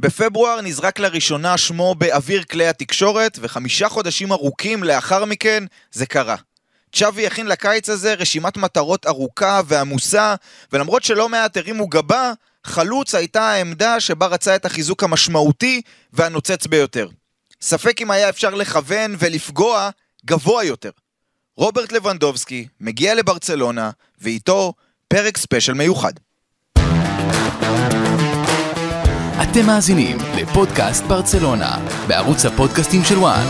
בפברואר 0.00 0.60
נזרק 0.60 0.98
לראשונה 0.98 1.58
שמו 1.58 1.94
באוויר 1.94 2.44
כלי 2.44 2.66
התקשורת, 2.66 3.38
וחמישה 3.40 3.88
חודשים 3.88 4.32
ארוכים 4.32 4.84
לאחר 4.84 5.24
מכן 5.24 5.64
זה 5.92 6.06
קרה. 6.06 6.36
צ'אבי 6.92 7.26
הכין 7.26 7.46
לקיץ 7.46 7.88
הזה 7.88 8.14
רשימת 8.14 8.56
מטרות 8.56 9.06
ארוכה 9.06 9.60
ועמוסה, 9.66 10.34
ולמרות 10.72 11.02
שלא 11.02 11.28
מעט 11.28 11.56
הרימו 11.56 11.88
גבה, 11.88 12.32
חלוץ 12.64 13.14
הייתה 13.14 13.42
העמדה 13.42 14.00
שבה 14.00 14.26
רצה 14.26 14.56
את 14.56 14.64
החיזוק 14.64 15.02
המשמעותי 15.02 15.82
והנוצץ 16.12 16.66
ביותר. 16.66 17.08
ספק 17.62 18.02
אם 18.02 18.10
היה 18.10 18.28
אפשר 18.28 18.54
לכוון 18.54 19.16
ולפגוע 19.18 19.90
גבוה 20.26 20.64
יותר. 20.64 20.90
רוברט 21.56 21.92
לבנדובסקי 21.92 22.66
מגיע 22.80 23.14
לברצלונה, 23.14 23.90
ואיתו 24.20 24.72
פרק 25.08 25.36
ספיישל 25.36 25.72
מיוחד. 25.72 26.12
אתם 29.52 29.66
מאזינים 29.66 30.16
לפודקאסט 30.36 31.04
ברצלונה, 31.04 31.78
בערוץ 32.06 32.46
הפודקאסטים 32.46 33.04
של 33.04 33.18
וואן. 33.18 33.44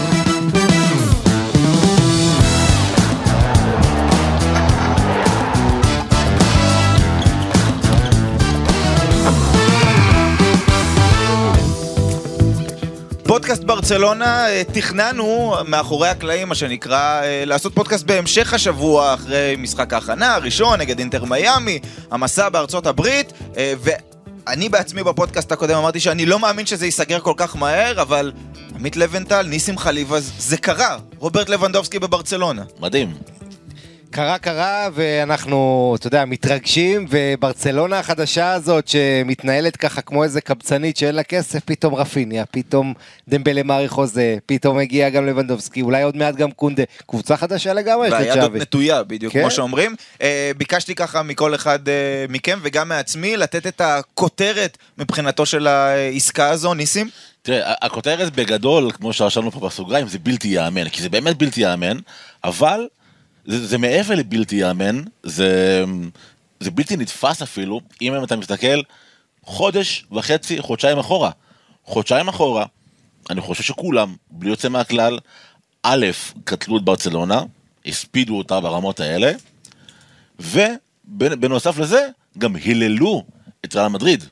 פודקאסט 13.27 13.65
ברצלונה, 13.65 14.49
אה, 14.49 14.63
תכננו 14.73 15.55
מאחורי 15.69 16.09
הקלעים, 16.09 16.49
מה 16.49 16.55
שנקרא, 16.55 17.23
אה, 17.23 17.45
לעשות 17.47 17.75
פודקאסט 17.75 18.07
בהמשך 18.07 18.55
השבוע, 18.55 19.15
אחרי 19.15 19.55
משחק 19.59 19.93
ההכנה 19.93 20.35
הראשון 20.35 20.81
נגד 20.81 20.99
אינטר 20.99 21.25
מיאמי, 21.25 21.79
המסע 22.11 22.49
בארצות 22.49 22.87
הברית, 22.87 23.33
אה, 23.57 23.75
ואני 24.51 24.69
בעצמי 24.69 25.03
בפודקאסט 25.03 25.53
הקודם 25.53 25.77
אמרתי 25.77 26.01
שאני 26.01 26.27
לא 26.27 26.39
מאמין 26.39 26.67
שזה 26.67 26.85
ייסגר 26.85 27.21
כל 27.21 27.35
כך 27.37 27.57
מהר, 27.57 28.03
אבל 28.03 28.33
עמית 28.75 28.97
לבנטל, 28.97 29.43
ניסים 29.43 29.79
חליבה, 29.79 30.21
זה 30.21 30.57
קרה. 30.57 30.99
רוברט 31.19 31.49
לבנדובסקי 31.49 31.99
בברצלונה. 31.99 32.65
מדהים. 32.81 33.15
קרה 34.11 34.39
קרה 34.39 34.89
ואנחנו, 34.95 35.95
אתה 35.99 36.07
יודע, 36.07 36.25
מתרגשים 36.25 37.07
וברצלונה 37.11 37.99
החדשה 37.99 38.53
הזאת 38.53 38.89
שמתנהלת 38.89 39.77
ככה 39.77 40.01
כמו 40.01 40.25
איזה 40.25 40.41
קבצנית 40.41 40.97
שאין 40.97 41.15
לה 41.15 41.23
כסף, 41.23 41.61
פתאום 41.65 41.95
רפיניה, 41.95 42.47
פתאום 42.47 42.95
דמבלה 43.29 43.63
מאריך 43.63 43.93
חוזה, 43.93 44.37
פתאום 44.47 44.79
הגיע 44.79 45.11
גם 45.11 45.27
לבנדובסקי, 45.27 45.83
אולי 45.83 46.03
עוד 46.03 46.17
מעט 46.17 46.35
גם 46.35 46.51
קונדה, 46.51 46.83
קבוצה 47.07 47.37
חדשה 47.37 47.73
לגמרי 47.73 48.07
יש 48.07 48.13
והיד 48.13 48.29
עוד 48.29 48.39
לצ'אבי. 48.39 48.59
נטויה, 48.59 49.03
בדיוק, 49.03 49.33
כן. 49.33 49.41
כמו 49.41 49.51
שאומרים. 49.51 49.97
אה, 50.23 50.51
ביקשתי 50.57 50.95
ככה 50.95 51.23
מכל 51.23 51.55
אחד 51.55 51.89
אה, 51.89 51.95
מכם 52.29 52.59
וגם 52.63 52.89
מעצמי 52.89 53.37
לתת 53.37 53.67
את 53.67 53.81
הכותרת 53.81 54.79
מבחינתו 54.99 55.47
של 55.47 55.67
העסקה 55.67 56.49
הזו, 56.49 56.75
ניסים. 56.75 57.09
תראה, 57.43 57.75
הכותרת 57.83 58.37
בגדול, 58.37 58.93
כמו 58.93 59.13
שרשמנו 59.13 59.51
פה 59.51 59.61
בסוגריים, 59.61 60.09
זה 60.09 60.19
בלתי 60.19 60.49
ייאמן, 60.49 60.89
כי 60.89 61.03
זה 61.03 61.09
באמת 61.09 61.39
בלתי 61.39 61.61
ייאמן, 61.61 61.99
אבל 62.45 62.87
זה, 63.45 63.67
זה 63.67 63.79
מעבר 63.79 64.15
לבלתי 64.15 64.57
ייאמן, 64.57 65.03
זה, 65.23 65.85
זה 66.61 66.71
בלתי 66.71 66.97
נתפס 66.97 67.43
אפילו, 67.43 67.81
אם 68.03 68.25
אתה 68.25 68.37
מסתכל 68.37 68.81
חודש 69.43 70.07
וחצי, 70.13 70.61
חודשיים 70.61 70.99
אחורה. 70.99 71.31
חודשיים 71.85 72.29
אחורה, 72.29 72.67
אני 73.31 73.41
חושב 73.41 73.63
שכולם, 73.63 74.15
בלי 74.31 74.51
יוצא 74.51 74.69
מהכלל, 74.69 75.19
א', 75.83 76.07
קטלו 76.45 76.77
את 76.77 76.83
ברצלונה, 76.83 77.43
הספידו 77.87 78.39
אותה 78.39 78.61
ברמות 78.61 79.01
האלה, 79.01 79.33
ובנוסף 80.39 81.79
לזה, 81.79 82.09
גם 82.39 82.57
היללו 82.57 83.25
את 83.65 83.77
ריאל 83.77 83.89
מדריד. 83.89 84.25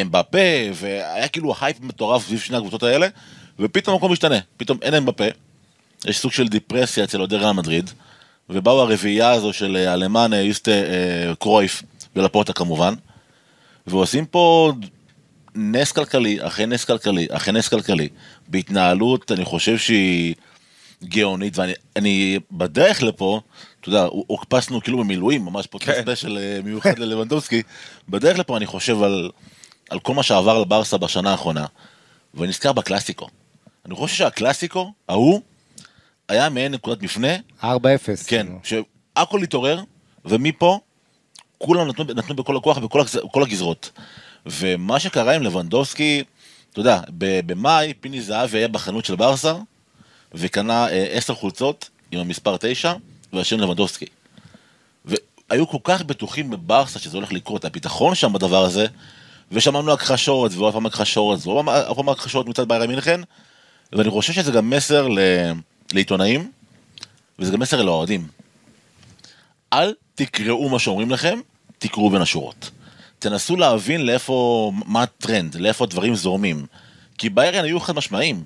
אמבפה, 0.00 0.38
והיה 0.74 1.28
כאילו 1.28 1.54
הייפ 1.60 1.80
מטורף 1.80 2.26
סביב 2.26 2.40
שני 2.40 2.56
הקבוצות 2.56 2.82
האלה, 2.82 3.08
ופתאום 3.58 3.96
הכל 3.96 4.08
משתנה, 4.08 4.38
פתאום 4.56 4.78
אין 4.82 4.94
אמבפה, 4.94 5.24
יש 6.06 6.18
סוג 6.18 6.32
של 6.32 6.48
דיפרסיה 6.48 7.04
אצל 7.04 7.18
אוהדי 7.18 7.36
ריאל 7.36 7.52
מדריד, 7.52 7.90
ובאו 8.52 8.80
הרביעייה 8.80 9.30
הזו 9.30 9.52
של 9.52 9.76
אה, 9.76 9.94
אלמני, 9.94 10.32
אה, 10.32 10.38
יוסטה 10.38 10.70
אה, 10.70 11.32
קרויף 11.38 11.82
ולפורטה 12.16 12.52
כמובן, 12.52 12.94
ועושים 13.86 14.26
פה 14.26 14.72
נס 15.54 15.92
כלכלי, 15.92 16.38
אחרי 16.46 16.66
נס 16.66 16.84
כלכלי, 16.84 17.26
אחרי 17.30 17.52
נס 17.52 17.68
כלכלי, 17.68 18.08
בהתנהלות, 18.48 19.32
אני 19.32 19.44
חושב 19.44 19.78
שהיא 19.78 20.34
גאונית, 21.04 21.58
ואני 21.58 21.72
אני 21.96 22.38
בדרך 22.50 23.02
לפה, 23.02 23.40
אתה 23.80 23.88
יודע, 23.88 24.02
הוקפצנו 24.10 24.80
כאילו 24.80 24.98
במילואים, 24.98 25.44
ממש 25.44 25.66
פה 25.66 25.78
כן. 25.78 26.02
ספיישל 26.02 26.38
אה, 26.38 26.60
מיוחד 26.64 26.98
ללבנדובסקי, 26.98 27.62
בדרך 28.08 28.38
לפה 28.38 28.56
אני 28.56 28.66
חושב 28.66 29.02
על, 29.02 29.30
על 29.90 29.98
כל 30.00 30.14
מה 30.14 30.22
שעבר 30.22 30.60
לברסה 30.60 30.98
בשנה 30.98 31.30
האחרונה, 31.30 31.66
ואני 32.34 32.48
נזכר 32.48 32.72
בקלאסיקו. 32.72 33.28
אני 33.86 33.94
חושב 33.94 34.16
שהקלאסיקו, 34.16 34.92
ההוא, 35.08 35.40
היה 36.32 36.48
מעין 36.48 36.72
נקודת 36.72 37.02
מפנה, 37.02 37.28
4-0. 37.62 37.66
כן, 38.26 38.46
שהכל 38.64 39.42
התעורר, 39.42 39.80
ומפה 40.24 40.78
כולם 41.58 41.88
נתנו, 41.88 42.04
נתנו 42.14 42.34
בכל 42.36 42.56
הכוח 42.56 42.78
בכל 42.78 43.00
הגז- 43.00 43.24
בכל 43.28 43.42
הגזרות. 43.42 43.90
ומה 44.46 45.00
שקרה 45.00 45.34
עם 45.34 45.42
לבנדובסקי, 45.42 46.22
אתה 46.72 46.80
יודע, 46.80 47.00
במאי 47.18 47.94
פיני 48.00 48.20
זהבי 48.22 48.58
היה 48.58 48.68
בחנות 48.68 49.04
של 49.04 49.16
ברסה, 49.16 49.54
וקנה 50.34 50.88
אה, 50.88 51.06
עשר 51.10 51.34
חולצות 51.34 51.88
עם 52.12 52.20
המספר 52.20 52.56
תשע, 52.60 52.92
והשם 53.32 53.60
לבנדובסקי. 53.60 54.06
והיו 55.04 55.68
כל 55.68 55.78
כך 55.84 56.02
בטוחים 56.02 56.50
בברסה 56.50 56.98
שזה 56.98 57.16
הולך 57.16 57.32
לקרות, 57.32 57.64
הביטחון 57.64 58.14
שם 58.14 58.32
בדבר 58.32 58.64
הזה, 58.64 58.86
ושמענו 59.52 59.92
הכחשות, 59.92 60.52
ועוד 60.54 60.72
פעם 60.72 60.86
הכחשות, 60.86 61.46
ועוד 61.46 61.64
פעם- 61.66 61.84
עוד 61.86 61.96
פעם 61.96 62.08
הכחשות 62.08 62.48
מצד 62.48 62.68
ביירן 62.68 62.88
מינכן, 62.88 63.20
ואני 63.92 64.10
חושב 64.10 64.32
שזה 64.32 64.52
גם 64.52 64.70
מסר 64.70 65.08
ל... 65.08 65.18
לעיתונאים, 65.94 66.50
וזה 67.38 67.52
גם 67.52 67.60
מסר 67.60 67.82
לאוהדים. 67.82 68.26
אל 69.72 69.94
תקראו 70.14 70.68
מה 70.68 70.78
שאומרים 70.78 71.10
לכם, 71.10 71.38
תקראו 71.78 72.10
בין 72.10 72.22
השורות. 72.22 72.70
תנסו 73.18 73.56
להבין 73.56 74.06
לאיפה, 74.06 74.72
מה 74.86 75.02
הטרנד, 75.02 75.54
לאיפה 75.54 75.84
הדברים 75.84 76.14
זורמים. 76.14 76.66
כי 77.18 77.28
ביירן 77.28 77.64
היו 77.64 77.80
חד 77.80 77.96
משמעיים. 77.96 78.42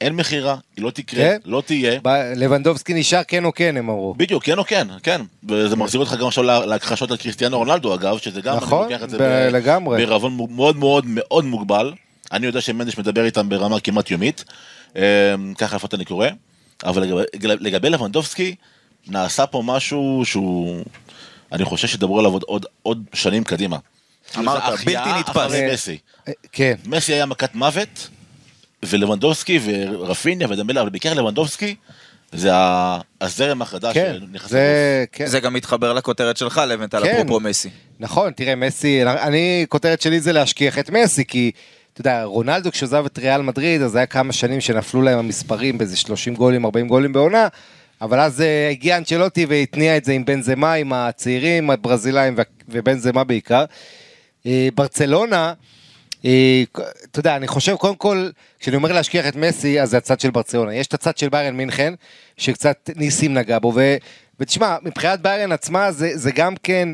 אין 0.00 0.16
מכירה, 0.16 0.56
היא 0.76 0.84
לא 0.84 0.90
תקרה, 0.90 1.20
כן? 1.24 1.38
לא 1.44 1.62
תהיה. 1.66 2.00
ב- 2.02 2.32
לבנדובסקי 2.36 2.94
נשאר 2.94 3.20
כן 3.28 3.44
או 3.44 3.54
כן, 3.54 3.76
הם 3.76 3.90
אמרו. 3.90 4.14
בדיוק, 4.14 4.44
כן 4.44 4.58
או 4.58 4.64
כן, 4.64 4.88
כן. 5.02 5.20
וזה 5.48 5.76
מחזיר 5.76 6.00
אותך 6.00 6.14
גם 6.20 6.26
עכשיו 6.26 6.44
לה- 6.44 6.66
להכחשות 6.66 7.10
על 7.10 7.16
קריסטיאנו 7.16 7.58
רונלדו 7.58 7.94
אגב, 7.94 8.18
שזה 8.18 8.40
גם, 8.40 8.56
נכון, 8.56 8.84
אני 8.84 8.92
לוקח 8.92 9.04
את 9.04 9.10
זה 9.10 9.18
ב- 9.18 9.48
לגמרי. 9.52 10.06
בערבון 10.06 10.36
מאוד 10.50 10.76
מאוד 10.76 11.04
מאוד 11.08 11.44
מוגבל. 11.44 11.92
אני 12.32 12.46
יודע 12.46 12.60
שמנדש 12.60 12.98
מדבר 12.98 13.24
איתם 13.24 13.48
ברמה 13.48 13.80
כמעט 13.80 14.10
יומית, 14.10 14.44
אמ, 14.96 15.00
ככה 15.58 15.76
לפחות 15.76 15.94
אני 15.94 16.04
קורא. 16.04 16.28
אבל 16.84 17.02
לגבי, 17.02 17.22
לגבי 17.60 17.90
לבנדובסקי, 17.90 18.54
נעשה 19.06 19.46
פה 19.46 19.62
משהו 19.64 20.22
שהוא, 20.24 20.84
אני 21.52 21.64
חושב 21.64 21.88
שידברו 21.88 22.18
עליו 22.18 22.32
עוד, 22.32 22.42
עוד, 22.42 22.66
עוד 22.82 23.04
שנים 23.12 23.44
קדימה. 23.44 23.76
אמרת, 24.38 24.62
בלתי 24.84 25.12
נתפס. 25.18 25.36
אחרי 25.36 25.72
מסי. 25.72 25.98
אה, 26.28 26.32
כן. 26.52 26.74
מסי 26.86 27.12
היה 27.12 27.26
מכת 27.26 27.54
מוות, 27.54 28.08
ולבנדובסקי 28.82 29.60
ורפיניה 29.64 30.48
ודמבלה, 30.50 30.80
אבל 30.80 30.90
בעיקר 30.90 31.14
לבנדובסקי, 31.14 31.74
זה 32.32 32.50
הזרם 33.20 33.62
החדש 33.62 33.94
כן, 33.94 34.16
שנכנס 34.20 34.50
זה, 34.50 35.04
כן. 35.12 35.26
זה 35.26 35.40
גם 35.40 35.54
מתחבר 35.54 35.92
לכותרת 35.92 36.36
שלך, 36.36 36.60
לבנטל, 36.66 37.04
כן. 37.04 37.14
אפרופו 37.14 37.40
מסי. 37.40 37.70
נכון, 38.00 38.32
תראה, 38.32 38.54
מסי, 38.54 39.02
אני, 39.02 39.66
כותרת 39.68 40.00
שלי 40.00 40.20
זה 40.20 40.32
להשכיח 40.32 40.78
את 40.78 40.90
מסי, 40.90 41.24
כי, 41.24 41.50
אתה 42.00 42.08
יודע, 42.08 42.24
רונלדו 42.24 42.72
כשעזב 42.72 43.04
את 43.06 43.18
ריאל 43.18 43.42
מדריד, 43.42 43.82
אז 43.82 43.96
היה 43.96 44.06
כמה 44.06 44.32
שנים 44.32 44.60
שנפלו 44.60 45.02
להם 45.02 45.18
המספרים 45.18 45.78
באיזה 45.78 45.96
30 45.96 46.34
גולים, 46.34 46.64
40 46.64 46.88
גולים 46.88 47.12
בעונה, 47.12 47.48
אבל 48.00 48.20
אז 48.20 48.40
אה, 48.40 48.68
הגיע 48.70 48.96
אנצ'לוטי 48.96 49.46
והתניע 49.48 49.96
את 49.96 50.04
זה 50.04 50.12
עם 50.12 50.24
בן 50.24 50.42
זמה, 50.42 50.72
עם 50.72 50.92
הצעירים, 50.92 51.70
הברזילאים 51.70 52.36
ובן 52.68 52.98
זמה 52.98 53.24
בעיקר. 53.24 53.64
אה, 54.46 54.68
ברצלונה, 54.74 55.52
אה, 56.24 56.62
אתה 57.10 57.20
יודע, 57.20 57.36
אני 57.36 57.46
חושב, 57.46 57.76
קודם 57.76 57.96
כל, 57.96 58.30
כשאני 58.60 58.76
אומר 58.76 58.92
להשכיח 58.92 59.26
את 59.28 59.36
מסי, 59.36 59.80
אז 59.80 59.90
זה 59.90 59.96
הצד 59.96 60.20
של 60.20 60.30
ברצלונה. 60.30 60.74
יש 60.74 60.86
את 60.86 60.94
הצד 60.94 61.18
של 61.18 61.28
ביירן 61.28 61.56
מינכן, 61.56 61.94
שקצת 62.36 62.90
ניסים 62.96 63.34
נגע 63.34 63.58
בו, 63.58 63.72
ו, 63.74 63.96
ותשמע, 64.40 64.76
מבחינת 64.82 65.20
ביירן 65.20 65.52
עצמה, 65.52 65.92
זה, 65.92 66.10
זה 66.14 66.30
גם 66.32 66.54
כן, 66.62 66.88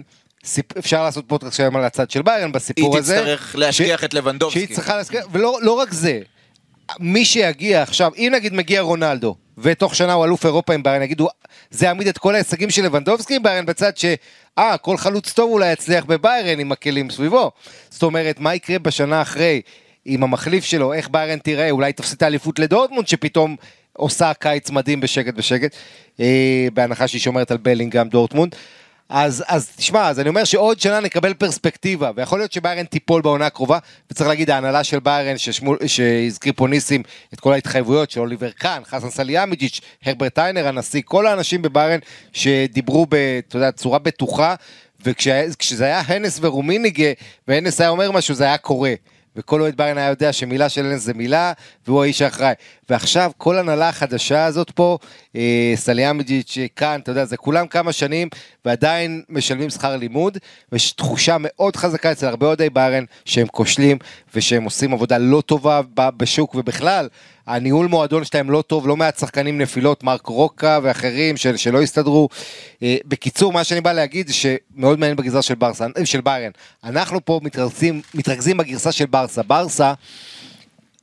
סיפ, 0.44 0.78
אפשר 0.78 1.02
לעשות 1.02 1.24
פודקאסט 1.28 1.56
שלם 1.56 1.76
על 1.76 1.84
הצד 1.84 2.10
של 2.10 2.22
ביירן 2.22 2.52
בסיפור 2.52 2.94
היא 2.94 2.98
הזה. 2.98 3.16
תצטרך 3.16 3.56
להשכיח 3.58 4.00
ש- 4.00 4.04
את 4.04 4.14
לבנדובסקי. 4.14 4.60
שהיא 4.60 4.74
צריכה 4.76 4.96
להשכיח, 4.96 5.24
ולא 5.32 5.58
לא 5.62 5.72
רק 5.72 5.92
זה, 5.92 6.20
מי 7.00 7.24
שיגיע 7.24 7.82
עכשיו, 7.82 8.12
אם 8.16 8.32
נגיד 8.34 8.54
מגיע 8.54 8.80
רונלדו, 8.80 9.36
ותוך 9.58 9.94
שנה 9.94 10.12
הוא 10.12 10.24
אלוף 10.24 10.46
אירופה 10.46 10.74
עם 10.74 10.82
ביירן, 10.82 11.02
יגידו, 11.02 11.28
זה 11.70 11.86
יעמיד 11.86 12.06
את 12.06 12.18
כל 12.18 12.34
ההישגים 12.34 12.70
של 12.70 12.84
לבנדובסקי 12.84 13.36
עם 13.36 13.42
ביירן 13.42 13.66
בצד 13.66 13.96
ש... 13.96 14.04
אה, 14.58 14.76
כל 14.78 14.96
חלוץ 14.96 15.32
טוב 15.32 15.50
אולי 15.50 15.72
יצליח 15.72 16.04
בביירן 16.04 16.60
עם 16.60 16.72
הכלים 16.72 17.10
סביבו. 17.10 17.50
זאת 17.90 18.02
אומרת, 18.02 18.40
מה 18.40 18.54
יקרה 18.54 18.78
בשנה 18.78 19.22
אחרי 19.22 19.60
עם 20.04 20.22
המחליף 20.22 20.64
שלו, 20.64 20.92
איך 20.92 21.08
ביירן 21.08 21.38
תראה, 21.38 21.70
אולי 21.70 21.92
תפסיד 21.92 22.16
את 22.16 22.22
האליפות 22.22 22.58
לדורטמונד, 22.58 23.08
שפתאום 23.08 23.56
עושה 23.92 24.32
קיץ 24.34 24.70
מדהים 24.70 25.00
בשקט 25.00 25.34
בשקט, 25.34 25.74
אה, 26.20 26.66
בהנחה 26.74 27.08
שהיא 27.08 27.20
שומרת 27.20 27.50
על 27.50 27.56
בלינגהם 27.56 28.08
דורטמונד. 28.08 28.54
אז, 29.08 29.44
אז 29.48 29.68
תשמע, 29.76 30.08
אז 30.08 30.20
אני 30.20 30.28
אומר 30.28 30.44
שעוד 30.44 30.80
שנה 30.80 31.00
נקבל 31.00 31.34
פרספקטיבה, 31.34 32.10
ויכול 32.16 32.38
להיות 32.38 32.52
שביירן 32.52 32.84
תיפול 32.84 33.22
בעונה 33.22 33.46
הקרובה, 33.46 33.78
וצריך 34.10 34.28
להגיד, 34.28 34.50
ההנהלה 34.50 34.84
של 34.84 34.98
ביירן, 35.00 35.36
שהזכיר 35.86 36.52
פה 36.56 36.68
ניסים 36.68 37.02
את 37.34 37.40
כל 37.40 37.52
ההתחייבויות 37.52 38.10
של 38.10 38.20
אוליבר 38.20 38.50
קאן, 38.50 38.82
חסן 38.86 39.10
סאליחמידז'יץ', 39.10 39.80
הרברט 40.04 40.34
היינר, 40.34 40.68
הנשיא, 40.68 41.02
כל 41.04 41.26
האנשים 41.26 41.62
בביירן 41.62 41.98
שדיברו, 42.32 43.06
ב, 43.08 43.14
אתה 43.48 43.56
יודע, 43.56 43.72
צורה 43.72 43.98
בטוחה, 43.98 44.54
וכשזה 45.04 45.84
היה 45.84 46.02
הנס 46.06 46.38
ורומיניגה, 46.42 47.12
והנס 47.48 47.80
היה 47.80 47.90
אומר 47.90 48.10
משהו, 48.10 48.34
זה 48.34 48.44
היה 48.44 48.58
קורה. 48.58 48.94
וכל 49.36 49.60
אוהד 49.60 49.76
ביירן 49.76 49.98
היה 49.98 50.08
יודע 50.08 50.32
שמילה 50.32 50.68
של 50.68 50.86
הנס 50.86 51.02
זה 51.02 51.14
מילה, 51.14 51.52
והוא 51.86 52.02
האיש 52.02 52.22
האחראי. 52.22 52.54
ועכשיו 52.90 53.30
כל 53.36 53.58
הנהלה 53.58 53.88
החדשה 53.88 54.44
הזאת 54.44 54.70
פה, 54.70 54.98
אה, 55.36 55.72
סליאמג'יץ' 55.76 56.58
כאן, 56.76 57.00
אתה 57.02 57.10
יודע, 57.10 57.24
זה 57.24 57.36
כולם 57.36 57.66
כמה 57.66 57.92
שנים, 57.92 58.28
ועדיין 58.64 59.22
משלמים 59.28 59.70
שכר 59.70 59.96
לימוד, 59.96 60.38
ויש 60.72 60.92
תחושה 60.92 61.36
מאוד 61.40 61.76
חזקה 61.76 62.12
אצל 62.12 62.26
הרבה 62.26 62.46
אוהדי 62.46 62.70
ביירן 62.70 63.04
שהם 63.24 63.46
כושלים, 63.46 63.98
ושהם 64.34 64.64
עושים 64.64 64.92
עבודה 64.92 65.18
לא 65.18 65.40
טובה 65.46 65.80
בשוק 65.94 66.54
ובכלל. 66.54 67.08
הניהול 67.46 67.86
מועדון 67.86 68.24
שלהם 68.24 68.50
לא 68.50 68.62
טוב, 68.62 68.88
לא 68.88 68.96
מעט 68.96 69.18
שחקנים 69.18 69.60
נפילות, 69.60 70.04
מרק 70.04 70.26
רוקה 70.26 70.78
ואחרים 70.82 71.36
של, 71.36 71.56
שלא 71.56 71.82
הסתדרו. 71.82 72.28
אה, 72.82 72.96
בקיצור, 73.04 73.52
מה 73.52 73.64
שאני 73.64 73.80
בא 73.80 73.92
להגיד 73.92 74.28
זה 74.28 74.34
שמאוד 74.34 74.98
מעניין 74.98 75.16
בגרסה 75.16 75.42
של, 75.42 75.54
ברסה, 75.54 75.86
אה, 75.98 76.06
של 76.06 76.20
ביירן. 76.20 76.50
אנחנו 76.84 77.24
פה 77.24 77.40
מתרכזים, 77.42 78.00
מתרכזים 78.14 78.56
בגרסה 78.56 78.92
של 78.92 79.06
ברסה. 79.06 79.42
ברסה 79.42 79.92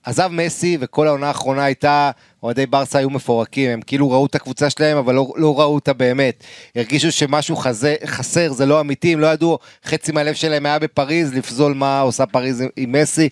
עזב 0.03 0.27
מסי 0.27 0.77
וכל 0.79 1.07
העונה 1.07 1.27
האחרונה 1.27 1.63
הייתה, 1.63 2.11
אוהדי 2.43 2.65
ברסה 2.65 2.99
היו 2.99 3.09
מפורקים, 3.09 3.69
הם 3.69 3.81
כאילו 3.81 4.11
ראו 4.11 4.25
את 4.25 4.35
הקבוצה 4.35 4.69
שלהם 4.69 4.97
אבל 4.97 5.15
לא, 5.15 5.33
לא 5.35 5.59
ראו 5.59 5.75
אותה 5.75 5.93
באמת. 5.93 6.43
הרגישו 6.75 7.11
שמשהו 7.11 7.55
חזה, 7.55 7.95
חסר, 8.05 8.53
זה 8.53 8.65
לא 8.65 8.81
אמיתי, 8.81 9.13
הם 9.13 9.19
לא 9.19 9.27
ידעו, 9.27 9.59
חצי 9.85 10.11
מהלב 10.11 10.33
שלהם 10.33 10.65
היה 10.65 10.79
בפריז, 10.79 11.33
לפזול 11.33 11.73
מה 11.73 11.99
עושה 11.99 12.25
פריז 12.25 12.63
עם 12.77 12.91
מסי. 12.91 13.29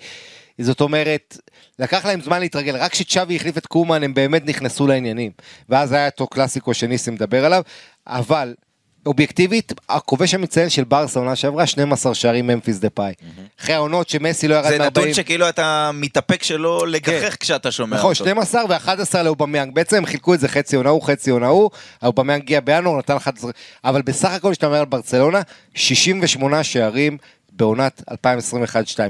זאת 0.62 0.82
אומרת, 0.82 1.38
לקח 1.80 2.06
להם 2.06 2.22
זמן 2.22 2.40
להתרגל, 2.40 2.76
רק 2.76 2.92
כשצ'אבי 2.92 3.36
החליף 3.36 3.58
את 3.58 3.68
קומן 3.68 4.04
הם 4.04 4.14
באמת 4.14 4.46
נכנסו 4.46 4.88
לעניינים. 4.88 5.32
ואז 5.70 5.92
היה 5.92 6.06
אותו 6.06 6.28
קלאסיקו 6.28 6.74
שניסים 6.74 7.14
מדבר 7.14 7.46
עליו, 7.46 7.64
אבל 8.08 8.54
אובייקטיבית, 9.06 9.74
הכובש 9.90 10.34
המצטיין 10.34 10.70
של 10.70 10.84
ברסה 10.84 11.20
עונה 11.20 11.36
שעברה 11.36 11.68
12 11.68 12.16
שערים 12.16 12.48
ממפיס 12.48 12.78
דה 12.78 12.90
פאי. 12.90 13.14
אחרי 13.62 13.76
העונות 13.76 14.10
שמסי 14.10 14.48
לא 14.48 14.56
ירד 14.56 14.78
מ-40. 14.78 14.86
נתון 14.86 15.14
שכאילו 15.14 15.50
אתה 15.50 15.92
מתאפק 15.94 16.44
שלא 16.44 16.88
לגחך 16.88 17.36
כשאתה 17.40 17.72
שומע 17.72 17.98
נכון, 17.98 18.14
אותו. 18.14 18.24
12 18.24 18.64
ו-11 18.70 19.24
לאובמיאנג, 19.24 19.74
בעצם 19.74 19.98
הם 19.98 20.06
חילקו 20.06 20.34
את 20.34 20.40
זה 20.40 20.48
חצי 20.48 20.76
עונה 20.76 20.90
הוא, 20.90 21.02
חצי 21.02 21.32
עונה 21.32 21.48
הוא, 21.48 21.70
אובמיאנג 22.02 22.42
הגיע 22.42 22.60
בינואר, 22.60 22.98
נתן 22.98 23.16
11, 23.16 23.52
אבל 23.84 24.02
בסך 24.02 24.32
הכל 24.32 24.52
כשאתה 24.52 24.66
אומר 24.66 24.80
על 24.80 24.86
ברצלונה, 24.86 25.42
68 25.76 26.64
שערים 26.64 27.18
בעונת 27.60 28.02
2021-2022, 28.10 28.14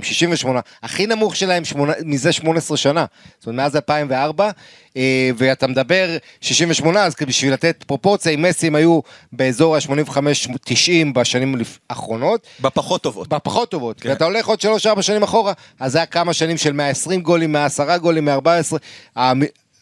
68, 0.01 0.60
הכי 0.84 1.07
נמוך 1.07 1.36
שלהם 1.36 1.66
שמונה, 1.66 1.94
מזה 2.06 2.31
18 2.31 2.78
שנה, 2.78 3.06
זאת 3.40 3.48
אומרת 3.48 3.57
מאז 3.57 3.75
2004, 3.75 4.50
אה, 4.98 5.30
ואתה 5.38 5.68
מדבר 5.68 6.18
68, 6.42 7.04
אז 7.04 7.13
בשביל 7.28 7.54
לתת 7.54 7.84
פרופורציה, 7.88 8.31
עם 8.31 8.42
מסי 8.42 8.62
הם 8.62 8.75
היו 8.75 9.00
באזור 9.34 9.75
ה-85-90 9.75 11.13
בשנים 11.13 11.56
האחרונות, 11.90 12.48
בפחות 12.62 13.01
טובות. 13.01 13.28
בפחות 13.28 13.72
טובות, 13.72 14.01
כן. 14.01 14.10
ואתה 14.10 14.25
הולך 14.25 14.48
עוד 14.48 14.60
3-4 14.98 15.02
שנים 15.02 15.24
אחורה, 15.24 15.54
אז 15.80 15.92
זה 15.92 15.98
היה 15.98 16.06
כמה 16.06 16.34
שנים 16.34 16.57
של 16.57 16.72
120 16.72 17.22
גולים, 17.22 17.52
110 17.52 17.98
גולים, 17.98 18.25
114, 18.25 18.80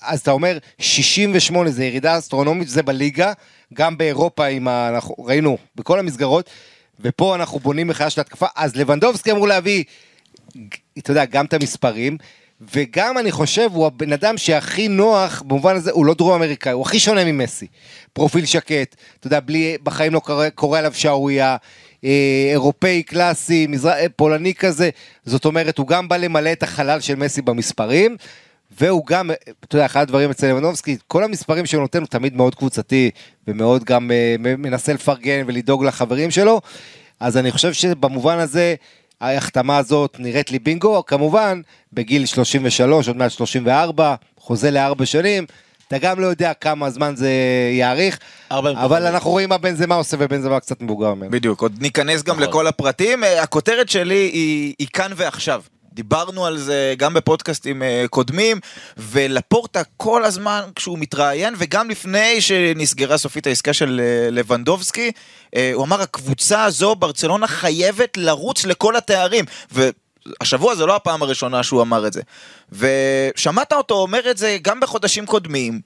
אז 0.01 0.19
אתה 0.19 0.31
אומר 0.31 0.57
68 0.79 1.69
זה 1.69 1.85
ירידה 1.85 2.17
אסטרונומית, 2.17 2.67
זה 2.67 2.83
בליגה, 2.83 3.33
גם 3.73 3.97
באירופה 3.97 4.45
ה... 4.45 4.89
אנחנו 4.89 5.15
ראינו 5.19 5.57
בכל 5.75 5.99
המסגרות, 5.99 6.49
ופה 6.99 7.35
אנחנו 7.35 7.59
בונים 7.59 7.87
מחדש 7.87 8.13
את 8.13 8.17
ההתקפה, 8.17 8.45
אז 8.55 8.75
לבנדובסקי 8.75 9.31
אמור 9.31 9.47
להביא, 9.47 9.83
אתה 10.97 11.11
יודע, 11.11 11.25
גם 11.25 11.45
את 11.45 11.53
המספרים, 11.53 12.17
וגם 12.73 13.17
אני 13.17 13.31
חושב 13.31 13.69
הוא 13.73 13.85
הבן 13.85 14.13
אדם 14.13 14.37
שהכי 14.37 14.87
נוח 14.87 15.43
במובן 15.47 15.75
הזה, 15.75 15.91
הוא 15.91 16.05
לא 16.05 16.13
דרום 16.13 16.33
אמריקאי, 16.33 16.71
הוא 16.71 16.81
הכי 16.81 16.99
שונה 16.99 17.25
ממסי. 17.25 17.67
פרופיל 18.13 18.45
שקט, 18.45 18.95
אתה 19.19 19.27
יודע, 19.27 19.39
בלי, 19.39 19.77
בחיים 19.83 20.13
לא 20.13 20.19
קורה, 20.19 20.49
קורה 20.49 20.79
עליו 20.79 20.93
שערורייה, 20.93 21.57
אה, 22.03 22.49
אירופאי 22.51 23.03
קלאסי, 23.03 23.67
מזר... 23.67 23.89
אה, 23.89 24.05
פולני 24.15 24.53
כזה, 24.53 24.89
זאת 25.25 25.45
אומרת, 25.45 25.77
הוא 25.77 25.87
גם 25.87 26.07
בא 26.07 26.17
למלא 26.17 26.51
את 26.51 26.63
החלל 26.63 26.99
של 26.99 27.15
מסי 27.15 27.41
במספרים. 27.41 28.17
והוא 28.79 29.05
גם, 29.05 29.31
אתה 29.63 29.75
יודע, 29.75 29.85
אחד 29.85 30.01
הדברים 30.01 30.29
אצל 30.29 30.47
לבנובסקי, 30.47 30.97
כל 31.07 31.23
המספרים 31.23 31.65
שהוא 31.65 31.81
נותן 31.81 31.99
הוא 31.99 32.07
תמיד 32.07 32.35
מאוד 32.35 32.55
קבוצתי, 32.55 33.11
ומאוד 33.47 33.83
גם 33.83 34.11
אה, 34.11 34.35
מנסה 34.39 34.93
לפרגן 34.93 35.43
ולדאוג 35.47 35.85
לחברים 35.85 36.31
שלו, 36.31 36.61
אז 37.19 37.37
אני 37.37 37.51
חושב 37.51 37.73
שבמובן 37.73 38.37
הזה, 38.39 38.75
ההחתמה 39.21 39.77
הזאת 39.77 40.15
נראית 40.19 40.51
לי 40.51 40.59
בינגו, 40.59 41.05
כמובן, 41.05 41.61
בגיל 41.93 42.25
33, 42.25 43.07
עוד 43.07 43.17
מעט 43.17 43.31
34, 43.31 44.15
חוזה 44.39 44.71
לארבע 44.71 45.05
שנים, 45.05 45.45
אתה 45.87 45.97
גם 45.97 46.19
לא 46.19 46.25
יודע 46.25 46.53
כמה 46.53 46.89
זמן 46.89 47.15
זה 47.15 47.31
יאריך, 47.79 48.19
אבל. 48.51 49.07
אנחנו 49.07 49.29
רואים 49.31 49.49
מה 49.49 49.57
בנזמה 49.57 49.95
עושה 49.95 50.17
ובנזמה 50.19 50.59
קצת 50.59 50.81
מבוגר 50.81 51.13
ממנו. 51.13 51.31
בדיוק, 51.31 51.61
עוד 51.61 51.81
ניכנס 51.81 52.23
גם 52.23 52.35
נכון. 52.35 52.47
לכל 52.47 52.67
הפרטים. 52.67 53.23
אה, 53.23 53.43
הכותרת 53.43 53.89
שלי 53.89 54.29
היא, 54.33 54.73
היא 54.79 54.87
כאן 54.93 55.11
ועכשיו. 55.15 55.61
דיברנו 55.97 56.45
על 56.45 56.57
זה 56.57 56.93
גם 56.97 57.13
בפודקאסטים 57.13 57.83
אה, 57.83 58.05
קודמים, 58.09 58.59
ולפורטה 58.97 59.81
כל 59.97 60.25
הזמן 60.25 60.61
כשהוא 60.75 60.99
מתראיין, 60.99 61.55
וגם 61.57 61.89
לפני 61.89 62.41
שנסגרה 62.41 63.17
סופית 63.17 63.47
העסקה 63.47 63.73
של 63.73 64.01
אה, 64.03 64.29
לבנדובסקי, 64.31 65.11
אה, 65.55 65.71
הוא 65.73 65.83
אמר, 65.85 66.01
הקבוצה 66.01 66.63
הזו, 66.63 66.95
ברצלונה 66.95 67.47
חייבת 67.47 68.17
לרוץ 68.17 68.65
לכל 68.65 68.95
התארים. 68.95 69.45
והשבוע 69.71 70.75
זו 70.75 70.87
לא 70.87 70.95
הפעם 70.95 71.21
הראשונה 71.21 71.63
שהוא 71.63 71.81
אמר 71.81 72.07
את 72.07 72.13
זה. 72.13 72.21
ושמעת 72.71 73.73
אותו 73.73 73.95
אומר 73.95 74.31
את 74.31 74.37
זה 74.37 74.57
גם 74.61 74.79
בחודשים 74.79 75.25
קודמים. 75.25 75.81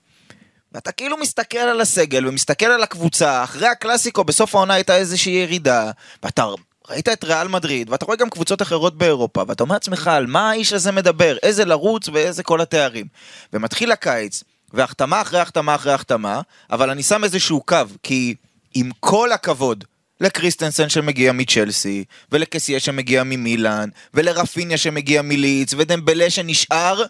ואתה 0.72 0.92
כאילו 0.92 1.18
מסתכל 1.18 1.58
על 1.58 1.82
הסגל 1.82 2.28
ומסתכל 2.28 2.66
על 2.66 2.84
הקבוצה, 2.84 3.44
אחרי 3.44 3.68
הקלאסיקו 3.68 4.24
בסוף 4.24 4.56
העונה 4.56 4.74
הייתה 4.74 4.96
איזושהי 4.96 5.34
ירידה, 5.34 5.92
ואתה 6.24 6.44
ראית 6.90 7.10
את 7.10 7.24
ריאל 7.24 7.48
מדריד, 7.48 7.90
ואתה 7.90 8.06
רואה 8.06 8.18
גם 8.18 8.30
קבוצות 8.30 8.62
אחרות 8.62 8.98
באירופה, 8.98 9.44
ואתה 9.48 9.64
אומר 9.64 9.76
לעצמך 9.76 10.08
על 10.08 10.26
מה 10.26 10.50
האיש 10.50 10.74
הזה 10.74 10.92
מדבר, 10.92 11.38
איזה 11.44 11.66
לרוץ 11.66 12.10
ואיזה 12.14 12.44
כל 12.44 12.62
התארים. 12.62 13.08
ומתחיל 13.54 13.92
הקיץ, 13.92 14.44
והחתמה 14.74 15.22
אחרי 15.22 15.40
החתמה 15.40 15.76
אחרי 15.76 15.94
החתמה, 15.94 16.42
אבל 16.72 16.90
אני 16.90 17.04
שם 17.04 17.24
איזשהו 17.24 17.62
קו, 17.62 17.78
כי 18.04 18.36
עם 18.74 18.90
כל 19.00 19.32
הכבוד 19.32 19.84
לקריסטנסן 20.22 20.90
שמגיע 20.90 21.32
מצ'לסי, 21.32 22.04
ולקסיה 22.32 22.80
שמגיע 22.80 23.24
ממילאן, 23.24 23.90
ולרפיניה 24.14 24.78
שמגיע 24.78 25.22
מליץ, 25.22 25.74
ודמבלה 25.78 26.30
שנשאר, 26.30 27.04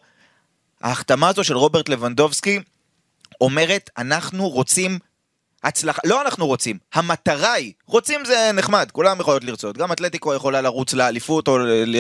ההחתמה 0.81 1.29
הזו 1.29 1.43
של 1.43 1.57
רוברט 1.57 1.89
לבנדובסקי 1.89 2.60
אומרת, 3.41 3.89
אנחנו 3.98 4.50
רוצים 4.50 5.00
הצלחה, 5.63 6.01
לא 6.06 6.22
אנחנו 6.22 6.48
רוצים, 6.48 6.77
המטרה 6.94 7.53
היא, 7.53 7.74
רוצים 7.86 8.25
זה 8.25 8.51
נחמד, 8.53 8.89
כולם 8.91 9.20
יכולות 9.20 9.44
לרצות, 9.44 9.77
גם 9.77 9.91
אתלטיקו 9.91 10.34
יכולה 10.34 10.62
לרוץ 10.62 10.94
לאליפות 10.94 11.48
או 11.48 11.58
ל- 11.58 11.96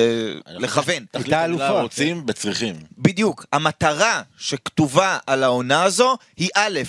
לכוון. 0.47 1.05
המילה 1.13 1.45
אלופה. 1.45 1.69
רוצים 1.81 2.25
בצריכים. 2.25 2.75
בדיוק, 2.97 3.45
המטרה 3.53 4.21
שכתובה 4.37 5.17
על 5.27 5.43
העונה 5.43 5.83
הזו 5.83 6.17
היא 6.37 6.49
א', 6.55 6.79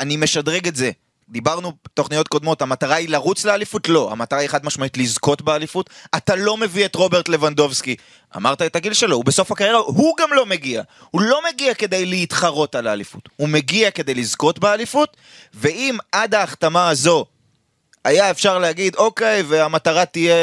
אני 0.00 0.16
משדרג 0.16 0.68
את 0.68 0.76
זה. 0.76 0.90
דיברנו 1.30 1.72
בתוכניות 1.84 2.28
קודמות, 2.28 2.62
המטרה 2.62 2.94
היא 2.94 3.08
לרוץ 3.08 3.44
לאליפות? 3.44 3.88
לא. 3.88 4.12
המטרה 4.12 4.38
היא 4.38 4.48
חד 4.48 4.66
משמעית 4.66 4.96
לזכות 4.96 5.42
באליפות. 5.42 5.90
אתה 6.16 6.36
לא 6.36 6.56
מביא 6.56 6.84
את 6.84 6.94
רוברט 6.94 7.28
לבנדובסקי. 7.28 7.96
אמרת 8.36 8.62
את 8.62 8.76
הגיל 8.76 8.92
שלו, 8.92 9.16
הוא 9.16 9.24
בסוף 9.24 9.52
הקריירה, 9.52 9.78
הוא 9.78 10.16
גם 10.20 10.32
לא 10.32 10.46
מגיע. 10.46 10.82
הוא 11.10 11.22
לא 11.22 11.40
מגיע 11.52 11.74
כדי 11.74 12.06
להתחרות 12.06 12.74
על 12.74 12.86
האליפות. 12.86 13.28
הוא 13.36 13.48
מגיע 13.48 13.90
כדי 13.90 14.14
לזכות 14.14 14.58
באליפות, 14.58 15.16
ואם 15.54 15.98
עד 16.12 16.34
ההחתמה 16.34 16.88
הזו 16.88 17.26
היה 18.04 18.30
אפשר 18.30 18.58
להגיד, 18.58 18.94
אוקיי, 18.96 19.42
והמטרה 19.42 20.04
תהיה 20.04 20.34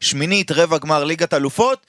שמינית, 0.00 0.50
רבע 0.50 0.78
גמר 0.78 1.04
ליגת 1.04 1.34
אלופות, 1.34 1.86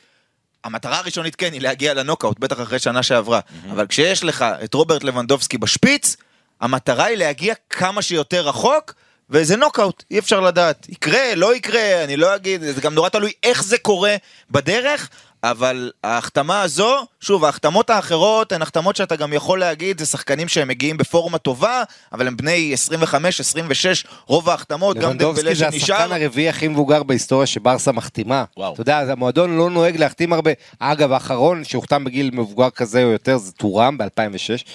המטרה 0.63 0.97
הראשונית 0.97 1.35
כן 1.35 1.53
היא 1.53 1.61
להגיע 1.61 1.93
לנוקאוט, 1.93 2.39
בטח 2.39 2.61
אחרי 2.61 2.79
שנה 2.79 3.03
שעברה. 3.03 3.39
אבל 3.71 3.87
כשיש 3.87 4.23
לך 4.23 4.45
את 4.63 4.73
רוברט 4.73 5.03
לבנדובסקי 5.03 5.57
בשפיץ, 5.57 6.15
המטרה 6.61 7.05
היא 7.05 7.17
להגיע 7.17 7.53
כמה 7.81 8.01
שיותר 8.01 8.47
רחוק, 8.47 8.93
וזה 9.29 9.57
נוקאוט, 9.57 10.03
אי 10.11 10.19
אפשר 10.19 10.39
לדעת. 10.39 10.89
יקרה, 10.89 11.35
לא 11.35 11.55
יקרה, 11.55 12.03
אני 12.03 12.17
לא 12.17 12.35
אגיד, 12.35 12.61
זה 12.61 12.81
גם 12.81 12.93
נורא 12.93 13.09
תלוי 13.09 13.31
איך 13.43 13.63
זה 13.63 13.77
קורה 13.77 14.15
בדרך, 14.51 15.09
אבל 15.43 15.91
ההחתמה 16.03 16.61
הזו, 16.61 17.05
שוב, 17.21 17.45
ההחתמות 17.45 17.89
האחרות 17.89 18.51
הן 18.51 18.61
החתמות 18.61 18.95
שאתה 18.95 19.15
גם 19.15 19.33
יכול 19.33 19.59
להגיד, 19.59 19.99
זה 19.99 20.05
שחקנים 20.05 20.47
שהם 20.47 20.67
מגיעים 20.67 20.97
בפורמה 20.97 21.37
טובה, 21.37 21.83
אבל 22.13 22.27
הם 22.27 22.37
בני 22.37 22.73
25, 22.73 23.39
26, 23.39 24.05
רוב 24.25 24.49
ההחתמות, 24.49 24.97
גם 24.97 25.01
דמבלה 25.01 25.13
לבנדובסקי 25.13 25.55
זה 25.55 25.71
שנשאר. 25.71 25.95
השחקן 25.95 26.11
הרביעי 26.11 26.49
הכי 26.49 26.67
מבוגר 26.67 27.03
בהיסטוריה 27.03 27.47
שברסה 27.47 27.91
מחתימה. 27.91 28.43
וואו. 28.57 28.73
אתה 28.73 28.81
יודע, 28.81 28.99
המועדון 28.99 29.57
לא 29.57 29.69
נוהג 29.69 29.97
להחתים 29.97 30.33
הרבה. 30.33 30.51
אגב, 30.79 31.11
האחרון 31.11 31.63
שהוחתם 31.63 32.03
בגיל 32.03 32.29
מבוגר 32.33 32.69
כזה 32.69 33.03
או 33.03 33.09
יותר 33.09 33.37
זה 33.37 33.51
טורם 33.51 33.97
ב-2006. 33.97 34.67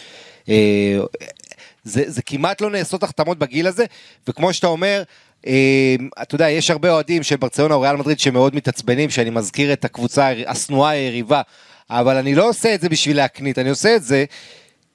זה, 1.86 2.02
זה 2.06 2.22
כמעט 2.22 2.60
לא 2.60 2.70
נעשות 2.70 3.02
החתמות 3.02 3.38
בגיל 3.38 3.66
הזה, 3.66 3.84
וכמו 4.28 4.52
שאתה 4.52 4.66
אומר, 4.66 5.02
אה, 5.46 5.96
אתה 6.22 6.34
יודע, 6.34 6.50
יש 6.50 6.70
הרבה 6.70 6.90
אוהדים 6.90 7.22
של 7.22 7.36
ברצלונה 7.36 7.74
או 7.74 7.80
ריאל 7.80 7.96
מדריד 7.96 8.20
שמאוד 8.20 8.54
מתעצבנים, 8.56 9.10
שאני 9.10 9.30
מזכיר 9.30 9.72
את 9.72 9.84
הקבוצה 9.84 10.32
השנואה 10.46 10.90
היריבה, 10.90 11.42
אבל 11.90 12.16
אני 12.16 12.34
לא 12.34 12.48
עושה 12.48 12.74
את 12.74 12.80
זה 12.80 12.88
בשביל 12.88 13.16
להקנית, 13.16 13.58
אני 13.58 13.70
עושה 13.70 13.96
את 13.96 14.02
זה 14.02 14.24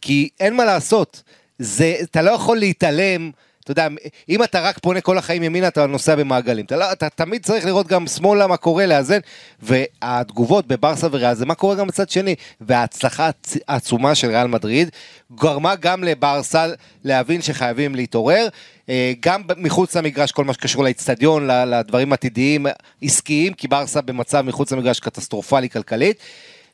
כי 0.02 0.30
אין 0.40 0.56
מה 0.56 0.66
לעשות. 0.66 1.24
זה, 1.60 1.96
אתה 2.04 2.22
לא 2.22 2.32
יכול 2.32 2.58
להתעלם, 2.58 3.32
אתה 3.64 3.72
יודע, 3.72 3.88
אם 4.30 4.44
אתה 4.44 4.60
רק 4.60 4.80
פונה 4.80 5.02
כל 5.02 5.18
החיים 5.18 5.44
ימינה, 5.44 5.68
אתה 5.68 5.86
נוסע 5.86 6.16
במעגלים. 6.16 6.66
אתה, 6.66 6.76
לא, 6.76 6.92
אתה 6.92 7.10
תמיד 7.10 7.46
צריך 7.46 7.66
לראות 7.66 7.88
גם 7.88 8.08
שמאלה 8.08 8.48
מה 8.48 8.58
קורה, 8.58 8.86
לאזן, 8.86 9.20
והתגובות 9.62 10.68
בברסה 10.68 11.08
וריאל 11.12 11.34
זה 11.34 11.46
מה 11.46 11.56
קורה 11.56 11.76
גם 11.76 11.88
בצד 11.88 12.10
שני. 12.10 12.36
וההצלחה 12.62 13.30
הצ- 13.30 13.58
העצומה 13.68 14.16
של 14.16 14.28
ריאל 14.28 14.48
מדריד 14.48 14.90
גרמה 15.36 15.76
גם 15.76 16.04
לברסה 16.04 16.68
להבין 17.04 17.42
שחייבים 17.42 17.96
להתעורר. 17.96 18.48
אה, 18.90 19.14
גם 19.20 19.42
מחוץ 19.58 19.96
למגרש, 19.96 20.32
כל 20.32 20.44
מה 20.46 20.54
שקשור 20.54 20.84
לאיצטדיון, 20.84 21.48
לדברים 21.48 22.14
עתידיים 22.14 22.66
עסקיים, 23.02 23.54
כי 23.54 23.68
ברסה 23.68 24.02
במצב 24.02 24.42
מחוץ 24.42 24.72
למגרש 24.72 25.00
קטסטרופלי 25.00 25.70
כלכלית. 25.70 26.18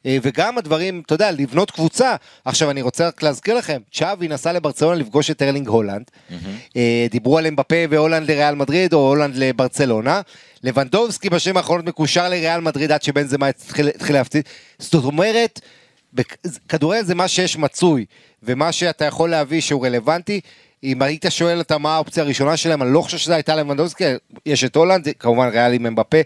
אה, 0.06 0.18
וגם 0.22 0.58
הדברים, 0.58 1.02
אתה 1.06 1.14
יודע, 1.14 1.32
לבנות 1.32 1.72
קבוצה. 1.72 2.16
עכשיו, 2.46 2.72
אני 2.72 2.82
רוצה 2.82 3.08
רק 3.08 3.24
להזכיר 3.24 3.56
לכם, 3.56 3.82
צ'אבי 3.94 4.28
נסע 4.28 4.52
לברצלונה 4.52 4.96
לפגוש 4.96 5.32
את 5.32 5.42
ארלינג 5.42 5.68
הולנד. 5.68 6.12
אה, 6.76 7.08
דיברו 7.12 7.38
על 7.38 7.48
אמבפה 7.48 7.76
והולנד 7.90 8.32
לריאל 8.32 8.56
מדריד, 8.56 8.94
או 8.94 9.08
הולנד 9.08 9.36
לברצלונה. 9.36 10.22
לבנדובסקי 10.64 11.30
בשנים 11.30 11.58
האחרונות 11.58 11.86
מקושר 11.86 12.30
לריאל 12.30 12.62
מדריד 12.62 12.92
עד 12.92 13.02
שבן 13.02 13.28
זמה 13.28 13.48
התחיל 13.48 14.16
להפציץ. 14.16 14.46
זאת 14.80 14.94
אומרת, 14.94 15.62
כדורגל 16.70 17.04
זה 17.04 17.16
מה 17.16 17.28
שיש 17.28 17.58
מצוי, 17.58 18.06
ומה 18.44 18.72
שאתה 18.72 19.06
יכול 19.06 19.30
להביא 19.30 19.62
שהוא 19.62 19.86
רלוונטי. 19.86 20.42
אם 20.84 21.02
היית 21.02 21.26
שואל 21.30 21.58
אותה 21.58 21.78
מה 21.78 21.96
האופציה 21.96 22.24
הראשונה 22.24 22.58
שלהם, 22.58 22.82
אני 22.82 22.94
לא 22.94 23.02
חושב 23.02 23.18
שזו 23.18 23.34
הייתה 23.34 23.56
לבנדובסקי, 23.56 24.04
יש 24.46 24.64
את 24.64 24.76
הולנד, 24.76 25.08
כמובן 25.20 25.48
ריאל 25.48 25.74
עם 25.74 25.86
אמבפה. 25.86 26.18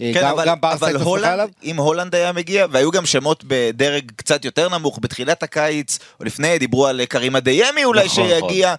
אה, 0.00 0.10
כן, 0.14 0.20
גם, 0.22 0.30
אבל, 0.30 0.46
גם 0.46 0.60
ברסה 0.60 0.86
אבל 0.86 0.96
הולנד, 0.96 1.24
עליו. 1.26 1.48
אם 1.64 1.76
הולנד 1.76 2.14
היה 2.14 2.32
מגיע, 2.32 2.66
והיו 2.70 2.90
גם 2.90 3.06
שמות 3.06 3.44
בדרג 3.46 4.10
קצת 4.16 4.44
יותר 4.44 4.68
נמוך 4.68 4.98
בתחילת 5.02 5.42
הקיץ, 5.42 5.98
או 6.20 6.24
לפני, 6.24 6.58
דיברו 6.58 6.86
על 6.86 7.04
קרימה 7.04 7.40
דיימי 7.40 7.84
אולי 7.84 8.04
נכון, 8.04 8.28
שיגיע, 8.28 8.74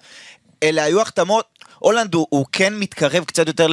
אלה 0.63 0.83
היו 0.83 1.01
החתמות. 1.01 1.45
הולנד 1.79 2.13
הוא, 2.13 2.27
הוא 2.29 2.45
כן 2.51 2.73
מתקרב 2.75 3.23
קצת 3.23 3.47
יותר 3.47 3.67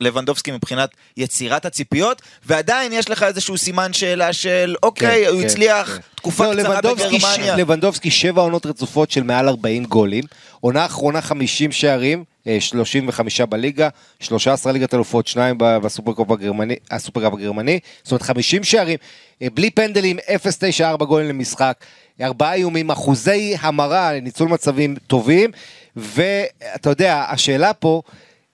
ללבנדובסקי 0.00 0.50
מבחינת 0.50 0.90
יצירת 1.16 1.66
הציפיות, 1.66 2.22
ועדיין 2.46 2.92
יש 2.92 3.10
לך 3.10 3.22
איזשהו 3.22 3.58
סימן 3.58 3.92
שאלה 3.92 4.32
של 4.32 4.74
אוקיי, 4.82 5.24
כן, 5.24 5.30
הוא 5.30 5.40
כן, 5.40 5.46
הצליח 5.46 5.94
כן. 5.94 6.00
תקופה 6.14 6.52
לא, 6.52 6.62
קצרה 6.62 6.80
ש- 6.82 7.00
בגרמניה. 7.02 7.56
לבנדובסקי 7.56 8.10
שבע 8.10 8.42
עונות 8.42 8.66
רצופות 8.66 9.10
של 9.10 9.22
מעל 9.22 9.48
40 9.48 9.84
גולים, 9.84 10.24
עונה 10.60 10.86
אחרונה 10.86 11.20
50 11.22 11.72
שערים, 11.72 12.18
אה, 12.18 12.24
35 12.58 13.40
בליגה, 13.40 13.88
13 14.20 14.72
ליגת 14.72 14.94
אלופות, 14.94 15.26
שניים 15.26 15.58
ב- 15.58 15.78
בסופרקופ 15.78 16.30
הגרמני, 16.30 16.76
הסופרקופ 16.90 17.34
הגרמני, 17.34 17.78
זאת 18.02 18.12
אומרת 18.12 18.22
50 18.22 18.64
שערים, 18.64 18.98
אה, 19.42 19.48
בלי 19.54 19.70
פנדלים, 19.70 20.16
0.94 20.18 21.04
גולים 21.04 21.28
למשחק, 21.28 21.84
ארבעה 22.20 22.54
איומים, 22.54 22.90
אחוזי 22.90 23.56
המרה, 23.60 24.20
ניצול 24.20 24.48
מצבים 24.48 24.96
טובים, 25.06 25.50
ואתה 25.96 26.90
יודע, 26.90 27.24
השאלה 27.28 27.72
פה, 27.72 28.02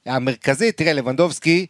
המרכזית, 0.06 0.76
תראה, 0.76 0.92
לבנדובסקי, 0.92 1.66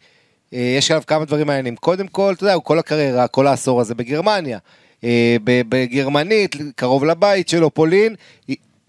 אה, 0.54 0.74
יש 0.78 0.90
עליו 0.90 1.02
כמה 1.06 1.24
דברים 1.24 1.46
מעניינים. 1.46 1.76
קודם 1.76 2.08
כל, 2.08 2.32
אתה 2.36 2.44
יודע, 2.44 2.54
הוא 2.54 2.64
כל 2.64 2.78
הקריירה, 2.78 3.28
כל 3.28 3.46
העשור 3.46 3.80
הזה 3.80 3.94
בגרמניה. 3.94 4.58
אה, 5.04 5.36
בגרמנית, 5.44 6.56
קרוב 6.76 7.04
לבית 7.04 7.48
שלו, 7.48 7.74
פולין, 7.74 8.14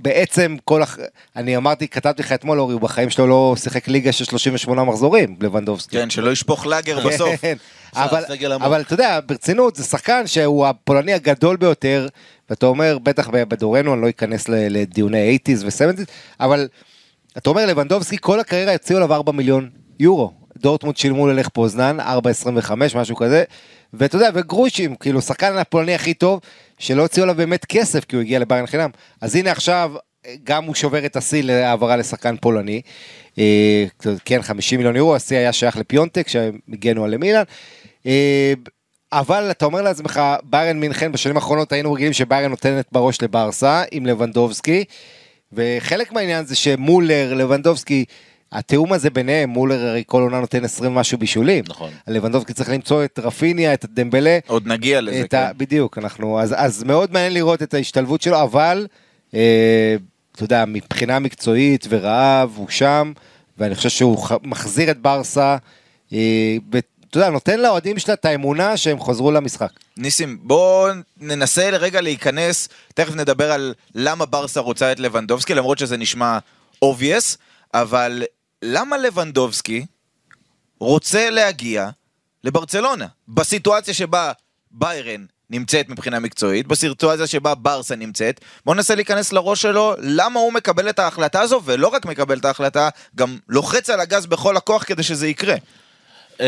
בעצם 0.01 0.55
כל 0.63 0.83
הח... 0.83 0.97
אני 1.35 1.57
אמרתי, 1.57 1.87
כתבתי 1.87 2.21
לך 2.21 2.31
אתמול, 2.31 2.59
אורי, 2.59 2.73
הוא 2.73 2.81
בחיים 2.81 3.09
שלו 3.09 3.27
לא 3.27 3.55
שיחק 3.57 3.87
ליגה 3.87 4.11
של 4.11 4.25
38 4.25 4.83
מחזורים, 4.83 5.35
לבנדובסקי. 5.41 5.97
כן, 5.97 6.09
שלא 6.09 6.31
ישפוך 6.31 6.65
לאגר 6.65 7.07
בסוף. 7.07 7.35
כן, 7.41 7.57
אבל, 7.95 8.23
סגל 8.27 8.51
עמוק. 8.51 8.65
אבל 8.65 8.81
אתה 8.81 8.93
יודע, 8.93 9.19
ברצינות, 9.25 9.75
זה 9.75 9.83
שחקן 9.83 10.27
שהוא 10.27 10.67
הפולני 10.67 11.13
הגדול 11.13 11.57
ביותר, 11.57 12.07
ואתה 12.49 12.65
אומר, 12.65 12.97
בטח 13.03 13.29
בדורנו, 13.29 13.93
אני 13.93 14.01
לא 14.01 14.09
אכנס 14.09 14.49
לדיוני 14.49 15.37
80's 15.47 15.65
ו-70's, 15.65 16.03
אבל 16.39 16.67
אתה 17.37 17.49
אומר, 17.49 17.65
לבנדובסקי, 17.65 18.17
כל 18.21 18.39
הקריירה 18.39 18.73
הציעו 18.73 18.97
עליו 18.97 19.13
4 19.13 19.31
מיליון 19.31 19.69
יורו. 19.99 20.31
דורטמונד 20.57 20.97
שילמו 20.97 21.27
ללך 21.27 21.49
פוזנן, 21.49 21.99
4.25, 21.99 22.73
משהו 22.95 23.15
כזה, 23.15 23.43
ואתה 23.93 24.15
יודע, 24.15 24.29
וגרושים, 24.33 24.95
כאילו, 24.95 25.21
שחקן 25.21 25.57
הפולני 25.57 25.95
הכי 25.95 26.13
טוב, 26.13 26.39
שלא 26.81 27.01
הוציאו 27.01 27.23
עליו 27.23 27.35
באמת 27.35 27.65
כסף, 27.65 28.05
כי 28.05 28.15
הוא 28.15 28.21
הגיע 28.21 28.39
לביירן 28.39 28.67
חינם. 28.67 28.89
אז 29.21 29.35
הנה 29.35 29.51
עכשיו, 29.51 29.93
גם 30.43 30.65
הוא 30.65 30.75
שובר 30.75 31.05
את 31.05 31.15
השיא 31.15 31.43
להעברה 31.43 31.95
לשחקן 31.95 32.35
פולני. 32.37 32.81
אה, 33.39 33.85
כן, 34.25 34.41
50 34.41 34.77
מיליון 34.79 34.95
יורו, 34.95 35.15
השיא 35.15 35.37
היה 35.37 35.53
שייך 35.53 35.77
לפיונטק, 35.77 36.27
שהם 36.27 36.57
הגנו 36.73 37.03
על 37.03 37.17
מילאן. 37.17 37.43
אה, 38.05 38.53
אבל 39.13 39.51
אתה 39.51 39.65
אומר 39.65 39.81
לעצמך, 39.81 40.21
ביירן 40.43 40.79
מינכן, 40.79 41.11
בשנים 41.11 41.35
האחרונות 41.35 41.71
היינו 41.71 41.93
רגילים 41.93 42.13
שביירן 42.13 42.49
נותנת 42.49 42.85
בראש 42.91 43.21
לברסה 43.21 43.83
עם 43.91 44.05
לבנדובסקי, 44.05 44.83
וחלק 45.53 46.11
מהעניין 46.11 46.45
זה 46.45 46.55
שמולר, 46.55 47.33
לבנדובסקי, 47.33 48.05
התיאום 48.51 48.93
הזה 48.93 49.09
ביניהם, 49.09 49.49
מולר 49.49 49.85
הרי 49.87 50.03
כל 50.07 50.21
עונה 50.21 50.39
נותן 50.39 50.65
20 50.65 50.95
משהו 50.95 51.17
בישולים. 51.17 51.63
נכון. 51.67 51.89
לבנדובסקי 52.07 52.53
צריך 52.53 52.69
למצוא 52.69 53.03
את 53.03 53.19
רפיניה, 53.23 53.73
את 53.73 53.85
דמבלה. 53.89 54.39
עוד 54.47 54.67
נגיע 54.67 55.01
לזה, 55.01 55.21
את 55.21 55.33
ה... 55.33 55.47
כן. 55.51 55.57
בדיוק, 55.57 55.97
אנחנו, 55.97 56.39
אז, 56.39 56.55
אז 56.57 56.83
מאוד 56.83 57.13
מעניין 57.13 57.33
לראות 57.33 57.63
את 57.63 57.73
ההשתלבות 57.73 58.21
שלו, 58.21 58.41
אבל, 58.43 58.87
אה, 59.33 59.95
אתה 60.31 60.43
יודע, 60.43 60.65
מבחינה 60.67 61.19
מקצועית 61.19 61.85
ורעב, 61.89 62.51
הוא 62.55 62.69
שם, 62.69 63.11
ואני 63.57 63.75
חושב 63.75 63.89
שהוא 63.89 64.27
ח- 64.27 64.37
מחזיר 64.43 64.91
את 64.91 64.97
ברסה, 65.01 65.57
אה, 66.13 66.17
ואתה 66.71 67.17
יודע, 67.17 67.29
נותן 67.29 67.59
לאוהדים 67.59 67.99
שלה 67.99 68.13
את 68.13 68.25
האמונה 68.25 68.77
שהם 68.77 69.01
חזרו 69.03 69.31
למשחק. 69.31 69.69
ניסים, 69.97 70.37
בואו 70.41 70.93
ננסה 71.21 71.71
לרגע 71.71 72.01
להיכנס, 72.01 72.69
תכף 72.95 73.15
נדבר 73.15 73.51
על 73.51 73.73
למה 73.95 74.25
ברסה 74.25 74.59
רוצה 74.59 74.91
את 74.91 74.99
לבנדובסקי, 74.99 75.53
למרות 75.53 75.77
שזה 75.77 75.97
נשמע 75.97 76.37
obvious, 76.85 77.37
אבל 77.73 78.23
למה 78.61 78.97
לבנדובסקי 78.97 79.85
רוצה 80.79 81.29
להגיע 81.29 81.89
לברצלונה? 82.43 83.05
בסיטואציה 83.27 83.93
שבה 83.93 84.31
ביירן 84.71 85.25
נמצאת 85.49 85.89
מבחינה 85.89 86.19
מקצועית, 86.19 86.67
בסיטואציה 86.67 87.27
שבה 87.27 87.55
ברסה 87.55 87.95
נמצאת, 87.95 88.41
בואו 88.65 88.75
ננסה 88.75 88.95
להיכנס 88.95 89.33
לראש 89.33 89.61
שלו, 89.61 89.93
למה 89.99 90.39
הוא 90.39 90.53
מקבל 90.53 90.89
את 90.89 90.99
ההחלטה 90.99 91.41
הזו, 91.41 91.61
ולא 91.65 91.87
רק 91.87 92.05
מקבל 92.05 92.37
את 92.37 92.45
ההחלטה, 92.45 92.89
גם 93.15 93.37
לוחץ 93.49 93.89
על 93.89 93.99
הגז 93.99 94.25
בכל 94.25 94.57
הכוח 94.57 94.83
כדי 94.83 95.03
שזה 95.03 95.27
יקרה. 95.27 95.55
אמ, 96.39 96.45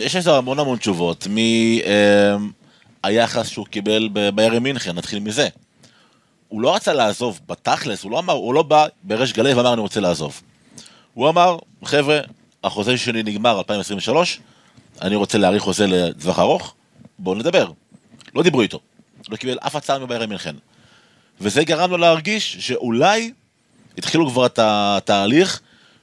יש 0.00 0.16
לזה 0.16 0.32
המון 0.32 0.58
המון 0.58 0.78
תשובות, 0.78 1.26
מהיחס 3.04 3.48
שהוא 3.48 3.66
קיבל 3.66 4.08
בביירן 4.12 4.62
מינכן, 4.62 4.96
נתחיל 4.96 5.18
מזה. 5.18 5.48
הוא 6.48 6.60
לא 6.60 6.74
רצה 6.74 6.92
לעזוב, 6.92 7.40
בתכלס, 7.46 8.02
הוא 8.02 8.10
לא 8.10 8.18
אמר, 8.18 8.34
הוא 8.34 8.54
לא 8.54 8.62
בא 8.62 8.86
בריש 9.02 9.32
גלי 9.32 9.54
ואמר 9.54 9.72
אני 9.72 9.80
רוצה 9.80 10.00
לעזוב. 10.00 10.40
הוא 11.14 11.28
אמר, 11.28 11.56
חבר'ה, 11.84 12.18
החוזה 12.64 12.98
שלי 12.98 13.22
נגמר 13.22 13.58
2023, 13.58 14.40
אני 15.02 15.14
רוצה 15.16 15.38
להאריך 15.38 15.62
חוזה 15.62 15.86
לטווח 15.86 16.38
ארוך, 16.38 16.74
בואו 17.18 17.34
נדבר. 17.34 17.70
לא 18.34 18.42
דיברו 18.42 18.60
איתו, 18.60 18.80
לא 19.28 19.36
קיבל 19.36 19.58
אף 19.66 19.76
הצעה 19.76 19.98
מביירן 19.98 20.28
מינכן. 20.28 20.54
וזה 21.40 21.64
גרם 21.64 21.90
לו 21.90 21.96
להרגיש 21.96 22.56
שאולי 22.60 23.32
התחילו 23.98 24.30
כבר 24.30 24.46
את 24.46 24.58
התהליך 24.62 25.60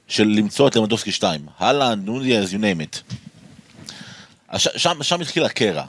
של 0.08 0.24
למצוא 0.28 0.68
את 0.68 0.76
למדובסקי 0.76 1.12
2. 1.12 1.46
הלאה, 1.58 1.94
נוניאז, 1.94 2.52
you 2.52 2.56
name 2.56 2.96
it. 2.96 3.12
אז 4.48 4.60
ש- 4.60 4.68
שם, 4.76 5.02
שם 5.02 5.20
התחיל 5.20 5.44
הקרע. 5.44 5.84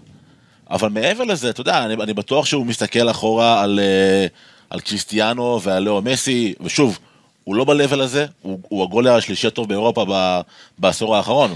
אבל 0.70 0.90
מעבר 0.90 1.24
לזה, 1.24 1.50
אתה 1.50 1.62
יודע, 1.62 1.86
אני, 1.86 1.94
אני 1.94 2.14
בטוח 2.14 2.46
שהוא 2.46 2.66
מסתכל 2.66 3.12
אחורה 3.12 3.62
על, 3.62 3.80
אה, 3.80 4.28
על 4.70 4.80
קריסטיאנו 4.80 5.62
ועל 5.64 5.84
לאו 5.84 6.02
מסי, 6.02 6.54
ושוב, 6.62 7.00
הוא 7.44 7.56
לא 7.56 7.64
ב-level 7.64 8.02
הזה, 8.02 8.26
הוא, 8.42 8.60
הוא 8.70 8.84
הגול 8.84 9.08
השלישי 9.08 9.48
הטוב 9.48 9.70
באירופה 9.70 10.06
ב, 10.10 10.42
בעשור 10.78 11.16
האחרון. 11.16 11.56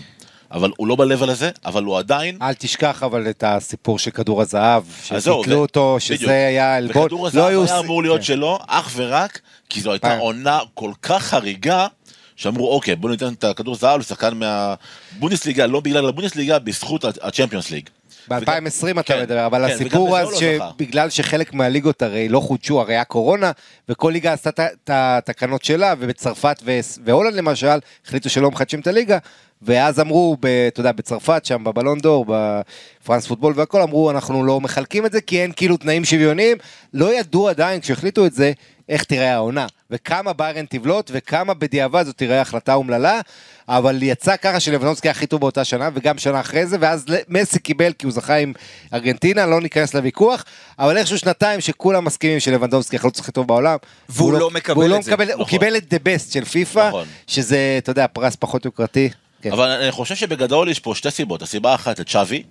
אבל 0.51 0.71
הוא 0.77 0.87
לא 0.87 0.95
ב-level 0.95 1.29
הזה, 1.31 1.49
אבל 1.65 1.83
הוא 1.83 1.97
עדיין... 1.97 2.37
אל 2.41 2.53
תשכח 2.53 3.03
אבל 3.03 3.29
את 3.29 3.43
הסיפור 3.47 3.99
של 3.99 4.11
כדור 4.11 4.41
הזהב, 4.41 4.83
זהו, 5.17 5.43
שביטלו 5.43 5.61
אותו, 5.61 5.97
בדיוק. 6.05 6.21
שזה 6.21 6.47
היה 6.47 6.75
עלבון. 6.75 7.03
וכדור 7.03 7.21
לא 7.23 7.27
הזהב 7.27 7.45
היו 7.45 7.63
היה 7.63 7.67
ס- 7.67 7.83
אמור 7.83 8.03
להיות 8.03 8.17
כן. 8.17 8.23
שלו, 8.23 8.59
אך 8.67 8.91
ורק, 8.95 9.39
כי 9.69 9.81
זו 9.81 9.91
הייתה 9.91 10.11
אה. 10.11 10.19
עונה 10.19 10.59
כל 10.73 10.91
כך 11.01 11.23
חריגה, 11.23 11.87
שאמרו, 12.35 12.71
אוקיי, 12.71 12.95
בוא 12.95 13.09
ניתן 13.09 13.33
את 13.33 13.43
הכדור 13.43 13.75
זהב 13.75 13.99
לשחקן 13.99 14.33
מהבונדסליגה, 14.37 15.65
לא 15.65 15.79
בגלל 15.79 16.09
הבונדסליגה, 16.09 16.59
בזכות 16.59 17.05
הצ'מפיונס 17.21 17.71
ליג. 17.71 17.89
ב-2020 18.29 18.91
אתה 18.91 19.03
כן, 19.03 19.21
מדבר, 19.21 19.45
אבל 19.45 19.67
כן, 19.67 19.73
הסיפור 19.73 20.09
וגם 20.09 20.27
אז. 20.27 20.37
שבגלל 20.37 21.09
שחלק 21.09 21.53
מהליגות 21.53 22.01
הרי 22.01 22.29
לא 22.29 22.39
חודשו, 22.39 22.81
הרי 22.81 22.93
היה 22.93 23.03
קורונה, 23.03 23.51
וכל 23.89 24.09
ליגה 24.09 24.33
עשתה 24.33 24.65
את 24.65 24.89
התקנות 24.93 25.63
שלה, 25.63 25.93
ובצרפת 25.99 26.63
והולנד 27.05 27.33
למשל, 27.33 27.77
החליטו 28.05 28.29
שלא 28.29 28.51
מחדשים 28.51 28.79
את 28.79 28.87
הליגה, 28.87 29.17
ואז 29.61 29.99
אמרו, 29.99 30.37
אתה 30.67 30.79
יודע, 30.79 30.91
בצרפת, 30.91 31.45
שם 31.45 31.63
בבלון 31.63 31.99
דור, 31.99 32.25
בפרנס 32.27 33.27
פוטבול 33.27 33.53
והכל, 33.55 33.81
אמרו, 33.81 34.11
אנחנו 34.11 34.43
לא 34.43 34.61
מחלקים 34.61 35.05
את 35.05 35.11
זה, 35.11 35.21
כי 35.21 35.41
אין 35.41 35.51
כאילו 35.55 35.77
תנאים 35.77 36.05
שוויוניים, 36.05 36.57
לא 36.93 37.13
ידעו 37.13 37.49
עדיין, 37.49 37.81
כשהחליטו 37.81 38.25
את 38.25 38.33
זה, 38.33 38.51
איך 38.89 39.03
תראה 39.03 39.33
העונה. 39.33 39.67
וכמה 39.91 40.33
ביירן 40.33 40.65
תבלוט, 40.65 41.11
וכמה 41.13 41.53
בדיעבד 41.53 42.03
זאת 42.05 42.17
תראה 42.17 42.41
החלטה 42.41 42.73
אומללה, 42.73 43.21
אבל 43.69 44.03
יצא 44.03 44.37
ככה 44.37 44.59
שלבנובסקי 44.59 45.09
הכי 45.09 45.27
טוב 45.27 45.41
באותה 45.41 45.63
שנה, 45.63 45.89
וגם 45.93 46.17
שנה 46.17 46.39
אחרי 46.39 46.65
זה, 46.67 46.77
ואז 46.79 47.05
מסי 47.29 47.59
קיבל 47.59 47.93
כי 47.93 48.05
הוא 48.05 48.13
זכה 48.13 48.35
עם 48.35 48.53
ארגנטינה, 48.93 49.45
לא 49.45 49.61
ניכנס 49.61 49.93
לוויכוח, 49.93 50.43
אבל 50.79 50.97
איכשהו 50.97 51.17
שנתיים 51.17 51.61
שכולם 51.61 52.05
מסכימים 52.05 52.39
שלבנדובסקי 52.39 52.95
החלוץ 52.95 53.19
הכי 53.19 53.31
טוב 53.31 53.47
בעולם. 53.47 53.77
והוא 54.09 54.33
לא 54.33 54.51
מקבל 54.51 54.77
והוא 54.77 54.89
לא 54.89 54.95
את 54.97 55.03
זה. 55.03 55.11
מקבל, 55.11 55.31
הוא 55.31 55.41
נכון. 55.41 55.45
קיבל 55.45 55.77
את 55.77 55.89
דה 55.89 55.97
בסט 56.03 56.31
של 56.31 56.45
פיפא, 56.45 56.87
נכון. 56.87 57.07
שזה, 57.27 57.75
אתה 57.77 57.89
יודע, 57.89 58.05
פרס 58.07 58.35
פחות 58.35 58.65
יוקרתי. 58.65 59.09
כן. 59.41 59.51
אבל 59.51 59.69
אני 59.69 59.91
חושב 59.91 60.15
שבגדול 60.15 60.69
יש 60.69 60.79
פה 60.79 60.95
שתי 60.95 61.11
סיבות. 61.11 61.41
הסיבה 61.41 61.71
האחת 61.71 61.97
זה 61.97 62.03
צ'אבי, 62.03 62.43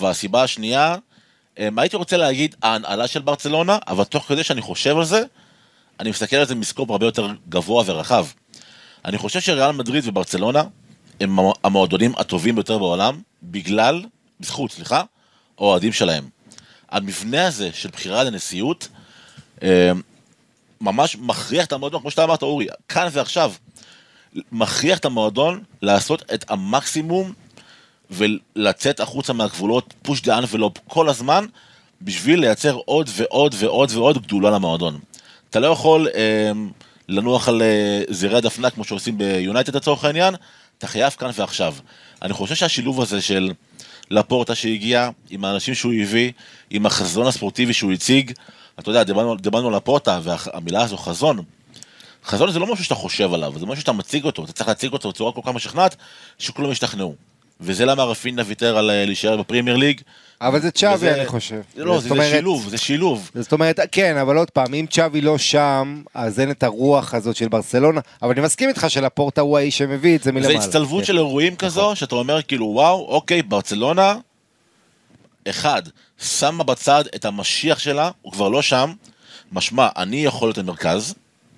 והסיבה 0.00 0.42
השנייה, 0.42 0.96
אמ, 1.58 1.78
הייתי 1.78 1.96
רוצה 1.96 2.16
להגיד 2.16 2.54
ההנהלה 2.62 3.06
של 3.06 3.20
ברצלונה, 3.20 3.78
אבל 3.88 4.04
תוך 4.04 4.24
כדי 4.28 4.44
שאני 4.44 4.60
חושב 4.60 4.96
על 4.96 5.04
זה, 5.04 5.22
אני 6.00 6.10
מסתכל 6.10 6.36
על 6.36 6.46
זה 6.46 6.54
מסקופ 6.54 6.90
הרבה 6.90 7.06
יותר 7.06 7.28
גבוה 7.48 7.84
ורחב. 7.86 8.26
אני 9.04 9.18
חושב 9.18 9.40
שריאל 9.40 9.70
מדריד 9.72 10.04
וברצלונה 10.06 10.62
הם 11.20 11.38
המ- 11.38 11.52
המועדונים 11.64 12.12
הטובים 12.16 12.54
ביותר 12.54 12.78
בעולם, 12.78 13.20
בגלל, 13.42 14.02
בזכות, 14.40 14.72
סליחה, 14.72 15.02
האוהדים 15.58 15.92
שלהם. 15.92 16.28
המבנה 16.90 17.46
הזה 17.46 17.70
של 17.72 17.88
בחירה 17.88 18.24
לנשיאות, 18.24 18.88
אמ, 19.62 19.68
ממש 20.80 21.16
מכריח 21.20 21.66
את 21.66 21.72
המועדון, 21.72 22.00
כמו 22.00 22.10
שאתה 22.10 22.24
אמרת 22.24 22.42
אורי, 22.42 22.66
כאן 22.88 23.08
ועכשיו, 23.12 23.52
מכריח 24.52 24.98
את 24.98 25.04
המועדון 25.04 25.62
לעשות 25.82 26.22
את 26.34 26.50
המקסימום 26.50 27.32
ולצאת 28.10 29.00
החוצה 29.00 29.32
מהגבולות, 29.32 29.94
פוש 30.02 30.22
דה 30.22 30.38
אנבלופ 30.38 30.78
כל 30.88 31.08
הזמן, 31.08 31.44
בשביל 32.02 32.40
לייצר 32.40 32.74
עוד 32.74 33.10
ועוד 33.16 33.54
ועוד 33.58 33.90
ועוד 33.94 34.22
גדולה 34.22 34.50
למועדון. 34.50 34.98
אתה 35.50 35.60
לא 35.60 35.66
יכול 35.66 36.08
אה, 36.14 36.50
לנוח 37.08 37.48
על 37.48 37.62
אה, 37.62 38.02
זרי 38.08 38.36
הדפנה 38.36 38.70
כמו 38.70 38.84
שעושים 38.84 39.18
ביונייטד 39.18 39.76
לצורך 39.76 40.04
העניין, 40.04 40.34
אתה 40.78 40.86
חייב 40.86 41.12
כאן 41.12 41.30
ועכשיו. 41.34 41.74
אני 42.22 42.32
חושב 42.32 42.54
שהשילוב 42.54 43.00
הזה 43.00 43.20
של 43.20 43.52
לפורטה 44.10 44.54
שהגיע, 44.54 45.10
עם 45.30 45.44
האנשים 45.44 45.74
שהוא 45.74 45.92
הביא, 46.02 46.32
עם 46.70 46.86
החזון 46.86 47.26
הספורטיבי 47.26 47.72
שהוא 47.72 47.92
הציג, 47.92 48.32
אתה 48.78 48.90
יודע, 48.90 49.02
דיברנו, 49.02 49.68
על 49.68 49.76
לפורטה, 49.76 50.20
והמילה 50.22 50.82
הזו 50.82 50.96
חזון, 50.96 51.42
חזון 52.24 52.50
זה 52.50 52.58
לא 52.58 52.72
משהו 52.72 52.84
שאתה 52.84 52.94
חושב 52.94 53.34
עליו, 53.34 53.52
זה 53.58 53.66
משהו 53.66 53.80
שאתה 53.80 53.92
מציג 53.92 54.24
אותו, 54.24 54.44
אתה 54.44 54.52
צריך 54.52 54.68
להציג 54.68 54.92
אותו 54.92 55.08
בצורה 55.08 55.32
כל 55.32 55.40
כך 55.44 55.48
משכנעת, 55.48 55.96
שכולם 56.38 56.70
ישתכנעו. 56.70 57.14
וזה 57.60 57.84
למה 57.86 58.04
רפיניה 58.04 58.44
ויתר 58.48 58.76
על 58.78 58.90
אה, 58.90 59.04
להישאר 59.04 59.36
בפרימייר 59.36 59.76
ליג. 59.76 60.00
אבל 60.40 60.60
זה 60.60 60.70
צ'אבי, 60.70 61.10
אני 61.10 61.26
חושב. 61.26 61.60
לא, 61.76 61.94
זה, 61.94 62.00
זאת 62.00 62.14
אומרת- 62.14 62.30
שילוב, 62.36 62.68
זה 62.70 62.78
שילוב. 62.78 63.30
זאת 63.34 63.52
אומרת, 63.52 63.80
כן, 63.92 64.16
אבל 64.16 64.36
עוד 64.36 64.50
פעם, 64.50 64.74
אם 64.74 64.86
צ'אבי 64.90 65.20
לא 65.20 65.38
שם, 65.38 66.02
אז 66.14 66.40
אין 66.40 66.50
את 66.50 66.62
הרוח 66.62 67.14
הזאת 67.14 67.36
של 67.36 67.48
ברצלונה, 67.48 68.00
אבל 68.22 68.30
אני 68.30 68.40
מסכים 68.40 68.68
איתך 68.68 68.86
שלפורטה 68.88 69.40
הוא 69.40 69.58
האיש 69.58 69.78
שמביא 69.78 70.16
את 70.16 70.20
זה 70.20 70.24
זה 70.24 70.32
מלמעלה. 70.32 70.58
הצטלבות 70.58 71.00
כן. 71.00 71.06
של 71.06 71.16
אירועים 71.16 71.56
כזו, 71.56 71.96
שאתה 71.96 72.14
אומר 72.14 72.42
כאילו, 72.42 72.66
וואו, 72.66 73.06
אוקיי, 73.08 73.42
ברצלונה, 73.42 74.14
אחד, 75.50 75.82
שמה 76.18 76.64
בצד 76.64 77.04
את 77.14 77.24
המשיח 77.24 77.78
שלה, 77.78 78.10
הוא 78.22 78.32
כבר 78.32 78.48
לא 78.48 78.62
שם, 78.62 78.92
משמע, 79.52 79.88
אני 79.96 80.24
יכול 80.24 80.48
להיות 80.48 80.58
המרכז, 80.58 81.14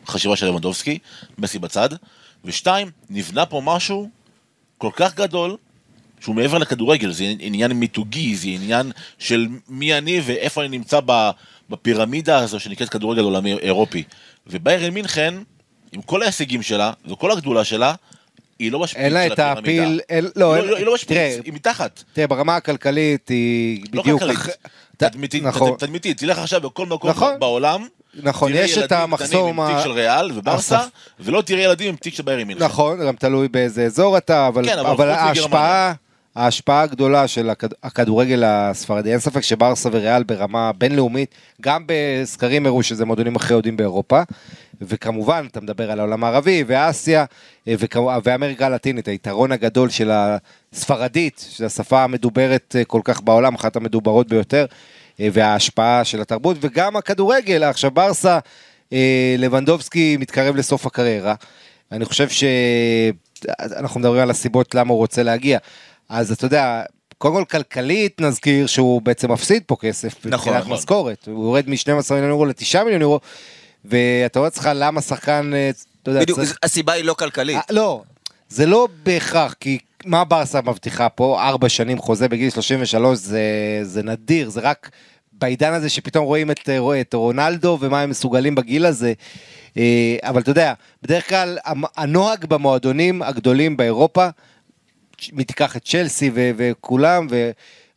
חשיבה 0.07 0.37
של 0.37 0.47
לבנדובסקי, 0.47 0.99
מסי 1.39 1.59
בצד, 1.59 1.89
ושתיים, 2.45 2.91
נבנה 3.11 3.47
פה 3.47 3.61
משהו 3.65 4.09
כל 4.79 4.91
כך 4.97 5.15
גדול, 5.15 5.57
שהוא 6.23 6.35
מעבר 6.35 6.59
לכדורגל, 6.59 7.12
זה 7.12 7.25
עניין 7.41 7.73
מיתוגי, 7.73 8.37
זה 8.37 8.49
עניין 8.49 8.93
של 9.19 9.47
מי 9.69 9.99
אני 9.99 10.21
ואיפה 10.25 10.61
אני 10.61 10.79
נמצא 10.79 11.00
בפירמידה 11.71 12.38
הזו 12.38 12.61
שנקראת 12.61 12.88
כדורגל 12.88 13.23
עולמי 13.23 13.52
אירופי. 13.52 14.02
וביירן 14.47 14.91
מינכן, 14.95 15.35
עם 15.93 16.02
כל 16.02 16.23
ההישגים 16.23 16.62
שלה 16.62 16.93
וכל 17.11 17.33
הגדולה 17.33 17.64
שלה, 17.64 17.95
היא 18.59 18.73
לא 18.73 18.79
בשפיץ 18.79 18.99
אין 19.02 19.12
לה 19.12 19.26
של 19.26 19.33
את 19.33 19.38
הפירמידה. 19.38 19.83
הפיל, 19.83 20.00
אין- 20.09 20.25
לא, 20.25 20.31
לא, 20.37 20.57
לא, 20.57 20.57
אין- 20.57 20.71
לא, 20.71 20.76
היא 20.76 20.87
לא 20.87 20.95
בשפיץ, 20.95 21.09
תראה, 21.09 21.37
היא 21.45 21.52
מתחת. 21.52 22.02
תראה, 22.12 22.26
ברמה 22.26 22.57
הכלכלית 22.57 23.29
היא 23.29 23.85
לא 23.93 24.02
בדיוק... 24.02 24.21
כלכלית, 24.23 24.38
אח- 24.38 24.49
תדמיתית, 24.97 25.43
נכון. 25.43 25.76
תדמיתית, 25.79 26.19
תלך 26.19 26.38
עכשיו 26.38 26.61
בכל 26.61 26.87
מקום 26.87 27.11
נכון. 27.11 27.35
בעולם, 27.38 27.87
נכון, 28.23 28.53
תראה 28.53 28.64
יש 28.64 28.73
את 28.73 28.77
ילדים 28.79 28.99
המחסום 28.99 29.27
קטנים 29.51 29.61
עם 29.61 29.75
תיק 29.75 29.85
של 29.85 29.90
ריאל 29.90 30.31
וברסה, 30.35 30.81
ולא 31.20 31.42
תראה 31.42 31.62
ילדים 31.62 31.88
עם 31.88 31.97
תיק 31.97 32.14
של 32.14 32.23
ביירן 32.23 32.42
מינכן. 32.42 32.64
נכון, 32.64 33.07
גם 33.07 33.16
תלוי 33.16 33.49
באיזה 33.49 33.85
אזור 33.85 34.18
אתה, 34.18 34.49
אבל, 34.49 34.64
כן, 34.66 34.79
אבל 34.79 34.90
אבל 34.90 35.09
ההשפעה, 35.11 35.92
ההשפעה 36.37 36.83
הגדולה 36.83 37.29
של 37.29 37.51
הכד, 37.51 37.68
הכדורגל 37.83 38.45
הספרדי, 38.47 39.11
אין 39.12 39.18
ספק 39.18 39.40
שברסה 39.40 39.88
וריאל 39.92 40.23
ברמה 40.23 40.73
בינלאומית, 40.73 41.35
גם 41.61 41.85
בסקרים 41.87 42.66
הראו 42.66 42.83
שזה 42.83 43.05
מועדונים 43.05 43.37
הכי 43.37 43.53
יודעים 43.53 43.77
באירופה, 43.77 44.23
וכמובן, 44.81 45.47
אתה 45.51 45.61
מדבר 45.61 45.90
על 45.90 45.99
העולם 45.99 46.25
הערבי 46.25 46.64
ואסיה, 46.66 47.25
אה, 47.68 47.75
וכמו- 47.79 48.11
ואמריקה 48.25 48.66
הלטינית, 48.66 49.09
היתרון 49.09 49.53
הגדול 49.53 49.90
של 49.90 50.11
הספרדית, 50.12 51.47
של 51.51 51.64
השפה 51.64 52.05
המדוברת 52.05 52.77
אה, 52.79 52.85
כל 52.85 53.01
כך 53.05 53.21
בעולם, 53.21 53.55
אחת 53.55 53.77
המדוברות 53.77 54.29
ביותר, 54.29 54.66
אה, 55.21 55.29
וההשפעה 55.33 56.05
של 56.05 56.21
התרבות, 56.21 56.57
וגם 56.61 56.97
הכדורגל, 56.97 57.62
עכשיו 57.62 57.90
ברסה, 57.90 58.38
לבנדובסקי 59.38 60.16
מתקרב 60.16 60.57
לסוף 60.57 60.87
הקריירה. 60.87 61.35
אני 61.92 62.05
חושב 62.05 62.29
שאנחנו 62.29 64.01
מדברים 64.01 64.23
על 64.23 64.31
הסיבות 64.31 64.75
למה 64.75 64.90
הוא 64.92 64.99
רוצה 64.99 65.23
להגיע. 65.23 65.59
אז 66.12 66.33
אתה 66.33 66.44
יודע, 66.46 66.83
קודם 67.18 67.35
כל 67.35 67.44
כלכלית 67.44 68.20
נזכיר 68.20 68.66
שהוא 68.66 69.03
בעצם 69.03 69.33
מפסיד 69.33 69.62
פה 69.66 69.77
כסף. 69.81 70.27
נכון, 70.27 70.57
נכון. 70.57 70.72
משכורת. 70.72 71.27
הוא 71.27 71.44
יורד 71.44 71.68
מ-12 71.68 71.85
מיליון 72.14 72.31
יורו 72.31 72.44
ל-9 72.46 72.85
מיליון 72.85 73.03
יורו, 73.03 73.20
ואתה 73.85 74.38
רואה 74.38 74.48
אצלך 74.48 74.70
למה 74.75 75.01
שחקן, 75.01 75.51
אה, 75.55 75.70
אתה 76.03 76.11
יודע, 76.11 76.20
בדיוק, 76.20 76.38
צריך- 76.38 76.59
הסיבה 76.62 76.92
היא 76.92 77.05
לא 77.05 77.14
כלכלית. 77.14 77.57
אה, 77.57 77.62
לא, 77.70 78.03
זה 78.48 78.66
לא 78.66 78.88
בהכרח, 79.03 79.55
כי 79.61 79.79
מה 80.05 80.25
ברסה 80.25 80.61
מבטיחה 80.61 81.09
פה? 81.09 81.42
ארבע 81.48 81.68
שנים 81.68 81.98
חוזה 81.98 82.29
בגיל 82.29 82.51
33 82.51 83.18
זה, 83.18 83.40
זה 83.83 84.03
נדיר, 84.03 84.48
זה 84.51 84.61
רק 84.61 84.90
בעידן 85.33 85.72
הזה 85.72 85.88
שפתאום 85.88 86.25
רואים 86.25 86.51
את, 86.51 86.68
אה, 86.68 86.79
רואה 86.79 87.01
את 87.01 87.14
רונלדו 87.14 87.79
ומה 87.81 88.01
הם 88.01 88.11
מסוגלים 88.11 88.55
בגיל 88.55 88.87
הזה. 88.87 89.12
אבל 90.22 90.40
אתה 90.40 90.51
יודע, 90.51 90.72
בדרך 91.03 91.29
כלל 91.29 91.59
הנוהג 91.96 92.44
במועדונים 92.44 93.22
הגדולים 93.22 93.77
באירופה, 93.77 94.29
תיקח 95.47 95.77
את 95.77 95.85
צ'לסי 95.85 96.31
ו- 96.35 96.51
וכולם, 96.57 97.27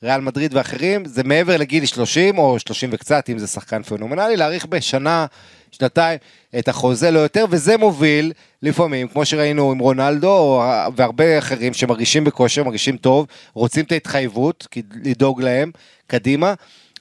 וריאל 0.04 0.22
מדריד 0.22 0.54
ואחרים, 0.54 1.06
זה 1.06 1.24
מעבר 1.24 1.58
לגיל 1.58 1.86
30 1.86 2.38
או 2.38 2.60
30 2.60 2.90
וקצת, 2.94 3.30
אם 3.30 3.40
זה 3.40 3.48
שחקן 3.48 3.84
פנומנלי, 3.84 4.38
להאריך 4.38 4.66
בשנה, 4.66 5.26
שנתיים 5.72 6.20
את 6.60 6.68
החוזה, 6.68 7.12
לא 7.12 7.20
יותר, 7.20 7.46
וזה 7.50 7.78
מוביל 7.78 8.32
לפעמים, 8.62 9.08
כמו 9.08 9.26
שראינו 9.26 9.72
עם 9.72 9.80
רונלדו, 9.80 10.64
והרבה 10.96 11.40
אחרים 11.40 11.74
שמרגישים 11.74 12.24
בכושר, 12.24 12.64
מרגישים 12.64 12.98
טוב, 12.98 13.28
רוצים 13.54 13.86
את 13.86 13.92
ההתחייבות, 13.92 14.68
לדאוג 15.04 15.42
להם, 15.42 15.72
קדימה. 16.08 16.54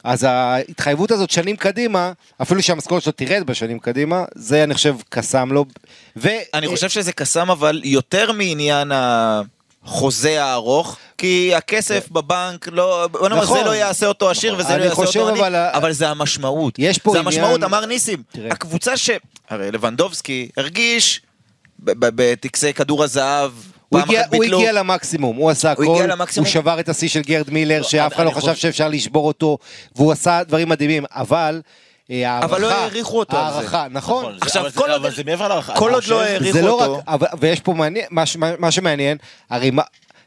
אז 0.04 0.24
ההתחייבות 0.24 1.10
הזאת 1.10 1.30
שנים 1.30 1.56
קדימה, 1.56 2.12
אפילו 2.42 2.62
שהמשכורת 2.62 3.02
שלו 3.02 3.12
תרד 3.12 3.46
בשנים 3.46 3.78
קדימה, 3.78 4.24
זה 4.34 4.64
אני 4.64 4.74
חושב 4.74 4.96
קסם 5.08 5.52
לו. 5.52 5.64
ו... 6.16 6.28
אני 6.54 6.68
חושב 6.68 6.88
שזה 6.88 7.12
קסם 7.12 7.50
אבל 7.50 7.80
יותר 7.84 8.32
מעניין 8.32 8.92
החוזה 9.84 10.44
הארוך, 10.44 10.96
כי 11.18 11.52
הכסף 11.54 12.08
בבנק, 12.10 12.68
לא, 12.72 13.08
בוא 13.12 13.28
נאמר, 13.28 13.42
נכון. 13.42 13.58
זה 13.58 13.64
לא 13.64 13.70
יעשה 13.74 14.06
אותו 14.06 14.30
עשיר 14.30 14.54
וזה 14.58 14.76
לא 14.76 14.84
יעשה 14.84 15.02
אותו 15.02 15.28
עני, 15.28 15.40
אבל 15.40 15.54
אבל 15.56 15.92
זה 15.92 16.08
המשמעות. 16.08 16.74
יש 16.78 16.98
פה 16.98 17.12
זה 17.12 17.18
עניין- 17.18 17.34
המשמעות, 17.34 17.62
אמר 17.62 17.86
ניסים. 17.86 18.22
תראה. 18.32 18.48
הקבוצה 18.50 18.96
ש... 18.96 19.10
הרי 19.50 19.70
לבנדובסקי 19.72 20.48
הרגיש 20.56 21.20
בטקסי 21.78 22.72
כדור 22.72 23.04
הזהב, 23.04 23.50
הוא 23.88 24.00
הגיע, 24.00 24.22
הוא. 24.32 24.44
הגיע 24.44 24.72
למקסימום, 24.72 25.36
הוא 25.36 25.50
עשה 25.50 25.72
הוא 25.76 25.96
הכל, 25.96 26.06
למקסימום. 26.06 26.46
הוא 26.46 26.52
שבר 26.52 26.80
את 26.80 26.88
השיא 26.88 27.08
של 27.08 27.20
גרד 27.22 27.50
מילר, 27.50 27.82
שאף 27.82 28.14
אחד 28.14 28.24
לא 28.24 28.30
חושב- 28.30 28.54
שאפשר 28.54 28.88
לשבור 28.88 29.26
אותו, 29.26 29.58
והוא 29.96 30.12
עשה 30.12 30.40
דברים 30.48 30.68
מדהימים, 30.68 31.04
אבל 31.10 31.60
הערכה, 32.10 32.44
אבל 32.46 32.60
לא 32.60 32.72
העריכו 32.72 33.18
אותו 33.18 33.36
על 33.38 33.52
זה. 33.52 33.58
הערכה, 33.58 33.86
נכון, 33.90 34.24
נכון, 34.24 34.38
עכשיו, 34.40 34.62
אבל 34.62 34.70
כל 34.70 34.86
זה- 34.86 34.92
עוד- 34.92 35.00
אבל 35.04 35.14
זה 35.14 35.24
מעבר 35.24 35.48
להערכה. 35.48 35.74
כל 35.76 35.84
עוד 35.84 35.92
לא 35.92 36.00
חושב- 36.00 36.14
העריכו 36.14 36.52
זה 36.52 36.62
לא 36.62 36.70
אותו. 36.72 36.96
רק, 36.98 37.04
אבל, 37.08 37.26
ויש 37.40 37.60
פה 37.60 37.72
מעניין, 37.74 38.06
מה, 38.10 38.26
ש- 38.26 38.36
מה 38.36 38.70
שמעניין, 38.70 39.16
הרי 39.50 39.70
מה, 39.70 39.82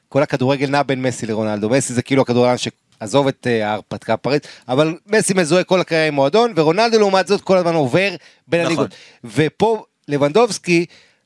כל 0.09 0.23
הכדורגל 0.23 0.69
נע 0.69 0.83
בין 0.83 1.01
מסי 1.01 1.25
לרונלדו, 1.25 1.69
מסי 1.69 1.93
זה 1.93 2.01
כאילו 2.01 2.21
הכדורגלן 2.21 2.55
שעזוב 2.57 3.27
את 3.27 3.47
אה, 3.49 3.69
ההרפתקה 3.69 4.13
הפריז, 4.13 4.39
אבל 4.67 4.95
מסי 5.07 5.33
מזוהה 5.33 5.63
כל 5.63 5.81
הקריירה 5.81 6.07
עם 6.07 6.13
מועדון, 6.13 6.53
ורונלדו 6.55 6.99
לעומת 6.99 7.27
זאת 7.27 7.41
כל 7.41 7.57
הזמן 7.57 7.73
עובר 7.75 8.09
בין 8.47 8.61
נכון. 8.61 8.65
הליגות. 8.77 8.91
ופה 9.23 9.83
לבנדובסקי, 10.07 10.85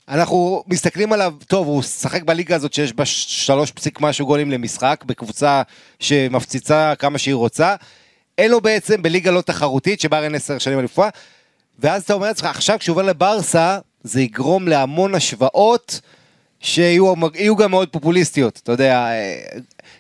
אנחנו 0.09 0.63
מסתכלים 0.67 1.13
עליו, 1.13 1.33
טוב, 1.47 1.67
הוא 1.67 1.81
שחק 1.83 2.23
בליגה 2.23 2.55
הזאת 2.55 2.73
שיש 2.73 2.93
בה 2.93 3.05
שלוש 3.05 3.71
פסיק 3.71 4.01
משהו 4.01 4.25
גולים 4.25 4.51
למשחק, 4.51 5.03
בקבוצה 5.05 5.61
שמפציצה 5.99 6.93
כמה 6.99 7.17
שהיא 7.17 7.35
רוצה, 7.35 7.75
אין 8.41 8.51
לו 8.51 8.61
בעצם 8.61 9.01
בליגה 9.01 9.31
לא 9.31 9.41
תחרותית, 9.41 10.01
שבה 10.01 10.23
אין 10.23 10.35
עשר 10.35 10.57
שנים 10.57 10.79
אלופה, 10.79 11.07
ואז 11.79 12.03
אתה 12.03 12.13
אומר 12.13 12.27
לעצמך, 12.27 12.45
עכשיו 12.45 12.77
כשהוא 12.79 12.93
עובר 12.93 13.01
לברסה, 13.05 13.79
זה 14.03 14.21
יגרום 14.21 14.67
להמון 14.67 15.15
השוואות, 15.15 15.99
שיהיו 16.59 17.13
יהיו 17.35 17.55
גם 17.55 17.71
מאוד 17.71 17.89
פופוליסטיות, 17.89 18.59
אתה 18.63 18.71
יודע, 18.71 18.95
אה, 18.97 19.41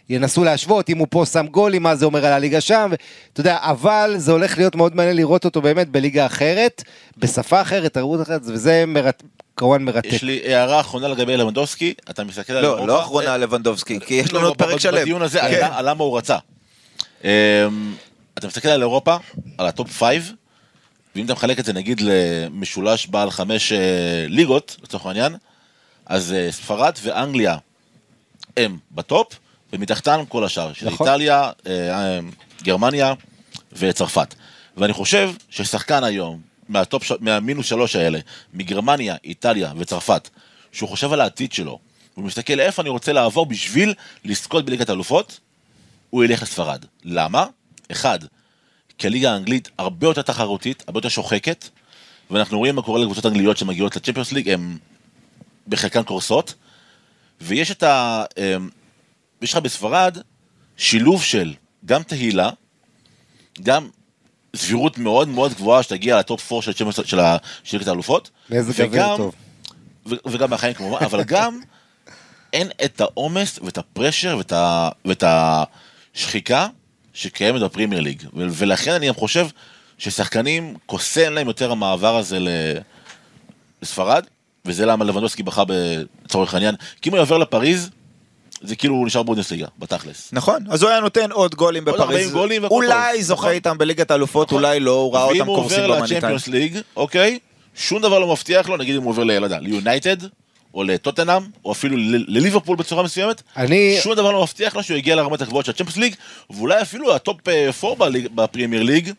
ינסו 0.09 0.43
להשוות, 0.43 0.89
אם 0.89 0.97
הוא 0.97 1.07
פה 1.09 1.25
שם 1.25 1.45
גולים, 1.47 1.83
מה 1.83 1.95
זה 1.95 2.05
אומר 2.05 2.25
על 2.25 2.33
הליגה 2.33 2.61
שם, 2.61 2.91
אתה 3.33 3.41
יודע, 3.41 3.57
אבל 3.61 4.13
זה 4.17 4.31
הולך 4.31 4.57
להיות 4.57 4.75
מאוד 4.75 4.95
מעניין 4.95 5.15
לראות 5.17 5.45
אותו 5.45 5.61
באמת 5.61 5.89
בליגה 5.89 6.25
אחרת, 6.25 6.83
בשפה 7.17 7.61
אחרת, 7.61 7.93
תרבות 7.93 8.21
אחרת, 8.21 8.41
וזה 8.45 8.83
מרת... 8.87 9.23
כמובן 9.57 9.83
מרתק. 9.83 10.05
יש 10.13 10.23
לי 10.23 10.55
הערה 10.55 10.79
אחרונה 10.79 11.07
לגבי 11.07 11.37
לבנדובסקי, 11.37 11.93
אתה 12.09 12.23
מסתכל 12.23 12.53
על... 12.53 12.63
לא, 12.63 12.87
לא 12.87 13.01
אחרונה 13.01 13.33
על 13.33 13.41
לבנדובסקי, 13.41 13.99
כי 13.99 14.13
יש 14.13 14.33
לנו 14.33 14.47
עוד 14.47 14.57
פרק 14.57 14.79
שלם. 14.79 15.01
בדיון 15.01 15.21
הזה, 15.21 15.39
כן. 15.39 15.45
על- 15.45 15.71
על 15.73 15.89
למה 15.89 16.03
הוא 16.03 16.17
רצה. 16.17 16.37
אתה 18.37 18.47
מסתכל 18.47 18.69
על 18.69 18.81
אירופה, 18.81 19.17
על 19.57 19.67
ה 19.67 19.73
top 19.73 19.91
five, 19.91 20.31
ואם 21.15 21.25
אתה 21.25 21.33
מחלק 21.33 21.59
את 21.59 21.65
זה 21.65 21.73
נגיד 21.73 22.01
למשולש 22.01 23.07
בעל 23.07 23.31
חמש 23.31 23.71
אה, 23.71 24.25
ליגות, 24.27 24.77
לצורך 24.83 25.05
העניין, 25.05 25.35
אז 26.05 26.33
אה, 26.33 26.51
ספרד 26.51 26.93
ואנגליה 27.03 27.57
הם 28.57 28.77
בטופ, 28.91 29.27
ומתחתן 29.73 30.23
כל 30.29 30.43
השאר, 30.43 30.73
שזה 30.73 30.89
נכון. 30.89 31.07
איטליה, 31.07 31.51
אה, 31.67 31.71
אה, 31.89 32.19
גרמניה 32.63 33.13
וצרפת. 33.73 34.35
ואני 34.77 34.93
חושב 34.93 35.31
ששחקן 35.49 36.03
היום, 36.03 36.41
מהטופ, 36.69 37.11
מהמינוס 37.19 37.65
שלוש 37.65 37.95
האלה, 37.95 38.19
מגרמניה, 38.53 39.15
איטליה 39.23 39.73
וצרפת, 39.77 40.29
שהוא 40.71 40.89
חושב 40.89 41.13
על 41.13 41.21
העתיד 41.21 41.53
שלו, 41.53 41.79
הוא 42.13 42.25
מסתכל 42.25 42.59
איפה 42.59 42.81
אני 42.81 42.89
רוצה 42.89 43.13
לעבור 43.13 43.45
בשביל 43.45 43.93
לזכות 44.25 44.65
בליגת 44.65 44.89
האלופות, 44.89 45.39
הוא 46.09 46.23
ילך 46.23 46.41
לספרד. 46.41 46.85
למה? 47.03 47.45
אחד, 47.91 48.19
כי 48.97 49.07
הליגה 49.07 49.33
האנגלית 49.33 49.69
הרבה 49.77 50.07
יותר 50.07 50.21
תחרותית, 50.21 50.83
הרבה 50.87 50.97
יותר 50.97 51.09
שוחקת, 51.09 51.69
ואנחנו 52.31 52.57
רואים 52.57 52.75
מה 52.75 52.81
קורה 52.81 52.99
לקבוצות 53.01 53.25
אנגליות 53.25 53.57
שמגיעות 53.57 53.95
ל 53.95 53.99
Champions 53.99 54.31
League, 54.31 54.49
הן 54.49 54.77
בחלקן 55.67 56.03
קורסות, 56.03 56.53
ויש 57.41 57.71
את 57.71 57.83
ה... 57.83 58.23
אמ, 58.37 58.69
יש 59.41 59.51
לך 59.53 59.57
בספרד 59.59 60.17
שילוב 60.77 61.23
של 61.23 61.53
גם 61.85 62.03
תהילה, 62.03 62.49
גם 63.63 63.89
סבירות 64.55 64.97
מאוד 64.97 65.27
מאוד 65.27 65.53
גבוהה 65.53 65.83
שתגיע 65.83 66.19
ל 66.19 66.27
top 66.27 66.51
4 66.53 66.61
של, 66.61 66.71
Champions- 66.73 67.07
של 67.63 67.77
ליגת 67.77 67.87
האלופות, 67.87 68.29
אוויר 68.85 69.01
וגם- 69.07 69.17
טוב. 69.17 69.35
ו- 70.05 70.15
וגם 70.31 70.49
מהחיים 70.49 70.73
כמובן, 70.73 71.05
אבל 71.05 71.23
גם 71.23 71.59
אין 72.53 72.67
את 72.85 73.01
העומס 73.01 73.59
ואת 73.63 73.77
ה 73.77 73.84
pressure 73.84 74.35
ואת, 74.37 74.51
ה- 74.51 74.89
ואת 75.05 75.23
השחיקה 75.27 76.67
שקיימת 77.13 77.61
בפרימייר 77.61 78.01
ליג. 78.01 78.23
ולכן 78.33 78.91
אני 78.91 79.07
גם 79.07 79.13
חושב 79.13 79.47
ששחקנים, 79.97 80.75
קוסם 80.85 81.33
להם 81.33 81.47
יותר 81.47 81.71
המעבר 81.71 82.17
הזה 82.17 82.37
לספרד, 83.81 84.25
וזה 84.65 84.85
למה 84.85 85.05
לבנדוסקי 85.05 85.43
בחר 85.43 85.63
לצורך 86.25 86.53
העניין. 86.53 86.75
כי 87.01 87.09
אם 87.09 87.13
הוא 87.13 87.19
יעבור 87.19 87.37
לפריז, 87.37 87.89
זה 88.61 88.75
כאילו 88.75 88.95
הוא 88.95 89.05
נשאר 89.05 89.23
בונדסליגה, 89.23 89.67
בתכלס. 89.79 90.29
נכון, 90.33 90.63
אז 90.69 90.83
הוא 90.83 90.89
היה 90.89 90.99
נותן 90.99 91.31
עוד 91.31 91.55
גולים 91.55 91.89
עוד 91.89 91.99
40 91.99 92.17
בפריז. 92.19 92.31
גולים 92.31 92.63
והכל 92.63 92.75
אולי 92.75 93.13
טוב. 93.13 93.21
זוכה 93.21 93.41
נכון. 93.41 93.53
איתם 93.53 93.77
בליגת 93.77 94.11
האלופות, 94.11 94.51
אולי 94.51 94.79
לא, 94.79 94.91
הוא 94.91 95.13
ראה 95.13 95.23
אותם 95.23 95.39
ואם 95.39 95.47
הוא 95.47 95.55
קורסים 95.55 95.79
עובר 95.79 95.95
במאניטיים. 95.95 96.17
לצ'מפיונס 96.17 96.47
ליג, 96.47 96.79
אוקיי, 96.95 97.39
שום 97.75 98.01
דבר 98.01 98.19
לא 98.19 98.27
מבטיח 98.27 98.69
לו, 98.69 98.77
נגיד 98.77 98.95
אם 98.95 99.01
הוא 99.01 99.09
עובר 99.09 99.23
לא 99.23 99.33
יודע, 99.33 99.59
ליונייטד, 99.59 100.17
או 100.73 100.83
לטוטנאם, 100.83 101.41
או 101.65 101.71
אפילו 101.71 101.97
לליברפול 102.27 102.77
בצורה 102.77 103.03
מסוימת, 103.03 103.41
אני- 103.57 103.97
שום 104.03 104.13
דבר 104.13 104.31
לא 104.31 104.41
מבטיח 104.43 104.75
לו 104.75 104.83
שהוא 104.83 104.97
יגיע 104.97 105.15
לרמת 105.15 105.41
הגבוהות 105.41 105.65
של 105.65 105.71
הצ'מפיונס 105.71 105.97
ליג, 105.97 106.15
ואולי 106.49 106.81
אפילו 106.81 107.15
הטופ 107.15 107.37
4 107.83 108.07
בפרימייר 108.35 108.83
ליג, 108.83 109.11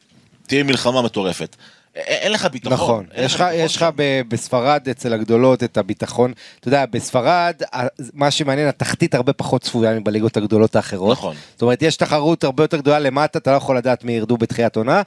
תהיה 0.47 0.63
מלחמה 0.63 1.03
מטורפת. 1.03 1.57
אין 1.95 2.33
לך 2.33 2.47
ביטחון. 2.53 2.73
נכון, 2.73 3.07
יש 3.17 3.35
לך, 3.35 3.45
יש 3.55 3.77
לך 3.77 3.87
בספרד 4.29 4.89
אצל 4.91 5.13
הגדולות 5.13 5.63
את 5.63 5.77
הביטחון, 5.77 6.33
אתה 6.61 6.69
יודע, 6.69 6.87
בספרד, 6.87 7.55
מה 8.15 8.31
שמעניין, 8.31 8.69
התחתית 8.69 9.15
הרבה 9.15 9.33
פחות 9.33 9.63
צפויה 9.63 9.95
מבליגות 9.99 10.37
הגדולות 10.37 10.77
האחרות. 10.77 11.13
נכון. 11.19 11.37
זאת 11.53 11.63
אומרת, 11.63 11.83
יש 11.83 11.97
תחרות 11.97 12.45
הרבה 12.45 12.65
יותר 12.65 12.77
גדולה 12.77 12.99
למטה, 12.99 13.39
אתה 13.39 13.51
לא 13.53 13.57
יכול 13.57 13.77
לדעת 13.77 14.05
מי 14.05 14.13
ירדו 14.13 14.37
בתחילת 14.37 14.77
עונה. 14.77 15.03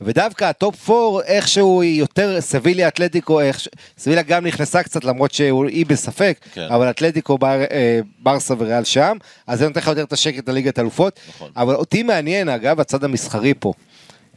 ודווקא 0.00 0.44
ה 0.44 0.56
top 0.56 0.90
4 0.90 1.22
איכשהו 1.26 1.82
היא 1.82 1.98
יותר 2.00 2.40
סביליה 2.40 2.88
אתלטיקו, 2.88 3.40
איך, 3.40 3.60
ש- 3.60 3.68
סביליה 3.98 4.22
גם 4.22 4.46
נכנסה 4.46 4.82
קצת 4.82 5.04
למרות 5.04 5.32
שהיא 5.32 5.86
בספק, 5.86 6.38
כן. 6.54 6.66
אבל 6.70 6.90
אתלטיקו 6.90 7.38
בר, 7.38 7.62
אה, 7.70 8.00
ברסה 8.18 8.54
וריאל 8.58 8.84
שם, 8.84 9.16
אז 9.46 9.58
זה 9.58 9.66
נותן 9.68 9.80
לך 9.80 9.86
יותר 9.86 10.02
את 10.02 10.12
השקט 10.12 10.48
לליגת 10.48 10.78
אלופות. 10.78 11.20
נכון. 11.28 11.50
אבל 11.56 11.74
אותי 11.74 12.02
מעניין 12.02 12.48
אגב 12.48 12.80
הצד 12.80 13.04
המסחרי 13.04 13.54
פה. 13.58 13.72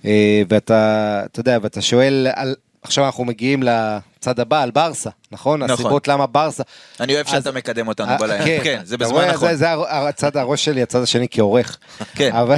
אה, 0.06 0.42
ואתה, 0.50 1.22
אתה 1.32 1.40
יודע, 1.40 1.58
ואתה 1.62 1.82
שואל 1.82 2.28
על, 2.36 2.56
עכשיו 2.88 3.06
אנחנו 3.06 3.26
מגיעים 3.26 3.64
לצד 3.64 4.40
הבא, 4.40 4.62
על 4.62 4.72
ברסה, 4.72 5.10
נכון? 5.32 5.64
נכון. 5.64 5.74
הסיבות 5.74 6.08
למה 6.08 6.26
ברסה. 6.28 6.64
אני 7.00 7.16
אוהב 7.16 7.28
אז- 7.28 7.32
שאתה 7.34 7.52
מקדם 7.52 7.88
אותנו 7.88 8.12
אה, 8.12 8.18
בלילה. 8.18 8.46
כן, 8.64 8.82
זה 8.84 8.96
אתה 8.96 9.04
בזמן 9.06 9.16
רואה, 9.16 9.32
נכון. 9.34 9.50
זה, 9.50 9.56
זה 9.56 9.68
הצד 9.90 10.38
הראש 10.38 10.66
שלי, 10.66 10.82
הצד 10.82 11.02
השני 11.02 11.28
כעורך. 11.32 11.78
כן. 12.16 12.32
אבל, 12.36 12.56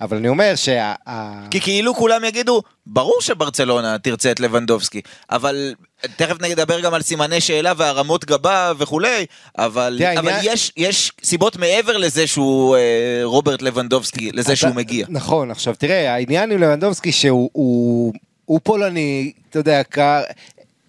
אבל 0.00 0.16
אני 0.16 0.28
אומר 0.28 0.52
שה... 0.54 0.94
כי 1.50 1.60
כאילו 1.60 1.94
כולם 1.94 2.24
יגידו, 2.24 2.62
ברור 2.86 3.16
שברצלונה 3.20 3.98
תרצה 3.98 4.30
את 4.30 4.40
לבנדובסקי, 4.40 5.00
אבל 5.30 5.74
תכף 6.16 6.42
נדבר 6.42 6.80
גם 6.80 6.94
על 6.94 7.02
סימני 7.02 7.40
שאלה 7.40 7.72
והרמות 7.76 8.24
גבה 8.24 8.72
וכולי, 8.78 9.26
אבל, 9.58 9.96
תראה, 9.98 10.18
אבל 10.18 10.28
העניין- 10.28 10.52
יש, 10.54 10.72
יש 10.76 11.12
סיבות 11.24 11.56
מעבר 11.56 11.96
לזה 11.96 12.26
שהוא 12.26 12.76
אה, 12.76 12.80
רוברט 13.24 13.62
לבנדובסקי, 13.62 14.30
לזה 14.32 14.56
שהוא 14.56 14.68
אתה- 14.70 14.76
מגיע. 14.78 15.06
נכון, 15.08 15.50
עכשיו 15.50 15.74
תראה, 15.78 16.14
העניין 16.14 16.50
עם 16.52 16.58
לבנדובסקי 16.62 17.12
שהוא 17.12 18.12
הוא, 18.48 18.60
פולני, 18.62 19.32
אתה 19.50 19.58
יודע, 19.58 19.82
כ... 19.90 19.98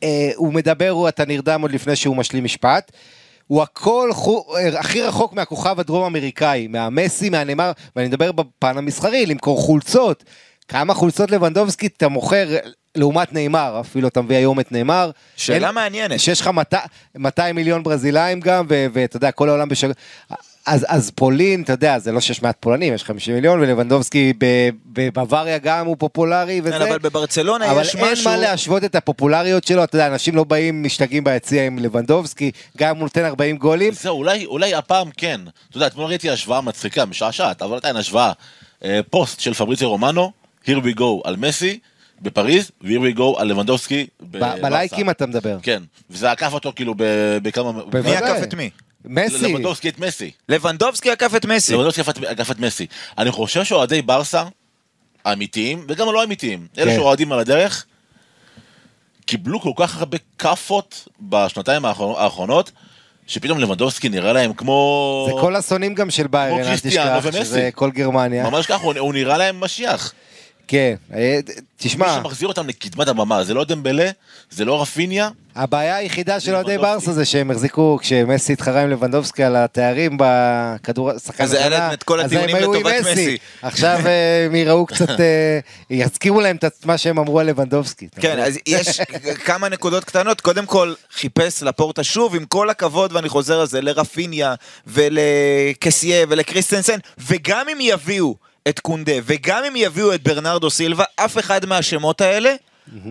אה, 0.03 0.31
הוא 0.35 0.53
מדבר, 0.53 0.89
הוא, 0.89 1.07
אתה 1.09 1.25
נרדם 1.25 1.61
עוד 1.61 1.71
לפני 1.71 1.95
שהוא 1.95 2.15
משלים 2.15 2.43
משפט. 2.43 2.91
הוא 3.47 3.61
הכל 3.61 4.09
חו... 4.13 4.43
אה, 4.57 4.79
הכי 4.79 5.01
רחוק 5.01 5.33
מהכוכב 5.33 5.79
הדרום 5.79 6.03
אמריקאי, 6.03 6.67
מהמסי, 6.67 7.29
מהנאמר, 7.29 7.71
ואני 7.95 8.07
מדבר 8.07 8.31
בפן 8.31 8.77
המסחרי, 8.77 9.25
למכור 9.25 9.57
חולצות. 9.61 10.23
כמה 10.67 10.93
חולצות 10.93 11.31
לבנדובסקי 11.31 11.87
אתה 11.87 12.07
מוכר 12.07 12.47
לעומת 12.95 13.33
נאמר, 13.33 13.77
אפילו 13.79 14.07
אתה 14.07 14.21
מביא 14.21 14.35
היום 14.37 14.59
את 14.59 14.71
נאמר. 14.71 15.11
שאלה 15.35 15.67
אין- 15.67 15.75
מעניינת. 15.75 16.19
שיש 16.19 16.41
לך 16.41 16.47
200 16.47 16.81
200 17.15 17.55
מיליון 17.55 17.83
ברזילאים 17.83 18.39
גם, 18.39 18.65
ואתה 18.69 19.17
יודע, 19.17 19.31
כל 19.31 19.49
העולם 19.49 19.69
בשג... 19.69 19.89
אז, 20.69 20.85
אז 20.89 21.11
פולין, 21.15 21.61
אתה 21.61 21.73
יודע, 21.73 21.99
זה 21.99 22.11
לא 22.11 22.19
שיש 22.19 22.41
מעט 22.41 22.57
פולנים, 22.59 22.93
יש 22.93 23.03
50 23.03 23.35
מיליון, 23.35 23.59
ולבנדובסקי 23.59 24.33
ב- 24.37 24.69
בבוואריה 24.85 25.57
גם 25.57 25.85
הוא 25.85 25.95
פופולרי 25.99 26.61
וזה. 26.63 26.71
כן, 26.71 26.81
אבל 26.81 26.97
בברצלונה 26.97 27.71
אבל 27.71 27.81
יש 27.81 27.95
אין 27.95 28.11
משהו... 28.11 28.31
מה 28.31 28.37
להשוות 28.37 28.83
את 28.83 28.95
הפופולריות 28.95 29.63
שלו, 29.63 29.83
אתה 29.83 29.95
יודע, 29.95 30.07
אנשים 30.07 30.35
לא 30.35 30.43
באים, 30.43 30.83
משתגעים 30.83 31.23
ביציע 31.23 31.65
עם 31.65 31.79
לבנדובסקי, 31.79 32.51
גם 32.77 32.89
אם 32.89 32.95
הוא 32.95 33.03
נותן 33.03 33.25
40 33.25 33.57
גולים. 33.57 33.93
זהו, 33.93 34.17
אולי, 34.17 34.45
אולי 34.45 34.73
הפעם 34.73 35.09
כן. 35.17 35.41
אתה 35.69 35.77
יודע, 35.77 35.87
אתמול 35.87 36.05
ראיתי 36.05 36.29
השוואה 36.29 36.61
מצחיקה, 36.61 37.05
משעשעת, 37.05 37.61
אבל 37.61 37.77
עדיין 37.77 37.95
השוואה. 37.95 38.31
אה, 38.83 38.99
פוסט 39.09 39.39
של 39.39 39.53
פבריציו 39.53 39.89
רומנו, 39.89 40.31
Here 40.65 40.81
we 40.83 40.99
go 40.99 41.03
על 41.23 41.35
מסי 41.35 41.79
בפריז, 42.21 42.71
ו-Here 42.81 43.15
we 43.15 43.17
go 43.17 43.41
על 43.41 43.47
לבנדובסקי 43.47 44.07
ב-. 44.21 44.61
בלייקים 44.61 45.09
אתה 45.09 45.25
מדבר. 45.25 45.57
כן, 45.61 45.83
וזה 46.09 46.31
עקף 46.31 46.53
אותו 46.53 46.73
כאילו 46.75 46.93
בכמה... 47.41 47.71
מי. 48.03 48.15
עקף 48.15 48.43
את 48.43 48.53
מי? 48.53 48.69
מסי, 49.09 49.47
לבנדובסקי 49.53 49.89
את 49.89 49.99
מסי. 49.99 50.31
לבנדובסקי 50.49 51.11
עקף 51.11 51.31
את 51.35 51.45
מסי. 51.45 51.73
לבנדובסקי 51.73 52.01
עקף 52.27 52.51
את- 52.51 52.59
מסי. 52.59 52.85
אני 53.17 53.31
חושב 53.31 53.63
שאוהדי 53.63 54.01
ברסה, 54.01 54.43
האמיתיים, 55.25 55.85
וגם 55.87 56.09
הלא 56.09 56.23
אמיתיים, 56.23 56.67
אלה 56.77 56.91
כן. 56.91 56.97
שאוהדים 56.97 57.31
על 57.31 57.39
הדרך, 57.39 57.85
קיבלו 59.25 59.61
כל 59.61 59.71
כך 59.75 59.97
הרבה 59.97 60.17
כאפות 60.37 61.07
בשנתיים 61.21 61.85
האחרונות, 61.85 62.71
שפתאום 63.27 63.59
לבנדובסקי 63.59 64.09
נראה 64.09 64.33
להם 64.33 64.53
כמו... 64.53 65.25
זה 65.29 65.41
כל 65.41 65.55
השונאים 65.55 65.93
גם 65.95 66.09
של 66.09 66.27
ביירן, 66.27 66.59
אל 66.59 66.77
תשכח. 66.77 67.19
שזה 67.31 67.69
כל 67.75 67.91
גרמניה. 67.91 68.49
ממש 68.49 68.65
ככה, 68.65 68.83
הוא 68.99 69.13
נראה 69.13 69.37
להם 69.37 69.59
משיח. 69.59 70.13
כן, 70.69 70.95
אה, 71.13 71.39
מי 71.47 71.53
תשמע, 71.77 72.15
שמחזיר 72.15 72.47
אותם 72.47 72.67
לקדמת 72.67 73.07
הבמה, 73.07 73.43
זה 73.43 73.53
לא 73.53 73.63
דמבלה, 73.63 74.09
זה 74.51 74.65
לא 74.65 74.81
רפיניה, 74.81 75.29
הבעיה 75.55 75.95
היחידה 75.95 76.39
של 76.39 76.55
אוהדי. 76.55 76.77
ברסה 76.77 77.13
זה 77.13 77.25
שהם 77.25 77.51
החזיקו, 77.51 77.97
כשמסי 78.01 78.53
התחרה 78.53 78.81
עם 78.83 78.89
לבנדובסקי 78.89 79.43
על 79.43 79.55
התארים 79.55 80.17
בכדור, 80.19 81.19
שחקן 81.19 81.43
אז 81.43 81.53
היה 81.53 81.69
להם 81.69 81.93
את 81.93 82.03
כל 82.03 82.19
הטיעונים 82.19 82.55
לטובת 82.55 82.93
מסי. 83.01 83.37
עכשיו 83.61 83.99
אה, 84.05 84.45
הם 84.45 84.55
יראו 84.55 84.85
קצת, 84.85 85.19
אה, 85.19 85.59
יזכירו 85.89 86.41
להם 86.41 86.55
את 86.55 86.85
מה 86.85 86.97
שהם 86.97 87.19
אמרו 87.19 87.39
על 87.39 87.45
לבנדובסקי. 87.45 88.07
כן? 88.21 88.39
אז 88.39 88.57
יש 88.65 88.99
כמה 89.45 89.69
נקודות 89.69 90.03
קטנות. 90.03 90.41
קודם 90.41 90.65
כל, 90.65 90.93
חיפש 91.13 91.63
לפורטה 91.63 92.03
שוב, 92.03 92.35
עם 92.35 92.45
כל 92.45 92.69
הכבוד, 92.69 93.13
ואני 93.13 93.29
חוזר 93.29 93.59
על 93.59 93.67
זה, 93.67 93.81
לרפיניה, 93.81 94.55
ולקסיה, 94.87 96.25
ולקריסטנסן, 96.29 96.97
וגם 97.17 97.69
אם 97.69 97.77
יביאו 97.81 98.48
את 98.67 98.79
קונדה, 98.79 99.13
וגם 99.23 99.63
אם 99.63 99.75
יביאו 99.75 100.13
את 100.13 100.23
ברנרדו 100.23 100.69
סילבה, 100.69 101.03
אף 101.15 101.37
אחד 101.37 101.65
מהשמות 101.65 102.21
האלה 102.21 102.53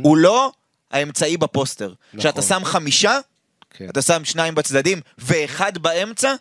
הוא 0.03 0.17
לא 0.17 0.53
האמצעי 0.91 1.37
בפוסטר. 1.37 1.93
כשאתה 2.19 2.43
שם 2.43 2.65
חמישה, 2.65 3.19
כן. 3.71 3.89
אתה 3.89 4.03
שם 4.03 4.25
שניים 4.25 4.55
בצדדים, 4.55 5.01
ואחד 5.19 5.79
באמצע, 5.79 6.35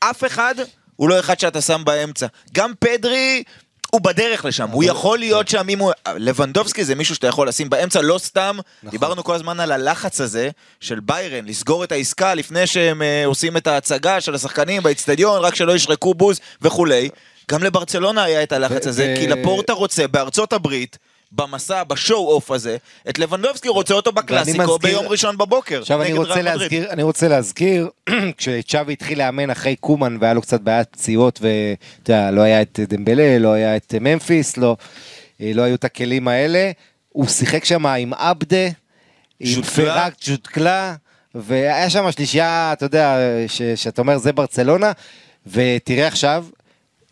אף 0.00 0.24
אחד 0.24 0.54
הוא 0.96 1.08
לא 1.08 1.20
אחד 1.20 1.40
שאתה 1.40 1.60
שם 1.60 1.82
באמצע. 1.84 2.26
גם 2.52 2.72
פדרי... 2.78 3.42
הוא 3.90 4.00
בדרך 4.00 4.44
לשם, 4.44 4.68
הוא 4.68 4.84
יכול 4.84 5.18
להיות 5.18 5.48
שם 5.48 5.68
אם 5.68 5.78
הוא... 5.78 5.92
לבנדובסקי 6.16 6.84
זה 6.84 6.94
מישהו 6.94 7.14
שאתה 7.14 7.26
יכול 7.26 7.48
לשים 7.48 7.70
באמצע, 7.70 8.02
לא 8.02 8.18
סתם. 8.18 8.56
נכון. 8.82 8.90
דיברנו 8.90 9.24
כל 9.24 9.34
הזמן 9.34 9.60
על 9.60 9.72
הלחץ 9.72 10.20
הזה 10.20 10.50
של 10.80 11.00
ביירן, 11.00 11.44
לסגור 11.44 11.84
את 11.84 11.92
העסקה 11.92 12.34
לפני 12.34 12.66
שהם 12.66 13.02
אה, 13.02 13.26
עושים 13.26 13.56
את 13.56 13.66
ההצגה 13.66 14.20
של 14.20 14.34
השחקנים 14.34 14.82
באיצטדיון, 14.82 15.40
רק 15.40 15.54
שלא 15.54 15.72
ישרקו 15.72 16.14
בוז 16.14 16.40
וכולי. 16.62 17.08
גם 17.48 17.62
לברצלונה 17.62 18.22
היה 18.24 18.42
את 18.42 18.52
הלחץ 18.52 18.86
הזה, 18.86 19.14
כי 19.18 19.26
לפורטה 19.26 19.72
רוצה 19.72 20.06
בארצות 20.08 20.52
הברית, 20.52 20.98
במסע, 21.32 21.84
בשואו 21.84 22.30
אוף 22.32 22.50
הזה, 22.50 22.76
את 23.08 23.18
לבנדובסקי 23.18 23.68
רוצה 23.68 23.94
אותו 23.94 24.12
בקלאסיקו 24.12 24.58
מזכיר- 24.62 24.76
ביום 24.78 25.06
ראשון 25.06 25.36
בבוקר. 25.38 25.78
עכשיו 25.80 26.02
אני 26.02 26.12
רוצה. 26.12 26.42
להזכיר, 26.42 26.90
אני 26.90 27.02
רוצה 27.02 27.28
להזכיר, 27.28 27.88
כשצ'אבי 28.38 28.92
התחיל 28.92 29.18
לאמן 29.18 29.50
אחרי 29.50 29.76
קומן 29.76 30.16
והיה 30.20 30.34
לו 30.34 30.42
קצת 30.42 30.60
בעיית 30.60 30.88
פציעות 30.88 31.40
ואתה 31.42 32.12
יודע, 32.12 32.30
לא 32.30 32.40
היה 32.40 32.62
את 32.62 32.80
דמבלה, 32.88 33.38
לא 33.38 33.52
היה 33.52 33.76
את 33.76 33.94
ממפיס, 34.00 34.56
לא, 34.56 34.76
אה, 35.40 35.50
לא 35.54 35.62
היו 35.62 35.74
את 35.74 35.84
הכלים 35.84 36.28
האלה, 36.28 36.70
הוא 37.08 37.26
שיחק 37.28 37.64
שם 37.64 37.86
עם 37.86 38.12
עבדה, 38.14 38.66
עם. 39.40 39.62
פרק 39.62 40.14
ג'וטקלה, 40.26 40.94
והיה 41.34 41.90
שם 41.90 42.12
שלישייה, 42.12 42.70
אתה 42.72 42.84
יודע, 42.84 43.16
ש- 43.48 43.62
שאתה 43.62 44.02
אומר 44.02 44.18
זה 44.18 44.32
ברצלונה, 44.32 44.92
ותראה 45.46 46.06
עכשיו, 46.06 46.44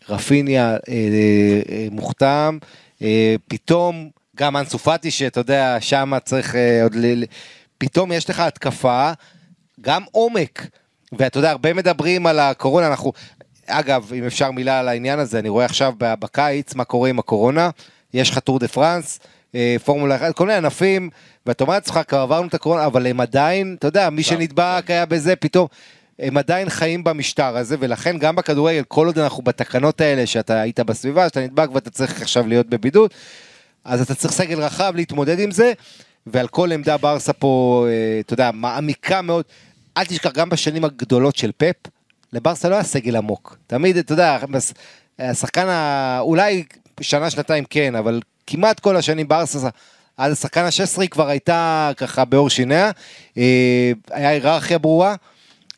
רפיניה 0.09 0.71
אה, 0.71 0.77
אה, 1.69 1.87
מוכתם, 1.91 2.57
אה, 3.01 3.35
פתאום 3.47 4.09
גם 4.35 4.57
אנסו 4.57 4.79
פאטי 4.79 5.11
שאתה 5.11 5.39
יודע, 5.39 5.77
שם 5.79 6.13
צריך 6.25 6.55
עוד 6.83 6.95
ל... 6.95 7.23
פתאום 7.77 8.11
יש 8.11 8.29
לך 8.29 8.39
התקפה, 8.39 9.11
גם 9.81 10.03
עומק, 10.11 10.67
ואתה 11.11 11.39
יודע, 11.39 11.51
הרבה 11.51 11.73
מדברים 11.73 12.27
על 12.27 12.39
הקורונה, 12.39 12.87
אנחנו... 12.87 13.13
אגב, 13.67 14.11
אם 14.13 14.23
אפשר 14.23 14.51
מילה 14.51 14.79
על 14.79 14.87
העניין 14.87 15.19
הזה, 15.19 15.39
אני 15.39 15.49
רואה 15.49 15.65
עכשיו 15.65 15.93
בקיץ 15.99 16.75
מה 16.75 16.83
קורה 16.83 17.09
עם 17.09 17.19
הקורונה, 17.19 17.69
יש 18.13 18.29
לך 18.29 18.39
טור 18.39 18.59
דה 18.59 18.67
פרנס, 18.67 19.19
פורמולה 19.85 20.15
1, 20.15 20.35
כל 20.35 20.45
מיני 20.45 20.57
ענפים, 20.57 21.09
ואתה 21.45 21.63
אומר 21.63 21.73
לעצמך, 21.73 21.99
כבר 22.07 22.19
עברנו 22.19 22.47
את 22.47 22.53
הקורונה, 22.53 22.85
אבל 22.85 23.07
הם 23.07 23.19
עדיין, 23.19 23.75
אתה 23.79 23.87
יודע, 23.87 24.09
מי 24.09 24.23
שנדבק 24.23 24.83
היה 24.87 25.05
בזה, 25.05 25.35
פתאום, 25.35 25.67
הם 26.19 26.37
עדיין 26.37 26.69
חיים 26.69 27.03
במשטר 27.03 27.57
הזה, 27.57 27.75
ולכן 27.79 28.17
גם 28.17 28.35
בכדורגל, 28.35 28.83
כל 28.87 29.05
עוד 29.07 29.19
אנחנו 29.19 29.43
בתקנות 29.43 30.01
האלה, 30.01 30.25
שאתה 30.25 30.61
היית 30.61 30.79
בסביבה, 30.79 31.27
שאתה 31.29 31.39
נדבק 31.39 31.69
ואתה 31.73 31.89
צריך 31.89 32.21
עכשיו 32.21 32.47
להיות 32.47 32.67
בבידוד, 32.67 33.11
אז 33.85 34.01
אתה 34.01 34.15
צריך 34.15 34.33
סגל 34.33 34.59
רחב 34.59 34.93
להתמודד 34.95 35.39
עם 35.39 35.51
זה, 35.51 35.73
ועל 36.27 36.47
כל 36.47 36.71
עמדה 36.71 36.97
ברסה 36.97 37.33
פה, 37.33 37.85
אה, 37.89 38.19
אתה 38.19 38.33
יודע, 38.33 38.51
מעמיקה 38.53 39.21
מאוד. 39.21 39.45
אל 39.97 40.05
תשכח, 40.05 40.31
גם 40.31 40.49
בשנים 40.49 40.85
הגדולות 40.85 41.35
של 41.35 41.51
פפ, 41.57 41.75
לברסה 42.33 42.69
לא 42.69 42.75
היה 42.75 42.83
סגל 42.83 43.15
עמוק. 43.15 43.57
תמיד, 43.67 43.97
אתה 43.97 44.13
יודע, 44.13 44.37
השחקן, 45.19 45.67
ה... 45.67 46.19
אולי 46.19 46.63
שנה, 47.01 47.29
שנתיים 47.29 47.63
כן, 47.69 47.95
אבל 47.95 48.21
כמעט 48.47 48.79
כל 48.79 48.95
השנים 48.95 49.27
ברסה, 49.27 49.69
עד 50.17 50.31
השחקן 50.31 50.63
ה-16 50.63 51.07
כבר 51.07 51.27
הייתה 51.27 51.91
ככה 51.97 52.25
בעור 52.25 52.49
שיניה, 52.49 52.91
אה, 53.37 53.91
היה 54.11 54.29
היררכיה 54.29 54.77
ברורה. 54.77 55.15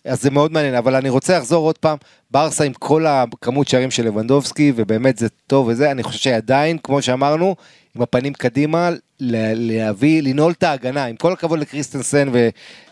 אז 0.09 0.21
זה 0.21 0.31
מאוד 0.31 0.51
מעניין, 0.51 0.75
אבל 0.75 0.95
אני 0.95 1.09
רוצה 1.09 1.37
לחזור 1.37 1.65
עוד 1.65 1.77
פעם, 1.77 1.97
ברסה 2.31 2.63
עם 2.63 2.73
כל 2.73 3.05
הכמות 3.07 3.67
שערים 3.67 3.91
של 3.91 4.05
לבנדובסקי, 4.05 4.73
ובאמת 4.75 5.17
זה 5.17 5.27
טוב 5.47 5.67
וזה, 5.67 5.91
אני 5.91 6.03
חושב 6.03 6.19
שעדיין, 6.19 6.77
כמו 6.77 7.01
שאמרנו, 7.01 7.55
עם 7.95 8.01
הפנים 8.01 8.33
קדימה, 8.33 8.89
להביא, 9.19 10.21
לנעול 10.23 10.51
את 10.51 10.63
ההגנה, 10.63 11.05
עם 11.05 11.15
כל 11.15 11.33
הכבוד 11.33 11.59
לקריסטנסן 11.59 12.29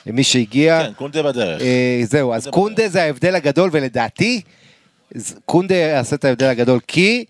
ומי 0.06 0.24
שהגיע. 0.24 0.84
כן, 0.84 0.94
קונטה 0.94 1.24
בדרך. 1.24 1.62
אה, 1.62 2.02
זהו, 2.04 2.34
אז 2.34 2.44
זה 2.44 2.52
קונדה 2.52 2.90
זה 2.90 3.04
ההבדל 3.04 3.36
הגדול, 3.36 3.70
ולדעתי, 3.74 4.42
קונדה 5.46 5.76
יעשה 5.76 6.16
את 6.16 6.26
ההבדל 6.26 6.48
הגדול, 6.48 6.80
כי 6.88 7.26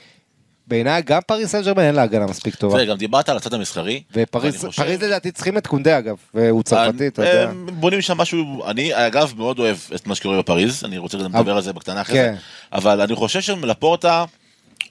בעיניי 0.67 1.01
גם 1.01 1.21
פריס 1.27 1.51
סן 1.51 1.62
ג'רמן 1.62 1.84
אין 1.84 1.95
לה 1.95 2.03
הגנה 2.03 2.25
מספיק 2.25 2.56
טובה. 2.56 2.84
וגם 2.84 2.97
דיברת 2.97 3.30
על 3.30 3.38
הצד 3.38 3.53
המסחרי. 3.53 4.03
ופריס 4.13 4.63
לדעתי 4.77 5.32
צריכים 5.32 5.58
את 5.58 5.67
קונדה 5.67 5.97
אגב, 5.97 6.15
והוא 6.34 6.63
צרפתי, 6.63 7.08
אתה 7.08 7.21
יודע. 7.21 7.51
בונים 7.73 8.01
שם 8.01 8.17
משהו, 8.17 8.65
אני 8.67 9.08
אגב 9.08 9.34
מאוד 9.38 9.60
אוהב 9.60 9.77
את 9.95 10.08
מה 10.08 10.15
שקורה 10.15 10.38
בפריז, 10.38 10.84
אני 10.84 10.97
רוצה 10.97 11.17
גם 11.17 11.25
לדבר 11.25 11.56
על 11.56 11.62
זה 11.62 11.73
בקטנה 11.73 12.01
אחרי 12.01 12.15
כן. 12.15 12.34
זה, 12.34 12.39
אבל 12.73 13.01
אני 13.01 13.15
חושב 13.15 13.41
שלפורטה 13.41 14.25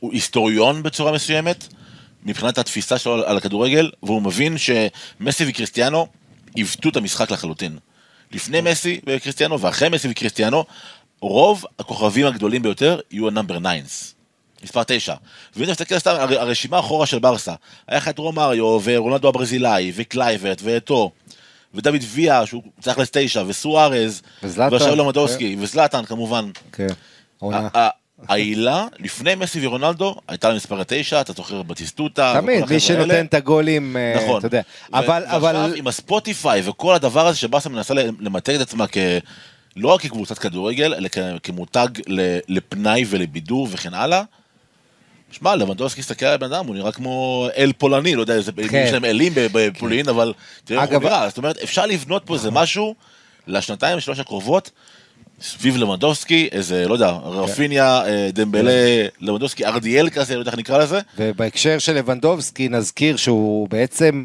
הוא 0.01 0.13
היסטוריון 0.13 0.83
בצורה 0.83 1.13
מסוימת, 1.13 1.67
מבחינת 2.25 2.59
התפיסה 2.59 2.99
שלו 2.99 3.27
על 3.27 3.37
הכדורגל, 3.37 3.91
והוא 4.03 4.23
מבין 4.23 4.57
שמסי 4.59 5.45
וקריסטיאנו 5.49 6.07
עיוותו 6.55 6.89
את 6.89 6.97
המשחק 6.97 7.31
לחלוטין. 7.31 7.79
לפני 8.33 8.61
מסי 8.61 9.01
וקריסטיאנו 9.07 9.61
ואחרי 9.61 9.89
מסי 9.89 10.09
וקריסטיאנו, 10.11 10.65
רוב 11.21 11.65
הכוכבים 11.79 12.27
הגדולים 12.27 12.63
ביותר 12.63 13.01
יהיו 13.11 13.29
ה 13.29 13.33
number 13.33 13.59
nines. 13.59 14.16
מספר 14.65 14.83
תשע. 14.87 15.15
ואם 15.57 15.65
אתה 15.65 15.73
מסתכל 15.73 15.99
סתם, 15.99 16.11
הר- 16.11 16.41
הרשימה 16.41 16.79
אחורה 16.79 17.07
של 17.07 17.19
ברסה, 17.19 17.55
היה 17.89 17.99
לך 17.99 18.09
את 18.09 18.19
רומאריו, 18.19 18.81
ורונלדו 18.85 19.29
הברזילאי, 19.29 19.93
וקלייברט, 19.95 20.61
ואתו, 20.65 21.11
ודוד 21.75 22.03
ויה, 22.09 22.47
שהוא 22.47 22.63
צריך 22.81 22.99
לס 22.99 23.09
תשע, 23.13 23.43
וסוארז, 23.47 24.23
ועכשיו 24.43 24.99
לבנדובסקי, 24.99 25.57
וזלאטן 25.59 26.05
כמובן. 26.05 26.51
כן. 26.73 26.87
עונה. 27.39 27.69
העילה, 28.29 28.87
לפני 28.99 29.35
מסי 29.35 29.67
ורונלדו, 29.67 30.15
הייתה 30.29 30.51
למספר 30.51 30.81
התשע, 30.81 31.21
אתה 31.21 31.33
זוכר 31.33 31.63
בטיסטוטה, 31.63 32.35
תמיד, 32.41 32.65
מי. 32.71 32.81
שנותן 32.81 33.27
את 33.27 33.35
הגולים, 33.35 33.97
אה, 33.97 34.15
נכון. 34.17 34.39
אתה 34.39 34.47
יודע. 34.47 34.61
אבל, 34.93 35.23
ועכשיו 35.23 35.37
אבל, 35.37 35.73
עם 35.77 35.87
ה 35.87 35.96
Spotify 35.96 36.63
וכל 36.65 36.95
הדבר 36.95 37.27
הזה 37.27 37.39
שברסה 37.39 37.69
מנסה 37.69 37.95
למתג 37.95 38.55
את 38.55 38.61
עצמה 38.61 38.87
כ... 38.87 38.99
לא 39.77 39.89
רק 39.89 40.01
כקבוצת 40.01 40.39
כדורגל, 40.39 40.95
אלא 40.95 41.09
כמותג 41.43 41.89
לפנאי 42.49 43.05
ולבידור 43.09 43.69
וכן 43.71 43.95
הלאה. 43.95 44.23
שמע, 45.31 45.57
לבנדובסקי 45.57 46.01
הסתכל 46.01 46.27
על 46.27 46.35
הבן 46.35 46.53
אדם, 46.53 46.67
הוא 46.67 46.75
נראה 46.75 46.93
כמו 46.93 47.47
אל 47.57 47.73
פולני, 47.79 48.15
לא 48.15 48.21
יודע 48.21 48.35
איזה, 48.35 48.53
כן. 48.53 48.85
יש 48.87 48.93
להם 48.93 49.05
אלים 49.05 49.33
בפולין, 49.35 50.09
אבל 50.09 50.33
תראה 50.65 50.83
איך 50.83 50.91
הוא 50.91 51.03
נראה. 51.03 51.29
זאת 51.29 51.39
אומרת, 51.39 51.59
אפשר 51.59 51.87
לבנות 51.87 52.23
פה 52.25 52.35
איזה 52.35 52.51
משהו 52.51 52.95
לשנתיים, 53.47 54.01
שלוש 54.01 54.19
הקרובות, 54.19 54.71
סביב 55.43 55.77
לבנדובסקי, 55.77 56.49
איזה, 56.53 56.89
לא 56.89 56.93
יודע, 56.93 57.11
רפיניה, 57.11 58.07
אה, 58.07 58.29
דמבלה, 58.33 59.07
לבנדובסקי, 59.21 59.67
ארדיאל 59.67 60.11
כזה, 60.11 60.35
לא 60.35 60.39
יודע 60.39 60.51
איך 60.51 60.59
נקרא 60.59 60.79
לזה. 60.79 61.01
ובהקשר 61.19 61.79
של 61.79 61.93
לבנדובסקי 61.93 62.69
נזכיר 62.69 63.17
שהוא 63.17 63.69
בעצם, 63.69 64.25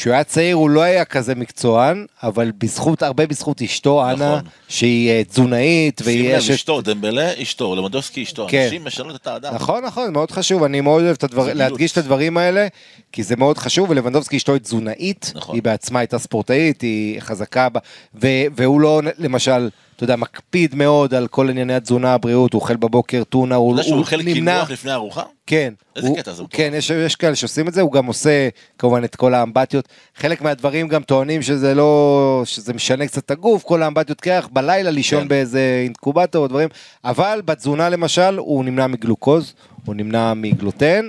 כשהוא 0.00 0.14
היה 0.14 0.24
צעיר 0.24 0.56
הוא 0.56 0.70
לא 0.70 0.82
היה 0.82 1.04
כזה 1.04 1.34
מקצוען, 1.34 2.06
אבל 2.22 2.52
בזכות, 2.58 3.02
הרבה 3.02 3.26
בזכות 3.26 3.62
אשתו, 3.62 4.10
אנה, 4.10 4.14
נכון. 4.14 4.50
שהיא 4.68 5.10
אה, 5.10 5.24
תזונאית, 5.24 5.98
שים 5.98 6.06
והיא 6.06 6.32
לב, 6.32 6.38
אשת... 6.38 6.54
אשתו, 6.54 6.80
דמבלה, 6.80 7.42
אשתו, 7.42 7.76
לבנדובסקי, 7.76 8.22
אשתו. 8.22 8.46
כן. 8.50 8.64
אנשים 8.64 8.84
משנות 8.84 9.16
את 9.16 9.26
האדם. 9.26 9.54
נכון, 9.54 9.84
נכון, 9.84 10.12
מאוד 10.12 10.30
חשוב, 10.30 10.62
אני 10.62 10.80
מאוד 10.80 11.02
אוהב 11.02 11.16
את 11.16 11.24
הדבר. 11.24 11.52
להדגיש 11.52 11.92
את 11.92 11.98
הדברים 11.98 12.36
האלה, 12.36 12.66
כי 13.12 13.22
זה 13.22 13.36
מאוד 13.36 13.58
חשוב, 13.58 13.90
ולבנדובסקי 13.90 14.36
אשתו 14.36 14.52
היא 14.52 14.60
תזונאית, 14.60 15.32
נכון. 15.34 15.54
היא 15.54 15.62
בעצמה 15.62 15.98
הייתה 15.98 16.18
ספורטאית, 16.18 16.80
היא 16.80 17.20
חזקה, 17.20 17.68
ב... 17.68 17.78
ו... 18.22 18.26
והוא 18.56 18.80
לא, 18.80 19.00
למשל, 19.18 19.68
אתה 20.00 20.04
יודע, 20.04 20.16
מקפיד 20.16 20.74
מאוד 20.74 21.14
על 21.14 21.28
כל 21.28 21.50
ענייני 21.50 21.74
התזונה, 21.74 22.14
הבריאות, 22.14 22.52
הוא 22.52 22.60
אוכל 22.60 22.76
בבוקר 22.76 23.24
טונה, 23.24 23.54
הוא, 23.54 23.72
אתה 23.72 23.80
יודע 23.80 23.82
שהוא 23.82 23.96
הוא 23.96 24.02
אוכל 24.02 24.16
נמנע, 24.16 24.32
קינוח 24.34 24.70
לפני 24.70 24.92
ארוחה? 24.92 25.22
כן, 25.46 25.72
איזה 25.96 26.08
הוא, 26.08 26.16
קטע 26.16 26.32
זה, 26.32 26.42
כן, 26.50 26.70
יש, 26.74 26.90
יש 26.90 27.16
כאלה 27.16 27.34
שעושים 27.34 27.68
את 27.68 27.72
זה, 27.72 27.80
הוא 27.80 27.92
גם 27.92 28.06
עושה 28.06 28.48
כמובן 28.78 29.04
את 29.04 29.16
כל 29.16 29.34
האמבטיות, 29.34 29.88
חלק 30.16 30.42
מהדברים 30.42 30.88
גם 30.88 31.02
טוענים 31.02 31.42
שזה 31.42 31.74
לא, 31.74 32.42
שזה 32.44 32.74
משנה 32.74 33.06
קצת 33.06 33.24
את 33.24 33.30
הגוף, 33.30 33.62
כל 33.62 33.82
האמבטיות 33.82 34.20
קרח, 34.20 34.48
בלילה 34.52 34.90
לישון 34.90 35.22
כן. 35.22 35.28
באיזה 35.28 35.80
אינקובטור 35.84 36.42
או 36.42 36.48
דברים, 36.48 36.68
אבל 37.04 37.42
בתזונה 37.44 37.88
למשל, 37.88 38.38
הוא 38.38 38.64
נמנע 38.64 38.86
מגלוקוז, 38.86 39.54
הוא 39.84 39.94
נמנע 39.94 40.34
מגלוטן, 40.34 41.08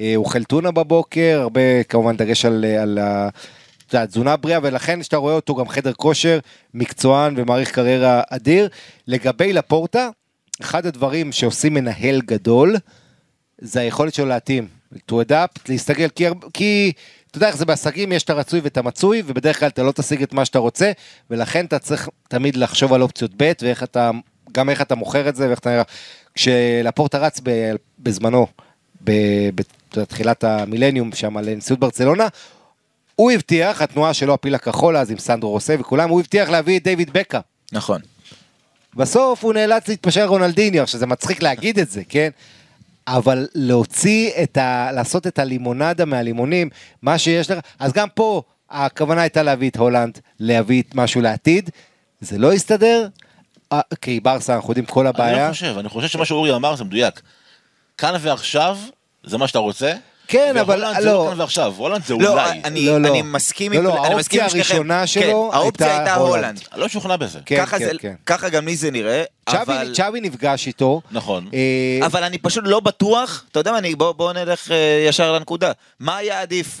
אה, 0.00 0.14
הוא 0.14 0.24
אוכל 0.24 0.44
טונה 0.44 0.70
בבוקר, 0.70 1.38
הרבה 1.42 1.82
כמובן 1.82 2.16
דגש 2.16 2.44
על, 2.44 2.64
על 2.64 2.98
ה... 2.98 3.28
תזונה 3.88 4.36
בריאה, 4.36 4.58
ולכן 4.62 5.00
כשאתה 5.00 5.16
רואה 5.16 5.34
אותו 5.34 5.54
גם 5.54 5.68
חדר 5.68 5.92
כושר, 5.92 6.38
מקצוען 6.74 7.34
ומעריך 7.36 7.70
קריירה 7.70 8.22
אדיר. 8.30 8.68
לגבי 9.06 9.52
לפורטה, 9.52 10.08
אחד 10.60 10.86
הדברים 10.86 11.32
שעושים 11.32 11.74
מנהל 11.74 12.20
גדול, 12.20 12.76
זה 13.60 13.80
היכולת 13.80 14.14
שלו 14.14 14.26
להתאים, 14.26 14.68
to 14.94 15.14
adapt, 15.28 15.60
להסתגל, 15.68 16.08
כי, 16.08 16.24
כי 16.52 16.92
אתה 17.30 17.38
יודע 17.38 17.48
איך 17.48 17.56
זה 17.56 17.64
בעסקים, 17.64 18.12
יש 18.12 18.22
את 18.22 18.30
הרצוי 18.30 18.60
ואת 18.60 18.76
המצוי, 18.76 19.22
ובדרך 19.26 19.60
כלל 19.60 19.68
אתה 19.68 19.82
לא 19.82 19.92
תשיג 19.92 20.22
את 20.22 20.32
מה 20.32 20.44
שאתה 20.44 20.58
רוצה, 20.58 20.92
ולכן 21.30 21.64
אתה 21.64 21.78
צריך 21.78 22.08
תמיד 22.28 22.56
לחשוב 22.56 22.92
על 22.92 23.02
אופציות 23.02 23.30
ב', 23.36 23.52
ואיך 23.62 23.82
אתה, 23.82 24.10
גם 24.52 24.70
איך 24.70 24.82
אתה 24.82 24.94
מוכר 24.94 25.28
את 25.28 25.36
זה, 25.36 25.48
ואיך 25.48 25.58
אתה 25.58 25.70
נראה. 25.70 25.82
כשלפורטה 26.34 27.18
רץ 27.18 27.40
בזמנו, 27.98 28.46
בתחילת 29.04 30.44
המילניום 30.44 31.12
שם 31.12 31.38
לנשיאות 31.38 31.80
ברצלונה, 31.80 32.28
הוא 33.16 33.30
הבטיח, 33.30 33.82
התנועה 33.82 34.14
שלו, 34.14 34.34
הפיל 34.34 34.54
הכחול 34.54 34.96
אז 34.96 35.10
עם 35.10 35.18
סנדרו 35.18 35.50
רוסה 35.50 35.74
וכולם, 35.78 36.10
הוא 36.10 36.20
הבטיח 36.20 36.48
להביא 36.48 36.78
את 36.78 36.84
דיוויד 36.84 37.12
בקה. 37.12 37.40
נכון. 37.72 38.00
בסוף 38.94 39.44
הוא 39.44 39.54
נאלץ 39.54 39.88
להתפשר 39.88 40.22
על 40.22 40.28
רונלדיניו, 40.28 40.82
עכשיו 40.82 41.00
זה 41.00 41.06
מצחיק 41.06 41.42
להגיד 41.42 41.78
את 41.78 41.90
זה, 41.90 42.02
כן? 42.08 42.30
אבל 43.06 43.48
להוציא 43.54 44.30
את 44.42 44.56
ה... 44.56 44.92
לעשות 44.92 45.26
את 45.26 45.38
הלימונדה 45.38 46.04
מהלימונים, 46.04 46.68
מה 47.02 47.18
שיש 47.18 47.50
לך, 47.50 47.58
אז 47.78 47.92
גם 47.92 48.08
פה 48.14 48.42
הכוונה 48.70 49.20
הייתה 49.20 49.42
להביא 49.42 49.70
את 49.70 49.76
הולנד, 49.76 50.18
להביא 50.40 50.82
את 50.82 50.94
משהו 50.94 51.20
לעתיד, 51.20 51.70
זה 52.20 52.38
לא 52.38 52.52
הסתדר, 52.52 53.08
אה, 53.72 53.80
כי 54.00 54.20
ברסה, 54.20 54.56
אנחנו 54.56 54.70
יודעים 54.70 54.86
כל 54.86 55.00
אני 55.00 55.08
הבעיה. 55.08 55.48
לא 55.48 55.52
חושב, 55.52 55.78
אני 55.78 55.88
חושב 55.88 56.08
שמה 56.08 56.24
שאורי 56.24 56.54
אמר 56.54 56.76
זה 56.76 56.84
מדויק. 56.84 57.20
כאן 57.98 58.14
ועכשיו, 58.20 58.78
זה 59.24 59.38
מה 59.38 59.48
שאתה 59.48 59.58
רוצה? 59.58 59.92
כן, 60.28 60.56
אבל 60.56 60.80
והולנד 60.84 61.00
זה 61.00 61.06
לא. 61.06 61.12
לא 61.24 61.30
כאן 61.30 61.40
ועכשיו, 61.40 61.74
הולנד 61.76 62.04
זה 62.04 62.14
לא, 62.14 62.30
אולי. 62.32 62.60
אני, 62.64 62.86
לא, 62.86 63.00
לא. 63.00 63.08
אני 63.08 63.22
מסכים 63.22 63.72
לא, 63.72 63.78
עם, 63.78 63.84
לא, 63.84 64.06
אני 64.06 64.14
מסכים 64.14 64.40
האופציה. 64.40 64.60
הראשונה 64.62 65.06
שלו 65.06 65.50
הייתה 65.80 66.14
הולנד. 66.14 66.60
אני 66.72 66.80
לא 66.80 66.86
משוכנע 66.86 67.16
בזה. 67.16 67.38
כן, 67.46 67.56
ככה, 67.66 67.78
כן, 67.78 67.88
כן. 68.00 68.14
ככה 68.26 68.48
גם 68.48 68.66
לי 68.66 68.76
זה 68.76 68.90
נראה, 68.90 69.22
צ'אבי- 69.50 69.62
אבל... 69.62 69.92
צ'אבי 69.94 70.20
נפגש 70.20 70.66
איתו. 70.66 71.00
נכון. 71.10 71.48
אה, 71.54 72.06
אבל 72.06 72.24
אני 72.24 72.38
פשוט 72.38 72.64
לא 72.66 72.80
בטוח, 72.80 73.44
אתה 73.52 73.60
יודע 73.60 73.72
מה, 73.72 73.78
אני- 73.78 73.94
בוא, 73.94 74.12
בוא 74.12 74.32
נלך 74.32 74.70
אה, 74.70 75.04
ישר 75.08 75.32
לנקודה. 75.32 75.72
מה 76.00 76.16
היה 76.16 76.40
עדיף 76.40 76.80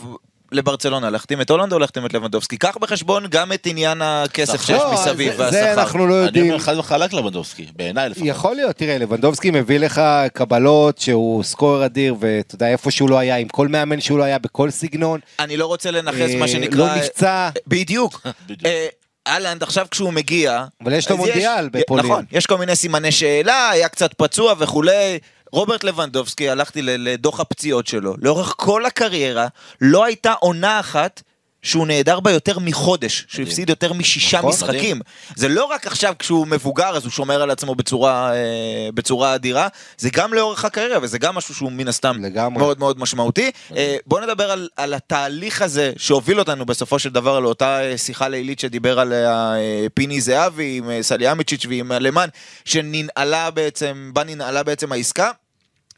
לברצלונה, 0.52 1.10
להחתים 1.10 1.40
את 1.40 1.50
הולנד 1.50 1.72
או 1.72 1.78
להחתים 1.78 2.06
את 2.06 2.14
לבנדובסקי? 2.14 2.56
קח 2.56 2.76
בחשבון 2.76 3.26
גם 3.30 3.52
את 3.52 3.66
עניין 3.66 4.02
הכסף 4.02 4.60
שיש 4.62 4.70
לא, 4.70 4.92
מסביב 4.94 5.30
זה- 5.32 5.36
זה 5.36 5.44
והשכר. 5.44 5.72
אנחנו 5.80 6.06
לא 6.06 6.14
אני 6.18 6.24
יודעים. 6.26 6.46
אומר 6.46 6.58
חד 6.58 6.76
וחלק 6.78 7.12
לבנדובסקי, 7.12 7.66
בעיניי 7.76 8.08
לפחות. 8.08 8.24
יכול 8.26 8.56
להיות, 8.56 8.76
תראה, 8.76 8.98
לבנדובסקי 8.98 9.50
מביא 9.50 9.78
לך 9.78 10.00
קבלות 10.32 10.98
שהוא 10.98 11.42
סקורר 11.44 11.84
אדיר, 11.86 12.14
ואתה 12.20 12.54
יודע, 12.54 12.68
איפה 12.68 12.90
שהוא 12.90 13.10
לא 13.10 13.18
היה, 13.18 13.36
עם 13.36 13.48
כל 13.48 13.68
מאמן 13.68 14.00
שהוא 14.00 14.18
לא 14.18 14.24
היה, 14.24 14.38
בכל 14.38 14.70
סגנון. 14.70 15.20
אני 15.40 15.56
לא 15.56 15.66
רוצה 15.66 15.90
לנכס 15.90 16.30
אה, 16.34 16.38
מה 16.38 16.48
שנקרא... 16.48 16.78
לא 16.78 16.96
נפצע. 16.96 17.48
בדיוק. 17.66 18.26
אה, 18.66 18.86
אהלנד 19.26 19.62
עכשיו 19.62 19.86
כשהוא 19.90 20.12
מגיע... 20.12 20.64
אבל 20.84 20.92
יש 20.92 21.10
לו 21.10 21.16
מונדיאל 21.16 21.68
בפולין. 21.68 22.06
נכון, 22.06 22.24
יש 22.32 22.46
כל 22.46 22.58
מיני 22.58 22.76
סימני 22.76 23.12
שאלה, 23.12 23.70
היה 23.70 23.88
קצת 23.88 24.14
פצוע 24.14 24.54
וכולי. 24.58 25.18
רוברט 25.56 25.84
לבנדובסקי, 25.84 26.50
הלכתי 26.50 26.82
לדוח 26.82 27.40
הפציעות 27.40 27.86
שלו, 27.86 28.14
לאורך 28.22 28.54
כל 28.56 28.86
הקריירה 28.86 29.46
לא 29.80 30.04
הייתה 30.04 30.32
עונה 30.32 30.80
אחת 30.80 31.22
שהוא 31.62 31.86
נעדר 31.86 32.20
בה 32.20 32.30
יותר 32.30 32.58
מחודש, 32.58 33.24
שהוא 33.28 33.40
מדהים. 33.40 33.48
הפסיד 33.48 33.68
יותר 33.68 33.92
משישה 33.92 34.38
נכון, 34.38 34.50
משחקים. 34.50 35.00
זה 35.34 35.48
לא 35.48 35.64
רק 35.64 35.86
עכשיו 35.86 36.14
כשהוא 36.18 36.46
מבוגר 36.46 36.96
אז 36.96 37.04
הוא 37.04 37.10
שומר 37.10 37.42
על 37.42 37.50
עצמו 37.50 37.74
בצורה, 37.74 38.34
אה, 38.34 38.88
בצורה 38.94 39.34
אדירה, 39.34 39.68
זה 39.98 40.10
גם 40.12 40.34
לאורך 40.34 40.64
הקריירה 40.64 40.98
וזה 41.02 41.18
גם 41.18 41.34
משהו 41.34 41.54
שהוא 41.54 41.72
מן 41.72 41.88
הסתם 41.88 42.24
לגמרי. 42.24 42.58
מאוד 42.58 42.78
מאוד 42.78 43.00
משמעותי. 43.00 43.50
אה, 43.76 43.96
בואו 44.06 44.24
נדבר 44.24 44.50
על, 44.50 44.68
על 44.76 44.94
התהליך 44.94 45.62
הזה 45.62 45.92
שהוביל 45.96 46.38
אותנו 46.38 46.66
בסופו 46.66 46.98
של 46.98 47.10
דבר 47.10 47.40
לאותה 47.40 47.80
אה, 47.84 47.98
שיחה 47.98 48.28
לילית 48.28 48.60
שדיבר 48.60 49.00
עליה 49.00 49.54
אה, 49.56 49.86
פיני 49.94 50.20
זהבי 50.20 50.78
עם 50.78 50.90
אה, 50.90 51.02
סליאמיצ'יץ' 51.02 51.66
ועם 51.68 51.92
הלמן, 51.92 52.28
שננעלה 52.64 53.50
בעצם, 53.50 54.10
בה 54.14 54.24
ננעלה 54.24 54.62
בעצם 54.62 54.92
העסקה. 54.92 55.30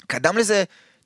קדם 0.08 0.38
לזה 0.38 0.64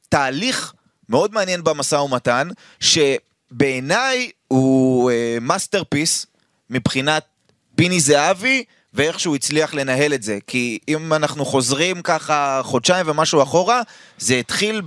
תהליך 0.09 0.73
מאוד 1.09 1.35
מעניין 1.35 1.65
במשא 1.65 1.97
ומתן, 1.97 2.49
שבעיניי 2.81 4.31
הוא 4.49 5.11
masterpiece 5.41 6.27
מבחינת 6.71 7.25
פיני 7.75 8.01
זהבי 8.01 8.65
ואיך 8.95 9.21
שהוא 9.21 9.37
הצליח 9.37 9.75
לנהל 9.75 10.15
את 10.15 10.23
זה. 10.23 10.39
כי 10.47 10.79
אם 10.89 11.13
אנחנו 11.13 11.45
חוזרים 11.45 12.03
ככה 12.03 12.61
חודשיים 12.65 13.09
ומשהו 13.09 13.43
אחורה, 13.43 13.83
זה 14.19 14.35
התחיל 14.35 14.83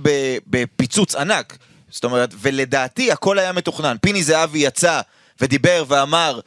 בפיצוץ 0.46 1.14
ענק. 1.14 1.56
זאת 1.90 2.04
אומרת, 2.04 2.34
ולדעתי 2.40 3.12
הכל 3.12 3.38
היה 3.38 3.52
מתוכנן. 3.52 3.96
פיני 4.02 4.22
זהבי 4.22 4.58
יצא 4.58 5.00
ודיבר 5.40 5.84
ואמר, 5.88 6.40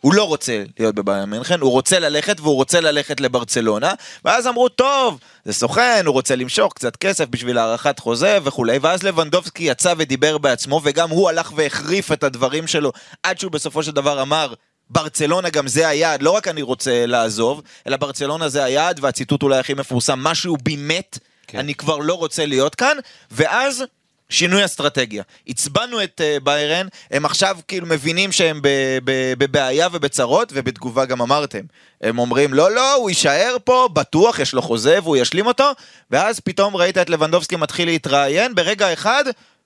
הוא 0.00 0.14
לא 0.14 0.24
רוצה 0.24 0.62
להיות 0.78 0.94
בביירן 0.94 1.30
מינכן, 1.30 1.60
הוא 1.60 1.70
רוצה 1.70 1.98
ללכת 1.98 2.40
והוא 2.40 2.54
רוצה 2.54 2.80
ללכת 2.80 3.20
לברצלונה, 3.20 3.92
ואז 4.24 4.46
אמרו, 4.46 4.68
טוב, 4.68 5.18
זה 5.44 5.52
סוכן, 5.52 6.02
הוא 6.06 6.12
רוצה 6.12 6.36
למשוך 6.36 6.72
קצת 6.72 6.96
כסף 6.96 7.24
בשביל 7.30 7.58
הארכת 7.58 7.98
חוזה 7.98 8.38
וכולי, 8.44 8.78
ואז 8.78 9.02
לבנדובסקי 9.02 9.64
יצא 9.64 9.94
ודיבר 9.96 10.38
בעצמו, 10.38 10.80
וגם 10.84 11.10
הוא 11.10 11.28
הלך 11.28 11.52
והחריף 11.56 12.12
את 12.12 12.24
הדברים 12.24 12.66
שלו, 12.66 12.92
עד 13.22 13.38
שהוא 13.38 13.52
בסופו 13.52 13.82
של 13.82 13.92
דבר 13.92 14.22
אמר, 14.22 14.54
ברצלונה 14.90 15.50
גם 15.50 15.68
זה 15.68 15.88
היעד, 15.88 16.22
לא 16.22 16.30
רק 16.30 16.48
אני 16.48 16.62
רוצה 16.62 17.06
לעזוב, 17.06 17.62
אלא 17.86 17.96
ברצלונה 17.96 18.48
זה 18.48 18.64
היעד, 18.64 19.00
והציטוט 19.02 19.42
אולי 19.42 19.58
הכי 19.58 19.74
מפורסם, 19.74 20.18
משהו 20.18 20.56
בימת, 20.62 21.18
כן. 21.46 21.58
אני 21.58 21.74
כבר 21.74 21.98
לא 21.98 22.14
רוצה 22.14 22.46
להיות 22.46 22.74
כאן, 22.74 22.96
ואז... 23.30 23.84
שינוי 24.30 24.64
אסטרטגיה. 24.64 25.22
עצבנו 25.48 26.02
את 26.02 26.20
uh, 26.20 26.44
ביירן, 26.44 26.86
הם 27.10 27.24
עכשיו 27.24 27.56
כאילו 27.68 27.86
מבינים 27.86 28.32
שהם 28.32 28.60
ב- 28.62 28.68
ב- 29.04 29.32
בבעיה 29.38 29.88
ובצרות, 29.92 30.52
ובתגובה 30.54 31.04
גם 31.04 31.22
אמרתם. 31.22 31.60
הם 32.00 32.18
אומרים, 32.18 32.54
לא, 32.54 32.70
לא, 32.74 32.94
הוא 32.94 33.10
יישאר 33.10 33.56
פה, 33.64 33.88
בטוח, 33.92 34.38
יש 34.38 34.52
לו 34.52 34.62
חוזה 34.62 34.98
והוא 35.02 35.16
ישלים 35.16 35.46
אותו, 35.46 35.70
ואז 36.10 36.40
פתאום 36.40 36.76
ראית 36.76 36.98
את 36.98 37.10
לבנדובסקי 37.10 37.56
מתחיל 37.56 37.88
להתראיין 37.88 38.54
ברגע 38.54 38.92
אחד, 38.92 39.24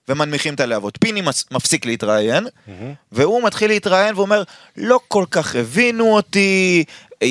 ומנמיכים 0.09 0.53
את 0.53 0.59
הלהבות. 0.59 0.97
פיני 1.01 1.21
מס- 1.21 1.45
מפסיק 1.51 1.85
להתראיין, 1.85 2.47
והוא 3.11 3.43
מתחיל 3.43 3.69
להתראיין 3.69 4.15
ואומר, 4.15 4.43
לא 4.77 4.99
כל 5.07 5.25
כך 5.31 5.55
הבינו 5.55 6.13
אותי, 6.15 6.83
אה, 7.23 7.27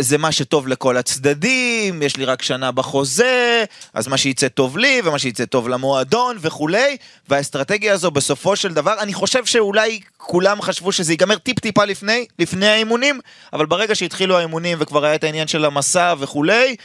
זה 0.00 0.18
מה 0.18 0.32
שטוב 0.32 0.68
לכל 0.68 0.96
הצדדים, 0.96 2.02
יש 2.02 2.16
לי 2.16 2.24
רק 2.24 2.42
שנה 2.42 2.72
בחוזה, 2.72 3.64
אז 3.94 4.08
מה 4.08 4.16
שיצא 4.16 4.48
טוב 4.48 4.78
לי 4.78 5.00
ומה 5.04 5.18
שיצא 5.18 5.44
טוב 5.44 5.68
למועדון 5.68 6.36
וכולי, 6.40 6.96
והאסטרטגיה 7.28 7.92
הזו 7.92 8.10
בסופו 8.10 8.56
של 8.56 8.74
דבר, 8.74 8.94
אני 9.00 9.14
חושב 9.14 9.44
שאולי 9.44 10.00
כולם 10.16 10.62
חשבו 10.62 10.92
שזה 10.92 11.12
ייגמר 11.12 11.38
טיפ-טיפה 11.38 11.84
לפני, 11.84 12.26
לפני 12.38 12.66
האימונים, 12.66 13.20
אבל 13.52 13.66
ברגע 13.66 13.94
שהתחילו 13.94 14.36
האימונים 14.38 14.78
וכבר 14.80 15.04
היה 15.04 15.14
את 15.14 15.24
העניין 15.24 15.48
של 15.48 15.64
המסע 15.64 16.14
וכולי, 16.18 16.76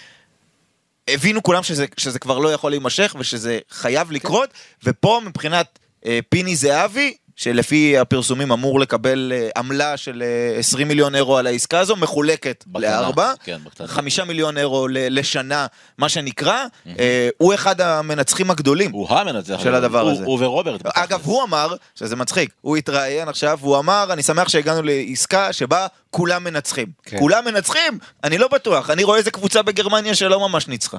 הבינו 1.08 1.44
כולם 1.44 1.64
שזה, 1.64 1.86
שזה 1.98 2.20
כבר 2.20 2.38
לא 2.38 2.54
יכול 2.54 2.72
להימשך 2.72 3.16
ושזה 3.20 3.60
חייב 3.70 4.12
לקרות, 4.12 4.50
ופה 4.84 5.22
מבחינת 5.26 5.80
אה, 6.06 6.20
פיני 6.30 6.56
זהבי, 6.56 7.14
שלפי 7.36 7.98
הפרסומים 7.98 8.52
אמור 8.52 8.80
לקבל 8.80 9.32
אה, 9.36 9.50
עמלה 9.58 9.98
של 9.98 10.24
אה, 10.54 10.60
20 10.60 10.88
מיליון 10.88 11.16
אירו 11.16 11.38
על 11.38 11.48
העסקה 11.48 11.80
הזו, 11.80 11.96
מחולקת 11.96 12.64
בקטנה, 12.68 13.02
לארבע, 13.02 13.34
כן, 13.44 13.58
בקטנה. 13.66 13.88
חמישה 13.88 14.24
מיליון 14.24 14.58
אירו 14.58 14.88
לשנה, 14.90 15.66
מה 15.98 16.10
שנקרא, 16.10 16.66
אה, 17.00 17.30
הוא 17.38 17.54
אחד 17.54 17.82
המנצחים 17.82 18.52
הגדולים. 18.52 18.92
הוא 18.92 19.10
המנצח. 19.10 19.60
של 19.64 19.76
הדבר 19.76 20.00
הוא- 20.00 20.12
הזה. 20.12 20.24
הוא 20.26 20.46
ורוברט. 20.46 20.82
אגב, 20.86 21.22
הוא 21.24 21.44
אמר, 21.44 21.76
שזה 21.96 22.16
מצחיק, 22.16 22.50
הוא 22.62 22.78
התראיין 22.78 23.28
עכשיו, 23.28 23.58
והוא 23.62 23.78
אמר, 23.80 24.08
אני 24.14 24.24
שמח 24.24 24.50
שהגענו 24.50 24.82
לעסקה 24.84 25.54
שבה 25.54 25.88
כולם 26.10 26.44
מנצחים. 26.44 26.88
כן. 27.04 27.20
כולם 27.20 27.46
מנצחים? 27.46 28.00
אני 28.24 28.38
לא 28.38 28.48
בטוח, 28.48 28.90
אני 28.90 29.04
רואה 29.04 29.18
איזה 29.18 29.32
קבוצה 29.32 29.62
בגרמניה 29.62 30.16
שלא 30.16 30.40
ממש 30.40 30.68
ניצחה. 30.68 30.98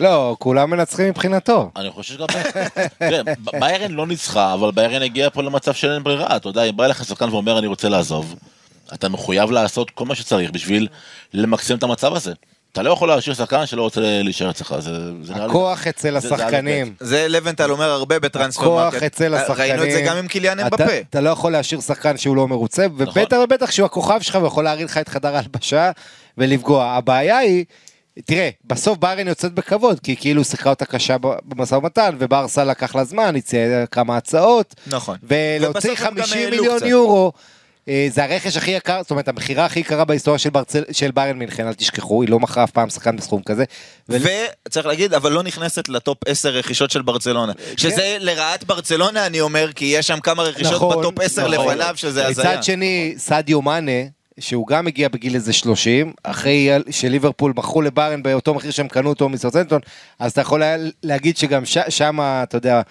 לא, 0.00 0.36
כולם 0.38 0.70
מנצחים 0.70 1.08
מבחינתו. 1.08 1.70
אני 1.76 1.90
חושב 1.90 2.14
שגם... 2.14 2.26
תראה, 2.98 3.22
ב- 3.22 3.58
ביירן 3.60 3.90
לא 3.90 4.06
ניצחה, 4.06 4.54
אבל 4.54 4.70
ביירן 4.70 5.02
הגיע 5.02 5.30
פה 5.30 5.42
למצב 5.42 5.74
שאין 5.74 6.02
ברירה. 6.02 6.36
אתה 6.36 6.48
יודע, 6.48 6.62
אם 6.64 6.76
בא 6.76 6.84
אליך 6.84 7.04
שחקן 7.04 7.28
ואומר 7.28 7.58
אני 7.58 7.66
רוצה 7.66 7.88
לעזוב, 7.88 8.34
אתה 8.94 9.08
מחויב 9.08 9.50
לעשות 9.50 9.90
כל 9.90 10.04
מה 10.04 10.14
שצריך 10.14 10.50
בשביל 10.50 10.88
למקסם 11.34 11.76
את 11.76 11.82
המצב 11.82 12.14
הזה. 12.14 12.32
אתה 12.72 12.82
לא 12.82 12.90
יכול 12.90 13.08
להשאיר 13.08 13.34
שחקן 13.34 13.66
שלא 13.66 13.82
רוצה 13.82 14.00
להישאר 14.00 14.50
אצלך, 14.50 14.74
זה. 14.78 14.90
הכוח 15.34 15.86
אצל 15.86 16.16
השחקנים. 16.16 16.94
זה 17.00 17.28
לבנטל 17.28 17.70
אומר 17.70 17.90
הרבה 17.90 18.18
ב 18.18 18.23
transfer 18.23 18.62
הכוח 18.62 18.94
market. 18.94 19.02
אצל 19.02 19.34
השחקנים. 19.34 19.70
ראינו 19.70 19.84
את 19.84 19.90
זה 19.90 20.02
גם 20.06 20.16
עם 20.16 20.28
קיליאן 20.28 20.60
אמבפה. 20.60 20.84
אתה 21.10 21.20
לא 21.20 21.30
יכול 21.30 21.52
להשאיר 21.52 21.80
שחקן 21.80 22.16
שהוא 22.16 22.36
לא 22.36 22.48
מרוצה, 22.48 22.86
ובטח 22.96 23.36
ובטח 23.44 23.70
שהוא 23.70 23.86
הכוכב 23.86 24.20
שלך 24.20 24.38
ויכול 24.42 24.64
להרעיל 24.64 24.84
לך 24.84 24.98
את 24.98 25.08
חדר 25.08 25.36
ההלבשה 25.36 25.90
ולפגוע. 26.38 26.84
הבעיה 26.84 27.38
היא, 27.38 27.64
תראה, 28.24 28.50
בסוף 28.64 28.98
ביירן 28.98 29.28
יוצאת 29.28 29.52
בכבוד, 29.52 30.00
כי 30.00 30.16
כאילו 30.16 30.44
שיחקה 30.44 30.70
אותה 30.70 30.84
קשה 30.84 31.16
במשא 31.44 31.74
ומתן, 31.74 32.16
וברסה 32.18 32.64
לקח 32.64 32.94
לה 32.94 33.04
זמן, 33.04 33.36
הציע 33.36 33.86
כמה 33.86 34.16
הצעות, 34.16 34.74
נכון. 34.86 35.16
ולהוציא 35.22 35.90
ובסוף 35.90 36.06
הם 36.06 36.14
גם 36.14 36.22
50 36.22 36.38
העלו 36.38 36.56
מיליון 36.56 36.76
קצת. 36.76 36.86
יורו. 36.86 37.32
אה, 37.88 38.06
זה 38.10 38.24
הרכש 38.24 38.56
הכי 38.56 38.70
יקר, 38.70 39.02
זאת 39.02 39.10
אומרת 39.10 39.28
המכירה 39.28 39.64
הכי 39.64 39.80
יקרה 39.80 40.04
בהיסטוריה 40.04 40.38
של, 40.38 40.50
ברצל, 40.50 40.82
של 40.92 41.10
ביירן 41.10 41.38
מינכן, 41.38 41.66
אל 41.66 41.74
תשכחו, 41.74 42.22
היא 42.22 42.30
לא 42.30 42.40
מכרה 42.40 42.64
אף 42.64 42.70
פעם 42.70 42.90
שחקן 42.90 43.16
בסכום 43.16 43.42
כזה. 43.42 43.64
ו- 44.08 44.16
וצריך 44.66 44.86
להגיד, 44.86 45.14
אבל 45.14 45.32
לא 45.32 45.42
נכנסת 45.42 45.88
לטופ 45.88 46.18
10 46.26 46.48
רכישות 46.48 46.90
של 46.90 47.02
ברצלונה. 47.02 47.52
שזה 47.76 48.16
לרעת 48.20 48.64
ברצלונה, 48.64 49.26
אני 49.26 49.40
אומר, 49.40 49.72
כי 49.74 49.84
יש 49.84 50.06
שם 50.06 50.20
כמה 50.20 50.42
רכישות 50.42 50.72
נכון, 50.72 50.98
בטופ 50.98 51.20
10 51.20 51.48
נכון. 51.48 51.68
לפניו, 51.68 51.94
שזה 51.96 52.26
הזיה. 52.26 52.44
מצד 52.44 52.62
שני, 52.62 53.14
סעדיו 53.18 53.62
מאנה, 53.62 54.02
שהוא 54.40 54.66
גם 54.66 54.86
הגיע 54.86 55.08
בגיל 55.08 55.34
איזה 55.34 55.52
30, 55.52 56.12
אחרי 56.22 56.68
שליברפול 56.90 57.52
מכרו 57.56 57.82
לביירן 57.82 58.22
באותו 58.22 58.54
מחיר 58.54 58.70
שהם 58.70 58.88
קנו 58.88 59.08
אותו 59.08 59.28
מסרטנטון, 59.28 59.80
אז 60.18 60.32
אתה 60.32 60.40
יכול 60.40 60.62
להגיד 61.02 61.36
שגם 61.36 61.64
ש- 61.64 61.78
שם, 61.88 62.18
אתה 62.20 62.56
יודע, 62.56 62.82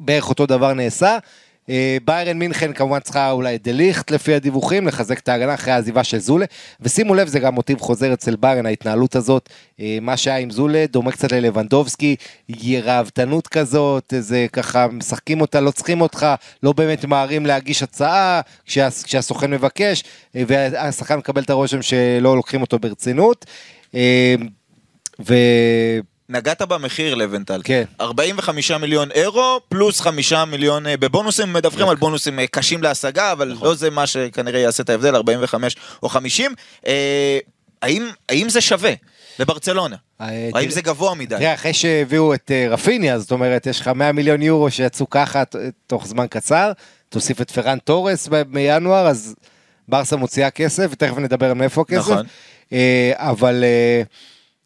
בערך 0.00 0.28
אותו 0.28 0.46
דבר 0.46 0.72
נעשה. 0.72 1.18
אה, 1.70 1.96
ביירן 2.04 2.38
מינכן 2.38 2.72
כמובן 2.72 3.00
צריכה 3.00 3.30
אולי 3.30 3.58
דליכט 3.58 4.10
לפי 4.10 4.34
הדיווחים, 4.34 4.86
לחזק 4.86 5.18
את 5.18 5.28
ההגנה 5.28 5.54
אחרי 5.54 5.72
העזיבה 5.72 6.04
של 6.04 6.18
זולה. 6.18 6.46
ושימו 6.80 7.14
לב, 7.14 7.28
זה 7.28 7.38
גם 7.38 7.54
מוטיב 7.54 7.80
חוזר 7.80 8.12
אצל 8.12 8.36
ביירן, 8.36 8.66
ההתנהלות 8.66 9.16
הזאת, 9.16 9.48
אה, 9.80 9.98
מה 10.00 10.16
שהיה 10.16 10.36
עם 10.36 10.50
זולה, 10.50 10.84
דומה 10.90 11.12
קצת 11.12 11.32
ללבנדובסקי, 11.32 12.16
ראוותנות 12.82 13.48
כזאת, 13.48 14.14
איזה 14.14 14.46
ככה 14.52 14.86
משחקים 14.88 15.40
אותה, 15.40 15.60
לא 15.60 15.70
צריכים 15.70 16.00
אותך, 16.00 16.26
לא 16.62 16.72
באמת 16.72 17.04
ממהרים 17.04 17.46
להגיש 17.46 17.82
הצעה 17.82 18.40
כשה, 18.66 18.88
כשהסוכן 19.04 19.50
מבקש, 19.50 20.04
אה, 20.36 20.42
והשחקן 20.46 21.16
מקבל 21.16 21.42
את 21.42 21.50
הרושם 21.50 21.82
שלא 21.82 22.36
לוקחים 22.36 22.60
אותו 22.60 22.78
ברצינות. 22.78 23.46
ו... 25.20 25.34
נגעת 26.28 26.62
במחיר 26.62 27.14
לבנטל. 27.14 27.60
כן. 27.64 27.84
45 28.00 28.70
מיליון 28.70 29.10
אירו, 29.10 29.60
פלוס 29.68 30.00
5 30.00 30.32
מיליון 30.32 30.86
אה, 30.86 30.96
בבונוסים, 30.96 31.52
מדווחים 31.52 31.88
על 31.88 31.96
בונוסים 31.96 32.38
אה, 32.40 32.46
קשים 32.46 32.82
להשגה, 32.82 33.32
אבל 33.32 33.56
לא 33.62 33.74
זה 33.74 33.90
מה 33.90 34.06
שכנראה 34.06 34.60
יעשה 34.60 34.82
את 34.82 34.90
ההבדל, 34.90 35.14
45 35.16 35.76
או 36.02 36.08
50. 36.08 36.54
אה, 36.86 37.38
האם, 37.82 38.08
האם 38.28 38.48
זה 38.48 38.60
שווה? 38.60 38.92
לברצלונה. 39.38 39.96
אה, 40.20 40.26
האם 40.26 40.50
תראה- 40.52 40.70
זה 40.70 40.80
גבוה 40.82 41.14
מדי? 41.14 41.36
תראה, 41.38 41.54
אחרי 41.54 41.72
שהביאו 41.74 42.34
את 42.34 42.50
אה, 42.50 42.66
רפיניה, 42.70 43.18
זאת 43.18 43.30
אומרת, 43.32 43.66
יש 43.66 43.80
לך 43.80 43.88
100 43.88 44.12
מיליון 44.12 44.42
יורו 44.42 44.70
שיצאו 44.70 45.10
ככה 45.10 45.42
תוך 45.86 46.06
זמן 46.06 46.26
קצר, 46.30 46.72
תוסיף 47.08 47.40
את 47.40 47.50
פרן 47.50 47.78
תורס 47.78 48.28
מינואר, 48.48 49.06
אז 49.06 49.34
ברסה 49.88 50.16
מוציאה 50.16 50.50
כסף, 50.50 50.86
ותכף 50.90 51.16
נדבר 51.18 51.46
על 51.46 51.54
מאיפה 51.54 51.80
הכסף. 51.80 51.98
נכון. 52.10 52.26
אה, 52.72 53.12
אבל 53.16 53.64
אה, 53.64 54.02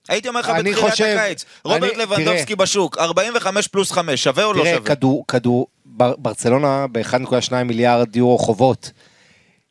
הייתי 0.08 0.28
אומר 0.28 0.40
לך 0.40 0.48
בתחילת 0.58 0.90
חושב- 0.90 1.04
הקיץ, 1.18 1.44
רוברט 1.64 1.82
אני- 1.94 2.02
לבנדובסקי 2.02 2.44
תראה. 2.54 2.56
בשוק, 2.56 2.98
45 2.98 3.68
פלוס 3.68 3.92
5, 3.92 4.24
שווה 4.24 4.44
או 4.44 4.52
לא 4.52 4.62
תראה, 4.62 4.74
שווה? 4.74 4.86
כדור, 4.86 5.24
כדור, 5.28 5.66
בר, 5.84 6.14
ברצלונה 6.18 6.86
ב-1.2 6.92 7.62
מיליארד 7.64 8.16
יורו 8.16 8.38
חובות. 8.38 8.90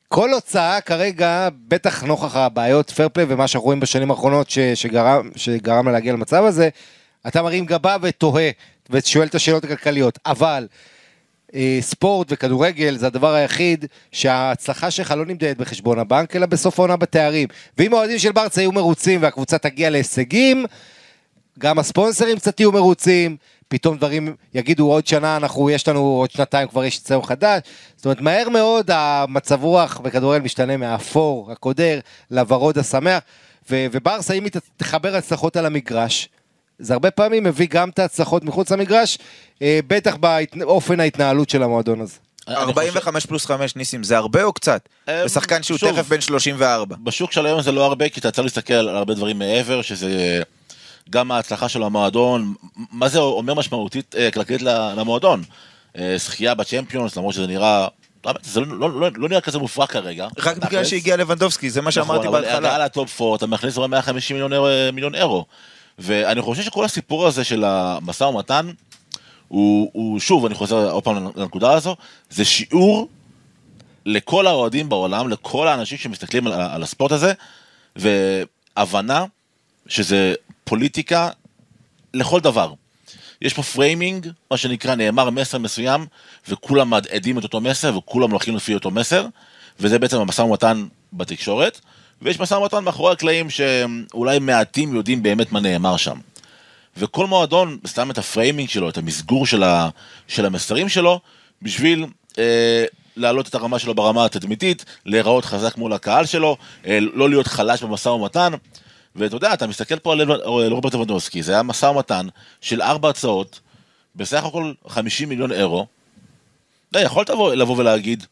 כל 0.08 0.34
הוצאה 0.34 0.82
כרגע, 0.82 1.48
בטח 1.68 2.04
נוכח 2.04 2.36
הבעיות 2.36 2.92
פרפלי 2.92 3.26
ומה 3.28 3.48
שאנחנו 3.48 3.66
רואים 3.66 3.80
בשנים 3.80 4.12
האחרונות 4.12 4.50
ש, 4.50 4.60
שגרם, 4.60 5.30
שגרם 5.36 5.86
לה 5.86 5.92
להגיע 5.92 6.14
למצב 6.14 6.44
הזה, 6.44 6.70
אתה 7.28 7.42
מרים 7.42 7.66
גבה 7.66 7.96
ותוהה 8.02 8.50
ושואל 8.90 9.28
את 9.28 9.36
השאלות 9.36 9.64
הכלכליות. 9.64 10.20
אבל 10.26 10.68
ספורט 11.82 12.28
וכדורגל 12.32 12.98
זה 12.98 13.08
הדבר 13.08 13.34
היחיד 13.34 13.86
שההצלחה 14.12 14.92
שלך 14.92 15.12
לא 15.12 15.26
נמדדת 15.26 15.58
בחשבון 15.58 16.00
הבנק, 16.00 16.36
אלא 16.36 16.46
בסוף 16.46 16.80
העונה 16.80 16.96
בתארים. 16.96 17.48
ואם 17.78 17.94
האוהדים 17.94 18.20
של 18.20 18.32
ברצה 18.32 18.62
יהיו 18.62 18.72
מרוצים 18.72 19.22
והקבוצה 19.22 19.58
תגיע 19.58 19.90
להישגים, 19.90 20.66
גם 21.60 21.80
הספונסרים 21.80 22.38
קצת 22.38 22.60
יהיו 22.60 22.72
מרוצים, 22.72 23.38
פתאום 23.68 23.98
דברים 23.98 24.36
יגידו 24.54 24.92
עוד 24.92 25.08
שנה 25.08 25.38
אנחנו, 25.38 25.70
יש 25.70 25.88
לנו 25.88 26.00
עוד 26.00 26.32
שנתיים 26.32 26.68
כבר 26.68 26.86
יש 26.86 27.00
אצלנו 27.00 27.22
חדש. 27.22 27.62
זאת 27.96 28.06
אומרת, 28.06 28.22
מהר 28.22 28.50
מאוד 28.50 28.92
המצב 28.94 29.64
רוח 29.64 29.98
בכדורגל 29.98 30.44
משתנה 30.44 30.78
מהאפור, 30.78 31.52
הקודר, 31.52 32.00
לוורוד 32.32 32.78
השמח, 32.78 33.24
ו- 33.72 33.86
וברסה 33.92 34.34
אם 34.34 34.44
היא 34.44 34.52
תחבר 34.78 35.16
הצלחות 35.16 35.58
על 35.58 35.66
המגרש, 35.66 36.30
זה 36.80 36.94
הרבה 36.94 37.12
פעמים 37.12 37.44
מביא 37.44 37.68
גם 37.70 37.90
את 37.90 38.00
ההצלחות 38.00 38.44
מחוץ 38.44 38.72
למגרש, 38.72 39.18
אה, 39.62 39.80
בטח 39.88 40.16
באופן 40.56 41.00
ההתנהלות 41.00 41.50
של 41.50 41.64
המועדון 41.64 42.02
הזה. 42.02 42.14
אני 42.48 42.56
חושב- 42.56 42.68
45 42.68 43.26
פלוס 43.26 43.46
5 43.46 43.76
ניסים, 43.76 44.04
זה 44.04 44.18
הרבה 44.18 44.44
או 44.44 44.54
קצת? 44.54 44.82
אה, 45.10 45.24
לשחקן 45.26 45.64
שהוא 45.64 45.78
שוב. 45.78 45.92
תכף 45.92 46.08
בן 46.10 46.22
34. 46.22 46.96
בשוק 47.04 47.32
של 47.32 47.46
היום 47.46 47.62
זה 47.62 47.72
לא 47.72 47.86
הרבה, 47.86 48.10
כי 48.10 48.20
אתה 48.20 48.32
צריך 48.32 48.46
להסתכל 48.46 48.74
על 48.74 48.90
הרבה 48.96 49.14
דברים 49.14 49.40
מעבר, 49.40 49.82
שזה 49.82 50.42
גם 51.10 51.32
ההצלחה 51.32 51.70
של 51.70 51.84
המועדון, 51.84 52.54
מה 52.92 53.10
זה 53.10 53.20
אומר 53.20 53.54
משמעותית 53.54 54.16
אה, 54.18 54.32
כלכלית 54.32 54.62
למועדון. 54.62 55.44
אה, 55.98 56.16
זכייה 56.18 56.54
בצ'מפיונס, 56.54 57.18
למרות 57.18 57.34
שזה 57.34 57.48
נראה, 57.48 57.88
זה 58.44 58.60
לא, 58.60 58.80
לא, 58.80 59.00
לא, 59.02 59.10
לא 59.16 59.30
נראה 59.30 59.42
כזה 59.42 59.60
מופרע 59.60 59.88
כרגע. 59.88 60.28
רק 60.40 60.58
בגלל. 60.58 60.84
שהגיע 60.84 61.18
לבנדובסקי, 61.18 61.70
זה 61.70 61.82
מה 61.82 61.92
שאמרתי 61.92 62.14
נכון, 62.14 62.28
אבל 62.28 62.42
בהתחלה. 62.42 62.58
הגעה 62.58 62.86
לטופ 62.86 63.22
4, 63.22 63.36
אתה 63.36 63.48
מכניס 63.48 63.74
כבר 63.74 63.88
150 63.88 64.36
מיליון 64.36 64.54
אירו, 64.54 64.68
מיליון 64.94 65.16
אירו. 65.16 65.46
ואני 66.00 66.42
חושב 66.42 66.64
שכל 66.64 66.86
הסיפור 66.86 67.28
הזה 67.28 67.44
של 67.44 67.64
המשא 67.64 68.24
ומתן, 68.24 68.72
הוא, 69.48 69.90
הוא 69.94 70.20
שוב, 70.20 70.46
אני 70.46 70.56
חוזר 70.56 70.92
עוד 70.92 71.04
פעם 71.04 71.32
לנקודה 71.36 71.74
הזו, 71.74 71.96
זה 72.30 72.46
שיעור 72.46 73.08
לכל 74.06 74.48
האוהדים 74.48 74.90
בעולם, 74.90 75.30
לכל 75.30 75.68
האנשים 75.68 75.98
שמסתכלים 75.98 76.48
על, 76.48 76.54
על 76.54 76.84
הספורט 76.84 77.12
הזה, 77.12 77.34
והבנה 77.96 79.26
שזה 79.88 80.34
פוליטיקה 80.64 81.30
לכל 82.14 82.40
דבר. 82.40 82.74
יש 83.42 83.54
פה 83.54 83.64
framing, 83.64 84.28
מה 84.52 84.58
שנקרא, 84.58 84.96
נאמר 84.96 85.30
מסר 85.30 85.58
מסוים, 85.58 86.06
וכולם 86.48 86.90
מהדהדים 86.90 87.40
את 87.40 87.44
אותו 87.44 87.62
מסר, 87.62 87.98
וכולם 87.98 88.32
הולכים 88.32 88.56
לפי 88.56 88.74
אותו 88.74 88.92
מסר, 88.92 89.26
וזה 89.80 90.00
בעצם 90.00 90.18
המשא 90.18 90.42
ומתן 90.42 90.86
בתקשורת, 91.14 91.82
ויש 92.22 92.40
משא 92.40 92.54
ומתן 92.54 92.84
מאחורי 92.84 93.12
הקלעים 93.12 93.50
שאולי 93.50 94.40
מעטים 94.40 94.96
יודעים 94.96 95.24
באמת 95.24 95.52
מה 95.52 95.60
נאמר 95.60 95.98
שם. 95.98 96.20
וכל 96.98 97.28
מועדון 97.28 97.78
שם 97.88 98.12
את 98.12 98.18
ה 98.18 98.24
framing 98.24 98.70
שלו, 98.70 98.90
את 98.90 98.98
המסגור 98.98 99.46
של, 99.46 99.64
ה, 99.64 99.90
של 100.28 100.46
המסרים 100.46 100.90
שלו, 100.90 101.20
בשביל 101.62 102.06
אה, 102.38 102.86
להעלות 103.16 103.48
את 103.48 103.56
הרמה 103.56 103.80
שלו 103.80 103.96
ברמה 103.96 104.26
התדמיתית, 104.26 104.86
להיראות 105.06 105.46
חזק 105.46 105.78
מול 105.78 105.94
הקהל 105.94 106.26
שלו, 106.26 106.58
אה, 106.86 107.00
לא 107.00 107.30
להיות 107.30 107.48
חלש 107.48 107.84
במשא 107.84 108.10
ומתן. 108.10 108.54
ואתה 109.16 109.36
יודע, 109.36 109.54
אתה 109.54 109.68
מסתכל 109.68 110.00
פה 110.00 110.14
על 110.14 110.22
על 110.32 110.74
רוברט 110.74 110.94
לבנדובסקי, 110.94 111.44
זה 111.44 111.52
היה 111.52 111.64
משא 111.64 111.86
ומתן 111.86 112.28
של 112.62 112.82
ארבע 112.82 113.10
הצעות, 113.10 113.60
בסך 114.16 114.44
הכל 114.46 114.74
50 114.88 115.30
מיליון 115.30 115.52
אירו. 115.52 115.88
לא, 116.94 117.00
יכולת 117.00 117.30
לבוא 117.56 117.78
ולהגיד, 117.78 118.26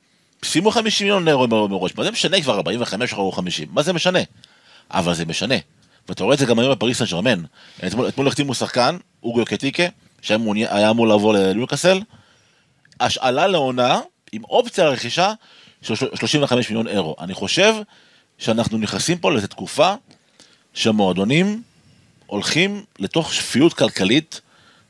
שימו 0.43 0.71
50 0.71 1.07
מיליון 1.07 1.27
אירו 1.27 1.47
מראש, 1.47 1.95
מה 1.95 2.03
זה 2.03 2.11
משנה 2.11 2.41
כבר 2.41 2.55
45 2.55 3.13
או 3.13 3.31
50? 3.31 3.67
מה 3.71 3.83
זה 3.83 3.93
משנה? 3.93 4.19
אבל 4.91 5.13
זה 5.13 5.25
משנה. 5.25 5.55
ואתה 6.09 6.23
רואה 6.23 6.33
את 6.33 6.39
זה 6.39 6.45
גם 6.45 6.59
היום 6.59 6.71
בפריס 6.71 6.97
סן 6.97 7.05
ג'רמן. 7.05 7.43
אתמול, 7.87 8.27
החתימו 8.27 8.53
שחקן, 8.53 8.97
אוריו 9.23 9.45
קטיקה, 9.45 9.83
שהיה 10.21 10.89
אמור 10.89 11.07
לעבור 11.07 11.33
לניוקאסל, 11.33 12.01
השאלה 12.99 13.47
לעונה 13.47 13.99
עם 14.31 14.43
אופציה 14.43 14.85
לרכישה 14.85 15.33
של 15.81 15.95
35 15.95 16.69
מיליון 16.69 16.87
אירו. 16.87 17.15
אני 17.19 17.33
חושב 17.33 17.75
שאנחנו 18.37 18.77
נכנסים 18.77 19.17
פה 19.17 19.31
לאיזו 19.31 19.47
תקופה 19.47 19.93
שהמועדונים 20.73 21.61
הולכים 22.25 22.83
לתוך 22.99 23.33
שפיות 23.33 23.73
כלכלית 23.73 24.41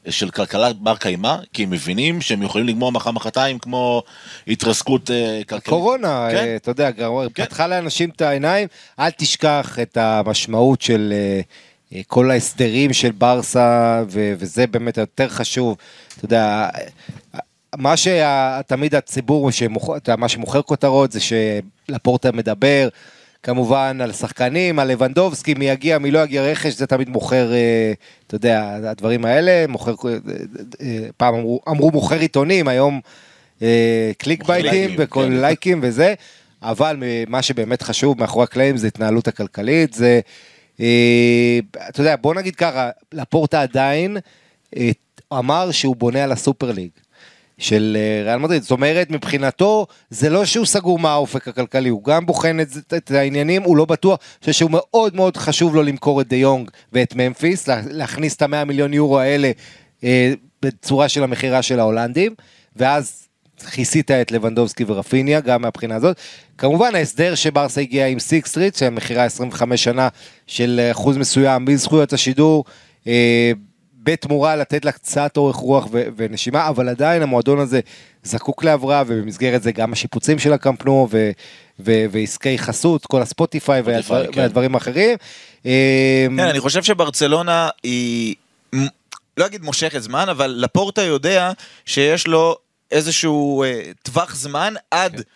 של 0.10 0.30
כלכלה 0.30 0.74
בר 0.74 0.96
קיימא, 0.96 1.36
כי 1.54 1.64
הם 1.64 1.70
מבינים 1.70 2.22
שהם 2.22 2.42
יכולים 2.44 2.68
לגמור 2.68 2.92
מחר 2.92 3.12
מחרתיים 3.12 3.60
כמו 3.60 4.04
התרסקות 4.48 5.12
אה, 5.12 5.42
כלכלית. 5.50 5.64
קורונה, 5.70 6.28
כן. 6.32 6.38
אה, 6.38 6.56
אתה 6.56 6.72
יודע, 6.72 6.92
כן. 6.92 7.04
פתחה 7.46 7.68
לאנשים 7.68 8.10
את 8.10 8.22
העיניים, 8.22 8.68
אל 9.00 9.10
תשכח 9.10 9.78
את 9.82 9.98
המשמעות 9.98 10.82
של 10.82 11.14
אה, 11.94 12.02
כל 12.08 12.32
ההסדרים 12.32 12.94
של 12.94 13.12
ברסה, 13.12 14.04
ו- 14.10 14.34
וזה 14.40 14.68
באמת 14.68 14.98
יותר 14.98 15.30
חשוב. 15.30 15.78
אתה 16.18 16.26
יודע, 16.26 16.70
מה 17.78 17.94
שתמיד 17.98 18.96
הציבור, 18.96 19.50
שמוכ- 19.52 20.16
מה 20.18 20.30
שמוכר 20.30 20.62
כותרות 20.62 21.12
זה 21.12 21.20
שלפורטה 21.20 22.32
מדבר. 22.32 22.88
כמובן 23.46 23.98
על 24.02 24.12
שחקנים, 24.12 24.80
על 24.80 24.88
לבנדובסקי, 24.92 25.54
מי 25.54 25.66
יגיע, 25.66 25.98
מי 25.98 26.12
לא 26.12 26.20
יגיע 26.20 26.44
רכש, 26.44 26.74
זה 26.74 26.88
תמיד 26.88 27.10
מוכר, 27.10 27.54
אה, 27.54 27.94
אתה 28.28 28.36
יודע, 28.36 28.78
הדברים 28.84 29.26
האלה, 29.26 29.68
מוכר, 29.68 29.96
אה, 30.06 30.18
אה, 30.82 31.08
פעם 31.18 31.36
אמרו, 31.36 31.62
אמרו 31.70 31.92
מוכר 31.92 32.20
עיתונים, 32.20 32.68
היום 32.68 33.00
קליק 34.18 34.44
בייטים 34.44 34.96
וכל 34.98 35.24
כן. 35.24 35.32
לייקים 35.32 35.80
וזה, 35.84 36.14
אבל 36.62 37.04
מה 37.28 37.42
שבאמת 37.42 37.82
חשוב 37.82 38.20
מאחורי 38.20 38.44
הקלעים 38.44 38.78
זה 38.78 38.88
התנהלות 38.88 39.28
הכלכלית, 39.28 39.94
זה, 39.94 40.20
אתה 41.90 42.02
יודע, 42.02 42.16
בוא 42.22 42.36
נגיד 42.36 42.56
ככה, 42.56 42.90
לפורטה 43.14 43.62
עדיין 43.62 44.18
אמר 45.34 45.72
שהוא 45.72 45.96
בונה 45.96 46.24
על 46.24 46.32
ה 46.32 46.39
Super 46.39 46.72
League. 46.72 46.90
של 47.58 47.98
אה, 48.00 48.24
ריאל 48.26 48.40
מדריד, 48.40 48.62
זאת 48.62 48.72
אומרת 48.72 49.10
מבחינתו 49.12 49.88
זה 50.10 50.30
לא 50.30 50.46
שהוא 50.46 50.66
סגור 50.66 51.00
מה 51.00 51.12
האופק 51.12 51.48
הכלכלי, 51.48 51.90
הוא 51.90 52.04
גם 52.04 52.26
בוחן 52.26 52.58
את, 52.60 52.94
את 52.98 53.12
העניינים, 53.12 53.64
הוא 53.64 53.78
לא 53.78 53.86
בטוח, 53.86 54.20
אני 54.22 54.40
חושב 54.40 54.52
שהוא 54.52 54.72
מאוד 54.74 55.16
מאוד 55.16 55.38
חשוב 55.38 55.76
לו 55.76 55.84
למכור 55.84 56.22
את 56.22 56.28
דה 56.28 56.36
יונג 56.36 56.70
ואת 56.94 57.16
ממפיס, 57.16 57.68
לה- 57.68 57.82
להכניס 57.90 58.36
את 58.36 58.42
המאה 58.42 58.64
מיליון 58.66 58.94
יורו 58.94 59.20
האלה 59.20 59.52
אה, 60.04 60.34
בצורה 60.62 61.10
של 61.10 61.24
המכירה 61.24 61.62
של 61.62 61.80
ההולנדים, 61.80 62.36
ואז 62.76 63.28
כיסית 63.72 64.12
את 64.12 64.32
לבנדובסקי 64.32 64.84
ורפיניה, 64.88 65.40
גם 65.40 65.62
מהבחינה 65.62 65.96
הזאת. 65.96 66.18
כמובן 66.58 66.96
ההסדר 66.96 67.36
שברסה 67.36 67.82
הגיע 67.82 68.08
עם 68.08 68.20
Sixth 68.20 68.43
Street, 68.43 68.76
שהמכירה 68.76 69.24
25 69.24 69.84
שנה 69.84 70.08
של 70.48 70.90
אחוז 70.92 71.18
מסוים 71.18 71.66
מזכויות 71.66 72.14
השידור, 72.14 72.66
אה, 73.08 73.52
בתמורה 74.06 74.56
לתת 74.56 74.86
לה 74.86 74.92
קצת 74.92 75.38
אורך 75.38 75.56
רוח 75.56 75.88
ו- 75.92 76.04
ונשימה, 76.18 76.70
אבל 76.70 76.90
עדיין 76.90 77.22
המועדון 77.22 77.60
הזה 77.60 77.80
זקוק 78.24 78.64
להבראה, 78.64 79.04
ובמסגרת 79.08 79.64
זה 79.64 79.72
גם 79.72 79.94
השיפוצים 79.94 80.40
של 80.40 80.54
הקמפנו, 80.54 81.08
ו- 81.12 81.32
ו- 81.80 82.06
ועסקי 82.12 82.58
חסות, 82.58 83.06
כל 83.06 83.22
ה 83.22 83.29
Spotify 83.29 83.82
והדבר- 83.82 84.32
כן. 84.32 84.42
והדברים 84.42 84.76
האחרים. 84.76 85.18
כן, 85.64 85.70
אני 86.40 86.60
חושב 86.60 86.84
שברצלונה 86.84 87.70
היא, 87.84 88.36
לא 89.38 89.46
אגיד 89.46 89.62
מושכת 89.64 90.00
זמן, 90.00 90.30
אבל 90.30 90.48
לפורטה 90.58 91.02
יודע 91.02 91.52
שיש 91.86 92.28
לו 92.28 92.56
איזשהו 92.92 93.64
אה, 93.64 93.82
טווח 94.04 94.36
זמן 94.36 94.74
עד 94.92 95.12
שהקאמפ 95.12 95.35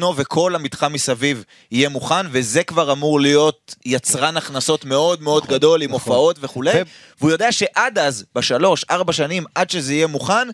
נו 0.00 0.16
וכל 0.16 0.54
המתחם 0.54 0.92
מסביב 0.92 1.44
יהיה 1.70 1.88
מוכן, 1.88 2.26
וזה 2.30 2.64
כבר 2.64 2.92
אמור 2.92 3.20
להיות 3.20 3.74
יצרן 3.86 4.36
הכנסות 4.36 4.84
מאוד 4.84 5.22
מאוד 5.22 5.46
גדול 5.46 5.82
עם 5.82 5.90
הופעות 5.90 6.36
וכולי, 6.40 6.70
ו- 6.70 6.82
והוא 7.20 7.30
יודע 7.30 7.52
שעד 7.52 7.98
אז, 7.98 8.24
בשלוש, 8.34 8.84
ארבע 8.90 9.12
שנים, 9.12 9.44
עד 9.54 9.70
שזה 9.70 9.94
יהיה 9.94 10.06
מוכן, 10.06 10.48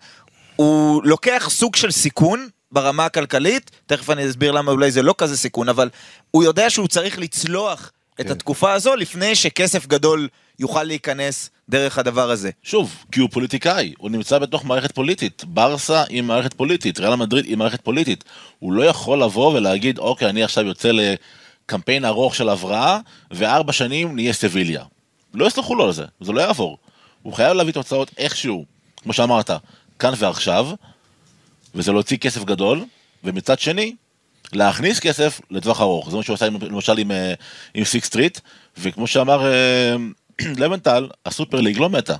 הוא 0.56 1.02
לוקח 1.04 1.46
סוג 1.50 1.76
של 1.76 1.90
סיכון 1.90 2.48
ברמה 2.72 3.04
הכלכלית, 3.04 3.70
תכף 3.86 4.10
אני 4.10 4.28
אסביר 4.28 4.52
למה 4.52 4.70
אולי 4.70 4.90
זה 4.90 5.02
לא 5.02 5.14
כזה 5.18 5.36
סיכון, 5.36 5.68
אבל 5.68 5.88
הוא 6.30 6.44
יודע 6.44 6.70
שהוא 6.70 6.88
צריך 6.88 7.18
לצלוח 7.18 7.90
את 8.20 8.30
התקופה 8.30 8.72
הזו 8.72 8.96
לפני 8.96 9.34
שכסף 9.34 9.86
גדול 9.86 10.28
יוכל 10.58 10.82
להיכנס 10.82 11.50
דרך 11.68 11.98
הדבר 11.98 12.30
הזה. 12.30 12.50
שוב, 12.62 13.04
כי 13.12 13.20
הוא 13.20 13.28
פוליטיקאי, 13.32 13.94
הוא 13.98 14.10
נמצא 14.10 14.38
בתוך 14.38 14.64
מערכת 14.64 14.92
פוליטית. 14.92 15.44
ברסה 15.44 16.04
היא 16.08 16.22
מערכת 16.22 16.54
פוליטית, 16.54 17.00
ריאל 17.00 17.14
מדריד 17.14 17.44
היא 17.44 17.56
מערכת 17.56 17.80
פוליטית. 17.80 18.24
הוא 18.58 18.72
לא 18.72 18.82
יכול 18.82 19.22
לבוא 19.22 19.54
ולהגיד, 19.54 19.98
אוקיי, 19.98 20.28
אני 20.28 20.42
עכשיו 20.42 20.64
יוצא 20.64 20.90
לקמפיין 20.92 22.04
ארוך 22.04 22.34
של 22.34 22.48
הבראה, 22.48 22.98
וארבע 23.30 23.72
שנים 23.72 24.14
נהיה 24.14 24.32
סביליה. 24.32 24.84
לא 25.34 25.46
יסלחו 25.46 25.74
לו 25.74 25.84
על 25.84 25.92
זה, 25.92 26.04
זה 26.20 26.32
לא 26.32 26.40
יעבור. 26.40 26.78
הוא 27.22 27.32
חייב 27.32 27.52
להביא 27.52 27.72
תוצאות 27.72 28.10
איכשהו, 28.18 28.64
כמו 29.02 29.12
שאמרת, 29.12 29.50
כאן 29.98 30.12
ועכשיו, 30.18 30.68
וזה 31.74 31.92
להוציא 31.92 32.16
כסף 32.16 32.44
גדול, 32.44 32.84
ומצד 33.24 33.58
שני, 33.58 33.94
להכניס 34.52 35.00
כסף 35.00 35.40
לטווח 35.50 35.80
ארוך. 35.80 36.10
זה 36.10 36.16
מה 36.16 36.22
שהוא 36.22 36.34
עשה 36.34 36.46
למשל 36.46 36.98
עם, 36.98 37.10
אה, 37.10 37.34
עם 37.74 37.84
סטריט, 37.84 38.40
וכמו 38.78 39.06
שאמר 39.06 39.46
אה, 39.46 39.96
לבנטל, 40.60 41.08
הסופר 41.26 41.60
ליג 41.60 41.78
לא 41.78 41.90
מתה. 41.90 42.14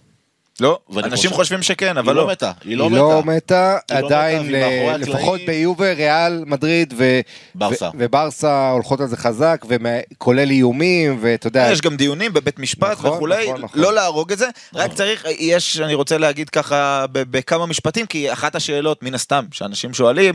לא, 0.61 0.79
אנשים 0.97 1.17
חושב- 1.17 1.33
חושבים 1.33 1.62
שכן, 1.62 1.97
אבל 1.97 2.09
היא 2.12 2.17
לא 2.17 2.23
לא. 2.23 2.29
מתה, 2.29 2.53
היא 2.65 2.71
היא 2.71 2.77
לא 2.79 2.91
לא 2.91 3.23
מתה. 3.23 3.31
מתה, 3.31 3.79
היא 3.91 4.01
לא 4.01 4.07
עדיין, 4.07 4.43
מתה, 4.43 4.53
והיא 4.53 4.62
מאחורי 4.65 4.89
אה, 4.89 4.95
הקלעים. 4.95 5.17
לפחות 5.17 5.41
ביובה, 5.47 5.93
ריאל, 5.93 6.45
מדריד 6.47 6.95
ו- 6.97 7.21
ברסה. 7.55 7.87
ו- 7.87 7.91
וברסה 7.99 8.71
הולכות 8.71 9.01
על 9.01 9.07
זה 9.07 9.17
חזק, 9.17 9.65
וכולל 9.69 10.51
איומים, 10.51 11.19
ואתה 11.21 11.47
יודע, 11.47 11.69
יש 11.73 11.81
גם 11.81 11.97
דיונים 11.97 12.33
בבית 12.33 12.59
משפט 12.59 12.91
נכון, 12.93 13.11
וכולי, 13.11 13.45
נכון, 13.49 13.61
נכון. 13.62 13.81
לא 13.81 13.95
להרוג 13.95 14.33
את 14.33 14.39
זה, 14.39 14.49
רק 14.75 14.93
צריך, 14.93 15.25
יש, 15.39 15.81
אני 15.81 15.95
רוצה 15.95 16.19
להגיד 16.19 16.51
ככה 16.51 17.05
בכמה 17.12 17.67
משפטים, 17.67 18.07
כי 18.07 18.33
אחת 18.33 18.55
השאלות, 18.55 19.03
מן 19.03 19.15
הסתם, 19.15 19.45
שאנשים 19.53 19.95
שואלים, 19.95 20.35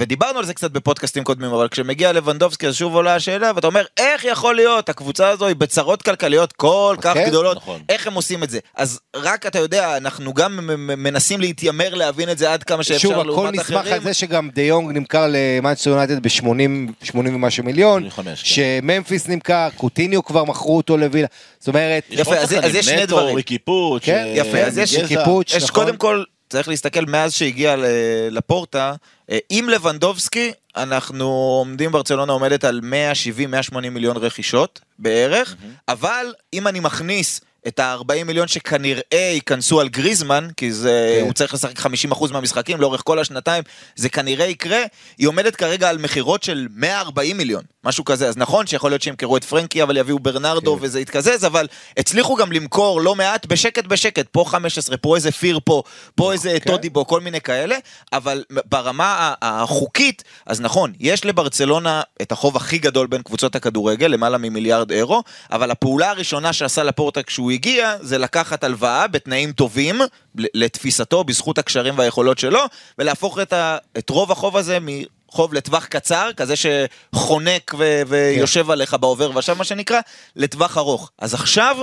ודיברנו 0.00 0.38
על 0.38 0.44
זה 0.44 0.54
קצת 0.54 0.70
בפודקאסטים 0.70 1.24
קודמים, 1.24 1.50
אבל 1.50 1.68
כשמגיע 1.68 2.12
לבנדובסקי 2.12 2.66
אז 2.66 2.74
שוב 2.76 2.94
עולה 2.94 3.14
השאלה, 3.14 3.50
ואתה 3.54 3.66
אומר, 3.66 3.84
איך 3.96 4.24
יכול 4.24 4.56
להיות, 4.56 4.88
הקבוצה 4.88 5.28
הזו 5.28 5.46
היא 5.46 5.56
בצרות 5.56 6.02
כלכליות 6.02 6.52
כל 6.52 6.96
כך 7.00 7.14
כן, 7.14 7.26
גדולות, 7.28 7.56
נכון. 7.56 7.80
איך 7.88 8.06
הם 8.06 8.14
עושים 8.14 8.42
את 8.42 8.50
זה? 8.50 8.58
אז 8.76 9.00
רק 9.16 9.46
אתה 9.46 9.58
יודע, 9.58 9.96
אנחנו 9.96 10.34
גם 10.34 10.58
מנסים 10.78 11.40
להתיימר 11.40 11.94
להבין 11.94 12.30
את 12.30 12.38
זה 12.38 12.52
עד 12.52 12.62
כמה 12.64 12.82
שאפשר 12.84 13.08
שוב, 13.08 13.12
הכל 13.12 13.26
לעומת 13.26 13.54
נסמך 13.54 13.76
אחרים. 13.76 13.94
על 13.94 14.00
זה 14.02 14.14
שגם 14.14 14.48
דה 14.54 14.62
יונג 14.62 14.90
נמכר 14.96 15.26
למאנצ'סטר 15.28 15.90
יונייטד 15.90 16.22
ב-80 16.22 16.42
80 17.02 17.34
ומשהו 17.34 17.64
מיליון, 17.64 18.10
85, 18.10 18.42
כן. 18.42 18.48
שממפיס 18.82 19.28
נמכר, 19.28 19.68
קוטיניו 19.76 20.24
כבר 20.24 20.44
מכרו 20.44 20.76
אותו 20.76 20.96
לווילה, 20.96 21.26
זאת 21.58 21.68
אומרת, 21.68 22.02
יפה, 22.10 22.36
אז- 22.36 22.54
אז 22.62 22.74
יש 22.74 22.86
שני 22.86 23.06
דברים. 23.06 23.36
ריקי 23.36 23.58
פוץ', 23.58 24.02
כן, 24.04 24.24
אה, 24.26 24.32
יפה, 24.36 24.58
אז 24.58 24.78
יש 24.78 24.92
יש 24.92 24.98
נכון? 25.62 25.68
קודם 25.84 25.96
כל, 25.96 26.22
צריך 26.50 26.68
להסתכל 26.68 27.04
מאז 27.08 27.32
שהגיע 27.34 27.74
לפורטה, 28.30 28.94
עם 29.50 29.68
לבנדובסקי, 29.68 30.52
אנחנו 30.76 31.24
עומדים, 31.58 31.92
ברצלונה 31.92 32.32
עומדת 32.32 32.64
על 32.64 32.80
170-180 33.72 33.78
מיליון 33.78 34.16
רכישות 34.16 34.80
בערך, 34.98 35.56
אבל 35.88 36.34
אם 36.52 36.66
אני 36.68 36.80
מכניס 36.80 37.40
את 37.68 37.78
ה-40 37.78 38.24
מיליון 38.24 38.48
שכנראה 38.48 39.30
ייכנסו 39.34 39.80
על 39.80 39.88
גריזמן, 39.88 40.48
כי 40.56 40.72
זה, 40.72 41.16
כן. 41.18 41.24
הוא 41.24 41.32
צריך 41.32 41.54
לשחק 41.54 41.78
50% 41.80 42.32
מהמשחקים 42.32 42.80
לאורך 42.80 43.02
כל 43.04 43.18
השנתיים, 43.18 43.64
זה 43.96 44.08
כנראה 44.08 44.46
יקרה, 44.46 44.82
היא 45.18 45.28
עומדת 45.28 45.56
כרגע 45.56 45.88
על 45.88 45.98
מכירות 45.98 46.42
של 46.42 46.66
140 46.74 47.36
מיליון, 47.36 47.62
משהו 47.84 48.04
כזה. 48.04 48.28
אז 48.28 48.36
נכון 48.36 48.66
שיכול 48.66 48.90
להיות 48.90 49.02
שימכרו 49.02 49.36
את 49.36 49.44
פרנקי, 49.44 49.82
אבל 49.82 49.96
יביאו 49.96 50.18
ברנרדו 50.18 50.76
כן. 50.76 50.84
וזה 50.84 51.00
יתקזז, 51.00 51.44
אבל 51.46 51.66
הצליחו 51.96 52.36
גם 52.36 52.52
למכור 52.52 53.00
לא 53.00 53.14
מעט 53.14 53.46
בשקט 53.46 53.86
בשקט, 53.86 54.26
פה 54.30 54.44
15, 54.48 54.96
פה 54.96 55.16
איזה 55.16 55.32
פיר 55.32 55.58
פה, 55.64 55.82
פה 56.14 56.32
איזה 56.32 56.56
כן. 56.60 56.70
טודיבו, 56.70 57.06
כל 57.06 57.20
מיני 57.20 57.40
כאלה, 57.40 57.76
אבל 58.12 58.44
ברמה 58.50 59.34
החוקית, 59.42 60.24
אז 60.46 60.60
נכון, 60.60 60.92
יש 61.00 61.24
לברצלונה 61.24 62.02
את 62.22 62.32
החוב 62.32 62.56
הכי 62.56 62.78
גדול 62.78 63.06
בין 63.06 63.22
קבוצות 63.22 63.56
הכדורגל, 63.56 64.06
למעלה 64.06 64.38
ממיליארד 64.38 64.90
אירו, 64.90 65.22
אבל 65.52 65.70
הפעולה 65.70 66.10
הראשונה 66.10 66.52
שעשה 66.52 66.82
לפורטה 66.82 67.22
כשהוא 67.22 67.50
הגיע, 67.56 67.96
זה 68.00 68.18
לקחת 68.18 68.64
הלוואה 68.64 69.06
בתנאים 69.06 69.52
טובים, 69.52 70.00
לתפיסתו, 70.34 71.24
בזכות 71.24 71.58
הקשרים 71.58 71.98
והיכולות 71.98 72.38
שלו, 72.38 72.60
ולהפוך 72.98 73.38
את, 73.38 73.52
ה, 73.52 73.76
את 73.98 74.10
רוב 74.10 74.32
החוב 74.32 74.56
הזה 74.56 74.78
מחוב 74.80 75.54
לטווח 75.54 75.86
קצר, 75.86 76.30
כזה 76.36 76.54
שחונק 76.56 77.74
ו- 77.78 78.02
ויושב 78.06 78.70
עליך 78.70 78.94
בעובר 78.94 79.36
ושב, 79.36 79.52
מה 79.52 79.64
שנקרא, 79.64 80.00
לטווח 80.36 80.78
ארוך. 80.78 81.10
אז 81.18 81.34
עכשיו, 81.34 81.76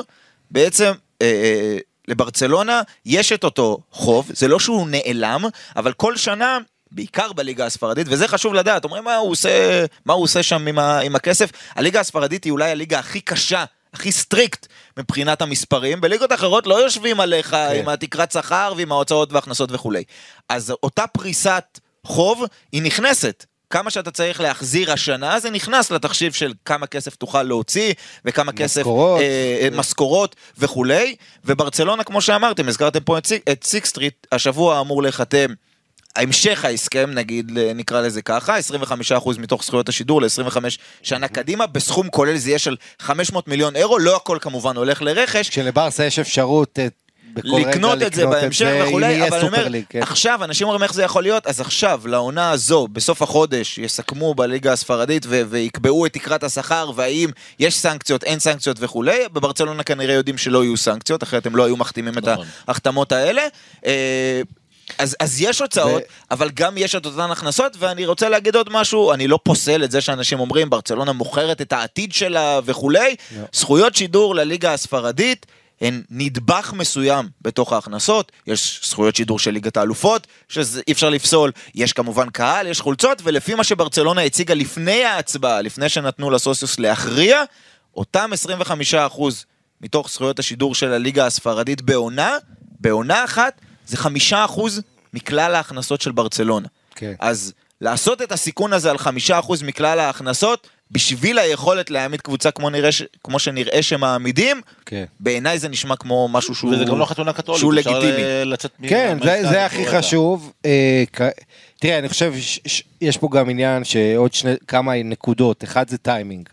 בעצם... 0.51 0.91
אה, 1.21 1.27
אה, 1.27 1.77
לברצלונה 2.07 2.81
יש 3.05 3.31
את 3.31 3.43
אותו 3.43 3.77
חוב, 3.91 4.31
זה 4.33 4.47
לא 4.47 4.59
שהוא 4.59 4.87
נעלם, 4.89 5.45
אבל 5.75 5.93
כל 5.93 6.17
שנה, 6.17 6.57
בעיקר 6.91 7.33
בליגה 7.33 7.65
הספרדית, 7.65 8.07
וזה 8.09 8.27
חשוב 8.27 8.53
לדעת, 8.53 8.83
אומרים 8.83 9.03
מה 9.03 9.15
הוא 9.15 9.31
עושה, 9.31 9.85
מה 10.05 10.13
הוא 10.13 10.23
עושה 10.23 10.43
שם 10.43 10.67
עם, 10.67 10.79
ה, 10.79 10.99
עם 10.99 11.15
הכסף, 11.15 11.49
הליגה 11.75 11.99
הספרדית 11.99 12.43
היא 12.43 12.51
אולי 12.51 12.71
הליגה 12.71 12.99
הכי 12.99 13.21
קשה, 13.21 13.65
הכי 13.93 14.11
strict 14.11 14.67
מבחינת 14.99 15.41
המספרים, 15.41 16.01
בליגות 16.01 16.31
אחרות 16.33 16.67
לא 16.67 16.83
יושבים 16.83 17.19
עליך 17.19 17.49
כן. 17.49 17.75
עם 17.79 17.89
התקרת 17.89 18.31
שכר 18.31 18.73
ועם 18.77 18.91
ההוצאות 18.91 19.33
וההכנסות 19.33 19.71
וכולי. 19.71 20.03
אז 20.49 20.73
אותה 20.83 21.07
פריסת 21.07 21.79
חוב, 22.05 22.43
היא 22.71 22.81
נכנסת. 22.81 23.45
כמה 23.69 23.89
שאתה 23.89 24.11
צריך 24.11 24.41
להחזיר 24.41 24.91
השנה, 24.91 25.39
זה 25.39 25.49
נכנס 25.49 25.91
לתחשיב 25.91 26.33
של 26.33 26.53
כמה 26.65 26.87
כסף 26.87 27.15
תוכל 27.15 27.43
להוציא, 27.43 27.93
וכמה 28.25 28.51
כסף... 28.51 28.79
משכורות. 28.81 29.21
אה, 29.21 29.57
אה, 29.61 29.67
משכורות 29.71 30.35
וכולי, 30.57 31.15
וברצלונה, 31.45 32.03
כמו 32.03 32.21
שאמרתם, 32.21 32.67
הזכרתם 32.67 32.99
פה 32.99 33.17
את, 33.17 33.25
Six- 33.27 33.43
את 33.51 33.63
Sixth 33.63 33.85
Street, 33.85 34.27
השבוע 34.31 34.81
אמור 34.81 35.03
להיחתם. 35.03 35.53
המשך 36.15 36.65
ההסכם, 36.65 37.09
נגיד, 37.13 37.51
נקרא 37.75 38.01
לזה 38.01 38.21
ככה, 38.21 38.55
25% 38.59 39.39
מתוך 39.39 39.63
זכויות 39.63 39.89
השידור 39.89 40.21
ל-25 40.21 40.57
שנה 41.03 41.27
קדימה, 41.27 41.67
בסכום 41.67 42.09
כולל 42.09 42.37
זה 42.37 42.49
יהיה 42.49 42.59
של 42.59 42.75
500 42.99 43.47
מיליון 43.47 43.75
אירו, 43.75 43.99
לא 43.99 44.15
הכל 44.15 44.37
כמובן 44.41 44.77
הולך 44.77 45.01
לרכש, 45.01 45.49
כשלברסה 45.49 46.05
יש 46.05 46.19
אפשרות 46.19 46.79
אה, 46.79 46.87
לקנות 47.43 48.01
את 48.01 48.13
זה 48.13 48.25
בהמשך 48.25 48.67
וכולי, 48.87 49.27
אבל 49.27 49.37
אני 49.37 49.47
אומר, 49.47 49.67
כן. 49.89 50.01
עכשיו, 50.01 50.43
אנשים 50.43 50.67
אומרים 50.67 50.83
איך 50.83 50.93
זה 50.93 51.03
יכול 51.03 51.23
להיות, 51.23 51.47
אז 51.47 51.61
עכשיו, 51.61 52.01
לעונה 52.05 52.51
הזו, 52.51 52.87
בסוף 52.87 53.21
החודש, 53.21 53.77
יסכמו 53.77 54.33
בליגה 54.33 54.73
הספרדית 54.73 55.25
ו- 55.29 55.41
ויקבעו 55.49 56.05
את 56.05 56.13
תקרת 56.13 56.43
השכר, 56.43 56.91
והאם 56.95 57.29
יש 57.59 57.77
סנקציות, 57.77 58.23
אין 58.23 58.39
סנקציות 58.39 58.77
וכולי, 58.79 59.19
בברצלונה 59.33 59.83
כנראה 59.83 60.13
יודעים 60.13 60.37
שלא 60.37 60.63
יהיו 60.63 60.77
סנקציות, 60.77 61.23
אחרת 61.23 61.45
הם 61.45 61.55
לא 61.55 61.65
היו 61.65 61.77
מחתימים 61.77 62.17
את 62.17 62.27
נכון. 62.27 62.45
ההחתמות 62.67 63.11
האלה. 63.11 63.41
אז, 64.97 65.15
אז 65.19 65.41
יש 65.41 65.61
הוצאות, 65.61 66.01
ו- 66.01 66.31
אבל 66.31 66.49
גם 66.53 66.77
יש 66.77 66.95
את 66.95 67.05
אותן 67.05 67.31
הכנסות, 67.31 67.75
ואני 67.79 68.05
רוצה 68.05 68.29
להגיד 68.29 68.55
עוד 68.55 68.69
משהו, 68.71 69.13
אני 69.13 69.27
לא 69.27 69.39
פוסל 69.43 69.83
את 69.83 69.91
זה 69.91 70.01
שאנשים 70.01 70.39
אומרים, 70.39 70.69
ברצלונה 70.69 71.11
מוכרת 71.11 71.61
את 71.61 71.73
העתיד 71.73 72.13
שלה 72.13 72.59
וכולי, 72.65 73.15
לא. 73.37 73.43
זכויות 73.53 73.95
שידור 73.95 74.35
לליגה 74.35 74.73
הספרדית 74.73 75.45
הן 75.81 76.01
נדבך 76.09 76.73
מסוים 76.75 77.29
בתוך 77.41 77.73
ההכנסות, 77.73 78.31
יש 78.47 78.81
זכויות 78.83 79.15
שידור 79.15 79.39
של 79.39 79.51
ליגת 79.51 79.77
האלופות, 79.77 80.27
שאי 80.49 80.91
אפשר 80.91 81.09
לפסול, 81.09 81.51
יש 81.75 81.93
כמובן 81.93 82.29
קהל, 82.29 82.67
יש 82.67 82.81
חולצות, 82.81 83.21
ולפי 83.23 83.55
מה 83.55 83.63
שברצלונה 83.63 84.21
הציגה 84.21 84.53
לפני 84.53 85.03
ההצבעה, 85.03 85.61
לפני 85.61 85.89
שנתנו 85.89 86.29
לסוסיוס 86.31 86.79
להכריע, 86.79 87.43
אותם 87.95 88.29
25% 89.13 89.21
מתוך 89.81 90.09
זכויות 90.09 90.39
השידור 90.39 90.75
של 90.75 90.93
הליגה 90.93 91.25
הספרדית 91.25 91.81
בעונה, 91.81 92.37
בעונה 92.79 93.23
אחת, 93.23 93.61
זה 93.93 93.97
5% 94.31 94.61
מכלל 95.13 95.55
ההכנסות 95.55 96.01
של 96.01 96.11
ברצלונה. 96.11 96.67
כן. 96.95 97.13
אז 97.19 97.53
לעשות 97.81 98.21
את 98.21 98.31
הסיכון 98.31 98.73
הזה 98.73 98.89
על 98.91 98.97
5% 98.97 99.07
מכלל 99.65 99.99
ההכנסות, 99.99 100.67
בשביל 100.91 101.39
היכולת 101.39 101.89
להעמיד 101.89 102.21
קבוצה 102.21 102.51
כמו, 102.51 102.69
נראה, 102.69 102.91
ש- 102.91 103.03
כמו 103.23 103.39
שנראה 103.39 103.83
שמעמידים, 103.83 104.61
כן. 104.85 105.03
בעיניי 105.19 105.59
זה 105.59 105.69
נשמע 105.69 105.95
כמו 105.95 106.27
משהו 106.31 106.55
שהוא, 106.55 106.73
וזה 106.73 106.83
גם 106.85 106.99
לא 106.99 107.05
חתונה 107.05 107.33
קתולית, 107.33 107.59
שהוא 107.59 107.73
לגיטימי. 107.73 108.23
ל- 108.23 108.43
לצאת 108.53 108.71
מ- 108.79 108.87
כן, 108.89 109.17
זה, 109.23 109.39
זה 109.49 109.65
הכי. 109.65 109.87
חשוב. 109.87 110.53
אה, 110.65 111.03
כ- 111.13 111.21
תראה, 111.79 111.99
אני 111.99 112.09
חושב 112.09 112.33
שיש 112.67 113.17
פה 113.17 113.29
גם 113.31 113.49
עניין 113.49 113.83
שעוד 113.83 114.33
שני, 114.33 114.53
כמה 114.67 115.03
נקודות. 115.03 115.63
אחד 115.63 115.89
זה 115.89 115.97
טיימינג. 115.97 116.49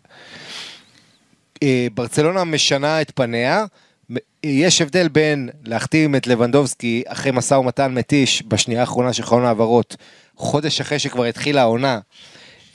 אה, 1.63 1.87
ברצלונה 1.95 2.45
משנה 2.45 3.01
את 3.01 3.11
פניה. 3.15 3.65
יש 4.43 4.81
הבדל 4.81 5.09
בין 5.09 5.49
להחתים 5.65 6.17
את 6.17 6.27
לבנדובסקי 6.27 7.03
אחרי 7.07 7.33
משא 7.33 7.55
ומתן 7.55 7.95
מתיש 7.95 8.43
בשנייה 8.49 8.81
האחרונה 8.81 9.13
של 9.13 9.23
חלון 9.23 9.45
העברות, 9.45 9.97
חודש 10.37 10.81
אחרי 10.81 10.99
שכבר 10.99 11.25
התחילה 11.25 11.61
העונה, 11.61 11.99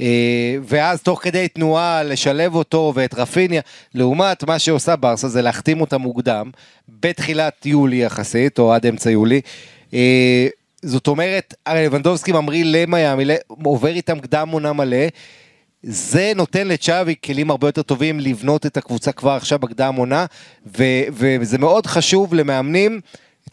אה, 0.01 0.55
ואז 0.63 1.01
תוך 1.01 1.24
כדי 1.24 1.47
תנועה 1.47 2.03
לשלב 2.03 2.55
אותו 2.55 2.91
ואת 2.95 3.13
רפיניה, 3.13 3.61
לעומת 3.93 4.43
מה 4.43 4.59
שעושה 4.59 4.95
ברסה 4.95 5.28
זה 5.28 5.41
להחתים 5.41 5.82
אותה 5.82 5.97
מוקדם, 5.97 6.51
בתחילת 6.99 7.66
יולי 7.66 7.95
יחסית, 7.95 8.59
או 8.59 8.74
עד 8.74 8.86
אמצע 8.86 9.09
יולי. 9.09 9.41
אה, 9.93 10.47
זאת 10.82 11.07
אומרת, 11.07 11.53
הרי 11.66 11.86
לבנדובסקי 11.86 12.32
ממריא 12.32 12.63
למיאמי, 12.66 13.24
עובר 13.47 13.89
איתם 13.89 14.20
קדם 14.20 14.49
עונה 14.49 14.74
מלא. 14.74 15.07
זה 15.88 16.31
נותן 16.36 16.67
לצ'אבי 16.67 17.15
כלים 17.25 17.51
הרבה 17.51 17.67
יותר 17.67 17.81
טובים 17.81 18.19
לבנות 18.19 18.65
את 18.65 18.77
הקבוצה 18.77 19.11
כבר 19.11 19.31
עכשיו 19.31 19.59
בקדם 19.59 19.95
עונה, 19.95 20.25
ו- 20.77 21.03
וזה 21.11 21.57
מאוד 21.57 21.86
חשוב 21.86 22.33
למאמנים, 22.33 23.01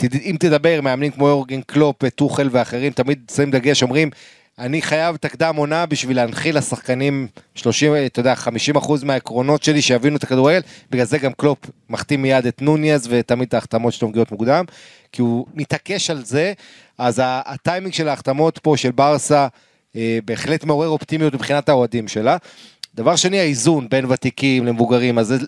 אם 0.03 0.37
תדבר, 0.41 0.81
מאמנים 0.81 1.11
כמו 1.11 1.29
יורגן 1.29 1.61
קלופ, 1.61 2.05
טוחל 2.09 2.49
ואחרים, 2.51 2.93
תמיד 2.93 3.31
שמים 3.37 3.51
דגש, 3.51 3.83
אומרים, 3.83 4.11
אני 4.59 4.83
חייב 4.83 5.15
את 5.15 5.25
הקדם 5.25 5.57
עונה 5.57 5.87
בשביל 5.87 6.17
להנחיל 6.17 6.59
לשחקנים 6.59 7.27
30, 7.55 7.93
אתה 8.07 8.21
יודע, 8.21 8.35
50% 8.75 9.05
מהעקרונות 9.05 9.63
שלי 9.63 9.83
שיבינו 9.83 10.17
את 10.17 10.23
הכדורגל, 10.23 10.61
בגלל 10.91 11.05
זה 11.05 11.19
גם 11.19 11.33
קלופ 11.33 11.59
מחתים 11.91 12.23
מיד 12.23 12.47
את 12.47 12.63
נוניאז 12.63 13.07
ותמיד 13.11 13.49
את 13.49 13.55
ההחתמות 13.55 13.93
שלו 13.93 14.09
מגיעות 14.09 14.33
מוקדם, 14.33 14.65
כי 15.13 15.23
הוא 15.23 15.47
מתעקש 15.55 16.11
על 16.11 16.25
זה, 16.25 16.53
אז 16.99 17.21
הטיימינג 17.25 17.95
של 17.95 18.09
ההחתמות 18.09 18.59
פה 18.59 18.77
של 18.77 18.91
ברסה, 18.91 19.47
בהחלט 20.25 20.65
מעורר 20.65 20.89
אופטימיות 20.89 21.35
מבחינת 21.35 21.69
האוהדים 21.69 22.09
שלה. 22.09 22.37
דבר 22.95 23.17
שני, 23.17 23.41
האיזון 23.41 23.89
בין 23.89 24.05
ותיקים 24.11 24.67
למבוגרים, 24.67 25.19
אז 25.19 25.33
אתה 25.33 25.45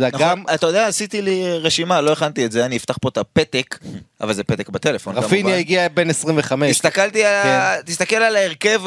יודע, 0.00 0.18
גם 0.18 0.40
נכון, 0.42 0.54
אתה 0.54 0.66
יודע, 0.66 0.86
עשיתי 0.86 1.22
לי 1.22 1.58
רשימה, 1.58 2.00
לא 2.00 2.12
הכנתי 2.12 2.44
את 2.44 2.52
זה, 2.52 2.64
אני 2.64 2.76
אפתח 2.76 2.96
פה 3.02 3.08
את 3.08 3.18
הפתק, 3.18 3.78
אבל 4.20 4.32
זה 4.34 4.44
פתק 4.44 4.68
בטלפון, 4.68 5.12
כמובן. 5.14 5.26
רפיניה 5.26 5.56
הגיע 5.56 5.88
בין 5.88 6.10
25. 6.10 6.70
הסתכלתי, 6.70 7.24
על- 7.24 7.82
תסתכל 7.82 8.16
על 8.16 8.36
ההרכב 8.36 8.80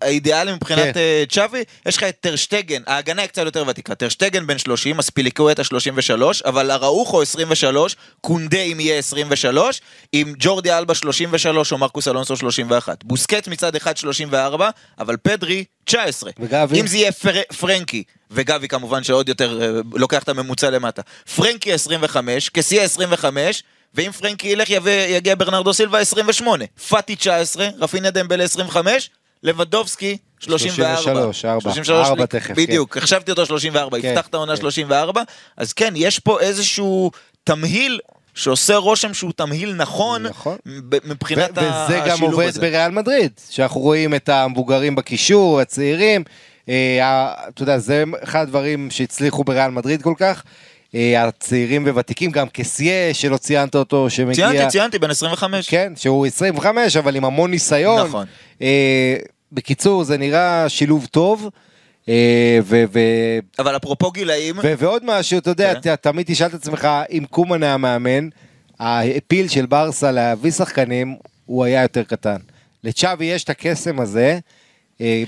האידיאלי 0.00 0.52
מבחינת 0.52 0.94
כן. 0.94 1.00
אה, 1.00 1.24
צ'אבי, 1.30 1.62
יש 1.86 1.96
לך 1.96 2.02
את 2.02 2.16
טרשטגן, 2.20 2.82
ההגנה 2.86 3.22
היא 3.22 3.28
קצת 3.28 3.42
יותר 3.44 3.64
ותיקה, 3.68 3.94
טרשטגן 3.94 4.46
בן 4.46 4.58
30, 4.58 4.98
אספיליקווטה 4.98 5.64
33, 5.64 6.42
אבל 6.42 6.70
אראוחו 6.70 7.22
23, 7.22 7.96
קונדה 8.20 8.58
אם 8.60 8.80
יהיה 8.80 8.98
23, 8.98 9.80
עם 10.12 10.34
ג'ורדי 10.38 10.72
אלבה 10.72 10.94
33 10.94 11.72
או 11.72 11.78
מרקוס 11.78 12.08
אלונסו 12.08 12.36
31. 12.36 13.04
בוסקט 13.04 13.48
מצד 13.48 13.76
אחד 13.76 13.96
34, 13.96 14.70
אבל 14.98 15.16
פדרי 15.22 15.64
19. 15.88 16.30
וגבי? 16.38 16.80
אם 16.80 16.86
זה 16.86 16.96
יהיה 16.96 17.12
פר... 17.12 17.40
פרנקי, 17.58 18.02
וגבי 18.30 18.68
כמובן 18.68 19.04
שעוד 19.04 19.28
יותר 19.28 19.62
אה, 19.62 19.80
לוקח 19.94 20.22
את 20.22 20.28
הממוצע 20.28 20.70
למטה. 20.70 21.02
פרנקי 21.36 21.72
25, 21.72 22.48
קסיה 22.48 22.82
25, 22.82 23.62
ואם 23.94 24.12
פרנקי 24.12 24.48
ילך 24.48 24.68
יגיע 25.08 25.34
ברנרדו 25.34 25.74
סילבה 25.74 25.98
28. 25.98 26.64
פאטי 26.88 27.16
19, 27.16 27.68
רפיניה 27.78 28.10
דמבלה 28.10 28.44
25, 28.44 29.10
לבדובסקי 29.42 30.18
34. 30.38 30.96
33, 30.96 31.44
ארבע. 31.44 31.60
33, 31.60 32.08
ארבע 32.08 32.26
תכף, 32.26 32.54
בדיוק, 32.56 32.96
החשבתי 32.96 33.30
אותו 33.30 33.46
34, 33.46 34.00
כן, 34.00 34.08
יפתח 34.08 34.26
את 34.26 34.34
העונה 34.34 34.56
כן. 34.56 34.60
34, 34.60 35.22
אז 35.56 35.72
כן, 35.72 35.92
יש 35.96 36.18
פה 36.18 36.40
איזשהו 36.40 37.10
תמהיל 37.44 38.00
שעושה 38.38 38.76
רושם 38.76 39.14
שהוא 39.14 39.32
תמהיל 39.36 39.74
נכון, 39.74 40.22
נכון. 40.22 40.56
מבחינת 41.04 41.50
ו- 41.56 41.60
וזה 41.60 41.98
גם 41.98 42.12
השילוב 42.12 42.32
עובד 42.32 42.46
הזה. 42.46 42.60
בריאל 42.60 42.90
מדריד, 42.90 43.32
שאנחנו 43.50 43.80
רואים 43.80 44.14
את 44.14 44.28
המבוגרים 44.28 44.94
בקישור, 44.94 45.60
הצעירים, 45.60 46.24
אה, 46.68 47.34
אתה 47.48 47.62
יודע, 47.62 47.78
זה 47.78 48.04
אחד 48.22 48.42
הדברים 48.42 48.90
שהצליחו 48.90 49.44
בריאל 49.44 49.70
מדריד 49.70 50.02
כל 50.02 50.14
כך. 50.18 50.42
אה, 50.94 51.24
הצעירים 51.24 51.86
וותיקים, 51.86 52.30
גם 52.30 52.46
קסיה, 52.52 53.14
שלא 53.14 53.36
ציינת 53.36 53.74
אותו, 53.74 54.10
שמגיע... 54.10 54.34
ציינתי, 54.34 54.70
ציינתי, 54.70 54.98
בן 54.98 55.10
25. 55.10 55.68
כן, 55.68 55.92
שהוא 55.96 56.26
25, 56.26 56.96
אבל 56.96 57.16
עם 57.16 57.24
המון 57.24 57.50
ניסיון. 57.50 58.06
נכון. 58.06 58.26
אה, 58.62 59.16
בקיצור, 59.52 60.04
זה 60.04 60.18
נראה 60.18 60.68
שילוב 60.68 61.06
טוב. 61.06 61.48
אה, 62.08 62.58
ו- 62.64 62.84
ו- 62.92 63.38
אבל 63.58 63.76
אפרופו 63.76 64.10
גילאים, 64.10 64.58
ו- 64.58 64.74
ועוד 64.78 65.02
משהו, 65.04 65.38
אתה 65.38 65.50
יודע, 65.50 65.74
כן. 65.74 65.80
ת- 65.96 66.02
תמיד 66.02 66.26
תשאל 66.26 66.46
את 66.46 66.54
עצמך, 66.54 66.88
אם 67.10 67.24
קומן 67.30 67.62
היה 67.62 67.76
מאמן, 67.76 68.28
הפיל 68.80 69.48
של 69.48 69.66
ברסה 69.66 70.10
להביא 70.12 70.50
שחקנים, 70.50 71.16
הוא 71.46 71.64
היה 71.64 71.82
יותר 71.82 72.02
קטן. 72.02 72.36
לצ'אבי 72.84 73.24
יש 73.24 73.44
את 73.44 73.50
הקסם 73.50 74.00
הזה, 74.00 74.38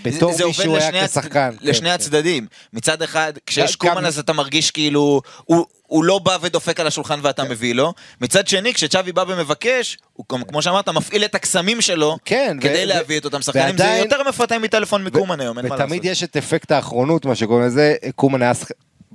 בתור 0.04 0.32
זה 0.32 0.44
עובד 0.44 0.56
מישהו 0.58 0.76
היה 0.76 0.88
לשני, 0.88 1.00
הצ... 1.00 1.10
כשחקן. 1.18 1.50
לשני 1.60 1.88
כן, 1.88 1.94
הצדדים. 1.94 2.46
מצד 2.72 3.02
אחד, 3.02 3.32
כשיש 3.46 3.76
קומן 3.76 4.04
אז 4.06 4.18
אתה 4.18 4.32
מרגיש 4.32 4.70
כאילו, 4.70 5.22
הוא, 5.44 5.66
הוא 5.86 6.04
לא 6.04 6.18
בא 6.18 6.38
ודופק 6.42 6.80
על 6.80 6.86
השולחן 6.86 7.18
ואתה 7.22 7.42
כן. 7.44 7.50
מביא 7.50 7.74
לו. 7.74 7.92
מצד 8.20 8.48
שני, 8.48 8.74
כשצ'אבי 8.74 9.12
בא 9.12 9.24
ומבקש, 9.28 9.98
הוא 10.12 10.26
גם, 10.32 10.42
כמו 10.44 10.62
שאמרת, 10.62 10.88
מפעיל 10.88 11.24
את 11.24 11.34
הקסמים 11.34 11.80
שלו, 11.80 12.16
כן, 12.24 12.56
ו- 12.58 12.62
כדי 12.62 12.82
ו- 12.84 12.86
להביא 12.86 13.18
את 13.18 13.24
אותם 13.24 13.42
שחקנים. 13.42 13.76
זה 13.76 13.84
ועדיין- 13.84 14.02
יותר 14.04 14.22
מפתה 14.28 14.58
מטלפון 14.58 15.04
מקומן 15.04 15.40
היום, 15.40 15.58
אין 15.58 15.66
מה 15.68 15.74
לעשות. 15.74 15.86
ותמיד 15.86 16.04
יש 16.04 16.22
את 16.22 16.36
אפקט 16.36 16.72
האחרונות, 16.72 17.26
מה 17.26 17.34
שקוראים 17.34 17.66
לזה, 17.66 17.94
קומן 18.14 18.42
היה 18.42 18.52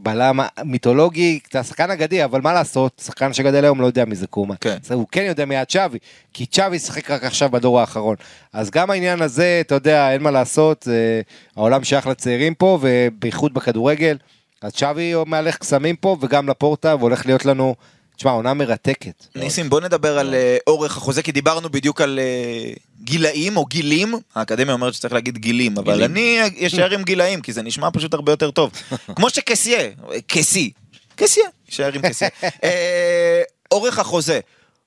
בלם 0.06 0.40
מיתולוגי, 0.64 1.40
אתה 1.50 1.64
שחקן 1.64 1.92
אגדי, 1.92 2.24
אבל 2.24 2.42
מה 2.42 2.54
לעשות, 2.54 3.02
שחקן 3.06 3.34
שגדל 3.34 3.64
היום 3.64 3.82
לא 3.82 3.86
יודע 3.86 4.06
מי 4.06 4.16
זה 4.16 4.28
קומן. 4.28 4.56
כן. 4.62 4.78
אז 4.86 4.92
הוא 4.92 5.08
כן 5.12 5.24
יודע 5.28 5.46
מי 5.46 5.56
היה 5.56 5.66
צ'אבי, 5.66 5.98
כי 6.34 6.46
צ'אבי 6.46 6.80
שיחק 6.80 7.12
רק 7.12 7.24
עכשיו 7.24 7.50
בדור 7.50 7.80
האחרון. 7.80 8.16
אז 8.54 8.70
גם 8.72 8.92
העניין 8.92 9.22
הזה, 9.22 9.62
אתה 9.66 9.76
יודע, 9.76 10.12
אין 10.12 10.24
מה 10.24 10.32
לעשות, 10.32 10.84
זה- 10.84 11.22
העולם 11.56 11.84
שייך 11.84 12.08
לצעירים 12.08 12.54
פה, 12.54 12.80
ובייחוד 12.82 13.54
בכדורגל. 13.54 14.18
אז 14.62 14.72
צ'אבי 14.74 15.14
מהלך 15.26 15.58
קסמים 15.58 15.96
פה, 15.96 16.18
וגם 16.22 16.50
לפורטה, 16.50 16.96
והולך 17.00 17.26
להיות 17.26 17.46
לנו, 17.46 17.76
תשמע, 18.16 18.32
עונה 18.32 18.54
מרתקת. 18.54 19.26
ניסים, 19.36 19.70
בוא 19.70 19.82
נדבר 19.82 20.20
על 20.20 20.34
אה, 20.34 20.58
אורך 20.68 20.98
החוזה, 20.98 21.24
כי 21.24 21.32
דיברנו 21.32 21.70
בדיוק 21.70 22.02
על 22.02 22.20
אה, 22.20 22.74
גילאים 23.04 23.58
או 23.58 23.66
גילים. 23.66 24.16
האקדמיה 24.36 24.74
אומרת 24.74 24.94
שצריך 24.94 25.14
להגיד 25.14 25.38
גילים, 25.38 25.78
אבל. 25.78 26.04
אני 26.04 26.40
אשאר 26.68 26.92
עם 26.92 27.04
גילאים, 27.04 27.42
כי 27.42 27.54
זה 27.54 27.62
נשמע 27.62 27.90
פשוט 27.94 28.14
הרבה 28.14 28.32
יותר 28.32 28.52
טוב. 28.52 28.72
כמו 29.16 29.30
שקסיה, 29.30 29.90
קסי, 30.28 30.72
קסיה, 31.16 31.44
יישאר 31.68 31.94
עם 31.94 32.02
קסיה. 32.10 32.30
אה, 32.64 33.42
אורך 33.72 34.00
החוזה, 34.00 34.40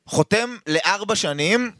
חותם 0.07 0.57
לארבע 0.67 1.15
שנים, 1.17 1.71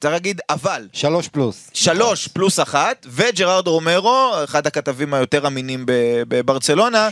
צריך 0.00 0.12
להגיד 0.12 0.40
אבל. 0.50 0.88
שלוש 0.92 1.28
פלוס. 1.28 1.70
שלוש 1.74 2.28
פלוס 2.28 2.60
אחת, 2.60 3.06
וג'רארד 3.10 3.66
רומרו, 3.66 4.32
אחד 4.44 4.66
הכתבים 4.66 5.14
היותר 5.14 5.46
אמינים 5.46 5.84
בברצלונה, 6.28 7.08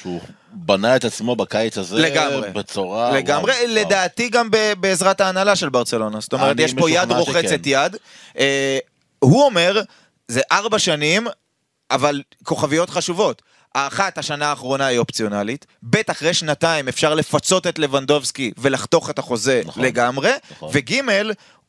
בנה 0.67 0.97
את 0.97 1.05
עצמו 1.05 1.37
בקיץ 1.37 1.79
הזה 1.79 1.97
לגמרי. 1.97 2.51
בצורה... 2.51 3.13
לגמרי, 3.13 3.53
וואו, 3.53 3.67
לדעתי 3.69 4.29
גם 4.29 4.51
ב- 4.51 4.73
בעזרת 4.81 5.21
ההנהלה 5.21 5.57
של 5.57 5.69
ברצלונה. 5.69 6.21
זאת 6.21 6.33
אומרת, 6.33 6.57
יש 6.59 6.75
פה 6.75 6.91
יד 6.91 7.13
רוחצת 7.13 7.49
שכן. 7.49 7.61
יד. 7.65 7.97
אה, 8.39 8.79
הוא 9.19 9.43
אומר, 9.43 9.81
זה 10.29 10.41
ארבע 10.53 10.79
שנים, 10.79 11.27
אבל 11.91 12.23
כוכביות 12.45 12.91
חשובות. 12.91 13.43
האחת, 13.75 14.19
השנה 14.19 14.47
האחרונה 14.47 14.87
היא 14.87 14.99
אופציונלית. 14.99 15.67
ב', 15.91 15.97
אחרי 16.11 16.35
שנתיים 16.35 16.89
אפשר 16.89 17.15
לפצות 17.15 17.67
את 17.67 17.79
לבנדובסקי 17.79 18.53
ולחתוך 18.59 19.11
את 19.11 19.19
החוזה 19.19 19.63
נכון, 19.65 19.85
לגמרי. 19.85 20.31
נכון. 20.51 20.71
וג', 20.73 21.01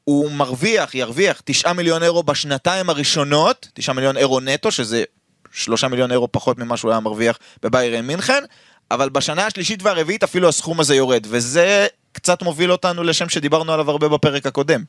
הוא 0.03 0.31
מרוויח, 0.31 0.95
ירוויח 0.95 1.41
9 1.45 1.73
מיליון 1.73 2.03
אירו 2.03 2.23
בשנתיים 2.23 2.89
הראשונות, 2.89 3.67
9 3.73 3.93
מיליון 3.93 4.17
אירו 4.17 4.39
נטו, 4.39 4.71
שזה 4.71 5.03
3 5.51 5.83
מיליון 5.83 6.11
אירו 6.11 6.31
פחות 6.31 6.57
ממה 6.57 6.77
שהוא 6.77 6.91
היה 6.91 6.99
מרוויח 6.99 7.39
בביירן 7.63 8.05
מינכן, 8.05 8.43
אבל 8.91 9.09
בשנה 9.09 9.45
השלישית 9.45 9.83
והרביעית 9.83 10.23
אפילו 10.23 10.49
הסכום 10.49 10.79
הזה 10.79 10.95
יורד, 10.95 11.27
וזה 11.29 11.87
קצת 12.11 12.41
מוביל 12.43 12.71
אותנו 12.71 13.03
לשם 13.03 13.29
שדיברנו 13.29 13.73
עליו 13.73 13.91
הרבה 13.91 14.09
בפרק 14.09 14.45
הקודם. 14.45 14.83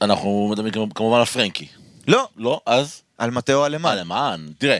אנחנו 0.00 0.48
מדברים 0.52 0.90
כמובן 0.90 1.18
על 1.18 1.24
פרנקי. 1.24 1.66
לא, 2.08 2.28
לא, 2.36 2.60
אז? 2.66 3.02
על 3.18 3.30
מתאו 3.30 3.66
אלמן. 3.66 3.90
אלמן. 3.98 4.46
תראה, 4.58 4.78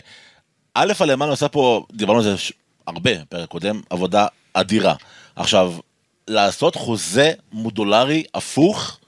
א', 0.75 0.93
אלמן 1.01 1.29
עושה 1.29 1.49
פה, 1.49 1.87
דיברנו 1.93 2.19
על 2.19 2.25
זה 2.25 2.39
ש- 2.39 2.53
הרבה, 2.87 3.11
פרק 3.29 3.49
קודם, 3.49 3.81
עבודה 3.91 4.27
אדירה. 4.53 4.95
עכשיו, 5.37 5.75
לעשות 6.29 6.77
חוזה 6.77 7.33
מודולרי 7.53 8.25
הפוך, 8.35 8.99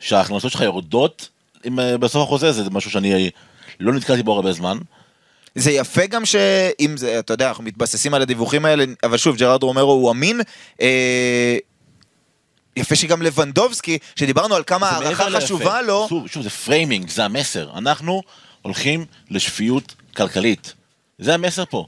שההכנסות 0.00 0.52
שלך 0.52 0.60
יורדות 0.60 1.28
עם, 1.64 1.80
אה, 1.80 1.98
בסוף 1.98 2.22
החוזה, 2.22 2.52
זה 2.52 2.70
משהו 2.70 2.90
שאני 2.90 3.30
לא 3.80 3.92
נתקלתי 3.92 4.22
בו 4.22 4.32
הרבה 4.34 4.52
זמן. 4.52 4.78
זה 5.56 5.70
יפה 5.70 6.06
גם 6.06 6.24
שאם 6.24 6.96
זה, 6.96 7.18
אתה 7.18 7.32
יודע, 7.32 7.48
אנחנו 7.48 7.64
מתבססים 7.64 8.14
על 8.14 8.22
הדיווחים 8.22 8.64
האלה, 8.64 8.84
אבל 9.04 9.16
שוב, 9.16 9.36
ג'רארד 9.36 9.62
רומרו 9.62 9.92
הוא 9.92 10.10
אמין. 10.10 10.40
אה, 10.80 11.56
יפה 12.76 12.96
שגם 12.96 13.22
לבנדובסקי, 13.22 13.98
שדיברנו 14.16 14.54
על 14.54 14.62
כמה 14.66 14.88
הערכה 14.88 15.30
חשובה. 15.30 15.82
לו, 15.82 16.06
שוב, 16.08 16.26
שוב, 16.26 16.42
זה 16.42 16.50
framing, 16.50 17.08
זה 17.08 17.24
המסר. 17.24 17.70
אנחנו 17.78 18.22
הולכים 18.62 19.04
לשפיות 19.30 19.94
כלכלית. 20.16 20.74
זה 21.18 21.34
המסר 21.34 21.64
פה. 21.64 21.86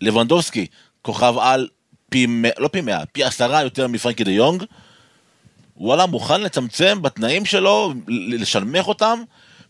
לבנדובסקי, 0.00 0.66
כוכב 1.02 1.34
על 1.40 1.68
פי, 2.10 2.26
לא 2.58 2.68
פי 2.68 2.80
מאה, 2.80 3.06
פי 3.06 3.24
עשרה 3.24 3.62
יותר 3.62 3.86
מפרנקי 3.86 4.24
דה 4.24 4.30
יונג, 4.30 4.64
וואלה, 5.76 6.06
מוכן 6.06 6.40
לצמצם 6.40 7.02
בתנאים 7.02 7.44
שלו, 7.44 7.94
ל- 8.08 8.42
לשנמך 8.42 8.88
אותם, 8.88 9.22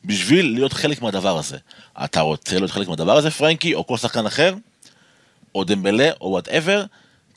בשביל 0.04 0.54
להיות 0.54 0.72
חלק 0.72 1.02
מהדבר 1.02 1.38
הזה. 1.38 1.56
אתה 2.04 2.20
רוצה 2.20 2.58
להיות 2.58 2.70
חלק 2.70 2.88
מהדבר 2.88 3.16
הזה, 3.16 3.30
פרנקי, 3.30 3.74
או 3.74 3.86
כל 3.86 3.96
שחקן 3.96 4.26
אחר, 4.26 4.54
או 5.54 5.64
דמבלה, 5.64 6.10
או 6.20 6.26
whatever, 6.30 6.84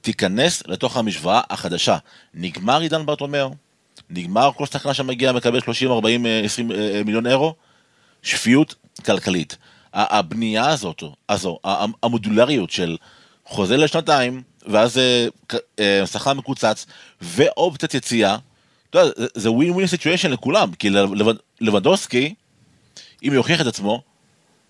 תיכנס 0.01 0.63
לתוך 0.67 0.97
המשוואה 0.97 1.41
החדשה. 1.49 1.97
נגמר 2.33 2.81
עידן 2.81 3.05
ברטומאו, 3.05 3.49
נגמר 4.09 4.51
כל 4.57 4.65
שחקן 4.65 4.93
שמגיע 4.93 5.31
מקבל 5.31 5.59
30, 5.61 5.91
40, 5.91 6.25
אה, 6.25 6.39
20 6.45 6.71
אה, 6.71 7.01
מיליון 7.05 7.27
אירו, 7.27 7.55
שפיות 8.23 8.75
כלכלית. 9.05 9.57
הבנייה 9.93 10.69
הזאת, 10.69 11.03
הזו, 11.29 11.59
המודולריות 12.03 12.69
של 12.71 12.97
חוזה 13.45 13.77
לשנתיים, 13.77 14.41
ואז 14.67 14.97
אה, 14.97 15.27
אה, 15.79 16.05
שכר 16.07 16.33
מקוצץ, 16.33 16.85
ואופציית 17.21 17.93
יציאה, 17.93 18.37
אתה 18.89 18.99
יודע, 18.99 19.11
זה- 19.35 19.51
ווין 19.51 19.71
ווין 19.71 19.87
סיטואשן 19.87 20.31
לכולם, 20.31 20.71
כי 20.73 20.89
לבנ- 20.89 21.37
לבנדוסקי, 21.61 22.33
אם 23.23 23.33
יוכיח 23.33 23.61
את 23.61 23.65
עצמו, 23.65 24.01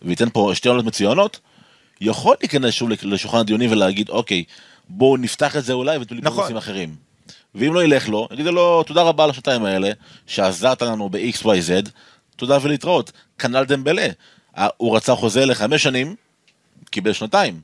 וייתן 0.02 0.30
פה 0.30 0.52
שתי 0.54 0.70
עונות 0.70 0.86
מצוינות, 0.86 1.39
יכול 2.02 2.36
להיכנס 2.41 2.74
שוב 2.74 2.89
לשולחן 3.04 3.38
הדיונים 3.38 3.72
ולהגיד, 3.72 4.10
אוקיי, 4.10 4.43
בואו 4.89 5.18
נפתח 5.18 5.58
את 5.58 5.64
זה 5.64 5.74
אולי 5.74 5.97
ותנו 5.97 6.16
לי 6.16 6.22
נכון. 6.24 6.58
אחרים. 6.58 6.95
ואם 7.56 7.74
לא 7.74 7.84
ילך 7.84 8.10
לו, 8.10 8.28
יגידו 8.32 8.52
לו, 8.52 8.84
תודה 8.84 9.02
רבה 9.02 9.24
על 9.24 9.30
השנתיים 9.30 9.66
האלה, 9.66 9.91
שעזרת 10.28 10.82
לנו 10.82 11.10
ב-XYZ, 11.10 11.89
תודה 12.36 12.58
ולהתראות. 12.62 13.12
כנ"ל 13.38 13.64
דמבלה. 13.64 14.08
הוא 14.78 14.95
רצה 14.95 15.16
חוזה 15.16 15.45
לחמש 15.45 15.84
שנים, 15.84 16.16
קיבל 16.89 17.14
שנתיים. 17.14 17.62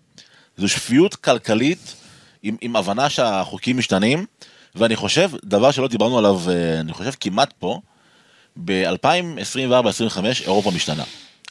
זו 0.58 0.70
שפיות 0.70 1.16
כלכלית 1.16 1.96
עם, 2.44 2.56
עם 2.62 2.76
הבנה 2.76 3.10
שהחוקים 3.10 3.78
משתנים, 3.78 4.26
ואני 4.76 4.96
חושב, 4.96 5.32
דבר 5.44 5.72
שלא 5.72 5.88
דיברנו 5.88 6.18
עליו, 6.18 6.40
אה, 6.50 6.80
אני 6.80 6.94
חושב 6.94 7.12
כמעט 7.20 7.54
פה, 7.60 7.82
ב-2024-2025 8.66 10.20
אירופה 10.44 10.72
משתנה. 10.72 11.04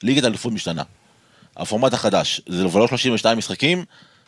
ליגת 0.02 0.24
האליפות 0.24 0.52
משתנה. 0.52 0.82
הפורמט 1.56 1.92
החדש, 1.92 2.40
זה 2.46 2.64
לא 2.64 2.88
32 2.88 3.38
משחקים, 3.38 3.84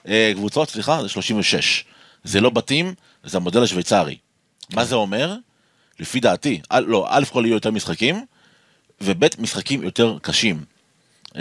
אה, 0.09 0.33
קבוצות, 0.35 0.71
סליחה, 0.71 1.03
זה 1.03 1.09
36. 1.09 1.85
זה 2.25 2.41
לא 2.41 2.51
בתים, 2.51 2.95
זה 3.25 3.37
המודל 3.37 3.63
השוויצרי. 3.63 4.17
מה 4.73 4.85
זה 4.85 4.95
אומר? 4.95 5.35
לפי 6.01 6.21
דעתי, 6.21 6.61
א', 6.69 6.81
לא, 6.87 7.07
א' 7.09 7.25
כל 7.33 7.43
יהיו 7.47 7.55
יותר 7.55 7.71
משחקים, 7.71 8.25
וב' 9.01 9.25
משחקים 9.39 9.83
יותר 9.83 10.17
קשים. 10.23 10.65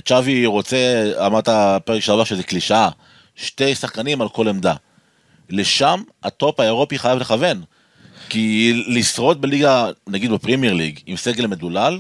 צ'אבי 0.06 0.46
רוצה, 0.46 1.12
אמרת 1.26 1.50
פרק 1.86 2.02
שעבר 2.02 2.24
שזה 2.24 2.44
קלישאה, 2.44 2.90
שתי 3.36 3.76
שחקנים 3.76 4.22
על 4.22 4.30
כל 4.30 4.48
עמדה. 4.48 4.74
לשם 5.50 6.04
הטופ 6.24 6.60
האירופי 6.60 7.00
חייב 7.00 7.20
לכוון. 7.20 7.64
כי 8.30 8.74
לשרוד 8.88 9.42
בליגה, 9.42 9.88
נגיד 10.08 10.32
בפרימייר 10.32 10.74
ליג, 10.74 11.00
עם 11.06 11.18
סגל 11.18 11.48
מדולל, 11.48 12.00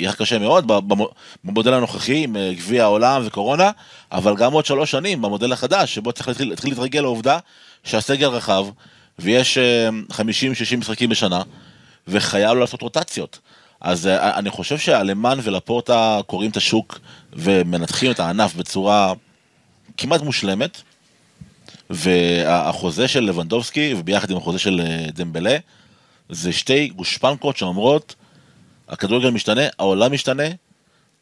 יהיה 0.00 0.12
קשה 0.12 0.38
מאוד 0.38 0.66
במ- 0.66 1.06
במודל 1.44 1.74
הנוכחי, 1.74 2.24
עם 2.24 2.36
אה, 2.36 2.52
גביע 2.54 2.82
העולם 2.82 3.22
וקורונה, 3.26 3.70
אבל 4.12 4.36
גם 4.36 4.52
עוד 4.52 4.66
שלוש 4.66 4.90
שנים 4.90 5.22
במודל 5.22 5.52
החדש, 5.52 5.94
שבו 5.94 6.12
צריך 6.12 6.28
להתחיל, 6.28 6.48
להתחיל 6.48 6.70
להתרגל 6.70 7.00
לעובדה 7.00 7.38
שהסגל 7.84 8.28
רחב, 8.28 8.66
ויש 9.18 9.58
אה, 9.58 9.88
50-60 10.10 10.16
משחקים 10.78 11.08
בשנה, 11.08 11.42
וחייב 12.08 12.58
לעשות 12.58 12.82
רוטציות. 12.82 13.38
אז 13.80 14.06
אה, 14.06 14.38
אני 14.38 14.50
חושב 14.50 14.78
שהלמן 14.78 15.38
ולפורטה 15.42 16.20
קוראים 16.26 16.50
את 16.50 16.56
השוק 16.56 16.98
ומנתחים 17.32 18.10
את 18.10 18.20
הענף 18.20 18.54
בצורה 18.54 19.12
כמעט 19.96 20.22
מושלמת. 20.22 20.82
והחוזה 21.90 23.08
של 23.08 23.20
לבנדובסקי, 23.20 23.94
וביחד 23.98 24.30
עם 24.30 24.36
החוזה 24.36 24.58
של 24.58 24.80
אה, 24.80 25.06
דמבלה, 25.12 25.56
זה 26.28 26.52
שתי 26.52 26.88
גושפנקות 26.88 27.56
שאומרות, 27.56 28.14
הכדורגל 28.88 29.30
משתנה, 29.30 29.62
העולם 29.78 30.12
משתנה, 30.12 30.44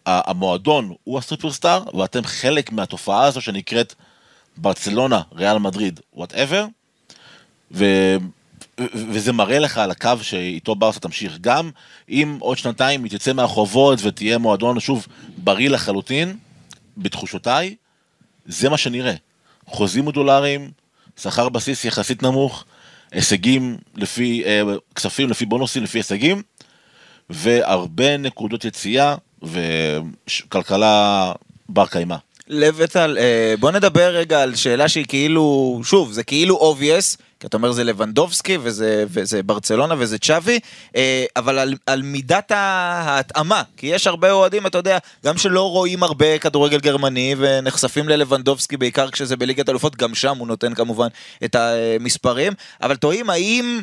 המועדון 0.06 0.94
הוא 1.04 1.18
הסופרסטאר, 1.18 1.82
ואתם 1.98 2.24
חלק 2.24 2.72
מהתופעה 2.72 3.24
הזו 3.24 3.40
שנקראת 3.40 3.94
ברצלונה, 4.56 5.20
ריאל 5.34 5.58
מדריד, 5.58 6.00
whatever. 6.14 6.66
ו- 7.70 8.16
וזה 8.94 9.32
מראה 9.32 9.58
לך 9.58 9.78
על 9.78 9.90
הקו 9.90 10.10
שאיתו 10.22 10.74
ברסה 10.74 11.00
תמשיך. 11.00 11.38
גם 11.40 11.70
אם 12.08 12.36
עוד 12.40 12.58
שנתיים 12.58 13.04
היא 13.04 13.10
תצא 13.10 13.32
מהחובות 13.32 13.98
ותהיה 14.02 14.38
מועדון, 14.38 14.80
שוב, 14.80 15.06
בריא 15.36 15.70
לחלוטין, 15.70 16.36
בתחושותיי, 16.96 17.74
זה 18.46 18.68
מה 18.68 18.78
שנראה. 18.78 19.14
חוזים 19.66 20.04
מודולריים, 20.04 20.70
שכר 21.20 21.48
בסיס 21.48 21.84
יחסית 21.84 22.22
נמוך, 22.22 22.64
הישגים 23.12 23.76
לפי, 23.96 24.42
אה, 24.44 24.62
כספים 24.94 25.30
לפי 25.30 25.46
בונוסים 25.46 25.82
לפי 25.82 25.98
הישגים, 25.98 26.42
והרבה 27.30 28.16
נקודות 28.16 28.64
יציאה 28.64 29.14
וכלכלה 29.42 31.32
בר 31.68 31.86
קיימא. 31.86 32.16
לבטל, 32.48 33.16
אה, 33.20 33.54
בוא 33.60 33.70
נדבר 33.70 34.10
רגע 34.14 34.42
על 34.42 34.54
שאלה 34.54 34.88
שהיא 34.88 35.04
כאילו, 35.08 35.80
שוב, 35.84 36.12
זה 36.12 36.24
כאילו 36.24 36.74
obvious, 36.74 37.22
כי 37.44 37.48
אתה 37.48 37.56
אומר 37.56 37.72
זה 37.72 37.84
לבנדובסקי 37.84 38.58
וזה, 38.62 39.04
וזה 39.08 39.42
ברצלונה 39.42 39.94
וזה 39.98 40.18
צ'אבי, 40.18 40.58
אה, 40.96 41.24
אבל 41.36 41.58
על, 41.58 41.74
על 41.86 42.02
מידת 42.02 42.52
ההתאמה, 42.54 43.62
כי 43.76 43.86
יש 43.86 44.06
הרבה 44.06 44.32
אוהדים, 44.32 44.66
אתה 44.66 44.78
יודע, 44.78 44.98
גם 45.24 45.38
שלא 45.38 45.70
רואים 45.70 46.02
הרבה 46.02 46.38
כדורגל 46.38 46.78
גרמני 46.78 47.34
ונחשפים 47.38 48.08
ללבנדובסקי 48.08 48.76
בעיקר 48.76 49.10
כשזה 49.10 49.36
בליגת 49.36 49.68
אלופות, 49.68 49.96
גם 49.96 50.14
שם 50.14 50.38
הוא 50.38 50.46
נותן 50.46 50.74
כמובן 50.74 51.06
את 51.44 51.54
המספרים, 51.54 52.52
אבל 52.82 52.96
תוהים 52.96 53.30
האם 53.30 53.82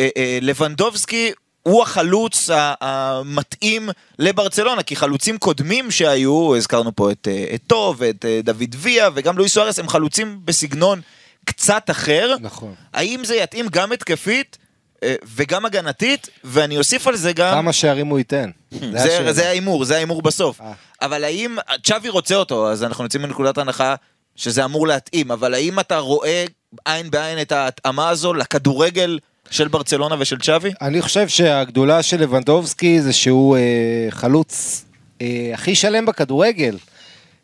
אה, 0.00 0.08
אה, 0.16 0.38
לבנדובסקי 0.42 1.32
הוא 1.62 1.82
החלוץ 1.82 2.50
המתאים 2.80 3.88
לברצלונה, 4.18 4.82
כי 4.82 4.96
חלוצים 4.96 5.38
קודמים 5.38 5.90
שהיו, 5.90 6.56
הזכרנו 6.56 6.96
פה 6.96 7.10
את, 7.10 7.28
את 7.54 7.60
טוב 7.66 8.02
אה, 8.02 8.10
דוד 8.44 8.74
ויה 8.78 9.08
וגם 9.14 9.38
לואיס 9.38 9.54
סוארס, 9.54 9.78
הם 9.78 9.88
חלוצים 9.88 10.40
בסגנון 10.44 11.00
קצת 11.44 11.90
אחר. 11.90 12.34
נכון. 12.40 12.74
האם 12.92 13.24
זה 13.24 13.34
יתאים 13.34 13.68
גם 13.68 13.92
התקפית 13.92 14.58
אה, 15.02 15.14
וגם 15.36 15.64
הגנתית, 15.64 16.28
ואני 16.44 16.78
אוסיף 16.78 17.06
על 17.06 17.16
זה 17.16 17.32
גם... 17.32 17.54
כמה 17.54 17.72
שערים 17.72 18.06
הוא 18.06 18.18
ייתן? 18.18 18.50
זה, 19.30 19.48
ההימור, 19.48 19.84
זה 19.84 19.96
ההימור 19.96 20.22
בסוף. 20.22 20.60
אה. 20.60 20.72
אבל 21.02 21.24
האם, 21.24 21.56
צ'אבי 21.82 22.08
רוצה 22.08 22.34
אותו, 22.34 22.70
אז 22.70 22.84
אנחנו 22.84 23.04
יוצאים 23.04 23.22
מנקודת 23.22 23.58
הנחה 23.58 23.94
שזה 24.36 24.64
אמור 24.64 24.86
להתאים, 24.86 25.30
אבל 25.30 25.54
האם 25.54 25.80
אתה 25.80 25.98
רואה 25.98 26.44
עין 26.84 27.10
בעין 27.10 27.40
את 27.40 27.52
ההתאמה 27.52 28.08
הזו 28.08 28.34
לכדורגל 28.34 29.18
של 29.50 29.68
ברצלונה 29.68 30.14
ושל 30.18 30.38
צ'אבי? 30.38 30.72
אני 30.82 31.02
חושב 31.02 31.28
שהגדולה 31.28 32.02
של 32.02 32.20
לבנדובסקי 32.20 33.00
זה 33.00 33.12
שהוא 33.12 33.56
אה, 33.56 34.06
חלוץ 34.10 34.84
אה, 35.20 35.50
הכי 35.54 35.74
שלם 35.74 36.06
בכדורגל 36.06 36.76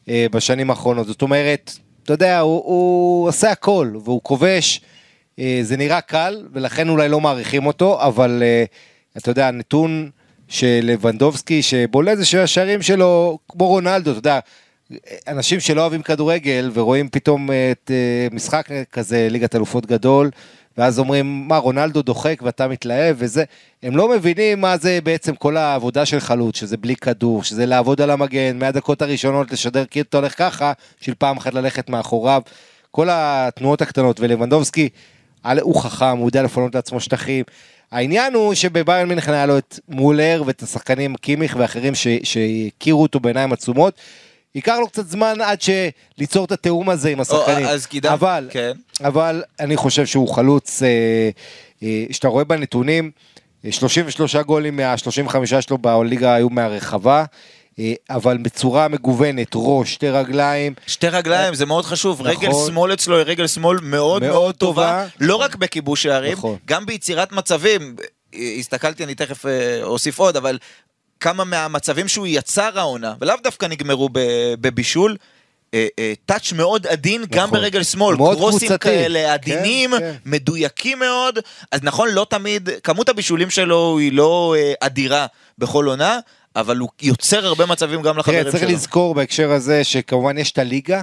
אה, 0.08 0.26
בשנים 0.30 0.70
האחרונות. 0.70 1.06
זאת 1.06 1.22
אומרת, 1.22 1.72
אתה 2.10 2.24
יודע, 2.24 2.38
הוא, 2.38 2.62
הוא 2.64 3.28
עושה 3.28 3.50
הכל 3.50 3.92
והוא 4.04 4.20
כובש. 4.22 4.80
אה, 5.38 5.60
זה 5.62 5.76
נראה 5.76 6.00
קל 6.00 6.46
ולכן 6.52 6.88
אולי 6.88 7.08
לא 7.08 7.20
מעריכים 7.20 7.66
אותו, 7.66 8.02
אבל 8.02 8.42
אה, 8.42 8.64
אתה 9.16 9.30
יודע, 9.30 9.48
הנתון 9.48 10.10
של 10.48 10.80
לבנדובסקי 10.82 11.62
שבולט 11.62 12.18
זה 12.18 12.24
שהשערים 12.24 12.82
שלו 12.82 13.38
כמו 13.48 13.66
רונלדו, 13.66 14.10
אתה 14.10 14.18
יודע. 14.18 14.38
אנשים 15.28 15.60
שלא 15.60 15.80
אוהבים 15.80 16.02
כדורגל 16.02 16.70
ורואים 16.74 17.08
פתאום 17.08 17.50
את 17.72 17.90
אה, 17.90 18.28
משחק 18.32 18.68
כזה, 18.92 19.28
ליגת 19.30 19.56
אלופות 19.56 19.86
גדול, 19.86 20.30
ואז 20.78 20.98
אומרים, 20.98 21.48
מה, 21.48 21.56
רונלדו 21.56 22.02
דוחק 22.02 22.40
ואתה 22.42 22.68
מתלהב 22.68 23.16
וזה, 23.18 23.44
הם 23.82 23.96
לא 23.96 24.08
מבינים 24.08 24.60
מה 24.60 24.76
זה 24.76 24.98
בעצם 25.04 25.34
כל 25.34 25.56
העבודה 25.56 26.06
של 26.06 26.20
חלוץ, 26.20 26.56
שזה 26.56 26.76
בלי 26.76 26.96
כדור, 26.96 27.42
שזה 27.42 27.66
לעבוד 27.66 28.00
על 28.00 28.10
המגן, 28.10 28.58
מהדקות 28.58 29.02
הראשונות 29.02 29.52
לשדר 29.52 29.84
כאילו 29.90 30.06
אתה 30.08 30.16
הולך 30.16 30.38
ככה, 30.38 30.72
בשביל 31.00 31.14
פעם 31.18 31.36
אחת 31.36 31.54
ללכת 31.54 31.90
מאחוריו, 31.90 32.42
כל 32.90 33.08
התנועות 33.10 33.82
הקטנות, 33.82 34.20
ולבנדובסקי, 34.20 34.88
הוא 35.60 35.82
חכם, 35.82 36.18
הוא 36.18 36.28
יודע 36.28 36.42
לפנות 36.42 36.74
לעצמו 36.74 37.00
שטחים. 37.00 37.44
העניין 37.90 38.34
הוא 38.34 38.54
שבביירן 38.54 39.08
מינכן 39.08 39.32
היה 39.32 39.46
לו 39.46 39.58
את 39.58 39.80
מולר 39.88 40.42
ואת 40.46 40.62
השחקנים 40.62 41.16
קימיך 41.16 41.56
ואחרים 41.58 41.92
שהכירו 42.22 43.02
אותו 43.02 43.20
בעיניים 43.20 43.52
עצומות. 43.52 44.00
ייקח 44.54 44.76
לו 44.80 44.88
קצת 44.88 45.08
זמן 45.08 45.38
עד 45.40 45.58
שליצור 45.62 46.44
את 46.44 46.52
התיאום 46.52 46.88
הזה 46.90 47.08
עם 47.10 47.20
השחקנים. 47.20 47.66
אז 47.66 47.86
קידם- 47.86 48.12
אבל, 48.12 48.48
כן. 48.50 48.72
אבל 49.04 49.42
אני 49.60 49.76
חושב 49.76 50.06
שהוא 50.06 50.28
חלוץ, 50.34 50.82
אה, 50.82 50.88
אה, 51.82 52.04
שאתה 52.10 52.28
רואה 52.28 52.44
בנתונים, 52.44 53.10
אה, 53.64 53.72
33 53.72 54.36
גולים 54.36 54.76
מה-35 54.76 55.30
שלו 55.60 55.78
בליגה 55.78 56.34
היו 56.34 56.50
מהרחבה, 56.50 57.24
אה, 57.78 57.92
אבל 58.10 58.36
בצורה 58.38 58.88
מגוונת, 58.88 59.48
ראש, 59.54 59.92
שתי 59.92 60.08
רגליים. 60.10 60.74
שתי 60.86 61.08
רגליים, 61.08 61.54
זה 61.54 61.66
מאוד 61.66 61.84
חשוב. 61.84 62.20
נכון. 62.22 62.32
רגל 62.36 62.50
שמאל 62.66 62.92
אצלו 62.92 63.16
היא 63.16 63.24
רגל 63.26 63.46
שמאל 63.46 63.78
מאוד 63.82 63.88
מאוד 64.22 64.22
מאוד 64.22 64.54
טובה, 64.54 64.82
טובה. 64.82 65.06
לא 65.20 65.36
רק 65.36 65.56
בכיבוש 65.56 66.02
שערים, 66.02 66.32
נכון. 66.32 66.56
גם 66.66 66.86
ביצירת 66.86 67.32
מצבים. 67.32 67.96
הסתכלתי, 68.58 69.04
אני 69.04 69.14
תכף 69.14 69.46
אה, 69.46 69.50
אוסיף 69.82 70.18
עוד, 70.18 70.36
אבל 70.36 70.58
כמה 71.20 71.44
מהמצבים 71.44 72.08
שהוא 72.08 72.26
יצר 72.26 72.78
העונה, 72.78 73.14
ולאו 73.20 73.36
דווקא 73.42 73.66
נגמרו 73.66 74.08
בבישול, 74.60 75.16
אה, 75.74 75.86
אה, 75.98 76.12
טאץ' 76.26 76.52
מאוד 76.52 76.86
עדין 76.86 77.24
גם 77.30 77.46
נכון. 77.46 77.58
ברגל 77.60 77.82
שמאל, 77.82 78.16
קרוסים 78.16 78.68
קבוצתי. 78.68 78.78
כאלה 78.78 79.32
עדינים, 79.32 79.90
כן, 79.90 79.98
כן. 79.98 80.14
מדויקים 80.26 80.98
מאוד, 80.98 81.38
אז 81.72 81.80
נכון, 81.82 82.08
לא 82.08 82.26
תמיד, 82.30 82.68
כמות 82.82 83.08
הבישולים 83.08 83.50
שלו 83.50 83.98
היא 83.98 84.12
לא 84.12 84.54
אה, 84.58 84.72
אדירה 84.80 85.26
בכל 85.58 85.86
עונה, 85.86 86.18
אבל 86.56 86.76
הוא 86.76 86.88
יוצר 87.02 87.46
הרבה 87.46 87.66
מצבים 87.66 88.02
גם 88.02 88.18
לחברים 88.18 88.42
שלו. 88.42 88.52
צריך 88.52 88.64
לזכור 88.64 89.14
בהקשר 89.14 89.52
הזה 89.52 89.84
שכמובן 89.84 90.38
יש 90.38 90.52
את 90.52 90.58
הליגה, 90.58 90.96
אה, 90.96 91.02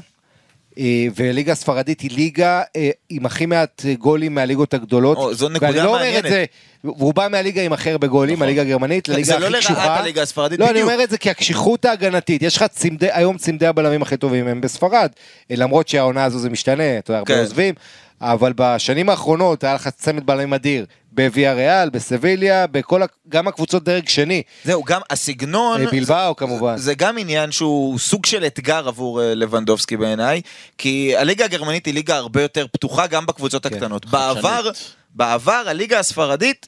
והליגה 1.15 1.51
הספרדית 1.51 2.01
היא 2.01 2.11
ליגה 2.11 2.61
אה, 2.75 2.89
עם 3.09 3.25
הכי 3.25 3.45
מעט 3.45 3.85
גולים 3.99 4.35
מהליגות 4.35 4.73
הגדולות. 4.73 5.17
או, 5.17 5.33
זו 5.33 5.45
ואני 5.45 5.55
נקודה 5.55 5.83
לא 5.83 5.89
אומר 5.89 5.99
מעניינת. 5.99 6.25
את 6.25 6.29
זה, 6.29 6.45
והוא 6.83 7.13
בא 7.13 7.27
מהליגה 7.31 7.61
עם 7.61 7.73
הכי 7.73 7.91
הרבה 7.91 8.07
גולים, 8.07 8.35
נכון. 8.35 8.47
הליגה 8.47 8.61
הגרמנית, 8.61 9.07
לליגה 9.07 9.25
זה 9.25 9.33
הכי 9.33 9.43
לא 9.43 9.49
לרעת 9.49 9.63
קשוחה. 9.63 9.99
הליגה 9.99 10.21
הספרדית, 10.21 10.59
לא, 10.59 10.65
אני 10.65 10.73
בדיוק. 10.73 10.89
אומר 10.91 11.03
את 11.03 11.09
זה 11.09 11.17
כי 11.17 11.29
הקשיחות 11.29 11.85
ההגנתית, 11.85 12.41
יש 12.41 12.57
לך 12.57 12.63
צמדי, 12.63 13.07
היום 13.11 13.37
צמדי 13.37 13.67
הבלמים 13.67 14.01
הכי 14.01 14.17
טובים 14.17 14.47
הם 14.47 14.61
בספרד, 14.61 15.09
אה, 15.51 15.55
למרות 15.55 15.87
שהעונה 15.87 16.23
הזו 16.23 16.39
זה 16.39 16.49
משתנה, 16.49 16.97
אתה 16.97 17.11
יודע, 17.11 17.19
הרבה 17.19 17.33
כן. 17.33 17.39
עוזבים, 17.39 17.73
אבל 18.21 18.53
בשנים 18.55 19.09
האחרונות 19.09 19.63
היה 19.63 19.73
לך 19.73 19.87
צמד 19.87 20.25
בלמים 20.25 20.53
אדיר, 20.53 20.85
בוויה 21.17 21.53
ריאל, 21.53 21.89
בסביליה, 21.89 22.67
בכל, 22.67 23.01
גם 23.29 23.47
הקבוצות 23.47 23.83
דרג 23.83 24.07
שני, 24.07 24.43
זהו, 24.63 24.83
גם 24.83 25.01
הסגנון... 25.09 25.81
אה, 25.81 25.91
בלבאו 25.91 26.35
כמובן. 26.35 26.77
זה 26.77 26.93
גם 26.95 27.17
עניין 27.17 27.51
שהוא 27.51 27.99
סוג 27.99 28.25
של 28.25 28.45
אתגר 28.45 28.87
עבור 28.87 29.21
אה, 29.21 29.35
לבנדובסקי 29.35 29.97
בעיניי, 29.97 30.41
כי 30.77 31.13
הליגה 31.17 31.45
הגרמנית 31.45 31.85
היא 31.85 31.93
ליגה 31.93 32.15
הרבה 32.15 32.41
יותר 32.41 32.65
פתוחה 32.71 33.07
גם 33.07 33.25
בקבוצות 33.25 33.67
כן, 33.67 33.75
הקטנות. 33.75 34.05
בעבר, 34.05 34.69
בעבר 35.15 35.63
הליגה 35.67 35.99
הספרדית 35.99 36.67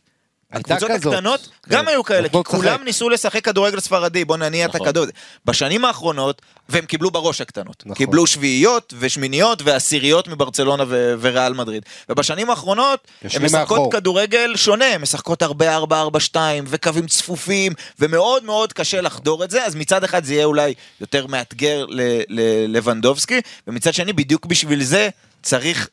הקבוצות 0.54 0.92
כזאת. 0.92 1.14
הקטנות 1.14 1.50
כן. 1.64 1.76
גם 1.76 1.88
היו 1.88 2.04
כאלה, 2.04 2.30
כי. 2.30 2.38
כולם 2.44 2.84
ניסו 2.84 3.10
לשחק 3.10 3.46
כדורגל 3.46 3.80
ספרדי, 3.80 4.26
בוא 4.26 4.38
נניע 4.38 4.66
את 4.66 4.76
נכון. 4.76 4.88
הכדור. 4.88 5.06
בשנים 5.46 5.86
האחרונות, 5.86 6.42
והם 6.70 6.86
קיבלו 6.86 7.12
בראש 7.12 7.42
הקטנות. 7.42 7.84
נכון. 7.86 7.96
קיבלו 7.96 8.28
שביעיות 8.28 8.94
ושמיניות 9.00 9.62
ועשיריות 9.62 10.28
מברצלונה 10.28 10.84
ו- 10.88 11.14
וריאל 11.22 11.54
מדריד. 11.54 11.84
ובשנים 12.10 12.50
האחרונות, 12.50 13.08
הן 13.22 13.42
משחקות 13.44 13.78
מאחור. 13.78 13.92
כדורגל 13.92 14.56
שונה, 14.56 14.86
הן 14.86 15.02
משחקות 15.02 15.42
הרבה 15.42 15.78
4-4-2 15.78 16.36
וקווים 16.68 17.08
צפופים, 17.08 17.74
ומאוד 18.00 18.44
מאוד 18.44 18.74
קשה 18.74 19.02
לחדור 19.02 19.44
את 19.44 19.52
זה, 19.52 19.66
אז 19.66 19.76
מצד 19.76 20.04
אחד 20.04 20.24
זה 20.24 20.34
יהיה 20.34 20.46
אולי 20.46 20.74
יותר 21.02 21.28
מאתגר 21.28 21.86
ללבנדובסקי, 22.30 23.42
ומצד 23.68 23.94
שני, 23.94 24.14
בדיוק 24.14 24.46
בשביל 24.46 24.84
זה 24.84 25.10
צריך... 25.44 25.90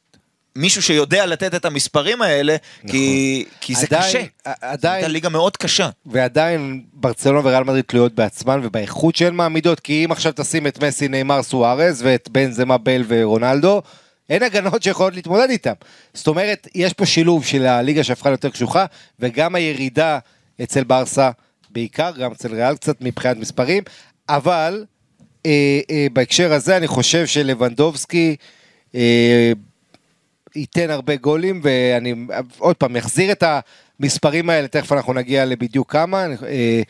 מישהו 0.57 0.83
שיודע 0.83 1.27
לתת 1.27 1.55
את 1.55 1.65
המספרים 1.65 2.23
האלה, 2.23 2.57
כי, 2.87 3.45
כי 3.61 3.75
זה 3.75 3.87
עדיין- 3.87 4.03
קשה. 4.09 4.19
זו 4.47 4.51
עדיין, 4.61 4.95
הייתה 4.95 5.09
ליגה 5.09 5.29
מאוד 5.29 5.57
קשה. 5.57 5.89
ועדיין 6.07 6.83
ברצלונה 6.93 7.41
וריאל 7.49 7.65
מדריד 7.65 7.85
תלויות 7.85 8.15
בעצמן 8.15 8.61
ובאיכות 8.63 9.17
שהן 9.17 9.35
מעמידות, 9.35 9.81
כי 9.81 10.05
אם 10.05 10.13
עכשיו 10.13 10.33
תשים 10.37 10.67
את 10.67 10.83
מסי, 10.85 11.09
נאמר, 11.09 11.43
סוארז 11.43 12.03
ואת 12.05 12.29
בן 12.29 12.51
זמה 12.51 12.79
בל 12.79 13.05
ורונלדו, 13.09 13.83
אין 14.31 14.43
הגנות 14.43 14.83
שיכולות 14.83 15.15
להתמודד 15.15 15.51
איתם. 15.51 15.73
זאת 16.15 16.27
אומרת, 16.27 16.69
יש 16.75 16.93
פה 16.93 17.07
שילוב 17.07 17.45
של 17.45 17.67
הליגה 17.67 18.05
שהפכה 18.05 18.29
ליותר 18.29 18.51
קשוחה, 18.51 18.85
וגם 19.21 19.55
הירידה 19.55 20.19
אצל 20.63 20.85
ברסה, 20.85 21.31
בעיקר, 21.71 22.11
גם 22.19 22.33
אצל 22.33 22.55
ריאל 22.55 22.77
קצת 22.77 22.97
מבחינת 23.01 23.37
מספרים, 23.37 23.83
אבל 24.29 24.85
אה, 25.47 25.81
אה, 25.91 26.07
בהקשר 26.13 26.53
הזה 26.53 26.77
אני 26.77 26.87
חושב 26.87 27.27
שלבנדובסקי 27.27 28.37
אה, 28.95 29.53
ייתן 30.57 30.91
הרבה 30.91 31.17
גולים, 31.17 31.61
ואני 31.63 32.15
עוד 32.59 32.77
פעם 32.77 32.97
אחזיר 32.97 33.33
את 33.33 33.45
המספרים 34.01 34.51
האלה, 34.51 34.69
תכף 34.69 34.93
אנחנו 34.93 35.13
נגיע 35.13 35.45
לבדיוק 35.45 35.93
כמה, 35.93 36.27
אה, 36.47 36.83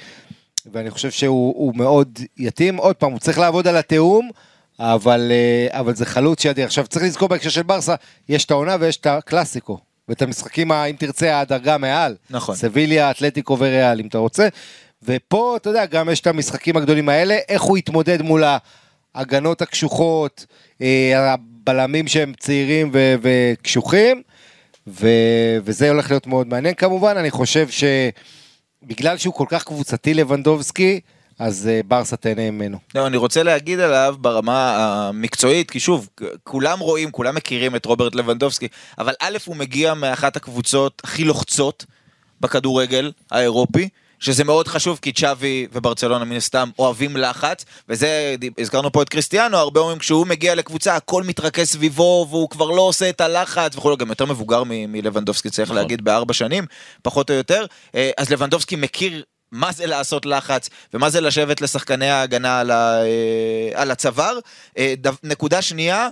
ואני 0.73 0.91
חושב 0.91 1.11
שהוא 1.11 1.55
הוא 1.57 1.77
מאוד 1.77 2.19
יתאים. 2.37 2.77
עוד 2.77 2.97
פעם, 2.97 3.13
הוא 3.13 3.19
צריך 3.19 3.39
לעבוד 3.39 3.69
על 3.69 3.77
התיאום, 3.77 4.31
אבל, 4.79 5.33
אה, 5.33 5.81
אבל 5.81 5.95
זה 5.95 6.07
חלוץ 6.07 6.43
שידיר. 6.43 6.65
עכשיו, 6.65 6.87
צריך 6.87 7.05
לזכור 7.05 7.29
בהקשר 7.29 7.51
של 7.51 7.63
ברסה, 7.63 7.95
יש 8.29 8.45
את 8.45 8.51
העונה 8.51 8.77
ויש 8.81 8.97
את 8.97 9.07
הקלאסיקו. 9.07 9.79
ואת 10.09 10.23
המשחקים, 10.23 10.73
אם 10.73 10.97
תרצה, 10.99 11.41
הדרגה 11.41 11.79
מעל. 11.79 12.17
נכון. 12.31 12.57
סביליה, 12.57 13.11
אתלטיקו 13.11 13.59
וריאל, 13.59 14.01
אם 14.01 14.07
אתה 14.07 14.19
רוצה. 14.19 14.49
ופה, 15.03 15.57
אתה 15.57 15.71
יודע, 15.71 15.87
גם 15.87 16.09
יש 16.09 16.21
את 16.21 16.27
המשחקים 16.27 16.77
הגדולים 16.77 17.09
האלה, 17.09 17.39
איך 17.49 17.63
הוא 17.63 17.79
יתמודד 17.79 18.23
מול 18.23 18.45
ההגנות 19.15 19.63
הקשוחות, 19.63 20.47
הבלמים 21.69 22.09
שהם 22.09 22.33
צעירים 22.39 22.91
וקשוחים, 23.23 24.23
וזה 25.65 25.91
הולך 25.91 26.11
להיות 26.11 26.27
מאוד 26.27 26.47
מעניין 26.47 26.75
כמובן, 26.75 27.17
אני 27.17 27.31
חושב 27.31 27.69
שבגלל 27.69 29.19
שהוא 29.19 29.35
כל 29.35 29.47
כך 29.49 29.65
קבוצתי 29.65 30.15
לבנדובסקי, 30.15 31.01
אז 31.39 31.69
אה, 31.69 31.81
ברסה 31.89 32.17
תהנה 32.17 32.51
ממנו. 32.51 32.79
לא, 32.95 33.07
אני 33.07 33.17
רוצה 33.17 33.43
להגיד 33.43 33.81
עליו 33.81 34.17
ברמה 34.21 34.77
המקצועית, 34.79 35.71
כי 35.71 35.81
שוב, 35.81 36.09
כולם 36.45 36.79
רואים, 36.79 37.11
כולם 37.11 37.35
מכירים 37.35 37.77
את 37.77 37.85
רוברט 37.87 38.15
לבנדובסקי, 38.15 38.69
אבל 38.99 39.15
א', 39.21 39.37
הוא 39.47 39.57
מגיע 39.57 39.95
מאחת 39.95 40.37
הקבוצות 40.37 41.03
הכי 41.05 41.25
לוחצות 41.25 41.85
בכדורגל 42.41 43.13
האירופי. 43.31 43.89
שזה 44.21 44.45
מאוד 44.45 44.69
חשוב 44.69 44.99
כי 45.03 45.13
צ'אבי 45.13 45.67
וברצלונה 45.73 46.25
מן 46.25 46.37
הסתם 46.37 46.71
אוהבים 46.79 47.17
לחץ 47.17 47.65
וזה 47.89 48.37
הזכרנו 48.59 48.93
פה 48.93 49.03
את 49.03 49.09
קריסטיאנו 49.09 49.57
הרבה 49.57 49.81
אומרים 49.81 49.99
כשהוא 49.99 50.27
מגיע 50.27 50.55
לקבוצה 50.55 50.97
הכל 50.97 51.23
מתרכז 51.23 51.69
סביבו 51.69 52.27
והוא 52.31 52.51
כבר 52.51 52.71
לא 52.71 52.83
עושה 52.83 53.09
את 53.09 53.21
הלחץ 53.21 53.77
וכו' 53.77 53.97
גם 53.97 54.09
יותר 54.09 54.25
מבוגר 54.25 54.63
מ- 54.65 54.93
מלבנדובסקי 54.93 55.51
צריך 55.51 55.71
נכון. 55.71 55.83
להגיד 55.83 56.05
בארבע 56.05 56.35
שנים 56.35 56.65
פחות 57.03 57.31
או 57.31 57.35
יותר 57.35 57.67
אה, 57.95 58.11
אז 58.19 58.31
לבנדובסקי 58.31 58.77
מכיר 58.77 59.23
מה 59.53 59.73
זה 59.73 59.87
לעשות 59.87 60.27
לחץ 60.27 60.69
ומה 60.95 61.11
זה 61.11 61.21
לשבת 61.21 61.61
לשחקני 61.61 62.09
ההגנה 62.11 62.61
על, 62.61 62.71
ה, 62.71 63.03
אה, 63.03 63.71
על 63.75 63.91
הצוואר. 63.91 64.39
אה, 64.79 64.95
נקודה 65.23 65.63
שנייה, 65.63 66.09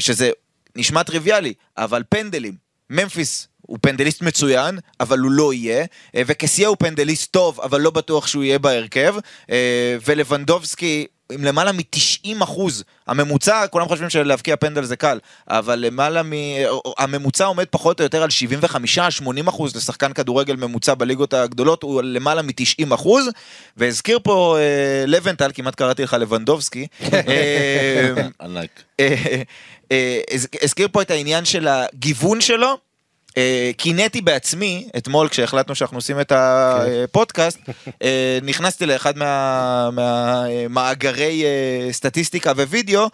שזה 0.00 0.30
נשמע 0.76 1.02
טריוויאלי, 1.02 1.54
אבל 1.76 2.02
פנדלים, 2.08 2.54
ממפיס 2.90 3.48
הוא 3.66 3.78
פנדליסט 3.80 4.22
מצוין, 4.22 4.78
אבל 5.00 5.18
הוא 5.18 5.30
לא 5.30 5.52
יהיה, 5.52 5.84
אה, 6.16 6.22
וקסיה 6.26 6.68
הוא 6.68 6.76
פנדליסט 6.78 7.30
טוב, 7.32 7.60
אבל 7.60 7.80
לא 7.80 7.90
בטוח 7.90 8.26
שהוא 8.26 8.44
יהיה 8.44 8.58
בהרכב, 8.58 9.14
אה, 9.50 9.96
ולבנדובסקי... 10.06 11.06
עם 11.32 11.44
למעלה 11.44 11.72
מ-90 11.72 12.44
אחוז, 12.44 12.84
הממוצע, 13.06 13.66
כולם 13.70 13.88
חושבים 13.88 14.10
שלהבקיע 14.10 14.56
פנדל 14.56 14.84
זה 14.84 14.96
קל, 14.96 15.18
אבל 15.48 15.78
למעלה 15.78 16.22
מ... 16.22 16.32
הממוצע 16.98 17.44
עומד 17.44 17.64
פחות 17.70 18.00
או 18.00 18.04
יותר 18.04 18.22
על 18.22 18.28
75-80 19.22 19.48
אחוז 19.48 19.76
לשחקן 19.76 20.12
כדורגל 20.12 20.56
ממוצע 20.56 20.94
בליגות 20.94 21.34
הגדולות, 21.34 21.82
הוא 21.82 21.98
על 21.98 22.06
למעלה 22.06 22.42
מ-90 22.42 22.94
אחוז, 22.94 23.28
והזכיר 23.76 24.18
פה 24.22 24.56
אה, 24.58 25.06
לבנטל, 25.06 25.50
כמעט 25.54 25.74
קראתי 25.74 26.02
לך 26.02 26.12
לבנדובסקי, 26.20 26.86
אה, 27.12 28.12
ענק. 28.40 28.70
אה, 29.00 29.14
אה, 29.92 30.20
הז- 30.30 30.48
הזכיר 30.62 30.88
פה 30.92 31.02
את 31.02 31.10
העניין 31.10 31.44
של 31.44 31.68
הגיוון 31.68 32.40
שלו. 32.40 32.78
אה, 33.36 33.70
קינאתי 33.76 34.20
בעצמי, 34.20 34.88
אתמול 34.96 35.28
כשהחלטנו 35.28 35.74
שאנחנו 35.74 35.96
עושים 35.98 36.20
את 36.20 36.32
הפודקאסט, 36.36 37.58
אה, 38.02 38.38
נכנסתי 38.42 38.86
לאחד 38.86 39.18
מה- 39.18 39.90
מהמאגרי 39.90 41.44
אה, 41.44 41.92
סטטיסטיקה 41.92 42.52
ווידאו, 42.56 43.08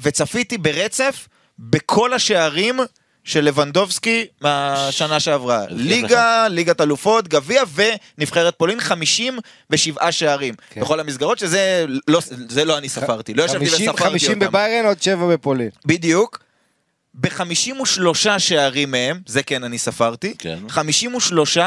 וצפיתי 0.00 0.58
ברצף 0.58 1.28
בכל 1.58 2.12
השערים 2.12 2.80
של 3.24 3.44
לבנדובסקי 3.44 4.26
מהשנה 4.40 5.20
שעברה. 5.20 5.64
לך. 5.64 5.72
ליגה, 5.74 6.46
ליגת 6.48 6.80
אלופות, 6.80 7.28
גביע 7.28 7.62
ונבחרת 8.18 8.54
פולין, 8.58 8.80
57 8.80 10.12
שערים. 10.12 10.54
כן. 10.70 10.80
בכל 10.80 11.00
המסגרות, 11.00 11.38
שזה 11.38 11.84
לא, 12.08 12.20
לא 12.64 12.78
אני 12.78 12.88
ספרתי, 12.88 13.34
לא 13.34 13.42
ישבתי 13.42 13.66
50, 13.66 13.90
וספרתי 13.90 14.02
50 14.12 14.30
אותם. 14.32 14.46
בביירן, 14.46 14.86
עוד 14.86 15.02
7 15.02 15.26
בפולין. 15.32 15.68
בדיוק. 15.86 16.47
ב-53 17.14 18.38
שערים 18.38 18.90
מהם, 18.90 19.20
זה 19.26 19.42
כן 19.42 19.64
אני 19.64 19.78
ספרתי, 19.78 20.34
כן. 20.38 20.58
53 20.68 21.58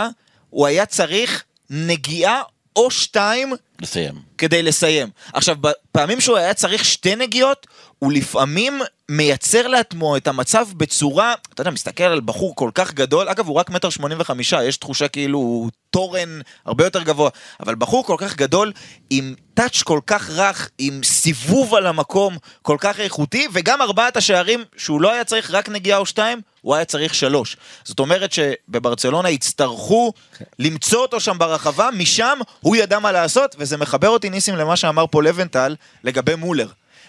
הוא 0.50 0.68
היה 0.68 0.86
צריך 0.86 1.44
נגיעה 1.70 2.42
או 2.76 2.92
שתיים 2.92 3.54
נסיים. 3.82 4.14
כדי 4.38 4.64
לסיים. 4.64 5.10
עכשיו, 5.34 5.56
בפעמים 5.62 6.22
שהוא 6.22 6.38
היה 6.38 6.54
צריך 6.54 6.86
שתי 6.86 7.16
נגיעות, 7.16 7.68
הוא 8.04 8.12
לפעמים 8.12 8.82
מייצר 9.10 9.68
לעצמו 9.68 10.18
את 10.18 10.28
המצב 10.28 10.68
בצורה, 10.78 11.34
אתה 11.54 11.62
יודע, 11.62 11.72
מסתכל 11.72 12.04
על 12.04 12.22
בחור 12.26 12.56
כל 12.56 12.72
כך 12.74 12.94
גדול, 12.94 13.30
אגב, 13.30 13.48
הוא 13.48 13.56
רק 13.56 13.70
מטר 13.70 13.90
שמונים 13.90 14.18
וחמישה, 14.20 14.64
יש 14.64 14.78
תחושה 14.78 15.08
כאילו 15.08 15.38
הוא 15.38 15.70
תורן 15.90 16.40
הרבה 16.66 16.84
יותר 16.84 17.04
גבוה, 17.04 17.30
אבל 17.60 17.76
בחור 17.76 18.06
כל 18.06 18.16
כך 18.18 18.36
גדול, 18.36 18.72
עם 19.10 19.36
טאץ' 19.54 19.82
כל 19.84 20.00
כך 20.08 20.30
רך, 20.30 20.70
עם 20.78 21.04
סיבוב 21.04 21.76
על 21.76 21.88
המקום 21.88 22.38
כל 22.62 22.78
כך 22.80 23.00
איכותי, 23.00 23.48
וגם 23.54 23.82
ארבעת 23.82 24.18
השערים 24.18 24.64
שהוא 24.78 25.02
לא 25.02 25.12
היה 25.12 25.24
צריך 25.24 25.52
רק 25.52 25.70
נגיעה 25.70 26.00
או 26.00 26.06
שתיים, 26.06 26.42
הוא 26.62 26.76
היה 26.76 26.86
צריך 26.86 27.16
שלוש. 27.16 27.58
זאת 27.84 28.00
אומרת 28.00 28.32
שבברצלונה 28.32 29.30
יצטרכו 29.30 30.14
למצוא 30.60 31.02
אותו 31.02 31.20
שם 31.20 31.38
ברחבה, 31.38 31.90
משם 31.98 32.40
הוא 32.60 32.76
ידע 32.76 33.00
מה 33.00 33.12
לעשות, 33.12 33.56
וזה 33.60 33.78
מחבר 33.78 34.10
אותי 34.10 34.30
ניסים 34.30 34.56
למה 34.56 34.76
שאמר 34.76 35.06
פה 35.12 35.24
לבנטל 35.24 35.76
לגבי 36.04 36.36
מולר. 36.36 36.68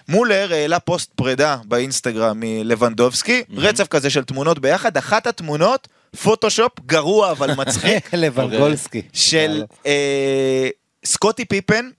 מולר 0.08 0.52
העלה 0.52 0.80
פוסט 0.80 1.10
פרידה 1.14 1.56
באינסטגרם 1.64 2.40
מלבנדובסקי, 2.40 3.42
רצף 3.56 3.88
כזה 3.88 4.10
של 4.10 4.24
תמונות 4.24 4.58
ביחד, 4.58 4.96
אחת 4.96 5.26
התמונות, 5.26 5.88
פוטושופ 6.22 6.72
גרוע 6.86 7.30
אבל 7.30 7.54
מצחיק, 7.54 8.14
לבנגולסקי. 8.14 9.02
של 9.12 9.64
אה, 9.86 10.68
סקוטי 11.04 11.44
פיפן 11.44 11.90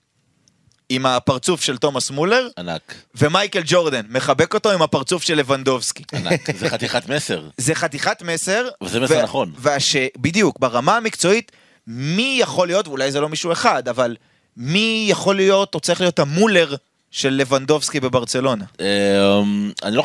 עם 0.90 1.06
הפרצוף 1.06 1.62
של 1.62 1.78
תומאס 1.78 2.12
מולר, 2.12 2.48
ענק. 2.58 2.96
ומייקל 3.16 3.62
ג'ורדן 3.66 4.06
מחבק 4.10 4.54
אותו 4.54 4.72
עם 4.72 4.82
הפרצוף 4.82 5.24
של 5.24 5.36
לבנדובסקי. 5.36 6.04
ענק. 6.14 6.58
זה 6.58 6.70
חתיכת 6.70 7.10
מסר. 7.10 7.50
זה 7.58 7.76
חתיכת 7.76 8.22
מסר. 8.22 8.68
וזה 8.84 9.00
מסר 9.00 9.24
נכון. 9.24 9.52
והש... 9.58 9.96
בדיוק, 10.18 10.60
ברמה 10.60 10.98
המקצועית, 10.98 11.52
מי 11.88 12.38
יכול 12.42 12.68
להיות, 12.68 12.88
ואולי 12.88 13.12
זה 13.12 13.20
לא 13.20 13.30
מישהו 13.30 13.52
אחד, 13.52 13.88
אבל 13.88 14.16
מי 14.58 15.06
יכול 15.10 15.36
להיות, 15.36 15.76
או 15.76 15.80
צריך 15.80 16.02
להיות 16.02 16.20
המולר 16.20 16.76
של 17.14 17.34
לבנדובסקי 17.34 18.00
בברצלונה? 18.00 18.66
אמ, 18.80 19.72
אני 19.84 19.96
לא 19.96 20.04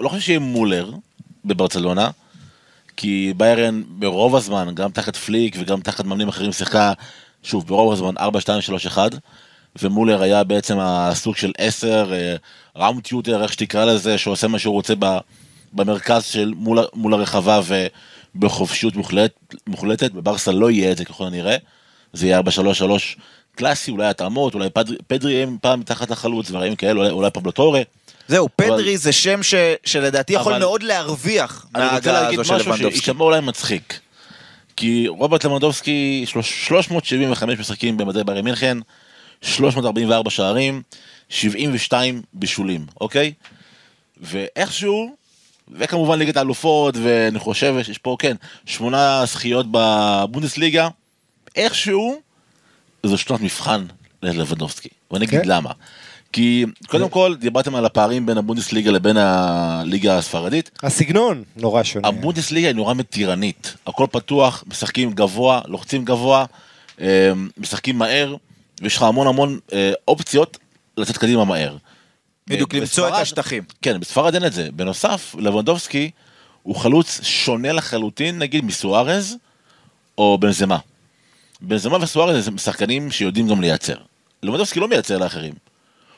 לא 0.00 0.08
חושב 0.08 0.20
שיהיה 0.20 0.38
מולר 0.38 0.90
בברצלונה, 1.44 2.10
כי 2.96 3.32
ביירן 3.36 3.82
ברוב 3.88 4.36
הזמן, 4.36 4.74
גם 4.74 4.90
תחת 4.90 5.16
פליק 5.16 5.56
וגם 5.58 5.80
תחת 5.80 6.04
מאמנים 6.04 6.28
אחרים, 6.28 6.52
שיחקה, 6.52 6.92
שוב, 7.42 7.66
ברוב 7.66 7.92
הזמן 7.92 8.14
4, 8.18 8.40
2, 8.40 8.60
3, 8.60 8.86
1, 8.86 9.12
ומולר 9.82 10.22
היה 10.22 10.44
בעצם 10.44 10.78
הסוג 10.80 11.36
של 11.36 11.52
10, 11.58 12.12
ראונד 12.76 13.02
טיוטר, 13.02 13.42
איך 13.42 13.52
שתקרא 13.52 13.84
לזה, 13.84 14.18
שעושה 14.18 14.48
מה 14.48 14.58
שהוא 14.58 14.74
רוצה 14.74 14.94
במרכז 15.72 16.24
של 16.24 16.52
מול, 16.56 16.78
מול 16.94 17.14
הרחבה 17.14 17.60
ובחופשיות 18.34 18.96
מוחלט, 18.96 19.32
מוחלטת, 19.66 20.12
בברסה 20.12 20.52
לא 20.52 20.70
יהיה 20.70 20.92
את 20.92 20.96
זה 20.96 21.04
ככל 21.04 21.26
הנראה, 21.26 21.56
זה 22.12 22.26
יהיה 22.26 22.36
4, 22.36 22.50
3, 22.50 22.78
3 22.78 23.16
קלאסי, 23.54 23.90
אולי 23.90 24.06
התאמות, 24.06 24.54
אולי 24.54 24.70
פדרי, 24.70 24.96
פדרי 25.06 25.32
יהיה 25.32 25.46
פעם 25.60 25.80
מתחת 25.80 26.10
לחלוץ, 26.10 26.48
דברים 26.50 26.76
כאלה, 26.76 27.00
אולי, 27.00 27.10
אולי 27.10 27.30
פבלוטורה. 27.30 27.82
זהו, 28.28 28.48
פדרי 28.56 28.96
זה 28.96 29.12
שם 29.12 29.42
ש... 29.42 29.54
שלדעתי 29.84 30.32
יכול 30.32 30.52
אבל- 30.52 30.60
מאוד 30.60 30.82
להרוויח 30.82 31.66
אני 31.74 31.84
רוצה 31.84 31.92
מההגעה 31.94 32.22
להגיד 32.22 32.40
הזו 32.40 32.48
של 32.48 32.54
משהו 32.54 32.70
לבנדובסקי. 32.72 32.96
שיישמע 33.04 33.24
אולי 33.24 33.40
מצחיק. 33.40 34.00
כי 34.76 35.08
רוברט 35.08 35.44
למנדובסקי, 35.44 36.24
שלוש- 36.26 36.66
375 36.68 37.58
משחקים 37.60 37.96
במדי 37.96 38.24
ברי 38.24 38.42
מינכן, 38.42 38.78
344 39.42 40.30
שערים, 40.30 40.82
72 41.28 42.22
בישולים, 42.32 42.86
אוקיי? 43.00 43.32
ואיכשהו, 44.20 45.14
וכמובן 45.72 46.18
ליגת 46.18 46.36
האלופות, 46.36 46.94
ואני 47.02 47.38
חושב 47.38 47.74
שיש 47.82 47.98
פה, 47.98 48.16
כן, 48.18 48.36
שמונה 48.66 49.22
זכיות 49.26 49.66
בבונדסליגה, 49.70 50.88
איכשהו, 51.56 52.20
זו 53.06 53.18
שנות 53.18 53.40
מבחן 53.40 53.86
ללבנדובסקי, 54.22 54.88
ואני 55.10 55.24
אגיד 55.24 55.40
כן. 55.42 55.48
למה. 55.48 55.72
כי 56.32 56.64
קודם 56.86 57.08
כל, 57.08 57.36
דיברתם 57.38 57.74
על 57.74 57.84
הפערים 57.84 58.26
בין 58.26 58.38
הבונדסליגה 58.38 58.90
לבין 58.90 59.16
הליגה 59.16 60.18
הספרדית. 60.18 60.70
הסגנון 60.82 61.42
נורא 61.56 61.82
שונה. 61.82 62.08
הבונדסליגה 62.08 62.66
היא 62.66 62.74
נורא 62.74 62.94
מתירנית, 62.94 63.74
הכל 63.86 64.06
פתוח, 64.10 64.64
משחקים 64.66 65.12
גבוה, 65.12 65.60
לוחצים 65.66 66.04
גבוה, 66.04 66.44
אה, 67.00 67.32
משחקים 67.58 67.98
מהר, 67.98 68.36
ויש 68.82 68.96
לך 68.96 69.02
המון 69.02 69.26
המון 69.26 69.58
אה, 69.72 69.92
אופציות 70.08 70.58
לצאת 70.96 71.16
קדימה 71.16 71.44
מהר. 71.44 71.76
בדיוק, 72.46 72.74
למצוא 72.74 73.08
את 73.08 73.12
השטחים. 73.12 73.62
כן, 73.82 74.00
בספרד 74.00 74.34
אין 74.34 74.44
את 74.44 74.52
זה. 74.52 74.68
בנוסף, 74.72 75.34
לבנדובסקי 75.38 76.10
הוא 76.62 76.76
חלוץ 76.76 77.20
שונה 77.22 77.72
לחלוטין, 77.72 78.38
נגיד, 78.38 78.64
מסוארז 78.64 79.36
או 80.18 80.38
בנזמה. 80.40 80.78
בנזמה 81.62 81.96
וסוארז 82.00 82.48
הם 82.48 82.58
שחקנים 82.58 83.10
שיודעים 83.10 83.48
גם 83.48 83.60
לייצר. 83.60 83.94
לבנדובסקי 84.42 84.80
לא 84.80 84.88
מייצר 84.88 85.18
לאחרים. 85.18 85.52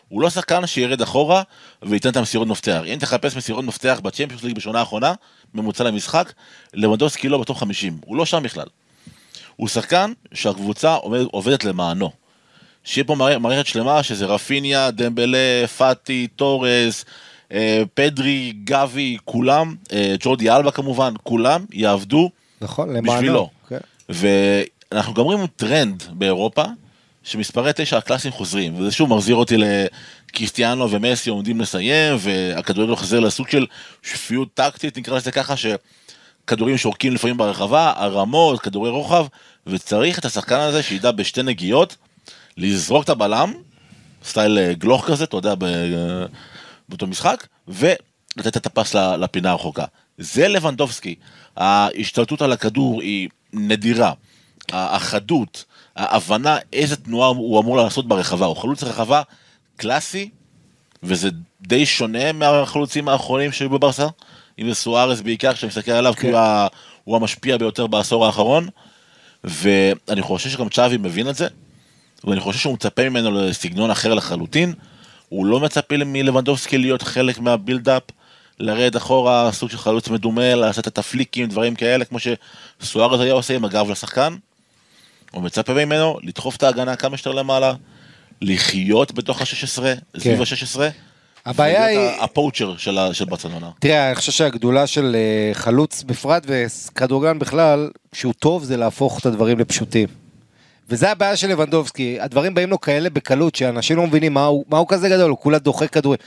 הוא 0.08 0.22
לא 0.22 0.30
שחקן 0.30 0.66
שירד 0.66 1.02
אחורה 1.02 1.42
וייתן 1.82 2.08
את 2.08 2.16
המסירות 2.16 2.48
מפתח. 2.48 2.80
אם 2.86 2.96
תחפש 3.00 3.36
מסירות 3.36 3.64
מפתח 3.64 4.00
בצ'מפיונס 4.02 4.42
ליג 4.44 4.54
בשנה 4.56 4.78
האחרונה, 4.80 5.14
ממוצע 5.54 5.84
למשחק, 5.84 6.32
לבנדובסקי 6.74 7.28
לא 7.28 7.38
בתוך 7.38 7.60
50, 7.60 7.98
הוא 8.04 8.16
לא 8.16 8.26
שם 8.26 8.42
בכלל. 8.42 8.66
הוא 9.56 9.68
שחקן 9.68 10.12
שהקבוצה 10.34 10.94
עובדת, 10.94 11.26
עובדת 11.30 11.64
למענו. 11.64 12.10
שיהיה 12.84 13.04
פה 13.04 13.14
מערכ- 13.14 13.38
מערכת 13.38 13.66
שלמה 13.66 14.02
שזה 14.02 14.26
רפיניה, 14.26 14.90
דמבלה, 14.90 15.66
פאטי, 15.76 16.26
טורס, 16.36 17.04
אה, 17.52 17.82
פדרי, 17.94 18.52
גבי, 18.64 19.16
כולם, 19.24 19.74
אה, 19.92 20.14
ג'ורדי 20.20 20.50
אלבה 20.50 20.70
כמובן, 20.70 21.14
כולם 21.22 21.64
יעבדו 21.72 22.30
נכון, 22.60 22.88
למענו. 22.96 23.12
בשבילו. 23.12 23.48
ואנחנו 24.92 25.14
גם 25.14 25.24
רואים 25.24 25.46
טרנד 25.46 26.02
באירופה, 26.10 26.64
שמספרי 27.22 27.70
תשע 27.74 27.98
הקלאסיים 27.98 28.34
חוזרים, 28.34 28.80
וזה 28.80 28.92
שוב 28.92 29.14
מחזיר 29.14 29.36
אותי 29.36 29.56
לקריסטיאנו 29.56 30.90
ומסי 30.90 31.30
עומדים 31.30 31.60
לסיים, 31.60 32.16
והכדורגל 32.18 32.96
חוזר 32.96 33.20
לסוג 33.20 33.48
של 33.48 33.66
שפיות 34.02 34.48
טקטית, 34.54 34.98
נקרא 34.98 35.16
לזה 35.16 35.32
ככה, 35.32 35.54
שכדורים 35.56 36.78
שורקים 36.78 37.14
לפעמים 37.14 37.36
ברחבה, 37.36 37.92
הרמות, 37.96 38.60
כדורי 38.60 38.90
רוחב, 38.90 39.26
וצריך 39.66 40.18
את 40.18 40.24
השחקן 40.24 40.60
הזה 40.60 40.82
שידע 40.82 41.10
בשתי 41.10 41.42
נגיעות, 41.42 41.96
לזרוק 42.56 43.04
את 43.04 43.08
הבלם, 43.08 43.52
style 44.24 44.58
אה, 44.58 44.72
גלוך 44.72 45.06
כזה, 45.06 45.24
אתה 45.24 45.36
יודע, 45.36 45.54
ב- 45.58 46.24
באותו 46.88 47.06
משחק, 47.06 47.46
ולתת 47.68 48.56
את 48.56 48.66
הפס 48.66 48.94
לפינה 48.94 49.50
הרחוקה. 49.50 49.84
זה 50.18 50.48
לבנדובסקי. 50.48 51.14
ההשתלטות 51.56 52.42
על 52.42 52.52
הכדור 52.52 53.00
היא 53.00 53.28
נדירה. 53.52 54.12
החדות, 54.72 55.64
ההבנה 55.96 56.58
איזה 56.72 56.96
תנועה 56.96 57.28
הוא 57.28 57.60
אמור 57.60 57.76
לעשות 57.76 58.08
ברחבה. 58.08 58.46
הוא 58.46 58.56
חלוץ 58.56 58.82
רחבה 58.82 59.22
קלאסי, 59.76 60.30
וזה 61.02 61.28
די 61.60 61.86
שונה 61.86 62.32
מהחלוצים 62.32 63.08
האחרונים 63.08 63.52
שהיו 63.52 63.70
בברסה. 63.70 64.06
אם 64.58 64.68
זה 64.68 64.74
סוארס 64.74 65.20
בעיקר, 65.20 65.54
כשאני 65.54 65.68
מסתכל 65.68 65.90
עליו, 65.92 66.14
כי 66.20 66.26
הוא 66.30 66.38
ה- 66.38 66.66
הוא 67.04 67.16
המשפיע 67.16 67.56
ביותר 67.56 67.86
בעשור 67.86 68.26
האחרון. 68.26 68.68
ואני 69.44 70.22
חושב 70.22 70.50
שגם 70.50 70.68
צ'אבי 70.68 70.96
מבין 70.96 71.28
את 71.28 71.34
זה, 71.36 71.46
ואני 72.24 72.40
חושב 72.40 72.58
שהוא 72.58 72.74
מצפה 72.74 73.08
ממנו 73.08 73.30
לסגנון 73.30 73.90
אחר 73.90 74.14
לחלוטין. 74.14 74.74
הוא 75.28 75.46
לא 75.46 75.60
מצפה 75.60 75.94
מלבנדובסקי 76.06 76.78
להיות 76.78 77.02
חלק 77.02 77.38
מהבילדאפ, 77.38 78.02
לרדת 78.58 78.96
אחורה, 78.96 79.52
סוג 79.52 79.70
של 79.70 79.78
חלוץ 79.78 80.08
מדומה, 80.08 80.54
לעשות 80.54 80.88
את 80.88 80.98
הפליקים, 80.98 81.48
דברים 81.48 81.74
כאלה, 81.74 82.04
כמו 82.04 82.18
שסוארז 82.80 83.20
היה 83.20 83.32
עושה 83.32 83.56
עם 83.56 83.64
הגב 83.64 83.90
לשחקן. 83.90 84.36
הוא 85.32 85.42
מצפה 85.42 85.72
ממנו 85.74 86.18
לדחוף 86.22 86.56
את 86.56 86.62
ההגנה 86.62 86.96
כמה 86.96 87.16
שיותר 87.16 87.32
למעלה, 87.32 87.72
לחיות 88.40 89.12
בתוך 89.12 89.40
ה-16, 89.40 89.82
סביב 90.20 90.40
ה-16. 90.40 90.76
כן. 90.78 90.90
הבעיה 91.46 91.84
היא- 91.84 91.98
הפואוצ'ר 92.20 92.76
של 92.76 92.98
של 93.12 93.24
ברצלונה. 93.24 93.70
תראה, 93.80 94.06
אני 94.06 94.14
חושב 94.14 94.32
שהגדולה 94.32 94.86
של 94.86 95.16
אה, 95.18 95.54
חלוץ 95.54 96.02
בפרט 96.02 96.46
וכדורגלן 96.46 97.38
בכלל, 97.38 97.90
שהוא 98.12 98.32
טוב 98.38 98.64
זה 98.64 98.76
להפוך 98.76 99.18
את 99.18 99.26
הדברים 99.26 99.58
לפשוטים. 99.58 100.08
וזה 100.88 101.10
הבעיה 101.10 101.36
של 101.36 101.48
לבנדובסקי, 101.48 102.20
הדברים 102.20 102.54
באים 102.54 102.70
לו 102.70 102.80
כאלה 102.80 103.10
בקלות, 103.10 103.54
שאנשים 103.54 103.96
לא 103.96 104.06
מבינים 104.06 104.34
מה 104.34 104.44
הוא, 104.44 104.64
מה 104.68 104.78
הוא 104.78 104.86
כזה 104.88 105.08
גדול, 105.08 105.30
הוא 105.30 105.38
כולה 105.38 105.58
דוחק 105.58 105.90
כדורים. 105.90 106.18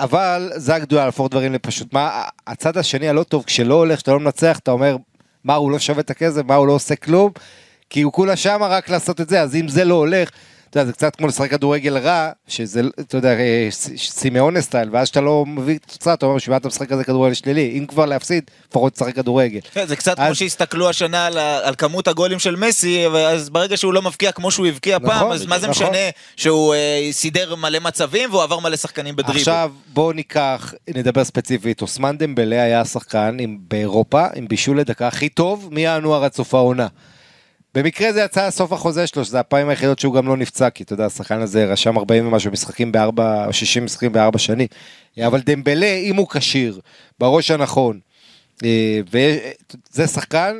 אבל 0.00 0.50
זה 0.56 0.74
הגדולה, 0.74 1.04
להפוך 1.04 1.28
דברים 1.30 1.52
לפשוט. 1.52 1.92
מה, 1.92 2.22
הצד 2.46 2.76
השני 2.76 3.08
הלא 3.08 3.22
טוב, 3.22 3.44
כשלא 3.46 3.74
הולך, 3.74 3.96
כשאתה 3.96 4.12
לא 4.12 4.20
מנצח, 4.20 4.58
אתה 4.58 4.70
אומר, 4.70 4.96
מה, 5.44 5.54
הוא 5.54 5.70
לא 5.70 5.78
שווה 5.78 6.00
את 6.00 6.10
הכסף, 6.10 6.40
מה, 6.44 6.54
הוא 6.54 6.66
לא 6.66 6.72
עושה 6.72 6.96
כלום? 6.96 7.30
כי 7.90 8.02
הוא 8.02 8.12
כולה 8.12 8.36
שמה 8.36 8.66
רק 8.66 8.88
לעשות 8.90 9.20
את 9.20 9.28
זה, 9.28 9.40
אז 9.42 9.54
אם 9.54 9.68
זה 9.68 9.84
לא 9.84 9.94
הולך, 9.94 10.30
אתה 10.70 10.78
יודע, 10.80 10.86
זה 10.86 10.92
קצת 10.92 11.16
כמו 11.16 11.26
לשחק 11.26 11.50
כדורגל 11.50 11.98
רע, 11.98 12.30
שזה, 12.48 12.80
אתה 13.00 13.16
יודע, 13.16 13.28
אה, 13.38 13.68
סימאונה 13.96 14.60
סטייל, 14.60 14.88
ואז 14.92 15.08
שאתה 15.08 15.20
לא 15.20 15.44
מביא 15.46 15.78
תוצאה, 15.86 16.14
אתה 16.14 16.26
אומר, 16.26 16.36
בשביל 16.36 16.56
אתה 16.56 16.68
משחק 16.68 16.88
כזה 16.88 17.04
כדורגל 17.04 17.34
שלילי? 17.34 17.74
אם 17.78 17.86
כבר 17.86 18.06
להפסיד, 18.06 18.44
לפחות 18.70 18.92
תשחק 18.92 19.14
כדורגל. 19.14 19.60
כן, 19.72 19.86
זה 19.86 19.96
קצת 19.96 20.18
אז- 20.18 20.26
כמו 20.26 20.34
שהסתכלו 20.34 20.88
השנה 20.88 21.26
על, 21.62 21.74
כמות 21.78 22.08
הגולים 22.08 22.38
של 22.38 22.56
מסי, 22.56 23.06
אז 23.06 23.50
ברגע 23.50 23.76
שהוא 23.76 23.92
לא 23.94 24.02
מבקיע 24.02 24.32
כמו 24.32 24.50
שהוא 24.50 24.66
הבקיע 24.66 24.96
נכון, 24.98 25.08
פעם, 25.10 25.32
אז 25.32 25.46
מה 25.46 25.58
זה 25.58 25.68
נכון. 25.68 25.86
משנה 25.86 25.98
שהוא 26.36 26.74
אה, 26.74 27.08
סידר 27.12 27.54
מלא 27.54 27.78
מצבים 27.78 28.30
והוא 28.30 28.42
עבר 28.42 28.58
מלא 28.58 28.76
שחקנים 28.76 29.16
בדריבל. 29.16 29.38
עכשיו 29.38 29.72
בואו 29.92 30.12
ניקח, 30.12 30.74
נדבר 30.88 31.24
ספציפית, 31.24 31.82
אוסמן 31.82 32.18
דמבלה 32.18 32.62
היה 32.62 32.80
השחקן 32.80 33.36
עם, 33.40 33.58
באירופה 33.68 34.26
עם 34.34 34.48
בישול 34.48 34.80
לדקה 34.80 35.08
הכי 35.08 35.28
טוב 35.28 35.68
מינואר 35.72 36.24
עד 36.24 36.34
סוף 36.34 36.54
העונה. 36.54 36.86
במקרה 37.74 38.12
זה 38.12 38.20
יצא 38.20 38.50
סוף 38.50 38.72
החוזה 38.72 39.06
שלו, 39.06 39.24
שזה 39.24 39.40
הפעמים 39.40 39.68
היחידות 39.68 39.98
שהוא 39.98 40.14
גם 40.14 40.28
לא 40.28 40.36
נפצע, 40.36 40.70
כי 40.70 40.82
אתה 40.82 40.92
יודע, 40.92 41.06
השחקן 41.06 41.40
הזה 41.40 41.64
רשם 41.64 41.98
40 41.98 42.26
ומשהו 42.26 42.52
משחקים 42.52 42.92
בארבע, 42.92 43.46
או 43.46 43.52
60 43.52 43.84
משחקים 43.84 44.12
בארבע 44.12 44.38
שנים. 44.38 44.66
אבל 45.26 45.40
דמבלה, 45.40 45.94
אם 45.94 46.16
הוא 46.16 46.28
כשיר, 46.28 46.80
בראש 47.18 47.50
הנכון, 47.50 48.00
אה, 48.64 49.00
וזה 49.10 50.06
שחקן 50.06 50.56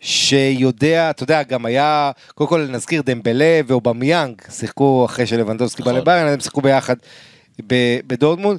שיודע, 0.00 1.10
אתה 1.10 1.22
יודע, 1.22 1.42
גם 1.42 1.66
היה, 1.66 2.10
קודם 2.34 2.50
כל 2.50 2.66
נזכיר 2.70 3.02
דמבלה 3.02 3.60
ואובמיאנג, 3.66 4.42
שיחקו 4.50 5.04
אחרי 5.04 5.26
שלבנדובסקי 5.26 5.82
בא 5.82 5.90
נכון. 5.90 6.00
לביירן, 6.00 6.28
הם 6.32 6.40
שיחקו 6.40 6.60
ביחד 6.60 6.96
ב- 7.66 8.00
בדורטמונד. 8.06 8.58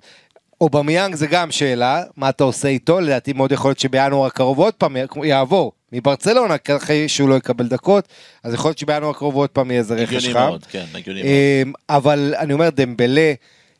אובמיאנג 0.61 1.15
זה 1.15 1.27
גם 1.27 1.51
שאלה, 1.51 2.03
מה 2.17 2.29
אתה 2.29 2.43
עושה 2.43 2.67
איתו, 2.67 2.99
לדעתי 2.99 3.33
מאוד 3.33 3.51
יכול 3.51 3.69
להיות 3.69 3.79
שבינואר 3.79 4.25
הקרוב 4.25 4.59
עוד 4.59 4.73
פעם 4.73 4.95
יעבור 5.23 5.71
מברצלונה, 5.93 6.55
אחרי 6.77 7.09
שהוא 7.09 7.29
לא 7.29 7.35
יקבל 7.35 7.67
דקות, 7.67 8.07
אז 8.43 8.53
יכול 8.53 8.69
להיות 8.69 8.77
שבינואר 8.77 9.09
הקרוב 9.11 9.35
עוד 9.35 9.49
פעם 9.49 9.71
יהיה 9.71 9.79
איזה 9.79 9.95
רכש 9.95 10.13
הגיוני 10.15 10.33
חם. 10.33 10.39
מאוד, 10.39 10.65
כן, 10.65 10.85
הגיוני 10.93 11.21
מאוד. 11.21 11.31
אמ, 11.67 11.73
אבל 11.89 12.33
אני 12.37 12.53
אומר 12.53 12.69
דמבלה, 12.69 13.33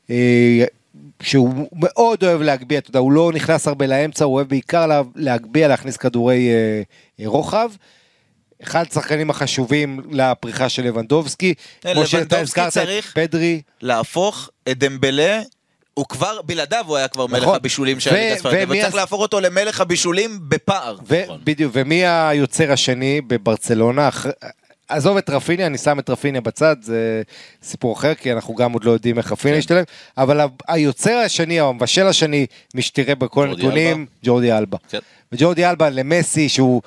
אה, 0.10 0.64
שהוא 1.24 1.68
מאוד 1.74 2.24
אוהב 2.24 2.41
להגביה, 2.41 2.80
אתה 2.80 2.89
יודע, 2.89 2.99
הוא 2.99 3.12
לא 3.12 3.32
נכנס 3.34 3.68
הרבה 3.68 3.88
לאמצע, 3.88 4.26
הוא 4.26 4.36
אוהב 4.36 4.47
בעיקר 4.47 4.86
לה- 4.88 5.01
להגביה, 5.16 5.68
להכניס 5.68 5.97
כדורי 5.97 6.49
אה, 6.49 6.82
אה, 7.24 7.30
רוחב. 7.30 7.70
אחד 8.64 8.86
השחקנים 8.91 9.30
החשובים 9.30 9.99
לפריחה 10.12 10.70
של 10.70 10.84
לבנדובסקי, 10.86 11.53
אה, 11.86 11.93
כמו 11.93 12.05
שאתה 12.05 12.39
הזכרת, 12.39 12.78
את 12.78 13.03
פדרי, 13.14 13.62
להפוך 13.82 14.49
את 14.72 14.78
דמבלה, 14.78 15.41
הוא 15.93 16.05
כבר, 16.09 16.41
בלעדיו 16.45 16.83
הוא 16.87 16.97
היה 16.97 17.07
כבר 17.07 17.27
מלך 17.27 17.41
נכון. 17.43 17.55
הבישולים 17.55 17.99
של 17.99 18.15
הליגה 18.15 18.33
הספרדית, 18.35 18.63
וצריך 18.69 18.85
הס- 18.85 18.93
להפוך 18.93 19.21
אותו 19.21 19.39
למלך 19.39 19.81
הבישולים 19.81 20.39
בפער. 20.47 20.97
נכון. 21.23 21.37
ובדיוק, 21.41 21.71
ומי 21.75 22.05
היוצר 22.07 22.71
השני 22.71 23.21
בברצלונה? 23.27 24.07
אח- 24.07 24.25
עזוב 24.87 25.17
את 25.17 25.29
רפיניה, 25.29 25.65
אני 25.67 25.77
שם 25.77 25.99
את 25.99 26.09
רפיניה 26.09 26.41
בצד, 26.41 26.75
זה 26.81 27.21
סיפור 27.63 27.93
אחר, 27.93 28.13
כי 28.13 28.31
אנחנו 28.33 28.55
גם 28.55 28.71
עוד 28.71 28.83
לא 28.83 28.91
יודעים 28.91 29.17
איך 29.17 29.31
רפיניה 29.31 29.55
כן. 29.55 29.59
ישתלם, 29.59 29.83
אבל 30.17 30.39
ה- 30.39 30.45
היוצר 30.67 31.17
השני, 31.17 31.61
או 31.61 31.69
המבשל 31.69 32.07
השני, 32.07 32.45
מי 32.75 32.81
שתראה 32.81 33.15
בכל 33.15 33.49
הנתונים. 33.49 34.05
ג'ורדי 34.23 34.53
אלבה. 34.53 34.77
כן. 34.89 34.99
וג'ורדי 35.31 35.65
אלבה 35.65 35.89
למסי, 35.89 36.49
שהוא, 36.49 36.81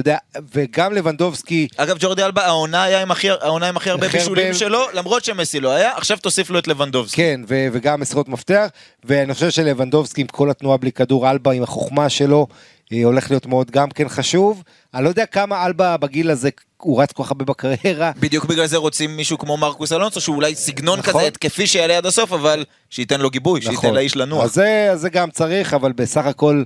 אתה 0.00 0.10
יודע, 0.10 0.18
וגם 0.54 0.92
לבנדובסקי, 0.92 1.68
אגב, 1.76 1.96
ג'ורדי 2.00 2.24
אלבה, 2.24 2.46
העונה 2.46 2.82
היה 2.82 3.02
עם 3.02 3.10
הכי, 3.10 3.30
העונה 3.30 3.68
עם 3.68 3.76
הכי 3.76 3.90
הרבה 3.90 4.08
בישולים 4.08 4.54
שלו, 4.54 4.80
למרות 4.94 5.24
שמסי 5.24 5.60
לא 5.60 5.70
היה, 5.70 5.96
עכשיו 5.96 6.18
תוסיף 6.18 6.50
לו 6.50 6.58
את 6.58 6.68
לבנדובסקי. 6.68 7.16
כן, 7.16 7.40
ו- 7.48 7.68
וגם 7.72 8.00
מסירות 8.00 8.28
מפתח, 8.28 8.66
ואני 9.04 9.34
חושב 9.34 9.50
שלבנדובסקי 9.50 10.20
עם 10.20 10.26
כל 10.26 10.50
התנועה 10.50 10.76
בלי 10.76 10.92
כדור, 10.92 11.30
אלבה 11.30 11.52
עם 11.52 11.62
החוכמה 11.62 12.08
שלו, 12.08 12.46
אה, 12.92 13.04
הולך 13.04 13.30
להיות 13.30 13.46
מאוד 13.46 13.70
גם 13.70 13.90
כן 13.90 14.08
חשוב. 14.08 14.62
אני 14.94 15.04
לא 15.04 15.08
יודע 15.08 15.26
כמה 15.26 15.66
אלבה 15.66 15.96
בגיל 15.96 16.30
הזה, 16.30 16.48
הוא 16.76 17.02
רץ 17.02 17.12
כל 17.12 17.22
כך 17.22 17.30
הרבה 17.30 17.44
בקריירה. 17.44 18.12
בדיוק 18.20 18.44
בגלל 18.44 18.66
זה 18.66 18.76
רוצים 18.76 19.16
מישהו 19.16 19.38
כמו 19.38 19.56
מרקוס 19.56 19.92
אלונסו, 19.92 20.20
שהוא 20.20 20.36
אולי 20.36 20.54
סגנון 20.54 20.98
נכון. 20.98 21.14
כזה 21.14 21.26
התקפי 21.26 21.66
שיעלה 21.66 21.96
עד 21.96 22.06
הסוף, 22.06 22.32
אבל 22.32 22.64
שייתן 22.90 23.20
לו 23.20 23.30
גיבוי, 23.30 23.62
שייתן 23.62 23.94
לאיש 23.94 24.16
לנוח. 24.16 24.44
אז 24.44 24.54
זה, 24.54 24.88
אז 24.92 25.00
זה 25.00 25.10
גם 25.10 25.30
צריך, 25.30 25.74
אבל 25.74 25.92
בסך 25.92 26.26
הכל, 26.26 26.62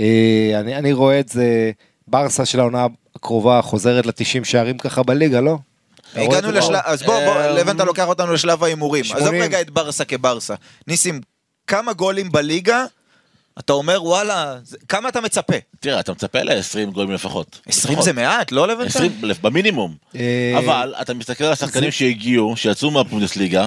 אה, 0.00 0.52
אני, 0.60 0.76
אני 0.76 0.92
רואה 0.92 1.20
את 1.20 1.28
זה, 1.28 1.70
ברסה 2.08 2.44
של 2.46 2.60
העונה 2.60 2.86
הקרובה 3.16 3.62
חוזרת 3.62 4.06
ל-90 4.06 4.44
שערים 4.44 4.78
ככה 4.78 5.02
בליגה, 5.02 5.40
לא? 5.40 5.56
הגענו? 6.14 6.52
לשלב, 6.52 6.80
אז 6.84 7.02
בוא, 7.02 7.14
בוא, 7.24 7.36
אה, 7.36 7.52
לבן 7.52 7.76
אתה 7.76 7.84
לוקח 7.84 8.06
אותנו 8.08 8.32
לשלב 8.32 8.64
ההימורים. 8.64 9.04
עזוב 9.04 9.18
80. 9.28 9.42
רגע 9.42 9.60
את 9.60 9.70
ברסה 9.70 10.04
כברסה. 10.04 10.54
ניסים, 10.86 11.20
כמה 11.66 11.92
גולים 11.92 12.32
בליגה, 12.32 12.84
אתה 13.58 13.72
אומר 13.72 14.04
וואלה, 14.04 14.56
זה- 14.64 14.76
כמה 14.88 15.08
אתה 15.08 15.20
מצפה? 15.20 15.56
תראה, 15.80 16.00
אתה 16.00 16.12
מצפה 16.12 16.42
ל-20 16.42 16.90
גולים 16.90 17.10
לפחות. 17.12 17.60
20 17.66 17.92
לפחות. 17.92 18.04
זה 18.04 18.12
מעט, 18.12 18.52
לא 18.52 18.68
לבנטל? 18.68 18.88
20 18.88 19.12
במינימום. 19.42 19.94
אה, 20.16 20.54
אבל 20.58 20.94
אתה 21.00 21.14
מסתכל 21.14 21.44
על 21.44 21.52
השחקנים 21.52 21.90
שהגיעו, 21.90 22.56
שיצאו 22.56 22.90
מהפונדסליגה, 22.90 23.66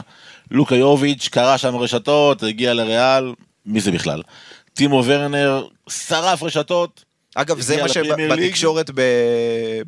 לוקה 0.51 0.75
יוביץ' 0.75 1.27
קרא 1.31 1.57
שם 1.57 1.75
רשתות, 1.75 2.43
הגיע 2.43 2.73
לריאל, 2.73 3.33
מי 3.65 3.79
זה 3.81 3.91
בכלל? 3.91 4.21
טימו 4.73 5.03
ורנר 5.05 5.67
שרף 5.89 6.43
רשתות, 6.43 7.03
אגב, 7.41 7.59
זה 7.61 7.81
מה. 7.81 7.89
שבתקשורת 7.89 8.91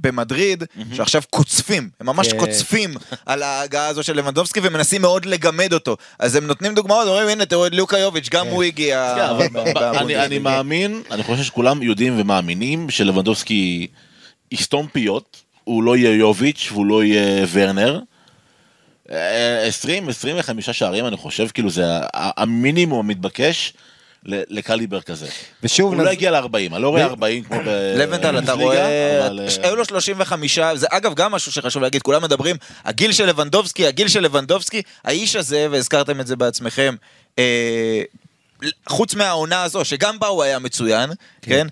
במדריד, 0.01 0.63
שעכשיו 0.93 1.21
קוצפים, 1.29 1.89
הם 1.99 2.05
ממש 2.05 2.31
כן. 2.31 2.39
קוצפים 2.39 2.93
על 3.25 3.43
ההגעה 3.43 3.87
הזו 3.87 4.03
של 4.03 4.17
לבנדובסקי 4.17 4.59
ומנסים 4.63 5.01
מאוד 5.01 5.25
לגמד 5.25 5.73
אותו. 5.73 5.97
אז 6.19 6.35
הם 6.35 6.47
נותנים 6.47 6.75
דוגמאות, 6.75 7.07
אומרים, 7.07 7.27
הנה, 7.27 7.45
תראו 7.45 7.67
את 7.67 7.75
לוקה 7.75 7.97
יוביץ', 7.97 8.29
גם 8.29 8.47
הוא 8.47 8.63
הגיע 8.63 9.13
כן, 9.15 9.21
אני- 9.21 9.49
בבונדסליגה." 9.49 10.25
אני 10.25 10.39
מאמין, 10.39 11.01
אני 11.11 11.23
חושב 11.23 11.43
שכולם 11.43 11.83
יודעים 11.83 12.19
ומאמינים 12.19 12.89
שלבנדובסקי 12.89 13.87
יסתום 14.51 14.87
פיות, 14.91 15.37
הוא 15.63 15.83
לא 15.83 15.97
יהיה 15.97 16.15
יוביץ' 16.15 16.69
והוא 16.71 16.85
לא 16.85 17.03
יהיה 17.03 17.45
ורנר. 17.51 17.99
אה, 19.11 19.67
20, 19.67 20.09
25 20.09 20.69
שערים, 20.69 21.07
אני 21.07 21.17
חושב, 21.17 21.47
כאילו 21.53 21.69
זה 21.69 21.83
המינימום 22.13 22.99
המתבקש 22.99 23.73
לקליבר 24.25 25.01
כזה. 25.01 25.27
ושוב, 25.63 25.93
הוא 25.93 26.01
נז- 26.01 26.05
לא 26.07 26.11
יגיע 26.11 26.31
ל-40, 26.31 26.45
אני 26.55 26.81
לא 26.81 26.89
רואה 26.89 27.05
40 27.05 27.43
כמו 27.43 27.57
ב... 27.65 27.67
לבנטל, 27.97 28.39
אתה 28.39 28.53
רואה, 28.53 29.27
אבל, 29.27 29.39
אה, 29.39 29.47
היו 29.63 29.75
לו 29.75 29.85
35, 29.85 30.59
זה 30.75 30.87
אגב 30.89 31.13
גם 31.13 31.31
משהו 31.31 31.51
שחשוב 31.51 31.81
להגיד, 31.83 32.01
כולם 32.01 32.23
מדברים, 32.23 32.55
הגיל 32.85 33.11
של 33.11 33.25
לבנדובסקי, 33.25 33.87
הגיל 33.87 34.07
של 34.07 34.19
לבנדובסקי, 34.19 34.81
האיש 35.03 35.35
הזה, 35.35 35.67
והזכרתם 35.71 36.19
את 36.21 36.27
זה 36.27 36.35
בעצמכם, 36.35 36.95
אה, 37.39 38.01
חוץ 38.87 39.15
מהעונה 39.15 39.63
הזו, 39.63 39.85
שגם 39.85 40.19
בה 40.19 40.27
הוא 40.27 40.43
היה 40.43 40.59
מצוין, 40.59 41.09
כן? 41.41 41.67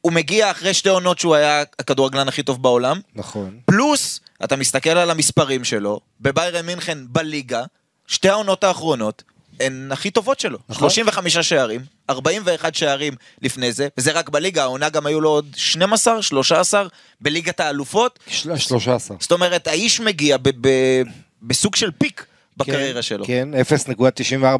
הוא 0.00 0.12
מגיע 0.12 0.50
אחרי 0.50 0.74
שתי 0.74 0.88
עונות 0.88 1.18
שהוא 1.18 1.34
היה 1.34 1.62
הכדורגלן 1.78 2.28
הכי 2.28 2.42
טוב 2.42 2.62
בעולם, 2.62 3.00
נכון. 3.14 3.58
פלוס, 3.64 4.20
אתה 4.44 4.56
מסתכל 4.56 4.90
על 4.90 5.10
המספרים 5.10 5.64
שלו, 5.64 6.00
בביירן 6.20 6.66
מינכן 6.66 6.98
בליגה, 7.08 7.62
שתי 8.06 8.28
העונות 8.28 8.64
האחרונות, 8.64 9.22
הן 9.60 9.88
הכי 9.92 10.10
טובות 10.10 10.40
שלו. 10.40 10.58
נכון. 10.68 10.80
35 10.90 11.38
שערים, 11.38 11.80
41 12.10 12.74
שערים 12.74 13.14
לפני 13.42 13.72
זה, 13.72 13.88
וזה 13.98 14.12
רק 14.12 14.28
בליגה, 14.28 14.62
העונה 14.62 14.88
גם 14.88 15.06
היו 15.06 15.20
לו 15.20 15.28
עוד 15.30 15.46
12, 15.56 16.22
13 16.22 16.86
בליגת 17.20 17.60
האלופות. 17.60 18.18
של- 18.26 18.56
13. 18.58 19.16
זאת 19.20 19.32
אומרת, 19.32 19.66
האיש 19.66 20.00
מגיע 20.00 20.36
ב- 20.36 20.50
ב- 20.60 21.02
בסוג 21.42 21.76
של 21.76 21.90
פיק 21.98 22.26
בקריירה 22.60 23.02
שלו. 23.02 23.24
כן, 23.24 23.48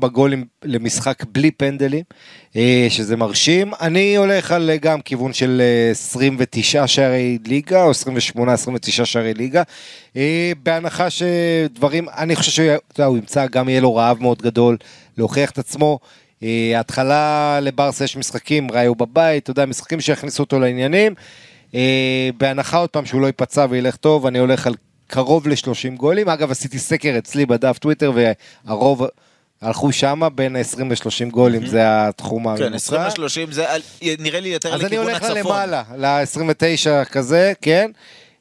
0.94 0.03 0.07
גולים 0.07 0.45
למשחק 0.65 1.25
בלי 1.33 1.51
פנדלים, 1.51 2.05
אה, 2.57 2.87
שזה 2.91 3.17
מרשים. 3.17 3.73
אני 3.81 4.17
הולך 4.17 4.53
על 4.53 4.71
אה, 4.71 4.77
גם 4.77 5.01
כיוון 5.01 5.33
של 5.33 5.63
אה, 5.65 5.91
29 5.91 6.87
שערי 6.87 7.39
ליגה, 7.47 7.83
או 7.83 7.91
28-29 7.91 9.05
שערי 9.05 9.35
ליגה, 9.35 9.63
אה, 10.17 10.53
בהנחה 10.63 11.09
שדברים, 11.11 12.09
אני 12.09 12.37
חושב 12.37 12.53
שהוא 12.53 12.67
אתה 12.93 13.01
יודע, 13.01 13.09
הוא 13.09 13.19
ימצא, 13.19 13.47
גם 13.47 13.69
יהיה 13.69 13.81
לו 13.81 13.95
רעב 13.95 14.23
מאוד 14.23 14.43
גדול 14.43 14.77
להוכיח 15.19 15.51
את 15.51 15.59
עצמו. 15.59 15.99
אה, 16.43 16.81
התחלה 16.81 17.59
לברסה 17.63 18.05
יש 18.05 18.17
משחקים, 18.17 18.71
ראיו 18.73 18.95
בבית, 18.95 19.43
אתה 19.43 19.51
יודע, 19.51 19.67
משחקים 19.67 20.01
שיכניסו 20.01 20.43
אותו 20.43 20.61
לעניינים. 20.61 21.15
אה, 21.75 22.31
בהנחה 22.39 22.79
עוד 22.79 22.91
פעם 22.91 23.07
שהוא 23.07 23.21
לא 23.21 23.27
ייפצע 23.27 23.67
וילך 23.71 23.97
טוב, 23.97 24.27
אני 24.27 24.39
הולך 24.39 24.67
על 24.67 24.75
קרוב 25.11 25.49
ל-30 25.49 25.97
גולים. 25.97 26.29
אגב, 26.29 26.51
עשיתי 26.51 26.79
סקר 26.79 27.15
אצלי 27.19 27.47
בדף 27.47 27.79
טוויטר, 27.79 28.13
והרוב 28.15 29.07
הלכו 29.63 29.93
שמה 29.93 30.29
בין 30.29 30.57
20 30.57 30.93
ל-30 30.93 31.31
גולים, 31.31 31.67
זה 31.67 32.09
התחום 32.09 32.57
כן, 32.57 32.75
20 32.75 33.01
הממוצע. 33.01 33.23
ל-30 33.47 33.53
זה 33.53 33.67
נראה 34.19 34.41
לי 34.41 34.49
יותר 34.49 34.75
אז 34.75 34.81
אני 34.81 34.87
לכיוון 34.87 35.07
הולך 35.07 35.23
הצפון. 35.23 35.37
למעלה, 35.39 35.83
ל-29 35.97 37.05
כזה, 37.05 37.53
כן. 37.63 37.91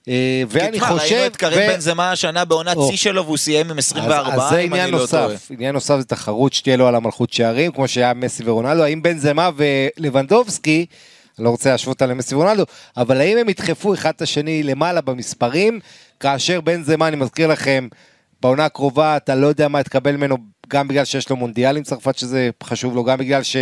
אה, 0.07 0.43
ואני 0.49 0.77
תשמע, 0.77 0.87
ראינו 0.87 0.99
חושב... 1.01 1.23
את 1.27 1.35
קרים 1.35 1.69
ו- 1.69 1.73
בנזמה 1.73 2.11
השנה 2.11 2.45
בעונת. 2.45 2.77
שיא 2.89 2.97
שלו 2.97 3.25
והוא 3.25 3.37
סיים 3.37 3.71
עם 3.71 3.77
24, 3.77 4.33
אז, 4.33 4.41
אז 4.41 4.49
זה 4.49 4.59
אם 4.59 4.73
אני 4.73 4.81
עניין 4.81 4.89
לא 4.99 5.05
טועה. 5.05 5.27
נוסף, 5.27 5.51
עניין 5.51 5.73
נוסף 5.73 5.97
זה 5.97 6.05
תחרות 6.05 6.53
שתהיה 6.53 6.77
לו 6.77 6.87
על 6.87 6.95
המלכות 6.95 7.33
שערים, 7.33 7.71
כמו 7.71 7.87
שהיה 7.87 8.13
מסי 8.13 8.43
ורונלדו, 8.45 8.83
האם 8.83 9.01
בן 9.01 9.17
זמה 9.17 9.49
ולבנדובסקי, 9.55 10.85
אני 11.39 11.45
לא 11.45 11.49
רוצה 11.49 11.71
להשוות 11.71 12.01
אותם 12.01 12.11
למסי 12.11 12.35
ורונלדו, 12.35 12.63
אבל 12.97 13.21
האם 13.21 13.37
הם 13.37 13.49
ידחפו 13.49 13.93
אחד 13.93 14.11
את 14.15 14.21
השני 14.21 14.63
למעלה 14.63 15.01
במספרים, 15.01 15.79
כאשר 16.19 16.61
בן 16.61 16.83
זמה, 16.83 17.07
אני 17.07 17.15
מזכיר 17.15 17.47
לכם, 17.47 17.87
בעונה 18.41 18.65
הקרובה 18.65 19.17
אתה 19.17 19.35
לא 19.35 19.47
יודע 19.47 19.67
מה 19.67 19.83
תקבל 19.83 20.15
ממנו, 20.15 20.37
גם 20.67 20.87
בגלל 20.87 21.05
שיש 21.05 21.29
לו 21.29 21.35
מונדיאל 21.35 21.77
עם 21.77 21.83
צרפת 21.83 22.17
שזה 22.17 22.49
חשוב 22.63 22.95
לו, 22.95 23.03
גם 23.03 23.17
בגלל 23.17 23.43
ש... 23.43 23.55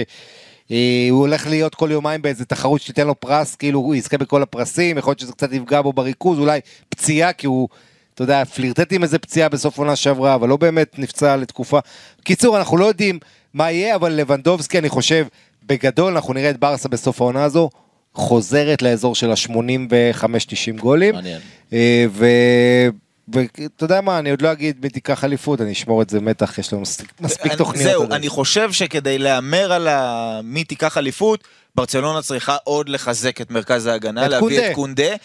אה, 0.72 1.08
הוא 1.10 1.20
הולך 1.20 1.47
להיות 1.47 1.76
כל 1.76 1.89
יומיים 1.91 2.22
באיזה 2.22 2.45
תחרות 2.45 2.82
שתיתן 2.82 3.08
לו 3.08 3.20
פרס, 3.20 3.55
כאילו 3.55 3.80
הוא 3.80 3.95
יזכה 3.95 4.18
בכל 4.18 4.43
הפרסים, 4.43 4.97
יכול 4.97 5.12
להיות 5.12 5.20
שזה 5.20 5.32
קצת 5.32 5.53
יפגע 5.53 5.82
בו 5.82 5.93
בריכוז, 5.93 6.39
אולי 6.39 6.60
פציעה, 6.89 7.34
כי 7.34 7.47
הוא, 7.47 7.70
אתה 8.14 8.24
יודע, 8.24 8.45
פלירטט 8.45 8.93
עם 8.93 9.03
איזה 9.03 9.20
פציעה 9.20 9.49
בסוף 9.49 9.78
עונה 9.78 9.95
שעברה, 9.95 10.36
אבל 10.36 10.49
לא 10.49 10.58
באמת 10.58 10.99
נפצע 10.99 11.36
לתקופה. 11.36 11.80
קיצור, 12.24 12.58
אנחנו 12.58 12.78
לא 12.78 12.86
יודעים 12.86 13.20
מה 13.53 13.72
יהיה, 13.72 13.95
אבל 13.95 14.12
לבנדובסקי, 14.12 14.78
אני 14.78 14.89
חושב, 14.89 15.28
בגדול, 15.64 16.14
אנחנו 16.14 16.34
נראה 16.34 16.49
את 16.49 16.60
ברסה 16.60 16.89
בסוף 16.89 17.22
העונה 17.22 17.43
הזו, 17.43 17.70
חוזרת 18.18 18.82
לאזור 18.82 19.15
של 19.15 19.32
ה-85-90 19.32 20.80
גולים. 20.80 21.15
מעניין. 21.15 21.41
אה, 21.74 22.05
ו... 22.09 22.26
ואתה 23.34 23.86
יודע 23.86 24.01
מה, 24.01 24.20
אני 24.20 24.30
עוד 24.32 24.41
לא 24.41 24.51
אגיד 24.51 24.78
מי 24.82 24.89
תיקח 24.89 25.24
אליפות, 25.24 25.61
אני 25.61 25.72
אשמור 25.72 26.01
את 26.01 26.09
זה 26.09 26.22
מתח, 26.22 26.57
יש 26.57 26.74
לנו 26.74 26.82
מספיק, 26.82 27.53
תוכניות. 27.57 27.91
זהו. 27.91 28.03
אני 28.11 28.30
חושב 28.30 28.72
שכדי 28.72 29.18
להמר 29.18 29.74
על 29.74 29.88
מי 30.43 30.63
תיקח 30.63 30.97
אליפות, 30.97 31.43
ברצלונה 31.76 32.22
צריכה 32.22 32.57
עוד 32.63 32.89
לחזק 32.89 33.41
את 33.41 33.51
מרכז 33.51 33.86
ההגנה, 33.86 34.26
את 34.26 34.32
להביא 34.32 34.47
קונדה. 34.47 34.70
את 34.70 34.76
קונדה. 34.76 35.15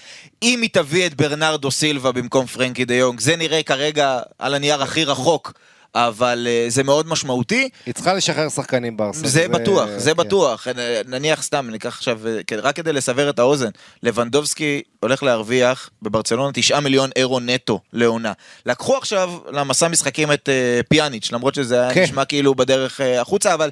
אם 0.42 0.62
היא 0.62 0.70
תביא 0.72 1.06
את 1.06 1.14
ברנרדו 1.14 1.70
סילבה 1.70 2.12
במקום 2.12 2.46
פרנקי 2.46 2.84
דה 2.84 2.94
יונג, 2.94 3.20
זה 3.20 3.36
נראה 3.36 3.62
כרגע 3.62 4.20
על 4.38 4.54
הנייר 4.54 4.82
הכי 4.82 5.04
רחוק, 5.04 5.52
אבל 5.94 6.46
אה, 6.50 6.64
זה 6.68 6.82
מאוד 6.82 7.06
משמעותי. 7.06 7.68
היא 7.86 7.94
צריכה 7.94 8.14
לשחרר 8.14 8.48
שחקנים 8.48 8.96
ברסה. 8.96 9.28
זה 9.28 9.48
בטוח, 9.48 9.88
זה 9.96 10.10
כן. 10.10 10.16
בטוח. 10.16 10.66
נניח 11.06 11.42
סתם, 11.42 11.68
ניקח 11.70 11.96
עכשיו, 11.96 12.28
אה, 12.28 12.40
כן, 12.46 12.58
רק 12.58 12.76
כדי 12.76 12.92
לסבר 12.92 13.30
את 13.30 13.38
האוזן, 13.38 13.70
לבנדובסקי 14.02 14.82
הולך 15.00 15.22
להרוויח 15.22 15.90
בברצלונה 16.02 16.52
9 16.54 16.80
מיליון 16.80 17.10
אירו 17.16 17.40
נטו 17.40 17.80
לעונה. 17.92 18.32
לקחו 18.66 18.96
עכשיו 18.96 19.32
למסע 19.50 19.88
משחקים 19.88 20.32
את 20.32 20.48
אה, 20.48 20.80
פיאניץ', 20.88 21.32
למרות 21.32 21.54
שזה 21.54 21.80
היה 21.80 21.94
כן. 21.94 22.02
נשמע 22.02 22.24
כאילו 22.24 22.54
בדרך 22.54 23.00
החוצה, 23.20 23.54
אבל... 23.54 23.70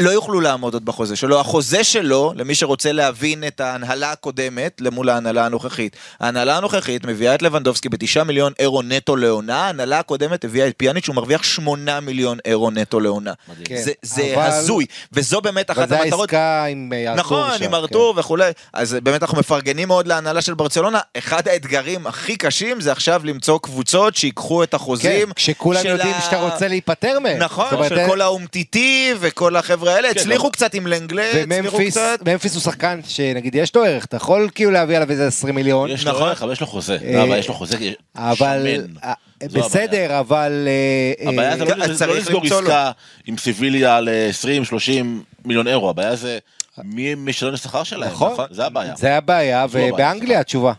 לא 0.00 0.10
יוכלו 0.10 0.40
לעמוד 0.40 0.74
עוד 0.74 0.84
בחוזה 0.84 1.16
שלו. 1.16 1.40
החוזה 1.40 1.84
שלו, 1.84 2.32
למי 2.36 2.54
שרוצה 2.54 2.92
להבין 2.92 3.44
את 3.46 3.60
ההנהלה 3.60 4.12
הקודמת 4.12 4.80
למול 4.80 5.08
ההנהלה 5.08 5.46
הנוכחית. 5.46 5.96
ההנהלה 6.20 6.56
הנוכחית 6.56 7.04
מביאה 7.06 7.34
את 7.34 7.42
לבנדובסקי 7.42 7.88
בתשעה 7.88 8.24
מיליון 8.24 8.52
אירו 8.58 8.82
נטו 8.82 9.16
לעונה, 9.16 9.56
ההנהלה 9.66 9.98
הקודמת 9.98 10.44
הביאה 10.44 10.68
את 10.68 10.74
פיאניץ', 10.76 11.08
הוא 11.08 11.16
מרוויח 11.16 11.42
שמונה 11.42 12.00
מיליון 12.00 12.38
אירו 12.44 12.70
נטו 12.70 13.00
לעונה. 13.00 13.32
כן, 13.64 13.82
זה, 13.82 13.92
זה 14.02 14.32
אבל- 14.36 14.42
הזוי, 14.46 14.86
וזו 15.12 15.40
באמת 15.40 15.70
אחת 15.70 15.92
המטרות. 15.92 16.20
העסקה 16.32 16.64
עם 16.64 16.92
אה, 16.92 16.98
ארתור 17.10 17.16
נכון, 17.24 17.58
שם, 17.58 17.64
עם 17.64 17.70
כן. 17.70 17.74
ארתור 17.76 18.14
וכולי. 18.16 18.50
אז 18.72 18.96
באמת 19.02 19.22
אנחנו 19.22 19.38
מפרגנים 19.38 19.88
מאוד 19.88 20.06
להנהלה 20.06 20.42
של 20.42 20.54
ברצלונה. 20.54 21.00
אחד 21.18 21.48
האתגרים 21.48 22.06
הכי 22.06 22.36
קשים 22.36 22.80
זה 22.80 22.92
עכשיו 22.92 23.20
למצוא 23.24 23.58
קבוצות 23.62 24.16
שיקחו 24.16 24.62
את 24.62 24.70
כן, 24.70 24.76
החוזים. 24.76 25.32
כשכולם 25.36 25.82
של 25.82 25.88
יודעים 25.88 26.14
ה- 26.14 26.20
שאתה 26.20 26.40
רוצה 26.40 26.68
להיפטר 26.68 27.18
מהם. 27.18 27.38
נכון, 27.38 27.88
של 27.88 27.98
כל 28.08 28.20
האומטיטי 28.20 29.14
וכל 29.20 29.56
החבר'ה 29.56 29.91
האלה. 29.92 30.14
כן, 30.14 30.20
הצליחו 30.20 30.50
קצת 30.50 30.74
עם 30.74 30.86
לנגלה, 30.86 31.30
הצליחו 31.30 31.48
וממפיס 31.76 31.94
קצת. 31.98 32.18
ממפיס 32.28 32.54
הוא 32.54 32.62
שחקן 32.62 33.00
שנגיד 33.08 33.54
יש 33.54 33.74
לו 33.76 33.84
ערך, 33.84 34.04
אתה 34.04 34.16
יכול 34.16 34.48
כאילו 34.54 34.70
להביא 34.70 34.96
עליו 34.96 35.10
איזה 35.10 35.26
20 35.26 35.54
מיליון, 35.54 35.90
יש 35.90 36.04
לו 36.06 36.12
נכון. 36.12 36.28
ערך, 36.28 36.42
אבל 36.42 36.52
יש 36.52 36.60
לו 36.60 36.66
חוזה. 36.66 36.98
אה, 37.04 37.12
לא, 37.16 37.22
אבל 37.22 37.38
יש 37.38 37.48
לו 37.48 37.54
חוזה 37.54 37.76
אבל 38.16 38.66
שמן. 38.76 38.96
אה, 39.04 39.12
זו 39.40 39.58
הבעיה. 39.58 39.64
בסדר, 39.68 40.20
אבל 40.20 40.68
אה, 41.22 41.28
הבעיה 41.32 41.50
אה, 41.52 41.56
זה 41.56 41.64
לא- 41.64 41.86
זה 41.86 41.94
צריך 41.98 42.10
לא 42.10 42.16
לסגור. 42.18 42.42
עסקה 42.44 42.90
עם 43.26 43.36
סיביליה 43.38 44.00
ל-20-30 44.00 45.04
מיליון 45.44 45.68
אירו, 45.68 45.90
הבעיה 45.90 46.16
זה 46.16 46.38
מי 46.84 47.14
משלם 47.14 47.52
לשכר 47.52 47.82
שלהם. 47.82 48.10
נכון. 48.10 48.34
זה 48.50 48.66
הבעיה. 48.66 48.94
זה 48.96 49.16
הבעיה, 49.16 49.66
זו 49.68 49.78
הבעיה, 49.78 49.92
ובאנגליה 49.92 50.40
התשובה. 50.40 50.72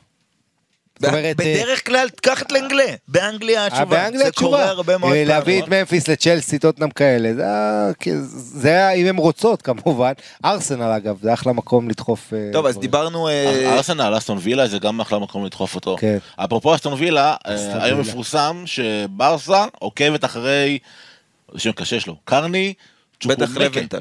זאת 1.04 1.14
אומרת, 1.14 1.26
אה, 1.26 1.34
בדרך 1.64 1.86
כלל, 1.88 2.08
קח 2.22 2.42
את 2.42 2.52
לנגלה. 2.52 2.84
באנגליה 3.08 3.62
אה, 3.62 3.68
התשובה. 3.68 3.86
באנגליה 3.86 4.26
זה 4.26 4.32
קורה 4.32 4.58
התשובה. 4.60 4.70
הרבה 4.72 4.98
מאוד 4.98 5.12
אה, 5.12 5.18
פעמים. 5.18 5.28
להביא 5.28 5.64
את 5.64 5.68
ממפיס 5.68 6.08
לצ'לסי, 6.08 6.60
טוטנאם 6.60 6.90
כאלה, 6.90 7.34
זה 7.34 7.48
ה- 7.48 7.92
כי- 8.00 8.12
זה 8.36 8.86
ה- 8.88 8.92
אם 8.94 9.06
הן 9.08 9.18
רוצות 9.18 9.62
כמובן. 9.62 10.14
ארסנל 10.46 10.84
אגב, 10.84 11.18
זה 11.22 11.34
אחלה 11.34 11.54
מקום 11.54 11.90
לדחוף. 11.90 12.34
אה, 12.34 12.50
טוב, 12.54 12.66
אז. 12.66 12.78
דיברנו... 12.78 13.28
אה, 13.30 13.74
ארסנל, 13.76 14.14
אסטון 14.18 14.38
וילה, 14.42 14.68
זה 14.68 14.80
גם 14.80 15.00
אחלה 15.02 15.20
מקום 15.20 15.46
לדחוף 15.46 15.76
אותו. 15.76 15.96
כן. 16.00 16.18
אפרופו 16.36 16.76
אסטון 16.76 16.94
וילה, 16.94 17.36
אה, 17.48 17.84
היום. 17.84 18.00
מפורסם 18.00 18.64
שברסה 18.66 19.66
עוקבת 19.80 20.26
אחרי, 20.26 20.80
זה 21.54 21.60
שם 21.60 21.72
קשה 21.72 22.00
שלו, 22.00 22.16
קרני 22.26 22.74
בטח. 23.26 23.58
לבנטל. 23.58 24.00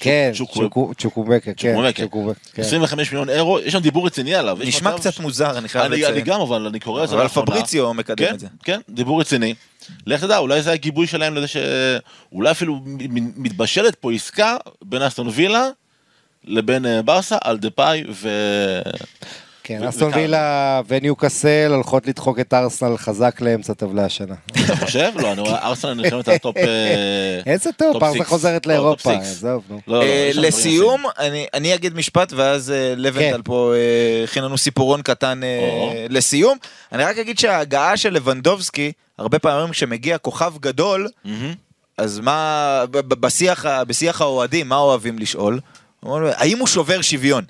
כן, 0.00 0.30
צ'וק- 0.34 0.50
צ'וקו- 0.54 0.92
צ'וקובקה, 0.98 1.52
כן, 1.52 1.72
צ'וקובקה. 1.72 2.02
צ'וקובקה, 2.02 2.40
כן. 2.54 2.62
25 2.62 3.10
מיליון 3.12 3.30
אירו, 3.30 3.60
יש 3.60 3.72
שם 3.72 3.78
דיבור 3.78 4.06
רציני 4.06 4.34
עליו. 4.34 4.58
נשמע 4.60 4.92
קצת 4.96 5.12
ש- 5.12 5.20
מוזר, 5.20 5.58
אני 5.58 5.68
חייב 5.68 5.92
לציין. 5.92 6.12
אני 6.14 6.20
גם, 6.22 6.40
אבל 6.40 6.66
אני 6.66 6.80
קורא 6.80 7.04
את 7.04 7.08
זה 7.08 7.14
אבל. 7.14 7.28
פבריציו 7.28 7.94
מקדם 7.94 8.16
כן, 8.26 8.34
את 8.34 8.40
זה. 8.40 8.46
כן, 8.64 8.80
דיבור 8.88 9.20
רציני. 9.20 9.54
לך 10.06 10.20
תדע, 10.24 10.38
אולי 10.38 10.62
זה 10.62 10.72
הגיבוי 10.72 11.06
שלהם 11.06 11.34
לזה 11.34 11.46
שאולי 11.48 12.50
אפילו 12.50 12.74
מ- 12.84 13.14
מ- 13.14 13.42
מתבשלת 13.42 13.94
פה 13.94 14.12
עסקה 14.12 14.56
בין 14.82 15.02
אסטון 15.02 15.28
וילה 15.32 15.68
לבין 16.44 16.86
אה, 16.86 17.02
ברסה 17.02 17.36
על 17.44 17.58
דפאי 17.58 18.04
ו... 18.10 18.28
כן, 19.64 19.82
אסטון. 19.82 20.12
וילה 20.14 20.80
וניוקאסל 20.88 21.72
הולכות 21.74 22.06
לדחוק 22.06 22.38
את 22.40 22.54
ארסנל 22.54 22.96
חזק 22.96 23.40
לאמצע 23.40 23.72
טבלה 23.74 24.04
השנה. 24.04 24.34
אתה 24.64 24.76
חושב? 24.76 25.10
לא, 25.16 25.32
אני 25.32 25.40
רואה 25.40 25.58
ארסנל 25.68 25.94
נלחמת 25.94 26.28
על 26.28 26.38
טופ... 26.38 26.56
איזה 27.46 27.70
טופ 27.72 28.02
ארסנל. 28.02 28.24
חוזרת 28.24 28.66
לא, 28.66 28.72
לאירופה. 28.72 29.12
עזוב, 29.12 29.62
נו. 29.68 29.80
לא, 29.88 29.98
לא, 29.98 30.02
אה, 30.02 30.30
לסיום, 30.34 31.04
אני- 31.54 31.74
אגיד 31.74 31.94
משפט 31.94 32.32
ואז 32.32 32.70
אה, 32.70 32.94
לבנטל 32.96 33.36
כן. 33.36 33.42
פה 33.44 33.72
אה, 33.74 34.24
הכין 34.24 34.44
לנו 34.44 34.58
סיפורון 34.58 35.02
קטן. 35.02 35.40
לסיום. 36.08 36.58
אני 36.92 37.04
רק 37.04 37.18
אגיד 37.18 37.38
שההגעה 37.38 37.96
של 37.96 38.12
לבנדובסקי, 38.12 38.92
הרבה 39.18 39.38
פעמים 39.38 39.70
כשמגיע 39.72 40.18
כוכב 40.18 40.52
גדול. 40.60 41.08
אז 41.98 42.18
מה, 42.20 42.84
בשיח 42.90 43.66
בשיח 43.86 44.20
האוהדים, 44.20 44.68
מה 44.68 44.76
אוהבים 44.76 45.18
לשאול? 45.18 45.60
האם 46.06 46.58
הוא 46.58 46.66
שובר 46.66 47.00
שוויון? 47.02 47.44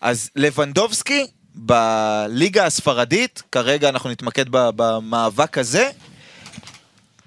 אז 0.00 0.30
לבנדובסקי 0.36 1.26
בליגה 1.54 2.66
הספרדית, 2.66 3.42
כרגע 3.52 3.88
אנחנו 3.88 4.10
נתמקד 4.10 4.44
ב- 4.50 4.70
במאבק 4.76 5.58
הזה, 5.58 5.90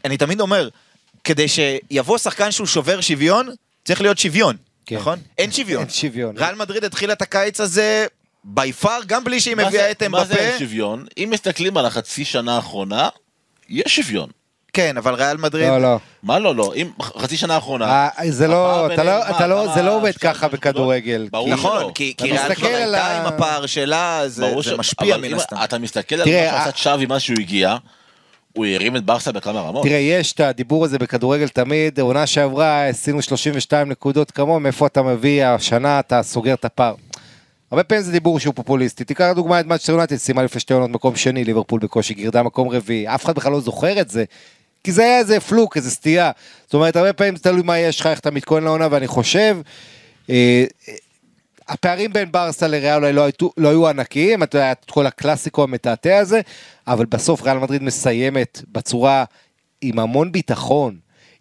אני 0.06 0.18
תמיד 0.18 0.40
אומר, 0.42 0.70
כדי 1.24 1.48
שיבוא 1.48 2.18
שחקן 2.18 2.52
שהוא 2.52 2.68
שובר 2.68 3.02
שוויון, 3.02 3.50
צריך 3.86 4.02
להיות 4.02 4.18
שוויון, 4.18 4.56
כן. 4.86 4.96
נכון? 4.96 5.20
אין 5.38 5.52
שוויון. 5.52 5.82
אין 5.82 5.90
שוויון. 5.90 6.38
ריאל 6.38 6.56
מדריד 6.56 6.84
התחילה 6.84 7.14
את 7.14 7.22
הקיץ 7.22 7.60
הזה 7.60 8.08
בי 8.44 8.74
פאר, 8.74 9.00
גם 9.08 9.24
בלי 9.24 9.40
שהיא 9.40 9.56
מביאה 9.56 9.92
את 9.92 10.04
מה 10.04 10.26
זה 10.26 10.34
אין 10.34 10.44
אמבפה. 10.46 10.60
שוויון? 10.60 11.06
אם 11.18 11.30
מסתכלים 11.32 11.78
על 11.78 11.86
החצי 11.86 12.26
שנה 12.26 12.56
האחרונה, 12.56 13.10
יש 13.70 13.96
שוויון. 13.96 14.30
כן, 14.78 14.98
אבל 14.98 15.14
ריאל 15.14 15.38
מדריד... 15.38 15.68
לא, 15.68 15.82
לא. 15.82 16.00
מה 16.24 16.40
לא, 16.40 16.56
לא, 16.56 16.74
אם 16.76 16.88
חצי 17.02 17.38
שנה 17.38 17.56
האחרונה... 17.56 17.86
אה, 18.20 18.32
זה 18.32 18.48
לא, 18.48 18.94
אתה 18.94 19.04
לא, 19.04 19.12
מה, 19.12 19.30
אתה 19.38 19.48
לא, 19.48 19.74
זה 19.76 19.82
לא 19.82 19.96
עובד 19.98 20.18
ככה 20.18 20.48
בכדורגל. 20.48 21.28
ברור 21.32 21.50
נכון, 21.50 21.80
שלא. 21.80 21.92
כי 21.96 22.14
ריאל 22.22 22.34
מסתכל 22.36 22.56
כבר 22.56 22.68
על 22.68 22.96
הייתה 22.96 23.18
עם 23.22 23.26
הפער 23.26 23.66
שלה, 23.66 24.22
זה 24.26 24.54
משפיע 24.78 25.18
מן 25.18 25.34
הסתם. 25.34 25.56
אתה 25.64 25.78
מסתכל 25.78 26.16
על 26.16 26.24
תראה, 26.24 26.52
מה 26.52 26.58
שעשה 26.58 26.70
ה- 26.70 26.72
צ'אבי 26.94 27.06
מאז 27.06 27.22
שהוא 27.22 27.38
הגיע, 27.40 27.76
הוא 28.54 28.66
הרים 28.66 28.96
את 28.96 29.04
ברסה 29.06 29.32
בכמה 29.32 29.62
רמות. 29.62 29.84
תראה, 29.84 29.98
יש 29.98 30.34
את 30.34 30.40
הדיבור 30.40 30.86
הזה 30.86 31.00
בכדורגל 31.00 31.48
תמיד, 31.48 32.00
עונה 32.00 32.28
שעברה 32.28 32.88
עשינו 32.88 33.22
32 33.22 33.90
נקודות 33.90 34.32
כמוהו, 34.32 34.60
מאיפה 34.60 34.88
אתה 34.88 35.02
מביא, 35.02 35.46
השנה 35.46 36.00
אתה 36.00 36.24
סוגר 36.24 36.54
את 36.54 36.66
הפער. 36.66 36.96
הרבה 37.72 37.84
פעמים 37.84 38.04
זה 38.04 38.12
דיבור 38.12 38.40
שהוא 38.40 38.54
פופוליסטי. 38.54 39.04
תיקח 39.04 39.32
דוגמא 39.36 39.60
את 39.60 39.66
מאצ'סטר 39.66 39.92
יונטד, 39.94 40.16
סיימה 40.16 40.44
לפני 40.44 40.62
שתי 40.62 40.74
עונות 40.74 40.90
מקום 40.90 41.16
שני, 41.16 41.44
ליברפול 41.44 41.80
בקושי 41.80 42.14
גירדה 42.14 42.44
מקום 42.44 42.70
רביעי, 42.70 43.08
אף 43.08 43.26
אחד 43.26 43.36
בכלל 43.36 43.52
לא 43.52 43.60
זוכר 43.60 44.02
את 44.02 44.10
זה. 44.10 44.24
כי 44.88 44.92
זה 44.92 45.04
היה 45.04 45.18
איזה 45.20 45.40
פלוק, 45.40 45.78
איזה 45.78 45.92
סטייה. 45.92 46.32
זאת 46.66 46.74
אומרת, 46.74 46.96
הרבה 46.96 47.14
פעמים 47.14 47.36
זה 47.36 47.44
תלוי 47.44 47.62
מה 47.64 47.80
יש 47.80 48.00
לך, 48.00 48.08
איך 48.08 48.20
אתה 48.20 48.32
מתכונן 48.32 48.64
לעונה, 48.64 48.88
ואני 48.92 49.08
חושב, 49.08 49.58
אה, 50.30 50.36
אה, 50.90 50.94
הפערים 51.68 52.14
בין 52.14 52.32
ברסה 52.32 52.68
לריאל 52.68 52.96
אולי 52.96 53.14
לא, 53.14 53.22
היו- 53.22 53.50
לא 53.58 53.70
היו 53.70 53.88
ענקיים, 53.88 54.44
אתה 54.44 54.58
יודע, 54.58 54.72
את 54.72 54.86
כל 54.92 55.06
הקלאסיקו 55.06 55.64
המתעתע 55.64 56.18
הזה, 56.18 56.42
אבל 56.88 57.06
בסוף 57.06 57.42
ריאל 57.44 57.58
מדריד 57.58 57.84
מסיימת 57.84 58.62
בצורה 58.72 59.24
עם 59.82 60.00
המון 60.00 60.32
ביטחון, 60.32 60.96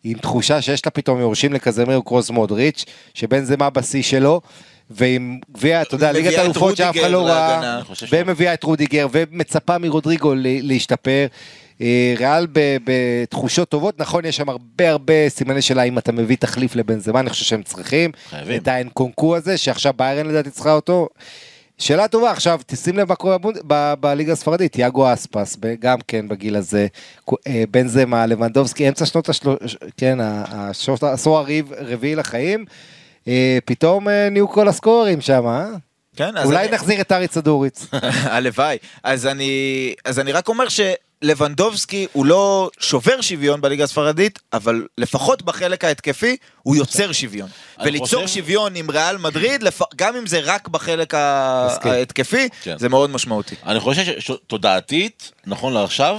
עם 0.04 0.18
תחושה 0.18 0.62
שיש 0.62 0.86
לה 0.86 0.90
פתאום 0.90 1.20
יורשים 1.20 1.52
לקזמיר 1.52 2.00
קרוס 2.04 2.30
מודריץ', 2.30 2.84
שבין 3.14 3.44
זה 3.44 3.56
מה 3.56 3.70
בשיא 3.70 4.02
שלו, 4.02 4.40
ועם 4.90 5.40
גביע, 5.52 5.82
אתה 5.82 5.94
יודע, 5.94 6.12
ליגת 6.12 6.38
אלופות 6.38 6.76
שאף 6.76 6.96
אחד 6.98 7.10
לא 7.10 7.26
ראה, 7.26 7.80
ומביאה 8.12 8.54
את 8.54 8.62
רודיגר, 8.64 9.06
ומצפה 9.12 9.78
מרודריגו 9.78 10.34
להשתפר. 10.36 11.26
אה, 11.80 12.14
ריאל 12.18 12.46
בתחושות 12.84 13.68
טובות, 13.68 14.00
נכון, 14.00 14.24
יש 14.24 14.36
שם 14.36 14.48
הרבה 14.48 14.90
הרבה 14.90 15.28
סימני 15.28 15.62
שאלה 15.62 15.82
אם 15.82 15.98
אתה 15.98 16.12
מביא 16.12 16.36
תחליף 16.36 16.76
לבן 16.76 16.98
זמן, 17.00 17.20
אני 17.20 17.30
חושב 17.30 17.44
שהם 17.44 17.62
צריכים. 17.62 18.10
חייבים. 18.30 18.60
את 18.62 18.68
האנקונקו 18.68 19.36
הזה, 19.36 19.58
שעכשיו 19.58 19.92
ביירן 19.96 20.26
לדעתי 20.26 20.50
צריכה 20.50 20.72
אותו. 20.72 21.08
שאלה 21.78 22.08
טובה, 22.08 22.30
עכשיו 22.30 22.60
תשים 22.66 22.96
לב 22.98 23.08
מה 23.08 23.14
קורה 23.14 23.36
בליגה 24.00 24.32
הספרדית, 24.32 24.78
יאגו 24.78 25.12
אספס, 25.12 25.56
גם 25.80 25.98
כן 26.08 26.28
בגיל 26.28 26.56
הזה, 26.56 26.86
אה, 27.46 27.64
בן 27.70 27.88
זמה, 27.88 28.26
לבנדובסקי, 28.26 28.88
אמצע 28.88 29.06
שנות 29.06 29.28
השלוש, 29.28 29.76
כן, 29.96 30.18
העשור 30.20 31.38
הריב- 31.38 31.72
הרביעי 31.78 32.14
לחיים, 32.14 32.64
אה, 33.28 33.58
פתאום 33.64 34.08
נהיו 34.30 34.48
כל 34.48 34.68
הסקוררים 34.68 35.20
שם, 35.20 35.46
אה? 35.46 35.66
כן, 36.16 36.36
אז 36.36 36.46
אולי 36.46 36.64
אני- 36.66 36.74
נחזיר 36.74 37.00
את 37.00 37.12
ארי 37.12 37.28
צדוריץ. 37.28 37.86
הלוואי. 38.34 38.76
אז 39.04 39.26
אני, 39.26 39.50
אז 40.04 40.18
אני 40.18 40.32
רק 40.32 40.48
אומר 40.48 40.68
שלבנדובסקי 41.24 42.06
הוא 42.12 42.26
לא 42.26 42.70
שובר 42.80 43.20
שוויון 43.20 43.60
בליגה 43.60 43.84
הספרדית, 43.84 44.38
אבל 44.52 44.86
לפחות 44.98 45.42
בחלק 45.42 45.84
ההתקפי 45.84 46.36
הוא 46.62 46.76
יוצר 46.76 47.12
שוויון. 47.12 47.48
וליצור 47.84 48.22
חושב- 48.22 48.34
שוויון 48.40 48.76
עם 48.76 48.90
ריאל 48.90 49.16
מדריד, 49.16 49.62
לפ... 49.62 49.80
גם 49.96 50.16
אם 50.16 50.26
זה 50.26 50.40
רק 50.44 50.68
בחלק. 50.68 51.14
ההתקפי, 51.14 52.48
כן. 52.62 52.78
זה 52.78 52.88
מאוד 52.88 53.10
משמעותי. 53.10 53.54
אני 53.66 53.80
חושב 53.80 54.02
שתודעתית, 54.18 55.32
נכון 55.46 55.72
לעכשיו, 55.72 56.18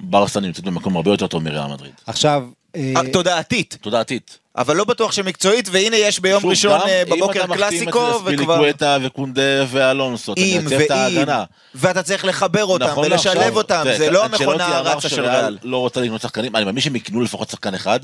ברסה 0.00 0.40
נמצאת 0.40 0.64
במקום 0.64 0.96
הרבה 0.96 1.10
יותר 1.10 1.26
טוב 1.26 1.42
מריאל 1.42 1.66
מדריד. 1.66 1.92
עכשיו, 2.06 2.44
אה, 2.76 2.92
אה, 2.96 3.12
תודעתית, 3.12 3.76
תודעתית. 3.80 4.38
אבל 4.56 4.76
לא 4.76 4.84
בטוח 4.84 5.12
שמקצועית, 5.12 5.68
והנה 5.72 5.96
יש 5.96 6.20
ביום 6.20 6.40
שוב, 6.40 6.50
ראשון 6.50 6.80
גם 6.80 6.86
אה, 6.86 7.02
אם 7.02 7.10
בבוקר 7.10 7.40
אתה 7.40 7.46
מחתים 7.46 7.68
קלאסיקו, 7.68 8.10
את 8.10 8.14
וכבר... 8.14 8.54
ספיליקווטה 8.54 8.98
וקונדה 9.02 9.64
ואלונסו, 9.70 10.32
אתה 10.32 10.40
מייצב 10.40 10.72
את 10.72 10.90
ההגנה. 10.90 11.44
ואתה 11.74 12.02
צריך 12.02 12.24
לחבר 12.24 12.64
אותם 12.64 12.84
נכון 12.84 13.04
ולשלב 13.04 13.36
לעכשיו, 13.36 13.56
אותם, 13.56 13.80
תראה, 13.84 13.98
זה 13.98 14.10
לא 14.10 14.24
המכונה 14.24 14.66
הרצה 14.66 15.08
של 15.08 15.26
ריאל. 15.26 15.58
לא 15.62 15.78
רוצה 15.78 16.00
לקנות 16.00 16.20
שחקנים, 16.20 16.56
אני 16.56 16.64
מאמין 16.64 16.80
שהם 16.80 16.96
יקנו 16.96 17.20
לפחות 17.20 17.50
שחקן 17.50 17.74
אחד, 17.74 18.00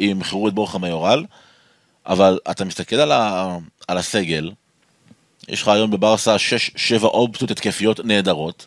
אם 0.00 0.04
ימכרו 0.04 0.48
את 0.48 0.54
בורחה 0.54 0.78
מיורל, 0.78 1.24
אבל 2.06 2.38
אתה 2.50 2.64
מסתכל 2.64 2.96
על, 2.96 3.12
ה, 3.12 3.56
על 3.88 3.98
הסגל, 3.98 4.50
יש 5.48 5.62
לך 5.62 5.68
היום 5.68 5.90
בברסה 5.90 6.36
6-7 7.00 7.04
אופציות 7.04 7.50
התקפיות 7.50 8.00
נהדרות, 8.04 8.66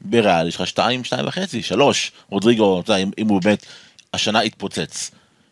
בריאל 0.00 0.48
יש 0.48 0.54
לך 0.56 0.66
2, 0.66 1.04
2 1.04 1.26
וחצי, 1.26 1.62
3, 1.62 2.12
רודריגו, 2.30 2.82
אם, 3.02 3.10
אם 3.18 3.28
הוא 3.28 3.42
באמת 3.42 3.66
השנה 4.14 4.44
יתפוצץ. 4.44 5.10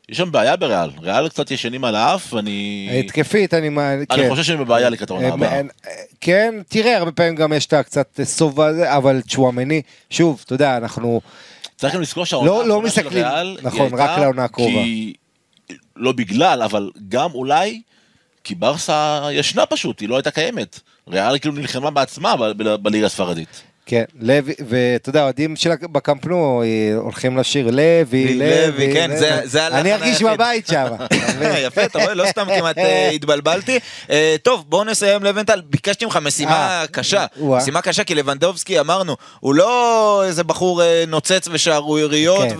יש 0.09 0.16
שם 0.16 0.33
בעיה 0.33 0.57
בריאל, 0.57 0.91
ריאל 1.03 1.28
קצת 1.28 1.51
ישנים 1.51 1.85
על 1.85 1.95
האף, 1.97 2.33
ואני... 2.33 2.89
התקפית, 3.05 3.55
אני... 3.55 3.69
אני 3.69 4.07
כן. 4.07 4.28
חושב 4.31 4.43
שהם 4.43 4.59
בבעיה 4.59 4.91
לקראת 4.91 5.11
העונה 5.11 5.28
הבאה. 5.35 5.61
כן, 6.20 6.55
תראה, 6.69 6.97
הרבה 6.99 7.12
פעמים 7.12 7.35
גם 7.35 7.53
יש 7.53 7.66
את 7.66 7.73
הקצת 7.73 8.20
סוב 8.23 8.61
הזה, 8.61 8.97
אבל 8.97 9.20
צ'ואמני, 9.28 9.83
שוב, 10.11 10.43
אתה 10.45 10.55
יודע, 10.55 10.77
אנחנו... 10.77 11.20
צריך 11.77 11.95
גם 11.95 12.01
לזכור 12.01 12.24
שהעונה 12.27 12.51
לא- 12.51 12.66
לא 12.83 12.89
של 12.89 13.09
ריאל, 13.09 13.59
נכון, 13.62 13.95
רק 13.95 14.19
לעונה 14.19 14.45
הקרובה. 14.45 14.83
כי- 14.83 15.15
לא 15.97 16.12
בגלל, 16.12 16.62
אבל 16.62 16.91
גם 17.09 17.31
אולי, 17.35 17.83
כי 18.45 18.55
ברסה 18.55 19.28
ישנה 19.33 19.66
פשוט, 19.66 20.01
היא 20.01 20.09
לא 20.09 20.16
הייתה 20.16 20.31
קיימת. 20.31 20.81
ריאל 21.09 21.39
כאילו 21.39 21.55
נלחמה 21.55 21.91
בעצמה 21.91 22.35
בליגה 22.83 23.07
הספרדית. 23.07 23.62
כן, 23.89 24.05
לוי, 24.21 24.55
ואתה 24.69 25.09
יודע, 25.09 25.23
אוהדים 25.23 25.57
של 25.57 25.71
בקמפנו 25.83 26.63
אה, 26.63 26.97
הולכים 26.97 27.37
לשיר 27.37 27.71
לוי, 27.71 28.35
לוי, 28.39 28.93
כן. 28.95 29.11
זה- 29.45 29.65
הלחן 29.65 29.77
אני 29.79 29.93
ארגיש 29.95 30.21
היחיד. 30.23 30.27
בבית 30.27 30.67
שם. 30.67 30.87
יפה, 31.67 31.85
אתה 31.85 31.99
רואה, 31.99 32.15
לא 32.15 32.27
סתם 32.27 32.47
כמעט 32.59 32.79
אה, 32.79 33.09
התבלבלתי. 33.15 33.79
אה, 34.11 34.37
טוב, 34.43 34.65
בואו 34.69 34.85
נסיים 34.85 35.25
לבנטל. 35.25 35.61
ביקשתי 35.71 36.05
ממך 36.05 36.19
משימה 36.23 36.85
קשה. 36.91 37.27
משימה 37.41 37.83
קשה, 37.83 38.05
כי 38.05 38.15
לבנדובסקי, 38.15 38.81
אמרנו, 38.81 39.17
הוא 39.41 39.55
לא 39.55 40.23
איזה 40.27 40.45
בחור 40.45 40.83
נוצץ 41.09 41.49
ושערוריות 41.53 42.49
כן. 42.49 42.57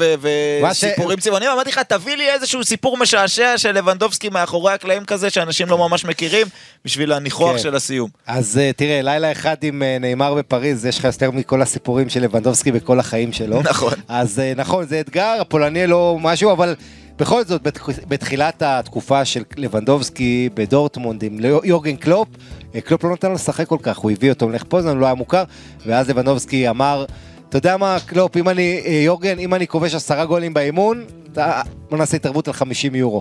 וסיפורים 0.70 1.20
צבעוניים. 1.20 1.51
אמרתי 1.51 1.70
לך, 1.70 1.78
תביא 1.78 2.16
לי 2.16 2.31
איזשהו 2.31 2.65
סיפור 2.65 2.97
משעשע 2.97 3.59
של 3.59 3.73
לבנדובסקי 3.73 4.28
מאחורי 4.28 4.73
הקלעים 4.73 5.05
כזה, 5.05 5.31
שאנשים 5.31 5.69
לא 5.69 5.78
ממש 5.78 6.05
מכירים, 6.05 6.47
בשביל 6.85 7.12
הניחוח 7.12 7.53
כן. 7.53 7.59
של 7.59 7.74
הסיום. 7.77 8.11
אז 8.27 8.59
אה, 8.59 8.70
תראה, 8.77 9.03
לילה 9.03 9.32
אחד 9.32 9.57
עם 9.62 9.82
נאמר 10.01 10.35
בפריז, 10.35 10.86
יש 10.86 10.98
לך 10.98 11.09
יותר 11.16 11.30
מכל 11.30 11.62
הסיפורים 11.62 12.09
של 12.09 12.22
לבנדובסקי 12.22 12.72
בכל 12.72 13.01
החיים 13.01 13.32
שלו. 13.32 13.62
נכון. 13.62 13.93
אז 14.09 14.38
אה, 14.40 14.52
נכון, 14.56 14.86
זה 14.86 15.01
אתגר, 15.01 15.36
הפולני 15.40 15.86
לא 15.86 16.18
משהו, 16.20 16.52
אבל 16.52 16.74
בכל 17.18 17.44
זאת, 17.44 17.62
בתח- 17.62 17.88
בתחילת 18.09 18.62
התקופה 18.66 19.24
של 19.24 19.43
לבנדובסקי 19.56 20.48
בדורטמונד 20.55 21.22
עם 21.22 21.38
יורגן 21.64 21.97
קלופ, 21.97 22.28
אה, 22.74 22.80
קלופ 22.80 23.05
לא 23.05 23.12
נתן 23.12 23.28
לו 23.28 23.34
לשחק 23.34 23.66
כל 23.66 23.78
כך, 23.82 23.98
הוא 23.98 24.10
הביא 24.10 24.30
אותו 24.30 24.48
מלך 24.48 24.64
פוזנן, 24.64 24.98
לא 24.98 25.06
היה 25.06 25.14
מוכר, 25.14 25.43
ואז 25.86 26.10
לבנדובסקי 26.10 26.68
אמר, 26.68 27.05
אתה 27.48 27.59
יודע 27.59 27.76
מה, 27.76 27.97
קלופ, 28.06 28.36
אם 28.36 28.48
אני, 28.48 28.80
אה, 28.86 28.93
יורגן, 28.93 29.38
אם 29.38 29.55
אני 29.55 29.66
כובש 29.66 29.94
עשרה 29.94 30.24
גולים 30.24 30.55
באימון, 30.55 31.05
אתה- 31.32 31.60
בוא 31.90 31.98
נעשה 31.98 32.16
התערבות 32.16 32.48
על 32.48 32.55
50 32.55 32.94
יורו. 32.94 33.20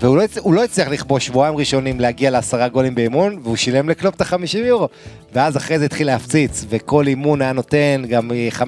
והוא 0.00 0.16
לא, 0.16 0.22
הצ- 0.22 0.40
הוא 0.40 0.54
לא 0.54 0.64
הצליח 0.64 0.88
לכבוש 0.88 1.26
שבועיים 1.26 1.56
ראשונים 1.56 2.00
להגיע 2.00 2.30
לעשרה 2.30 2.68
גולים 2.68 2.94
באימון, 2.94 3.38
והוא 3.42 3.56
שילם 3.56 3.88
לקלופ 3.88 4.14
את 4.14 4.20
החמישים 4.20 4.64
יורו. 4.64 4.88
ואז 5.34 5.56
אחרי 5.56 5.78
זה 5.78 5.84
התחיל 5.84 6.06
להפציץ, 6.06 6.64
וכל 6.68 7.06
אימון 7.06 7.42
היה 7.42 7.52
נותן 7.52 8.02
גם 8.08 8.30
15-20, 8.58 8.62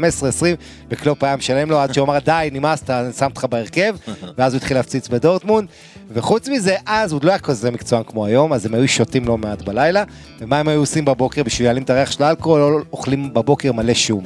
וקלופ 0.91 1.25
היה 1.25 1.37
משלם 1.37 1.71
לו 1.71 1.79
עד 1.81 1.95
שהוא 1.95 2.05
אמר, 2.05 2.19
די, 2.19 2.49
נמאסת, 2.53 2.91
אני 2.91 3.13
שם 3.13 3.27
אותך 3.27 3.45
בהרכב, 3.51 3.97
ואז 4.39 4.53
הוא 4.55 4.59
התחיל 4.59 4.77
להפציץ 4.77 5.09
בדורטמונד, 5.09 5.69
וחוץ 6.13 6.49
מזה, 6.49 6.77
אז 6.87 7.13
הוא 7.13 7.21
לא 7.23 7.31
היה 7.31 7.39
כזה 7.39 7.71
מקצוען 7.71 8.03
כמו 8.03 8.27
היום, 8.27 8.53
אז 8.53 8.67
הם 8.67 8.75
היו 8.75 8.89
שותים 8.89 9.25
לא 9.25 9.39
מעט 9.39 9.63
בלילה, 9.63 10.05
ומה 10.41 10.59
הם 10.59 10.69
היו 10.69 10.81
עושים 10.81 11.05
בבוקר 11.05 11.43
בשביל 11.43 11.67
להעלים 11.67 11.83
את 11.83 11.91
הריח 11.91 12.11
של 12.11 12.23
האלכוהול, 12.23 12.85
אוכלים 12.93 13.35
בבוקר 13.35 13.73
מלא 13.73 13.95
שום. 13.95 14.25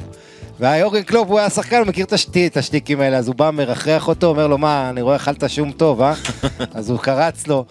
והיורגן 0.59 1.01
קלופ 1.01 1.27
הוא 1.27 1.39
היה 1.39 1.49
שחקן, 1.49 1.77
הוא 1.77 1.87
מכיר 1.87 2.05
את 2.05 2.13
השטי- 2.13 2.47
את 2.47 2.57
השטיקים 2.57 3.01
האלה, 3.01 3.17
אז 3.17 3.27
הוא 3.27 3.35
בא, 3.35 3.51
מרחרח 3.51 4.07
אותו, 4.07 4.27
אומר 4.27 4.47
לו, 4.47 4.57
מה, 4.57 4.89
אני 4.89 5.01
רואה 5.01 5.15
אכלת 5.15 5.43
שום 5.49 5.71
טוב, 5.71 6.01
אה? 6.01 6.13
אז 6.73 6.89
הוא 6.89 6.99
קרץ 6.99 7.47
לו. 7.47 7.65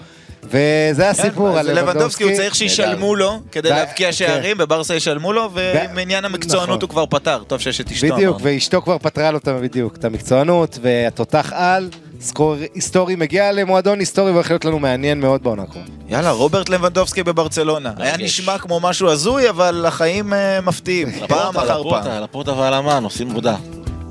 וזה 0.51 1.11
הסיפור 1.11 1.59
על 1.59 1.71
אז 1.71 1.77
לבנדובסקי 1.77 2.25
הוא 2.25 2.33
צריך. 2.37 2.55
שישלמו 2.55 3.15
לו 3.15 3.41
כדי 3.53 3.71
להבקיע 3.71 4.07
כן. 4.07 4.13
שערים, 4.13 4.59
בברסה 4.59 4.95
ישלמו 4.95 5.33
לו, 5.33 5.51
ועניין 5.95 6.25
המקצוענות 6.25 6.69
נכון. 6.69 6.81
הוא 6.81 6.89
כבר 6.89 7.07
פתר. 7.07 7.43
טוב 7.47 7.61
שיש 7.61 7.81
את 7.81 7.91
אשתו. 7.91 8.15
בדיוק. 8.17 8.39
ואשתו 8.43 8.83
כבר 8.83 8.99
פתרה 8.99 9.31
לו 9.31 9.39
בדיוק, 9.63 9.97
את 9.97 10.05
המקצוענות, 10.05 10.79
והתותח 10.83 11.53
על, 11.55 11.89
סקור 12.21 12.55
היסטורי, 12.75 13.17
מגיע 13.17 13.53
למועדון 13.53 13.99
היסטורי 13.99 14.31
והולך 14.31 14.51
להיות 14.51 14.65
לנו 14.65 14.79
מעניין 14.79 15.21
מאוד 15.21 15.43
בעונה 15.43 15.63
הקרובה. 15.63 15.87
יאללה, 16.09 16.31
רוברט 16.31 16.69
לבנדובסקי 16.69 17.23
בברצלונה. 17.23 17.93
היה. 17.97 18.17
נשמע 18.17 18.59
כמו 18.59 18.81
משהו 18.81 19.11
הזוי, 19.11 19.51
אבל 19.51 19.85
החיים 19.89 20.33
אה, 20.33 20.61
מפתיעים. 20.61 21.09
פעם 21.29 21.57
אחר 21.57 21.81
לפורטה, 21.81 22.05
פעם. 22.05 22.23
לפורטה 22.23 22.53
והלמן 22.53 23.05
עושים 23.05 23.31
עבודה. 23.31 23.57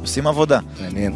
עושים 0.02 0.28
עבודה. 0.28 0.60
מעניין. 0.82 1.14